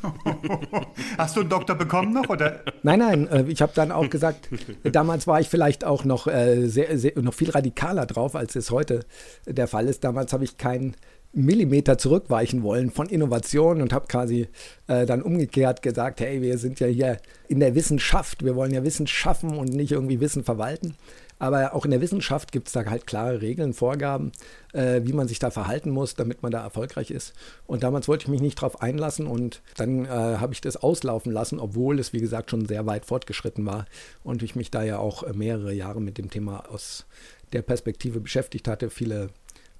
Hast 1.18 1.36
du 1.36 1.41
einen 1.41 1.49
Doktor 1.49 1.76
bekommen 1.76 2.14
noch 2.14 2.30
oder? 2.30 2.62
Nein, 2.82 2.99
nein, 2.99 3.28
äh, 3.28 3.43
ich 3.47 3.62
habe 3.62 3.74
dann 3.76 3.91
auch 3.91 4.09
gesagt, 4.09 4.49
damals 4.84 5.28
war 5.28 5.39
ich 5.39 5.49
vielleicht 5.49 5.84
auch 5.84 6.03
noch 6.03 6.26
äh, 6.26 6.68
sehr, 6.68 6.97
sehr, 6.97 7.14
noch 7.22 7.34
viel 7.34 7.51
radikaler 7.51 8.07
drauf, 8.07 8.36
als 8.36 8.55
es 8.55 8.72
heute 8.72 9.01
der 9.45 9.68
Fall 9.68 9.88
ist. 9.88 10.03
Damals 10.03 10.34
habe 10.34 10.43
ich 10.43 10.57
keinen 10.57 10.95
Millimeter 11.34 11.97
zurückweichen 11.97 12.62
wollen 12.62 12.91
von 12.91 13.07
Innovation 13.07 13.82
und 13.82 13.93
habe 13.93 14.07
quasi 14.07 14.47
äh, 14.88 15.05
dann 15.05 15.22
umgekehrt 15.22 15.82
gesagt, 15.82 16.20
hey, 16.20 16.41
wir 16.41 16.57
sind 16.57 16.80
ja 16.80 16.88
hier 16.88 17.18
in 17.47 17.59
der 17.59 17.74
Wissenschaft, 17.74 18.43
wir 18.43 18.55
wollen 18.55 18.74
ja 18.74 18.84
Wissen 18.84 19.07
schaffen 19.07 19.57
und 19.57 19.70
nicht 19.70 19.91
irgendwie 19.91 20.20
Wissen 20.20 20.43
verwalten. 20.43 20.95
Aber 21.41 21.73
auch 21.73 21.85
in 21.85 21.91
der 21.91 22.01
Wissenschaft 22.01 22.51
gibt 22.51 22.67
es 22.67 22.73
da 22.73 22.85
halt 22.85 23.07
klare 23.07 23.41
Regeln, 23.41 23.73
Vorgaben, 23.73 24.31
äh, 24.73 25.01
wie 25.05 25.13
man 25.13 25.27
sich 25.27 25.39
da 25.39 25.49
verhalten 25.49 25.89
muss, 25.89 26.13
damit 26.13 26.43
man 26.43 26.51
da 26.51 26.61
erfolgreich 26.61 27.09
ist. 27.09 27.33
Und 27.65 27.81
damals 27.81 28.07
wollte 28.07 28.25
ich 28.25 28.29
mich 28.29 28.41
nicht 28.41 28.61
drauf 28.61 28.83
einlassen 28.83 29.25
und 29.25 29.63
dann 29.75 30.05
äh, 30.05 30.09
habe 30.09 30.53
ich 30.53 30.61
das 30.61 30.77
auslaufen 30.77 31.31
lassen, 31.31 31.59
obwohl 31.59 31.97
es, 31.97 32.13
wie 32.13 32.19
gesagt, 32.19 32.51
schon 32.51 32.67
sehr 32.67 32.85
weit 32.85 33.07
fortgeschritten 33.07 33.65
war 33.65 33.87
und 34.23 34.43
ich 34.43 34.55
mich 34.55 34.69
da 34.69 34.83
ja 34.83 34.99
auch 34.99 35.33
mehrere 35.33 35.73
Jahre 35.73 35.99
mit 35.99 36.19
dem 36.19 36.29
Thema 36.29 36.69
aus 36.69 37.07
der 37.53 37.63
Perspektive 37.63 38.19
beschäftigt 38.19 38.67
hatte, 38.67 38.91
viele 38.91 39.29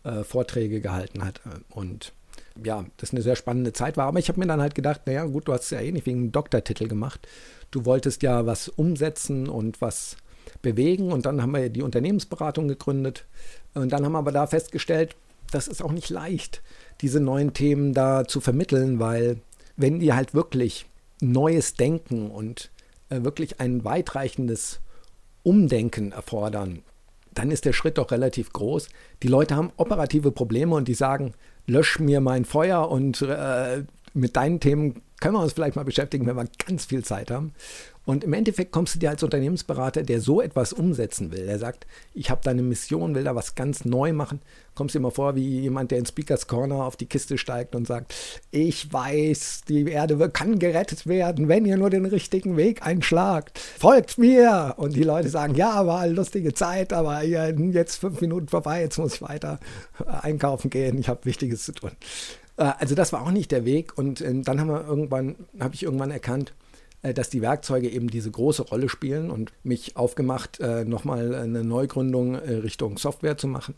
äh, 0.04 0.24
Vorträge 0.24 0.82
gehalten 0.82 1.24
hat. 1.24 1.42
Und 1.70 2.12
ja, 2.64 2.86
das 2.98 3.12
eine 3.12 3.22
sehr 3.22 3.36
spannende 3.36 3.72
Zeit 3.72 3.98
war. 3.98 4.08
Aber 4.08 4.18
ich 4.18 4.30
habe 4.30 4.40
mir 4.40 4.48
dann 4.48 4.62
halt 4.62 4.74
gedacht, 4.74 5.02
naja, 5.06 5.26
gut, 5.26 5.48
du 5.48 5.54
hast 5.54 5.66
es 5.66 5.70
ja 5.70 5.80
eh 5.80 5.92
nicht 5.92 6.08
wegen 6.08 6.32
Doktortitel 6.32 6.88
gemacht. 6.88 7.28
Du 7.70 7.86
wolltest 7.86 8.24
ja 8.24 8.48
was 8.48 8.68
umsetzen 8.68 9.48
und 9.48 9.80
was 9.80 10.18
bewegen. 10.62 11.12
Und 11.12 11.26
dann 11.26 11.42
haben 11.42 11.52
wir 11.52 11.70
die 11.70 11.82
Unternehmensberatung 11.82 12.68
gegründet. 12.68 13.26
Und 13.74 13.92
dann 13.92 14.06
haben 14.06 14.14
wir 14.14 14.20
aber 14.20 14.32
da 14.32 14.48
festgestellt, 14.48 15.16
das 15.52 15.68
ist 15.68 15.84
auch 15.84 15.92
nicht 15.92 16.10
leicht, 16.10 16.62
diese 17.02 17.20
neuen 17.20 17.54
Themen 17.54 17.94
da 17.94 18.26
zu 18.26 18.40
vermitteln, 18.40 19.00
weil 19.00 19.38
wenn 19.76 20.00
die 20.00 20.14
halt 20.14 20.34
wirklich 20.34 20.86
neues 21.20 21.74
Denken 21.74 22.32
und 22.32 22.72
äh, 23.10 23.24
wirklich 23.24 23.60
ein 23.60 23.84
weitreichendes 23.84 24.80
Umdenken 25.44 26.12
erfordern, 26.12 26.84
dann 27.34 27.52
ist 27.52 27.66
der 27.66 27.74
Schritt 27.74 27.98
doch 27.98 28.12
relativ 28.12 28.52
groß. 28.54 28.90
Die 29.24 29.28
Leute 29.28 29.56
haben 29.56 29.72
operative 29.78 30.32
Probleme 30.32 30.76
und 30.76 30.88
die 30.88 30.94
sagen, 30.94 31.34
lösch 31.66 32.00
mir 32.00 32.22
mein 32.22 32.46
Feuer 32.46 32.90
und 32.90 33.22
äh, 33.22 33.84
mit 34.14 34.36
deinen 34.36 34.60
Themen 34.60 35.02
können 35.20 35.36
wir 35.36 35.42
uns 35.42 35.54
vielleicht 35.54 35.76
mal 35.76 35.86
beschäftigen, 35.86 36.26
wenn 36.26 36.36
wir 36.36 36.48
ganz 36.68 36.86
viel 36.86 37.06
Zeit 37.06 37.32
haben. 37.32 37.54
Und 38.04 38.24
im 38.24 38.34
Endeffekt 38.34 38.72
kommst 38.72 38.96
du 38.96 39.00
dir 39.00 39.12
als 39.12 39.22
Unternehmensberater, 39.22 40.02
der 40.02 40.20
so 40.20 40.42
etwas 40.42 40.74
umsetzen 40.74 41.32
will, 41.32 41.46
der 41.46 41.60
sagt, 41.60 41.86
ich 42.16 42.32
habe 42.32 42.42
da 42.44 42.50
eine 42.50 42.64
Mission, 42.64 43.14
will 43.14 43.24
da 43.24 43.36
was 43.36 43.54
ganz 43.54 43.86
neu 43.86 44.12
machen, 44.12 44.42
kommst 44.74 44.96
dir 44.96 45.00
mal 45.00 45.12
vor 45.12 45.36
wie 45.36 45.60
jemand, 45.60 45.92
der 45.92 46.00
in 46.00 46.08
Speakers 46.08 46.48
Corner 46.48 46.84
auf 46.84 46.98
die 46.98 47.06
Kiste 47.06 47.38
steigt 47.38 47.76
und 47.76 47.86
sagt, 47.86 48.16
ich 48.50 48.92
weiß, 48.92 49.66
die 49.70 49.88
Erde 49.88 50.18
kann 50.30 50.58
gerettet 50.58 51.06
werden, 51.06 51.48
wenn 51.48 51.66
ihr 51.66 51.78
nur 51.78 51.92
den 51.92 52.08
richtigen 52.08 52.58
Weg 52.58 52.84
einschlagt. 52.84 53.60
Folgt 53.60 54.18
mir! 54.18 54.74
Und 54.78 54.96
die 54.96 55.04
Leute 55.04 55.30
sagen, 55.30 55.54
ja, 55.54 55.86
war 55.86 56.00
eine 56.00 56.14
lustige 56.14 56.56
Zeit, 56.56 56.94
aber 56.94 57.22
jetzt 57.22 57.98
fünf 57.98 58.20
Minuten 58.20 58.48
vorbei, 58.48 58.82
jetzt 58.82 58.98
muss 58.98 59.14
ich 59.14 59.22
weiter 59.22 59.60
einkaufen 60.08 60.72
gehen, 60.72 60.98
ich 60.98 61.08
habe 61.08 61.24
Wichtiges 61.26 61.66
zu 61.66 61.74
tun. 61.74 61.92
Äh, 62.62 62.74
also 62.78 62.96
das 62.96 63.12
war 63.12 63.24
auch 63.24 63.32
nicht 63.32 63.52
der 63.52 63.66
Weg 63.66 63.98
und 63.98 64.22
ähm, 64.22 64.44
dann 64.44 64.60
haben 64.60 64.70
wir 64.70 64.86
irgendwann, 64.86 65.36
habe 65.60 65.76
ich 65.76 65.84
irgendwann 65.84 66.12
erkannt, 66.12 66.54
äh, 67.02 67.14
dass 67.14 67.30
die 67.30 67.42
Werkzeuge 67.42 67.90
eben 67.90 68.10
diese 68.10 68.32
große 68.32 68.64
Rolle 68.64 68.88
spielen 68.88 69.32
und 69.32 69.52
mich 69.64 69.98
aufgemacht, 69.98 70.60
äh, 70.60 70.86
nochmal 70.86 71.34
eine 71.36 71.64
Neugründung 71.64 72.36
Richtung 72.36 72.98
Software 72.98 73.38
zu 73.38 73.48
machen. 73.48 73.76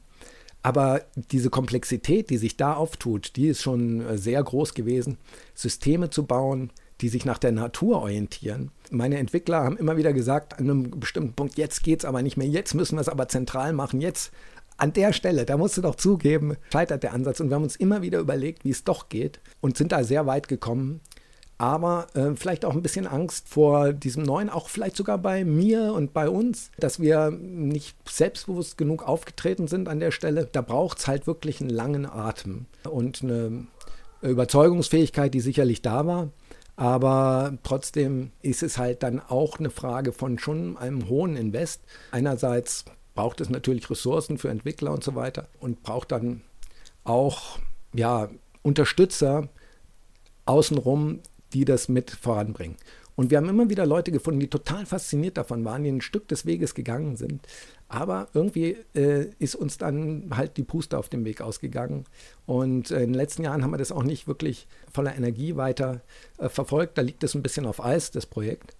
Aber 0.65 1.01
diese 1.15 1.49
Komplexität, 1.49 2.29
die 2.29 2.37
sich 2.37 2.55
da 2.55 2.75
auftut, 2.75 3.35
die 3.35 3.47
ist 3.47 3.61
schon 3.61 4.17
sehr 4.17 4.41
groß 4.41 4.73
gewesen. 4.73 5.17
Systeme 5.53 6.09
zu 6.09 6.25
bauen, 6.25 6.71
die 7.01 7.09
sich 7.09 7.25
nach 7.25 7.37
der 7.37 7.51
Natur 7.51 7.97
orientieren. 7.97 8.71
Meine 8.89 9.17
Entwickler 9.17 9.61
haben 9.61 9.75
immer 9.75 9.97
wieder 9.97 10.13
gesagt, 10.13 10.57
an 10.57 10.69
einem 10.69 10.99
bestimmten 11.01 11.33
Punkt, 11.33 11.57
jetzt 11.57 11.83
geht 11.83 11.99
es 11.99 12.05
aber 12.05 12.21
nicht 12.21 12.37
mehr, 12.37 12.47
jetzt 12.47 12.75
müssen 12.75 12.95
wir 12.95 13.01
es 13.01 13.09
aber 13.09 13.27
zentral 13.27 13.73
machen, 13.73 13.99
jetzt 13.99 14.31
an 14.77 14.93
der 14.93 15.13
Stelle, 15.13 15.45
da 15.45 15.57
musst 15.57 15.77
du 15.77 15.81
doch 15.81 15.95
zugeben, 15.95 16.57
scheitert 16.71 17.03
der 17.03 17.13
Ansatz. 17.13 17.39
Und 17.39 17.49
wir 17.49 17.55
haben 17.55 17.63
uns 17.63 17.75
immer 17.75 18.01
wieder 18.01 18.19
überlegt, 18.19 18.65
wie 18.65 18.71
es 18.71 18.83
doch 18.83 19.09
geht 19.09 19.39
und 19.61 19.77
sind 19.77 19.91
da 19.91 20.03
sehr 20.03 20.25
weit 20.25 20.47
gekommen. 20.47 21.01
aber 21.57 22.07
äh, 22.13 22.35
vielleicht 22.35 22.65
auch 22.65 22.73
ein 22.73 22.81
bisschen 22.81 23.07
Angst 23.07 23.47
vor 23.47 23.93
diesem 23.93 24.23
Neuen, 24.23 24.49
auch 24.49 24.67
vielleicht 24.69 24.97
sogar 24.97 25.17
bei 25.17 25.45
mir 25.45 25.93
und 25.93 26.13
bei 26.13 26.27
uns, 26.27 26.71
dass 26.77 26.99
wir 26.99 27.31
nicht 27.31 27.95
selbstbewusst 28.09 28.77
genug 28.77 29.07
aufgetreten 29.07 29.67
sind 29.67 29.87
an 29.87 29.99
der 29.99 30.11
Stelle. 30.11 30.49
Da 30.51 30.61
braucht 30.61 30.99
es 30.99 31.07
halt 31.07 31.27
wirklich 31.27 31.61
einen 31.61 31.69
langen 31.69 32.05
Atem 32.05 32.65
und 32.89 33.21
eine 33.21 33.67
Überzeugungsfähigkeit, 34.21 35.33
die 35.33 35.41
sicherlich 35.41 35.81
da 35.81 36.05
war. 36.05 36.29
Aber 36.75 37.57
trotzdem 37.63 38.31
ist 38.41 38.63
es 38.63 38.77
halt 38.77 39.03
dann 39.03 39.19
auch 39.21 39.59
eine 39.59 39.69
Frage 39.69 40.11
von 40.11 40.39
schon 40.39 40.75
einem 40.75 41.07
hohen 41.07 41.37
Invest. 41.37 41.81
Einerseits 42.11 42.85
braucht 43.15 43.41
es 43.41 43.49
natürlich 43.49 43.89
Ressourcen 43.89 44.37
für 44.37 44.49
Entwickler 44.49 44.91
und 44.91 45.03
so 45.03 45.15
weiter 45.15 45.47
und 45.59 45.83
braucht 45.83 46.11
dann 46.11 46.41
auch 47.03 47.59
ja, 47.93 48.29
Unterstützer 48.61 49.49
außenrum, 50.45 51.19
die 51.53 51.65
das 51.65 51.89
mit 51.89 52.11
voranbringen. 52.11 52.77
Und 53.15 53.29
wir 53.29 53.37
haben 53.37 53.49
immer 53.49 53.69
wieder 53.69 53.85
Leute 53.85 54.11
gefunden, 54.11 54.39
die 54.39 54.49
total 54.49 54.85
fasziniert 54.85 55.37
davon 55.37 55.63
waren, 55.65 55.83
die 55.83 55.91
ein 55.91 56.01
Stück 56.01 56.27
des 56.27 56.45
Weges 56.45 56.73
gegangen 56.73 57.15
sind. 57.15 57.45
Aber 57.87 58.27
irgendwie 58.33 58.77
äh, 58.95 59.27
ist 59.37 59.53
uns 59.53 59.77
dann 59.77 60.31
halt 60.33 60.57
die 60.57 60.63
Puste 60.63 60.97
auf 60.97 61.09
dem 61.09 61.23
Weg 61.25 61.41
ausgegangen. 61.41 62.05
Und 62.47 62.89
äh, 62.89 63.01
in 63.01 63.11
den 63.11 63.13
letzten 63.13 63.43
Jahren 63.43 63.63
haben 63.63 63.69
wir 63.69 63.77
das 63.77 63.91
auch 63.91 64.01
nicht 64.01 64.27
wirklich 64.27 64.67
voller 64.91 65.15
Energie 65.15 65.55
weiter 65.55 66.01
äh, 66.39 66.49
verfolgt. 66.49 66.97
Da 66.97 67.03
liegt 67.03 67.23
es 67.23 67.35
ein 67.35 67.43
bisschen 67.43 67.67
auf 67.67 67.83
Eis, 67.83 68.09
das 68.09 68.25
Projekt. 68.25 68.75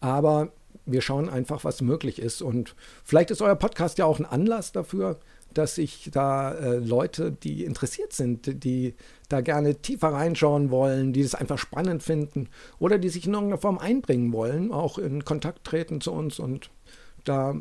Aber 0.00 0.50
wir 0.86 1.00
schauen 1.00 1.28
einfach, 1.28 1.64
was 1.64 1.82
möglich 1.82 2.20
ist. 2.20 2.42
Und 2.42 2.74
vielleicht 3.04 3.30
ist 3.30 3.42
euer 3.42 3.56
Podcast 3.56 3.98
ja 3.98 4.06
auch 4.06 4.18
ein 4.18 4.24
Anlass 4.24 4.72
dafür, 4.72 5.18
dass 5.52 5.74
sich 5.74 6.10
da 6.12 6.52
äh, 6.52 6.76
Leute, 6.76 7.32
die 7.32 7.64
interessiert 7.64 8.12
sind, 8.12 8.64
die 8.64 8.94
da 9.28 9.40
gerne 9.40 9.76
tiefer 9.76 10.08
reinschauen 10.08 10.70
wollen, 10.70 11.12
die 11.12 11.22
es 11.22 11.34
einfach 11.34 11.58
spannend 11.58 12.02
finden 12.02 12.48
oder 12.78 12.98
die 12.98 13.08
sich 13.08 13.26
in 13.26 13.34
irgendeiner 13.34 13.60
Form 13.60 13.78
einbringen 13.78 14.32
wollen, 14.32 14.70
auch 14.70 14.98
in 14.98 15.24
Kontakt 15.24 15.64
treten 15.64 16.00
zu 16.00 16.12
uns 16.12 16.38
und 16.38 16.70
da 17.24 17.60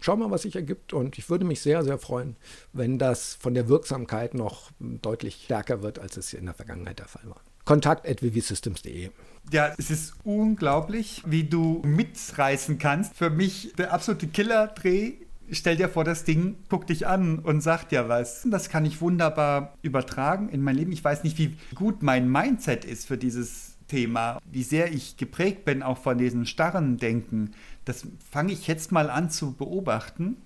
schauen 0.00 0.18
wir, 0.18 0.30
was 0.30 0.42
sich 0.42 0.54
ergibt. 0.54 0.92
Und 0.92 1.18
ich 1.18 1.30
würde 1.30 1.44
mich 1.44 1.60
sehr, 1.60 1.82
sehr 1.82 1.98
freuen, 1.98 2.36
wenn 2.72 2.98
das 2.98 3.34
von 3.34 3.54
der 3.54 3.68
Wirksamkeit 3.68 4.34
noch 4.34 4.70
deutlich 4.78 5.44
stärker 5.44 5.82
wird, 5.82 5.98
als 5.98 6.16
es 6.16 6.34
in 6.34 6.44
der 6.44 6.54
Vergangenheit 6.54 6.98
der 6.98 7.08
Fall 7.08 7.24
war. 7.24 7.40
Kontakt 7.64 8.06
at 8.06 8.20
vvsystems.de. 8.20 9.10
Ja, 9.52 9.72
es 9.78 9.90
ist 9.90 10.14
unglaublich, 10.24 11.22
wie 11.26 11.44
du 11.44 11.82
mitreißen 11.84 12.78
kannst. 12.78 13.14
Für 13.16 13.30
mich 13.30 13.72
der 13.78 13.92
absolute 13.92 14.26
Killer-Dreh 14.26 15.14
stell 15.50 15.76
dir 15.76 15.88
vor, 15.88 16.04
das 16.04 16.24
Ding 16.24 16.56
guckt 16.68 16.90
dich 16.90 17.06
an 17.06 17.38
und 17.38 17.60
sagt 17.60 17.92
ja 17.92 18.08
was. 18.08 18.46
Das 18.50 18.68
kann 18.68 18.84
ich 18.84 19.00
wunderbar 19.00 19.74
übertragen 19.82 20.48
in 20.48 20.62
mein 20.62 20.76
Leben. 20.76 20.92
Ich 20.92 21.04
weiß 21.04 21.24
nicht, 21.24 21.38
wie 21.38 21.56
gut 21.74 22.02
mein 22.02 22.30
Mindset 22.30 22.84
ist 22.84 23.06
für 23.06 23.18
dieses 23.18 23.76
Thema, 23.88 24.40
wie 24.50 24.62
sehr 24.62 24.92
ich 24.92 25.16
geprägt 25.16 25.64
bin 25.64 25.82
auch 25.82 25.98
von 25.98 26.18
diesem 26.18 26.44
starren 26.44 26.96
Denken. 26.96 27.52
Das 27.84 28.06
fange 28.30 28.52
ich 28.52 28.66
jetzt 28.66 28.90
mal 28.90 29.10
an 29.10 29.30
zu 29.30 29.52
beobachten 29.52 30.36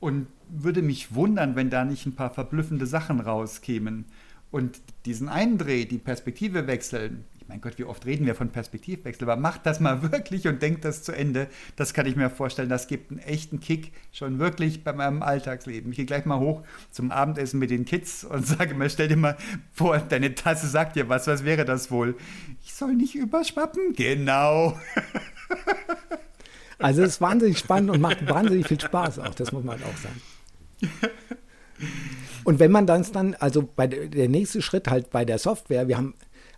und 0.00 0.26
würde 0.48 0.82
mich 0.82 1.14
wundern, 1.14 1.56
wenn 1.56 1.70
da 1.70 1.84
nicht 1.84 2.04
ein 2.04 2.14
paar 2.14 2.32
verblüffende 2.32 2.86
Sachen 2.86 3.20
rauskämen. 3.20 4.04
Und 4.50 4.80
diesen 5.06 5.28
Eindreh, 5.28 5.84
die 5.84 5.98
Perspektive 5.98 6.66
wechseln, 6.66 7.24
mein 7.48 7.60
Gott, 7.60 7.78
wie 7.78 7.84
oft 7.84 8.06
reden 8.06 8.26
wir 8.26 8.34
von 8.34 8.50
Perspektivwechsel, 8.50 9.28
aber 9.28 9.40
macht 9.40 9.66
das 9.66 9.80
mal 9.80 10.02
wirklich 10.12 10.48
und 10.48 10.62
denkt 10.62 10.84
das 10.84 11.02
zu 11.02 11.12
Ende. 11.12 11.48
Das 11.76 11.94
kann 11.94 12.06
ich 12.06 12.16
mir 12.16 12.30
vorstellen, 12.30 12.68
das 12.68 12.86
gibt 12.86 13.10
einen 13.10 13.20
echten 13.20 13.60
Kick 13.60 13.92
schon 14.12 14.38
wirklich 14.38 14.84
bei 14.84 14.92
meinem 14.92 15.22
Alltagsleben. 15.22 15.90
Ich 15.90 15.96
gehe 15.96 16.06
gleich 16.06 16.24
mal 16.24 16.40
hoch 16.40 16.62
zum 16.90 17.10
Abendessen 17.10 17.58
mit 17.58 17.70
den 17.70 17.84
Kids 17.84 18.24
und 18.24 18.46
sage 18.46 18.74
mir, 18.74 18.88
stell 18.88 19.08
dir 19.08 19.16
mal 19.16 19.36
vor, 19.72 19.98
deine 19.98 20.34
Tasse 20.34 20.66
sagt 20.66 20.96
dir 20.96 21.08
was, 21.08 21.26
was 21.26 21.44
wäre 21.44 21.64
das 21.64 21.90
wohl? 21.90 22.16
Ich 22.64 22.74
soll 22.74 22.94
nicht 22.94 23.14
überschwappen? 23.14 23.94
Genau. 23.94 24.78
Also 26.80 27.02
es 27.02 27.10
ist 27.10 27.20
wahnsinnig 27.20 27.58
spannend 27.58 27.90
und 27.90 28.00
macht 28.00 28.28
wahnsinnig 28.28 28.66
viel 28.66 28.80
Spaß 28.80 29.20
auch, 29.20 29.34
das 29.34 29.52
muss 29.52 29.64
man 29.64 29.80
auch 29.82 29.96
sagen. 29.96 30.20
Und 32.44 32.58
wenn 32.58 32.70
man 32.70 32.86
dann, 32.86 33.34
also 33.38 33.62
bei 33.62 33.86
der 33.86 34.28
nächste 34.28 34.60
Schritt 34.60 34.88
halt 34.88 35.10
bei 35.10 35.24
der 35.24 35.38
Software, 35.38 35.88
wir 35.88 35.96
haben 35.96 36.14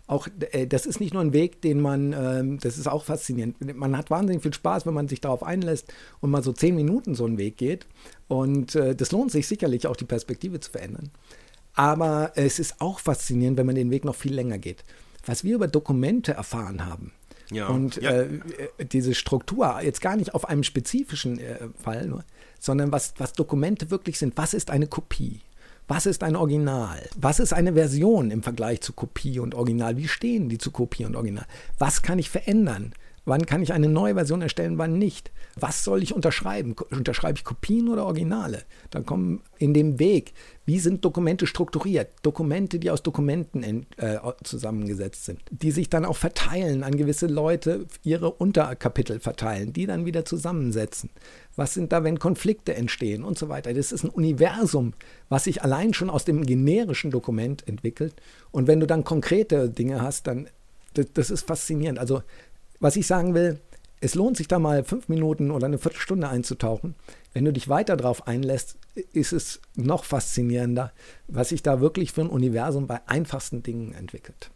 auch, 0.07 0.27
äh, 0.51 0.65
das 0.65 0.85
ist 0.85 0.99
nicht 0.99 1.13
nur 1.13 1.21
ein 1.21 1.33
Weg, 1.33 1.61
den 1.61 1.81
man, 1.81 2.13
ähm, 2.13 2.59
das 2.59 2.77
ist 2.77 2.87
auch 2.87 3.03
faszinierend. 3.03 3.75
Man 3.75 3.97
hat 3.97 4.09
wahnsinnig 4.09 4.41
viel 4.41 4.53
Spaß, 4.53 4.85
wenn 4.85 4.93
man 4.93 5.07
sich 5.07 5.21
darauf 5.21 5.43
einlässt 5.43 5.93
und 6.21 6.31
mal 6.31 6.43
so 6.43 6.53
zehn 6.53 6.75
Minuten 6.75 7.13
so 7.13 7.25
einen 7.25 7.37
Weg 7.37 7.57
geht. 7.57 7.85
Und 8.27 8.75
äh, 8.75 8.95
das 8.95 9.11
lohnt 9.11 9.31
sich 9.31 9.47
sicherlich 9.47 9.85
auch, 9.85 9.97
die 9.97 10.05
Perspektive 10.05 10.59
zu 10.59 10.71
verändern. 10.71 11.11
Aber 11.73 12.31
es 12.35 12.57
ist 12.57 12.81
auch 12.81 12.99
faszinierend, 12.99 13.57
wenn 13.57 13.67
man 13.67 13.75
den 13.75 13.91
Weg 13.91 14.05
noch 14.05 14.15
viel 14.15 14.33
länger 14.33 14.57
geht. 14.57 14.83
Was 15.25 15.43
wir 15.43 15.55
über 15.55 15.67
Dokumente 15.67 16.31
erfahren 16.33 16.85
haben, 16.85 17.11
ja, 17.51 17.67
und 17.67 17.97
ja. 17.97 18.11
Äh, 18.11 18.39
diese 18.91 19.13
Struktur, 19.13 19.81
jetzt 19.81 20.01
gar 20.01 20.15
nicht 20.15 20.33
auf 20.33 20.49
einem 20.49 20.63
spezifischen 20.63 21.39
äh, 21.39 21.69
Fall, 21.81 22.07
nur, 22.07 22.23
sondern 22.59 22.91
was, 22.91 23.13
was 23.17 23.33
Dokumente 23.33 23.91
wirklich 23.91 24.19
sind. 24.19 24.35
Was 24.37 24.53
ist 24.53 24.69
eine 24.69 24.87
Kopie? 24.87 25.41
Was 25.87 26.05
ist 26.05 26.21
ein 26.23 26.35
Original? 26.35 26.99
Was 27.15 27.39
ist 27.39 27.53
eine 27.53 27.73
Version 27.73 28.29
im 28.29 28.43
Vergleich 28.43 28.81
zu 28.81 28.91
Kopie 28.91 29.39
und 29.39 29.55
Original? 29.55 29.95
Wie 29.95 30.09
stehen 30.09 30.49
die 30.49 30.57
zu 30.57 30.71
Kopie 30.71 31.05
und 31.05 31.15
Original? 31.15 31.45
Was 31.79 32.01
kann 32.01 32.19
ich 32.19 32.29
verändern? 32.29 32.91
Wann 33.27 33.45
kann 33.45 33.61
ich 33.61 33.73
eine 33.73 33.89
neue 33.89 34.13
Version 34.13 34.41
erstellen, 34.41 34.77
wann 34.77 34.97
nicht? 34.97 35.31
Was 35.59 35.83
soll 35.83 36.01
ich 36.01 36.15
unterschreiben? 36.15 36.77
Unterschreibe 36.91 37.37
ich 37.37 37.43
Kopien 37.43 37.89
oder 37.89 38.05
Originale? 38.05 38.63
Dann 38.89 39.05
kommen 39.05 39.41
in 39.57 39.73
dem 39.73 39.99
Weg, 39.99 40.31
wie 40.65 40.79
sind 40.79 41.03
Dokumente 41.03 41.45
strukturiert? 41.45 42.07
Dokumente, 42.21 42.79
die 42.79 42.89
aus 42.89 43.03
Dokumenten 43.03 43.63
in, 43.63 43.85
äh, 43.97 44.19
zusammengesetzt 44.45 45.25
sind, 45.25 45.41
die 45.49 45.71
sich 45.71 45.89
dann 45.89 46.05
auch 46.05 46.15
verteilen 46.15 46.85
an 46.85 46.95
gewisse 46.95 47.27
Leute, 47.27 47.87
ihre 48.01 48.31
Unterkapitel 48.31 49.19
verteilen, 49.19 49.73
die 49.73 49.87
dann 49.87 50.05
wieder 50.05 50.23
zusammensetzen. 50.23 51.09
Was 51.57 51.73
sind 51.73 51.91
da, 51.91 52.05
wenn 52.05 52.19
Konflikte 52.19 52.75
entstehen 52.75 53.25
und 53.25 53.37
so 53.37 53.49
weiter? 53.49 53.73
Das 53.73 53.91
ist 53.91 54.05
ein 54.05 54.09
Universum, 54.09 54.93
was 55.27 55.43
sich 55.43 55.63
allein 55.63 55.93
schon 55.93 56.09
aus 56.09 56.23
dem 56.23 56.45
generischen 56.45 57.11
Dokument 57.11 57.67
entwickelt. 57.67 58.13
Und 58.51 58.67
wenn 58.67 58.79
du 58.79 58.87
dann 58.87 59.03
konkrete 59.03 59.69
Dinge 59.69 60.01
hast, 60.01 60.27
dann 60.27 60.47
das, 61.13 61.29
ist 61.29 61.47
faszinierend. 61.47 61.99
Also 61.99 62.23
was 62.79 62.95
ich 62.95 63.07
sagen 63.07 63.33
will, 63.33 63.59
es 63.99 64.15
lohnt 64.15 64.37
sich 64.37 64.47
da 64.47 64.59
mal 64.59 64.83
fünf 64.83 65.09
Minuten 65.09 65.49
oder 65.51 65.65
eine 65.65 65.79
Viertelstunde 65.79 66.29
einzutauchen. 66.29 66.95
Wenn 67.33 67.45
du 67.45 67.53
dich 67.53 67.67
weiter 67.67 67.97
darauf 67.97 68.27
einlässt, 68.27 68.77
ist 69.13 69.33
es 69.33 69.59
noch 69.75 70.03
faszinierender, 70.03 70.91
was 71.27 71.49
sich 71.49 71.63
da 71.63 71.81
wirklich 71.81 72.11
für 72.11 72.21
ein 72.21 72.29
Universum 72.29 72.87
bei 72.87 73.01
einfachsten 73.07 73.63
Dingen 73.63 73.93
entwickelt. 73.93 74.51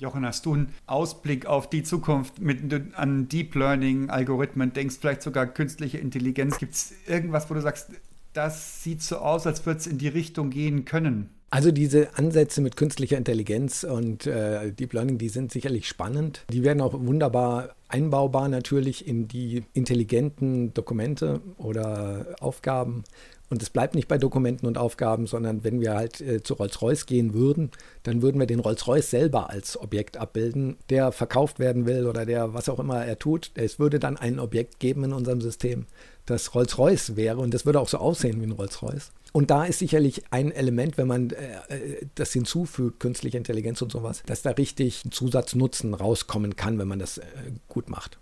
Jochen, 0.00 0.24
hast 0.24 0.46
du 0.46 0.54
einen 0.54 0.74
Ausblick 0.86 1.46
auf 1.46 1.68
die 1.68 1.82
Zukunft 1.82 2.38
mit 2.38 2.60
an 2.94 3.28
Deep 3.28 3.54
Learning, 3.56 4.10
Algorithmen, 4.10 4.72
denkst 4.72 4.96
vielleicht 5.00 5.22
sogar 5.22 5.46
künstliche 5.46 5.98
Intelligenz? 5.98 6.58
Gibt 6.58 6.74
es 6.74 6.92
irgendwas, 7.06 7.50
wo 7.50 7.54
du 7.54 7.60
sagst, 7.60 7.90
das 8.38 8.84
sieht 8.84 9.02
so 9.02 9.16
aus, 9.16 9.46
als 9.48 9.66
würde 9.66 9.80
es 9.80 9.86
in 9.88 9.98
die 9.98 10.08
Richtung 10.08 10.50
gehen 10.50 10.84
können? 10.84 11.30
Also 11.50 11.72
diese 11.72 12.16
Ansätze 12.16 12.60
mit 12.60 12.76
künstlicher 12.76 13.16
Intelligenz 13.16 13.82
und 13.82 14.26
äh, 14.26 14.70
Deep 14.70 14.92
Learning, 14.92 15.18
die 15.18 15.28
sind 15.28 15.50
sicherlich 15.50 15.88
spannend. 15.88 16.44
Die 16.52 16.62
werden 16.62 16.80
auch 16.80 16.92
wunderbar 16.92 17.74
einbaubar 17.88 18.48
natürlich 18.48 19.08
in 19.08 19.26
die 19.28 19.64
intelligenten 19.72 20.72
Dokumente 20.74 21.40
oder 21.56 22.36
Aufgaben. 22.40 23.02
Und 23.50 23.62
es 23.62 23.70
bleibt 23.70 23.94
nicht 23.94 24.08
bei 24.08 24.18
Dokumenten 24.18 24.66
und 24.66 24.76
Aufgaben, 24.76 25.26
sondern 25.26 25.64
wenn 25.64 25.80
wir 25.80 25.94
halt 25.94 26.20
äh, 26.20 26.42
zu 26.42 26.54
Rolls-Royce 26.54 27.06
gehen 27.06 27.32
würden, 27.32 27.70
dann 28.02 28.20
würden 28.20 28.38
wir 28.38 28.46
den 28.46 28.60
Rolls-Royce 28.60 29.08
selber 29.08 29.48
als 29.48 29.80
Objekt 29.80 30.18
abbilden, 30.18 30.76
der 30.90 31.12
verkauft 31.12 31.58
werden 31.58 31.86
will 31.86 32.06
oder 32.06 32.26
der 32.26 32.52
was 32.52 32.68
auch 32.68 32.78
immer 32.78 33.04
er 33.04 33.18
tut. 33.18 33.50
Es 33.54 33.78
würde 33.78 33.98
dann 33.98 34.18
ein 34.18 34.38
Objekt 34.38 34.78
geben 34.80 35.04
in 35.04 35.14
unserem 35.14 35.40
System, 35.40 35.86
das 36.30 36.54
Rolls-Royce 36.54 37.16
wäre 37.16 37.38
und 37.38 37.54
das 37.54 37.66
würde 37.66 37.80
auch 37.80 37.88
so 37.88 37.98
aussehen 37.98 38.40
wie 38.40 38.46
ein 38.46 38.52
Rolls-Royce. 38.52 39.10
Und 39.32 39.50
da 39.50 39.64
ist 39.64 39.78
sicherlich 39.78 40.24
ein 40.30 40.52
Element, 40.52 40.96
wenn 40.96 41.06
man 41.06 41.30
äh, 41.30 41.58
äh, 41.68 42.06
das 42.14 42.32
hinzufügt, 42.32 43.00
künstliche 43.00 43.36
Intelligenz 43.36 43.82
und 43.82 43.92
sowas, 43.92 44.22
dass 44.26 44.42
da 44.42 44.50
richtig 44.50 45.02
Zusatznutzen 45.10 45.94
rauskommen 45.94 46.56
kann, 46.56 46.78
wenn 46.78 46.88
man 46.88 46.98
das 46.98 47.18
äh, 47.18 47.24
gut 47.68 47.90
macht. 47.90 48.18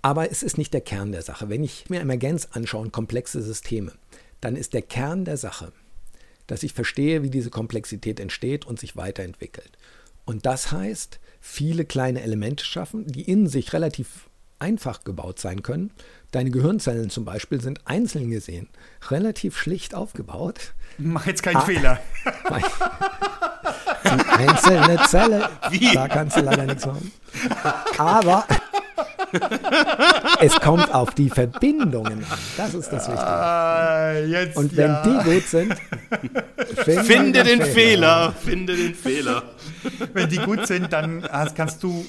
Aber 0.00 0.30
es 0.30 0.42
ist 0.42 0.58
nicht 0.58 0.72
der 0.72 0.80
Kern 0.80 1.12
der 1.12 1.22
Sache. 1.22 1.48
Wenn 1.48 1.64
ich 1.64 1.90
mir 1.90 2.00
Emergenz 2.00 2.48
anschaue, 2.52 2.88
komplexe 2.90 3.42
Systeme, 3.42 3.92
dann 4.40 4.56
ist 4.56 4.72
der 4.72 4.82
Kern 4.82 5.24
der 5.24 5.36
Sache, 5.36 5.72
dass 6.46 6.62
ich 6.62 6.72
verstehe, 6.72 7.22
wie 7.22 7.30
diese 7.30 7.50
Komplexität 7.50 8.20
entsteht 8.20 8.64
und 8.64 8.78
sich 8.78 8.96
weiterentwickelt. 8.96 9.72
Und 10.24 10.46
das 10.46 10.72
heißt, 10.72 11.18
viele 11.40 11.84
kleine 11.84 12.22
Elemente 12.22 12.64
schaffen, 12.64 13.06
die 13.06 13.22
in 13.22 13.48
sich 13.48 13.72
relativ 13.72 14.28
einfach 14.58 15.04
gebaut 15.04 15.38
sein 15.38 15.62
können 15.62 15.90
Deine 16.30 16.50
Gehirnzellen 16.50 17.08
zum 17.08 17.24
Beispiel 17.24 17.60
sind 17.60 17.80
einzeln 17.86 18.30
gesehen 18.30 18.68
relativ 19.08 19.56
schlicht 19.56 19.94
aufgebaut. 19.94 20.74
Mach 20.98 21.26
jetzt 21.26 21.42
keinen 21.42 21.56
ah, 21.56 21.60
Fehler. 21.60 22.00
Die 24.04 24.48
einzelne 24.48 25.02
Zelle, 25.08 25.48
Wie? 25.70 25.92
da 25.92 26.06
kannst 26.08 26.36
du 26.36 26.40
leider 26.40 26.64
nichts 26.64 26.86
machen. 26.86 27.12
Aber 27.98 28.46
es 30.40 30.58
kommt 30.60 30.92
auf 30.94 31.14
die 31.14 31.30
Verbindungen 31.30 32.24
an. 32.24 32.38
Das 32.56 32.74
ist 32.74 32.90
das 32.90 33.08
Wichtige. 33.08 33.26
Ah, 33.26 34.12
jetzt, 34.12 34.56
Und 34.56 34.76
wenn 34.76 34.90
ja. 34.90 35.02
die 35.02 35.30
gut 35.30 35.46
sind, 35.46 35.74
finde, 36.84 37.04
finde 37.04 37.42
den 37.42 37.62
Fehler. 37.62 37.72
Fehler. 37.72 38.34
Finde 38.44 38.76
den 38.76 38.94
Fehler. 38.94 39.42
wenn 40.12 40.28
die 40.28 40.38
gut 40.38 40.66
sind, 40.66 40.92
dann 40.92 41.22
kannst 41.54 41.82
du 41.82 42.06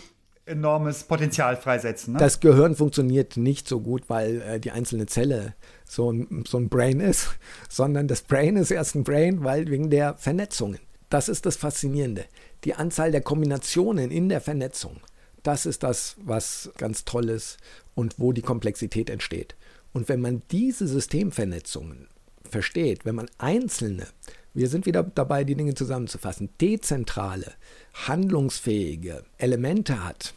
enormes 0.49 1.03
Potenzial 1.03 1.55
freisetzen. 1.55 2.13
Ne? 2.13 2.19
Das 2.19 2.39
Gehirn 2.39 2.75
funktioniert 2.75 3.37
nicht 3.37 3.67
so 3.67 3.79
gut, 3.79 4.03
weil 4.09 4.41
äh, 4.41 4.59
die 4.59 4.71
einzelne 4.71 5.05
Zelle 5.05 5.53
so 5.85 6.11
ein, 6.11 6.43
so 6.47 6.57
ein 6.57 6.69
Brain 6.69 6.99
ist, 6.99 7.29
sondern 7.69 8.07
das 8.07 8.21
Brain 8.21 8.57
ist 8.57 8.71
erst 8.71 8.95
ein 8.95 9.03
Brain, 9.03 9.43
weil 9.43 9.67
wegen 9.69 9.89
der 9.89 10.15
Vernetzungen. 10.17 10.79
Das 11.09 11.29
ist 11.29 11.45
das 11.45 11.55
Faszinierende. 11.55 12.25
Die 12.63 12.75
Anzahl 12.75 13.11
der 13.11 13.21
Kombinationen 13.21 14.11
in 14.11 14.29
der 14.29 14.41
Vernetzung, 14.41 14.97
das 15.43 15.65
ist 15.65 15.83
das, 15.83 16.17
was 16.23 16.69
ganz 16.77 17.05
toll 17.05 17.29
ist 17.29 17.57
und 17.95 18.19
wo 18.19 18.33
die 18.33 18.41
Komplexität 18.41 19.09
entsteht. 19.09 19.55
Und 19.93 20.09
wenn 20.09 20.21
man 20.21 20.43
diese 20.51 20.87
Systemvernetzungen 20.87 22.07
versteht, 22.49 23.05
wenn 23.05 23.15
man 23.15 23.29
einzelne, 23.37 24.07
wir 24.53 24.67
sind 24.67 24.85
wieder 24.85 25.03
dabei, 25.03 25.43
die 25.43 25.55
Dinge 25.55 25.73
zusammenzufassen, 25.73 26.49
dezentrale, 26.59 27.53
handlungsfähige 27.93 29.23
Elemente 29.37 30.03
hat, 30.03 30.33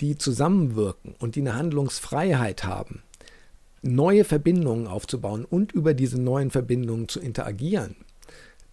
die 0.00 0.16
zusammenwirken 0.16 1.14
und 1.18 1.36
die 1.36 1.40
eine 1.40 1.54
Handlungsfreiheit 1.54 2.64
haben, 2.64 3.02
neue 3.82 4.24
Verbindungen 4.24 4.86
aufzubauen 4.86 5.44
und 5.44 5.72
über 5.72 5.94
diese 5.94 6.20
neuen 6.20 6.50
Verbindungen 6.50 7.08
zu 7.08 7.20
interagieren, 7.20 7.96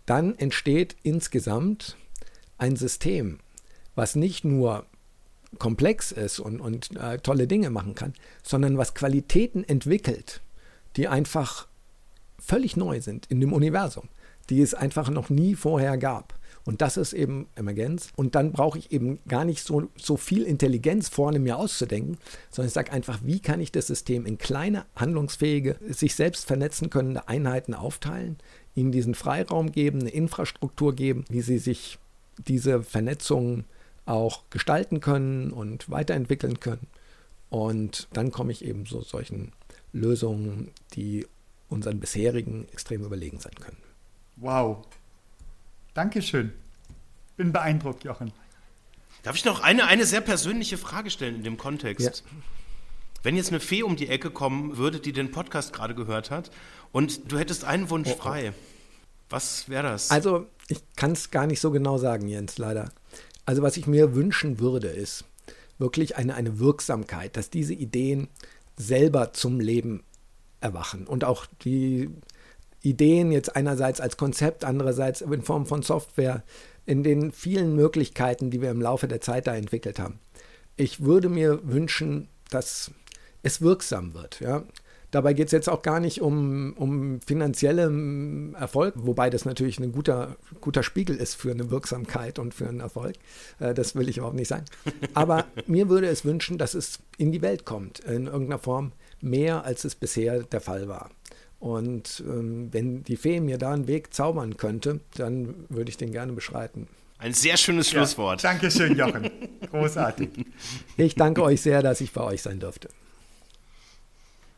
dann 0.05 0.37
entsteht 0.37 0.95
insgesamt 1.03 1.97
ein 2.57 2.75
System, 2.75 3.39
was 3.95 4.15
nicht 4.15 4.45
nur 4.45 4.85
komplex 5.59 6.11
ist 6.11 6.39
und, 6.39 6.59
und 6.59 6.95
äh, 6.97 7.19
tolle 7.19 7.47
Dinge 7.47 7.69
machen 7.69 7.95
kann, 7.95 8.13
sondern 8.43 8.77
was 8.77 8.93
Qualitäten 8.93 9.63
entwickelt, 9.63 10.41
die 10.95 11.07
einfach 11.07 11.67
völlig 12.39 12.77
neu 12.77 13.01
sind 13.01 13.25
in 13.27 13.39
dem 13.39 13.53
Universum, 13.53 14.09
die 14.49 14.61
es 14.61 14.73
einfach 14.73 15.09
noch 15.09 15.29
nie 15.29 15.55
vorher 15.55 15.97
gab. 15.97 16.37
Und 16.67 16.81
das 16.81 16.97
ist 16.97 17.13
eben 17.13 17.47
Emergenz. 17.55 18.09
Und 18.17 18.35
dann 18.35 18.51
brauche 18.51 18.77
ich 18.77 18.91
eben 18.91 19.19
gar 19.25 19.45
nicht 19.45 19.63
so, 19.63 19.87
so 19.95 20.17
viel 20.17 20.43
Intelligenz 20.43 21.07
vorne 21.07 21.39
mir 21.39 21.57
auszudenken, 21.57 22.17
sondern 22.49 22.67
ich 22.67 22.73
sage 22.73 22.91
einfach, 22.91 23.19
wie 23.23 23.39
kann 23.39 23.61
ich 23.61 23.71
das 23.71 23.87
System 23.87 24.25
in 24.25 24.37
kleine, 24.37 24.85
handlungsfähige, 24.93 25.77
sich 25.87 26.13
selbst 26.15 26.45
vernetzen 26.45 26.89
können 26.89 27.15
Einheiten 27.15 27.73
aufteilen, 27.73 28.35
ihnen 28.75 28.91
diesen 28.91 29.15
Freiraum 29.15 29.71
geben, 29.71 30.01
eine 30.01 30.09
Infrastruktur 30.09 30.93
geben, 30.93 31.23
wie 31.29 31.39
sie 31.39 31.57
sich 31.57 31.99
diese 32.37 32.83
Vernetzungen 32.83 33.63
auch 34.05 34.43
gestalten 34.49 34.99
können 34.99 35.51
und 35.51 35.89
weiterentwickeln 35.89 36.59
können. 36.59 36.87
Und 37.49 38.09
dann 38.11 38.29
komme 38.29 38.51
ich 38.51 38.65
eben 38.65 38.85
zu 38.85 38.99
solchen 39.03 39.53
Lösungen, 39.93 40.71
die 40.95 41.27
unseren 41.69 42.01
bisherigen 42.01 42.67
extrem 42.73 43.05
überlegen 43.05 43.39
sein 43.39 43.55
können. 43.55 43.77
Wow. 44.35 44.85
Dankeschön. 45.97 46.51
Bin 47.37 47.51
beeindruckt, 47.51 48.03
Jochen. 48.03 48.31
Darf 49.23 49.35
ich 49.35 49.45
noch 49.45 49.61
eine, 49.61 49.87
eine 49.87 50.05
sehr 50.05 50.21
persönliche 50.21 50.77
Frage 50.77 51.09
stellen 51.09 51.37
in 51.37 51.43
dem 51.43 51.57
Kontext? 51.57 52.23
Ja. 52.23 52.37
Wenn 53.23 53.35
jetzt 53.35 53.49
eine 53.49 53.59
Fee 53.59 53.81
um 53.81 53.95
die 53.95 54.07
Ecke 54.07 54.29
kommen 54.29 54.77
würde, 54.77 54.99
die 54.99 55.11
den 55.11 55.31
Podcast 55.31 55.73
gerade 55.73 55.95
gehört 55.95 56.29
hat, 56.29 56.51
und 56.91 57.31
du 57.31 57.39
hättest 57.39 57.63
einen 57.65 57.89
Wunsch 57.89 58.09
oh, 58.09 58.15
oh. 58.15 58.21
frei, 58.21 58.53
was 59.31 59.69
wäre 59.69 59.87
das? 59.87 60.11
Also, 60.11 60.45
ich 60.67 60.83
kann 60.95 61.13
es 61.13 61.31
gar 61.31 61.47
nicht 61.47 61.61
so 61.61 61.71
genau 61.71 61.97
sagen, 61.97 62.27
Jens, 62.27 62.59
leider. 62.59 62.91
Also, 63.47 63.63
was 63.63 63.75
ich 63.75 63.87
mir 63.87 64.13
wünschen 64.13 64.59
würde, 64.59 64.89
ist 64.89 65.25
wirklich 65.79 66.15
eine, 66.15 66.35
eine 66.35 66.59
Wirksamkeit, 66.59 67.35
dass 67.35 67.49
diese 67.49 67.73
Ideen 67.73 68.27
selber 68.75 69.33
zum 69.33 69.59
Leben 69.59 70.03
erwachen 70.61 71.07
und 71.07 71.23
auch 71.23 71.47
die 71.63 72.11
Ideen 72.81 73.31
jetzt 73.31 73.55
einerseits 73.55 73.99
als 74.01 74.17
Konzept, 74.17 74.63
andererseits 74.63 75.21
in 75.21 75.41
Form 75.41 75.65
von 75.65 75.81
Software, 75.81 76.43
in 76.85 77.03
den 77.03 77.31
vielen 77.31 77.75
Möglichkeiten, 77.75 78.49
die 78.49 78.61
wir 78.61 78.71
im 78.71 78.81
Laufe 78.81 79.07
der 79.07 79.21
Zeit 79.21 79.47
da 79.47 79.55
entwickelt 79.55 79.99
haben. 79.99 80.19
Ich 80.77 81.03
würde 81.03 81.27
mir 81.27 81.59
wünschen, 81.63 82.29
dass 82.49 82.91
es 83.43 83.61
wirksam 83.61 84.13
wird. 84.13 84.39
Ja? 84.39 84.63
Dabei 85.11 85.33
geht 85.33 85.47
es 85.47 85.51
jetzt 85.53 85.69
auch 85.69 85.81
gar 85.81 85.99
nicht 85.99 86.21
um, 86.21 86.73
um 86.73 87.21
finanziellen 87.21 88.55
Erfolg, 88.55 88.93
wobei 88.97 89.29
das 89.29 89.45
natürlich 89.45 89.79
ein 89.79 89.93
guter, 89.93 90.35
guter 90.59 90.83
Spiegel 90.83 91.15
ist 91.15 91.35
für 91.35 91.51
eine 91.51 91.71
Wirksamkeit 91.71 92.39
und 92.39 92.53
für 92.53 92.67
einen 92.67 92.81
Erfolg. 92.81 93.15
Äh, 93.59 93.73
das 93.73 93.95
will 93.95 94.09
ich 94.09 94.17
überhaupt 94.17 94.35
nicht 94.35 94.49
sagen. 94.49 94.65
Aber 95.13 95.45
mir 95.67 95.87
würde 95.87 96.07
es 96.07 96.25
wünschen, 96.25 96.57
dass 96.57 96.73
es 96.73 96.99
in 97.17 97.31
die 97.31 97.41
Welt 97.41 97.63
kommt, 97.63 97.99
in 97.99 98.27
irgendeiner 98.27 98.59
Form, 98.59 98.91
mehr 99.21 99.63
als 99.63 99.85
es 99.85 99.95
bisher 99.95 100.43
der 100.43 100.61
Fall 100.61 100.87
war. 100.89 101.09
Und 101.59 102.23
ähm, 102.25 102.69
wenn 102.71 103.03
die 103.03 103.17
Fee 103.17 103.39
mir 103.39 103.57
da 103.57 103.73
einen 103.73 103.87
Weg 103.87 104.13
zaubern 104.13 104.57
könnte, 104.57 104.99
dann 105.15 105.65
würde 105.69 105.89
ich 105.89 105.97
den 105.97 106.11
gerne 106.11 106.33
beschreiten. 106.33 106.87
Ein 107.19 107.33
sehr 107.33 107.57
schönes 107.57 107.89
Schlusswort. 107.89 108.43
Ja, 108.43 108.51
Dankeschön, 108.51 108.95
Jochen. 108.95 109.31
Großartig. 109.71 110.29
Ich 110.97 111.15
danke 111.15 111.41
euch 111.41 111.61
sehr, 111.61 111.81
dass 111.81 111.99
ich 111.99 112.11
bei 112.11 112.21
euch 112.21 112.43
sein 112.43 112.59
durfte. 112.59 112.89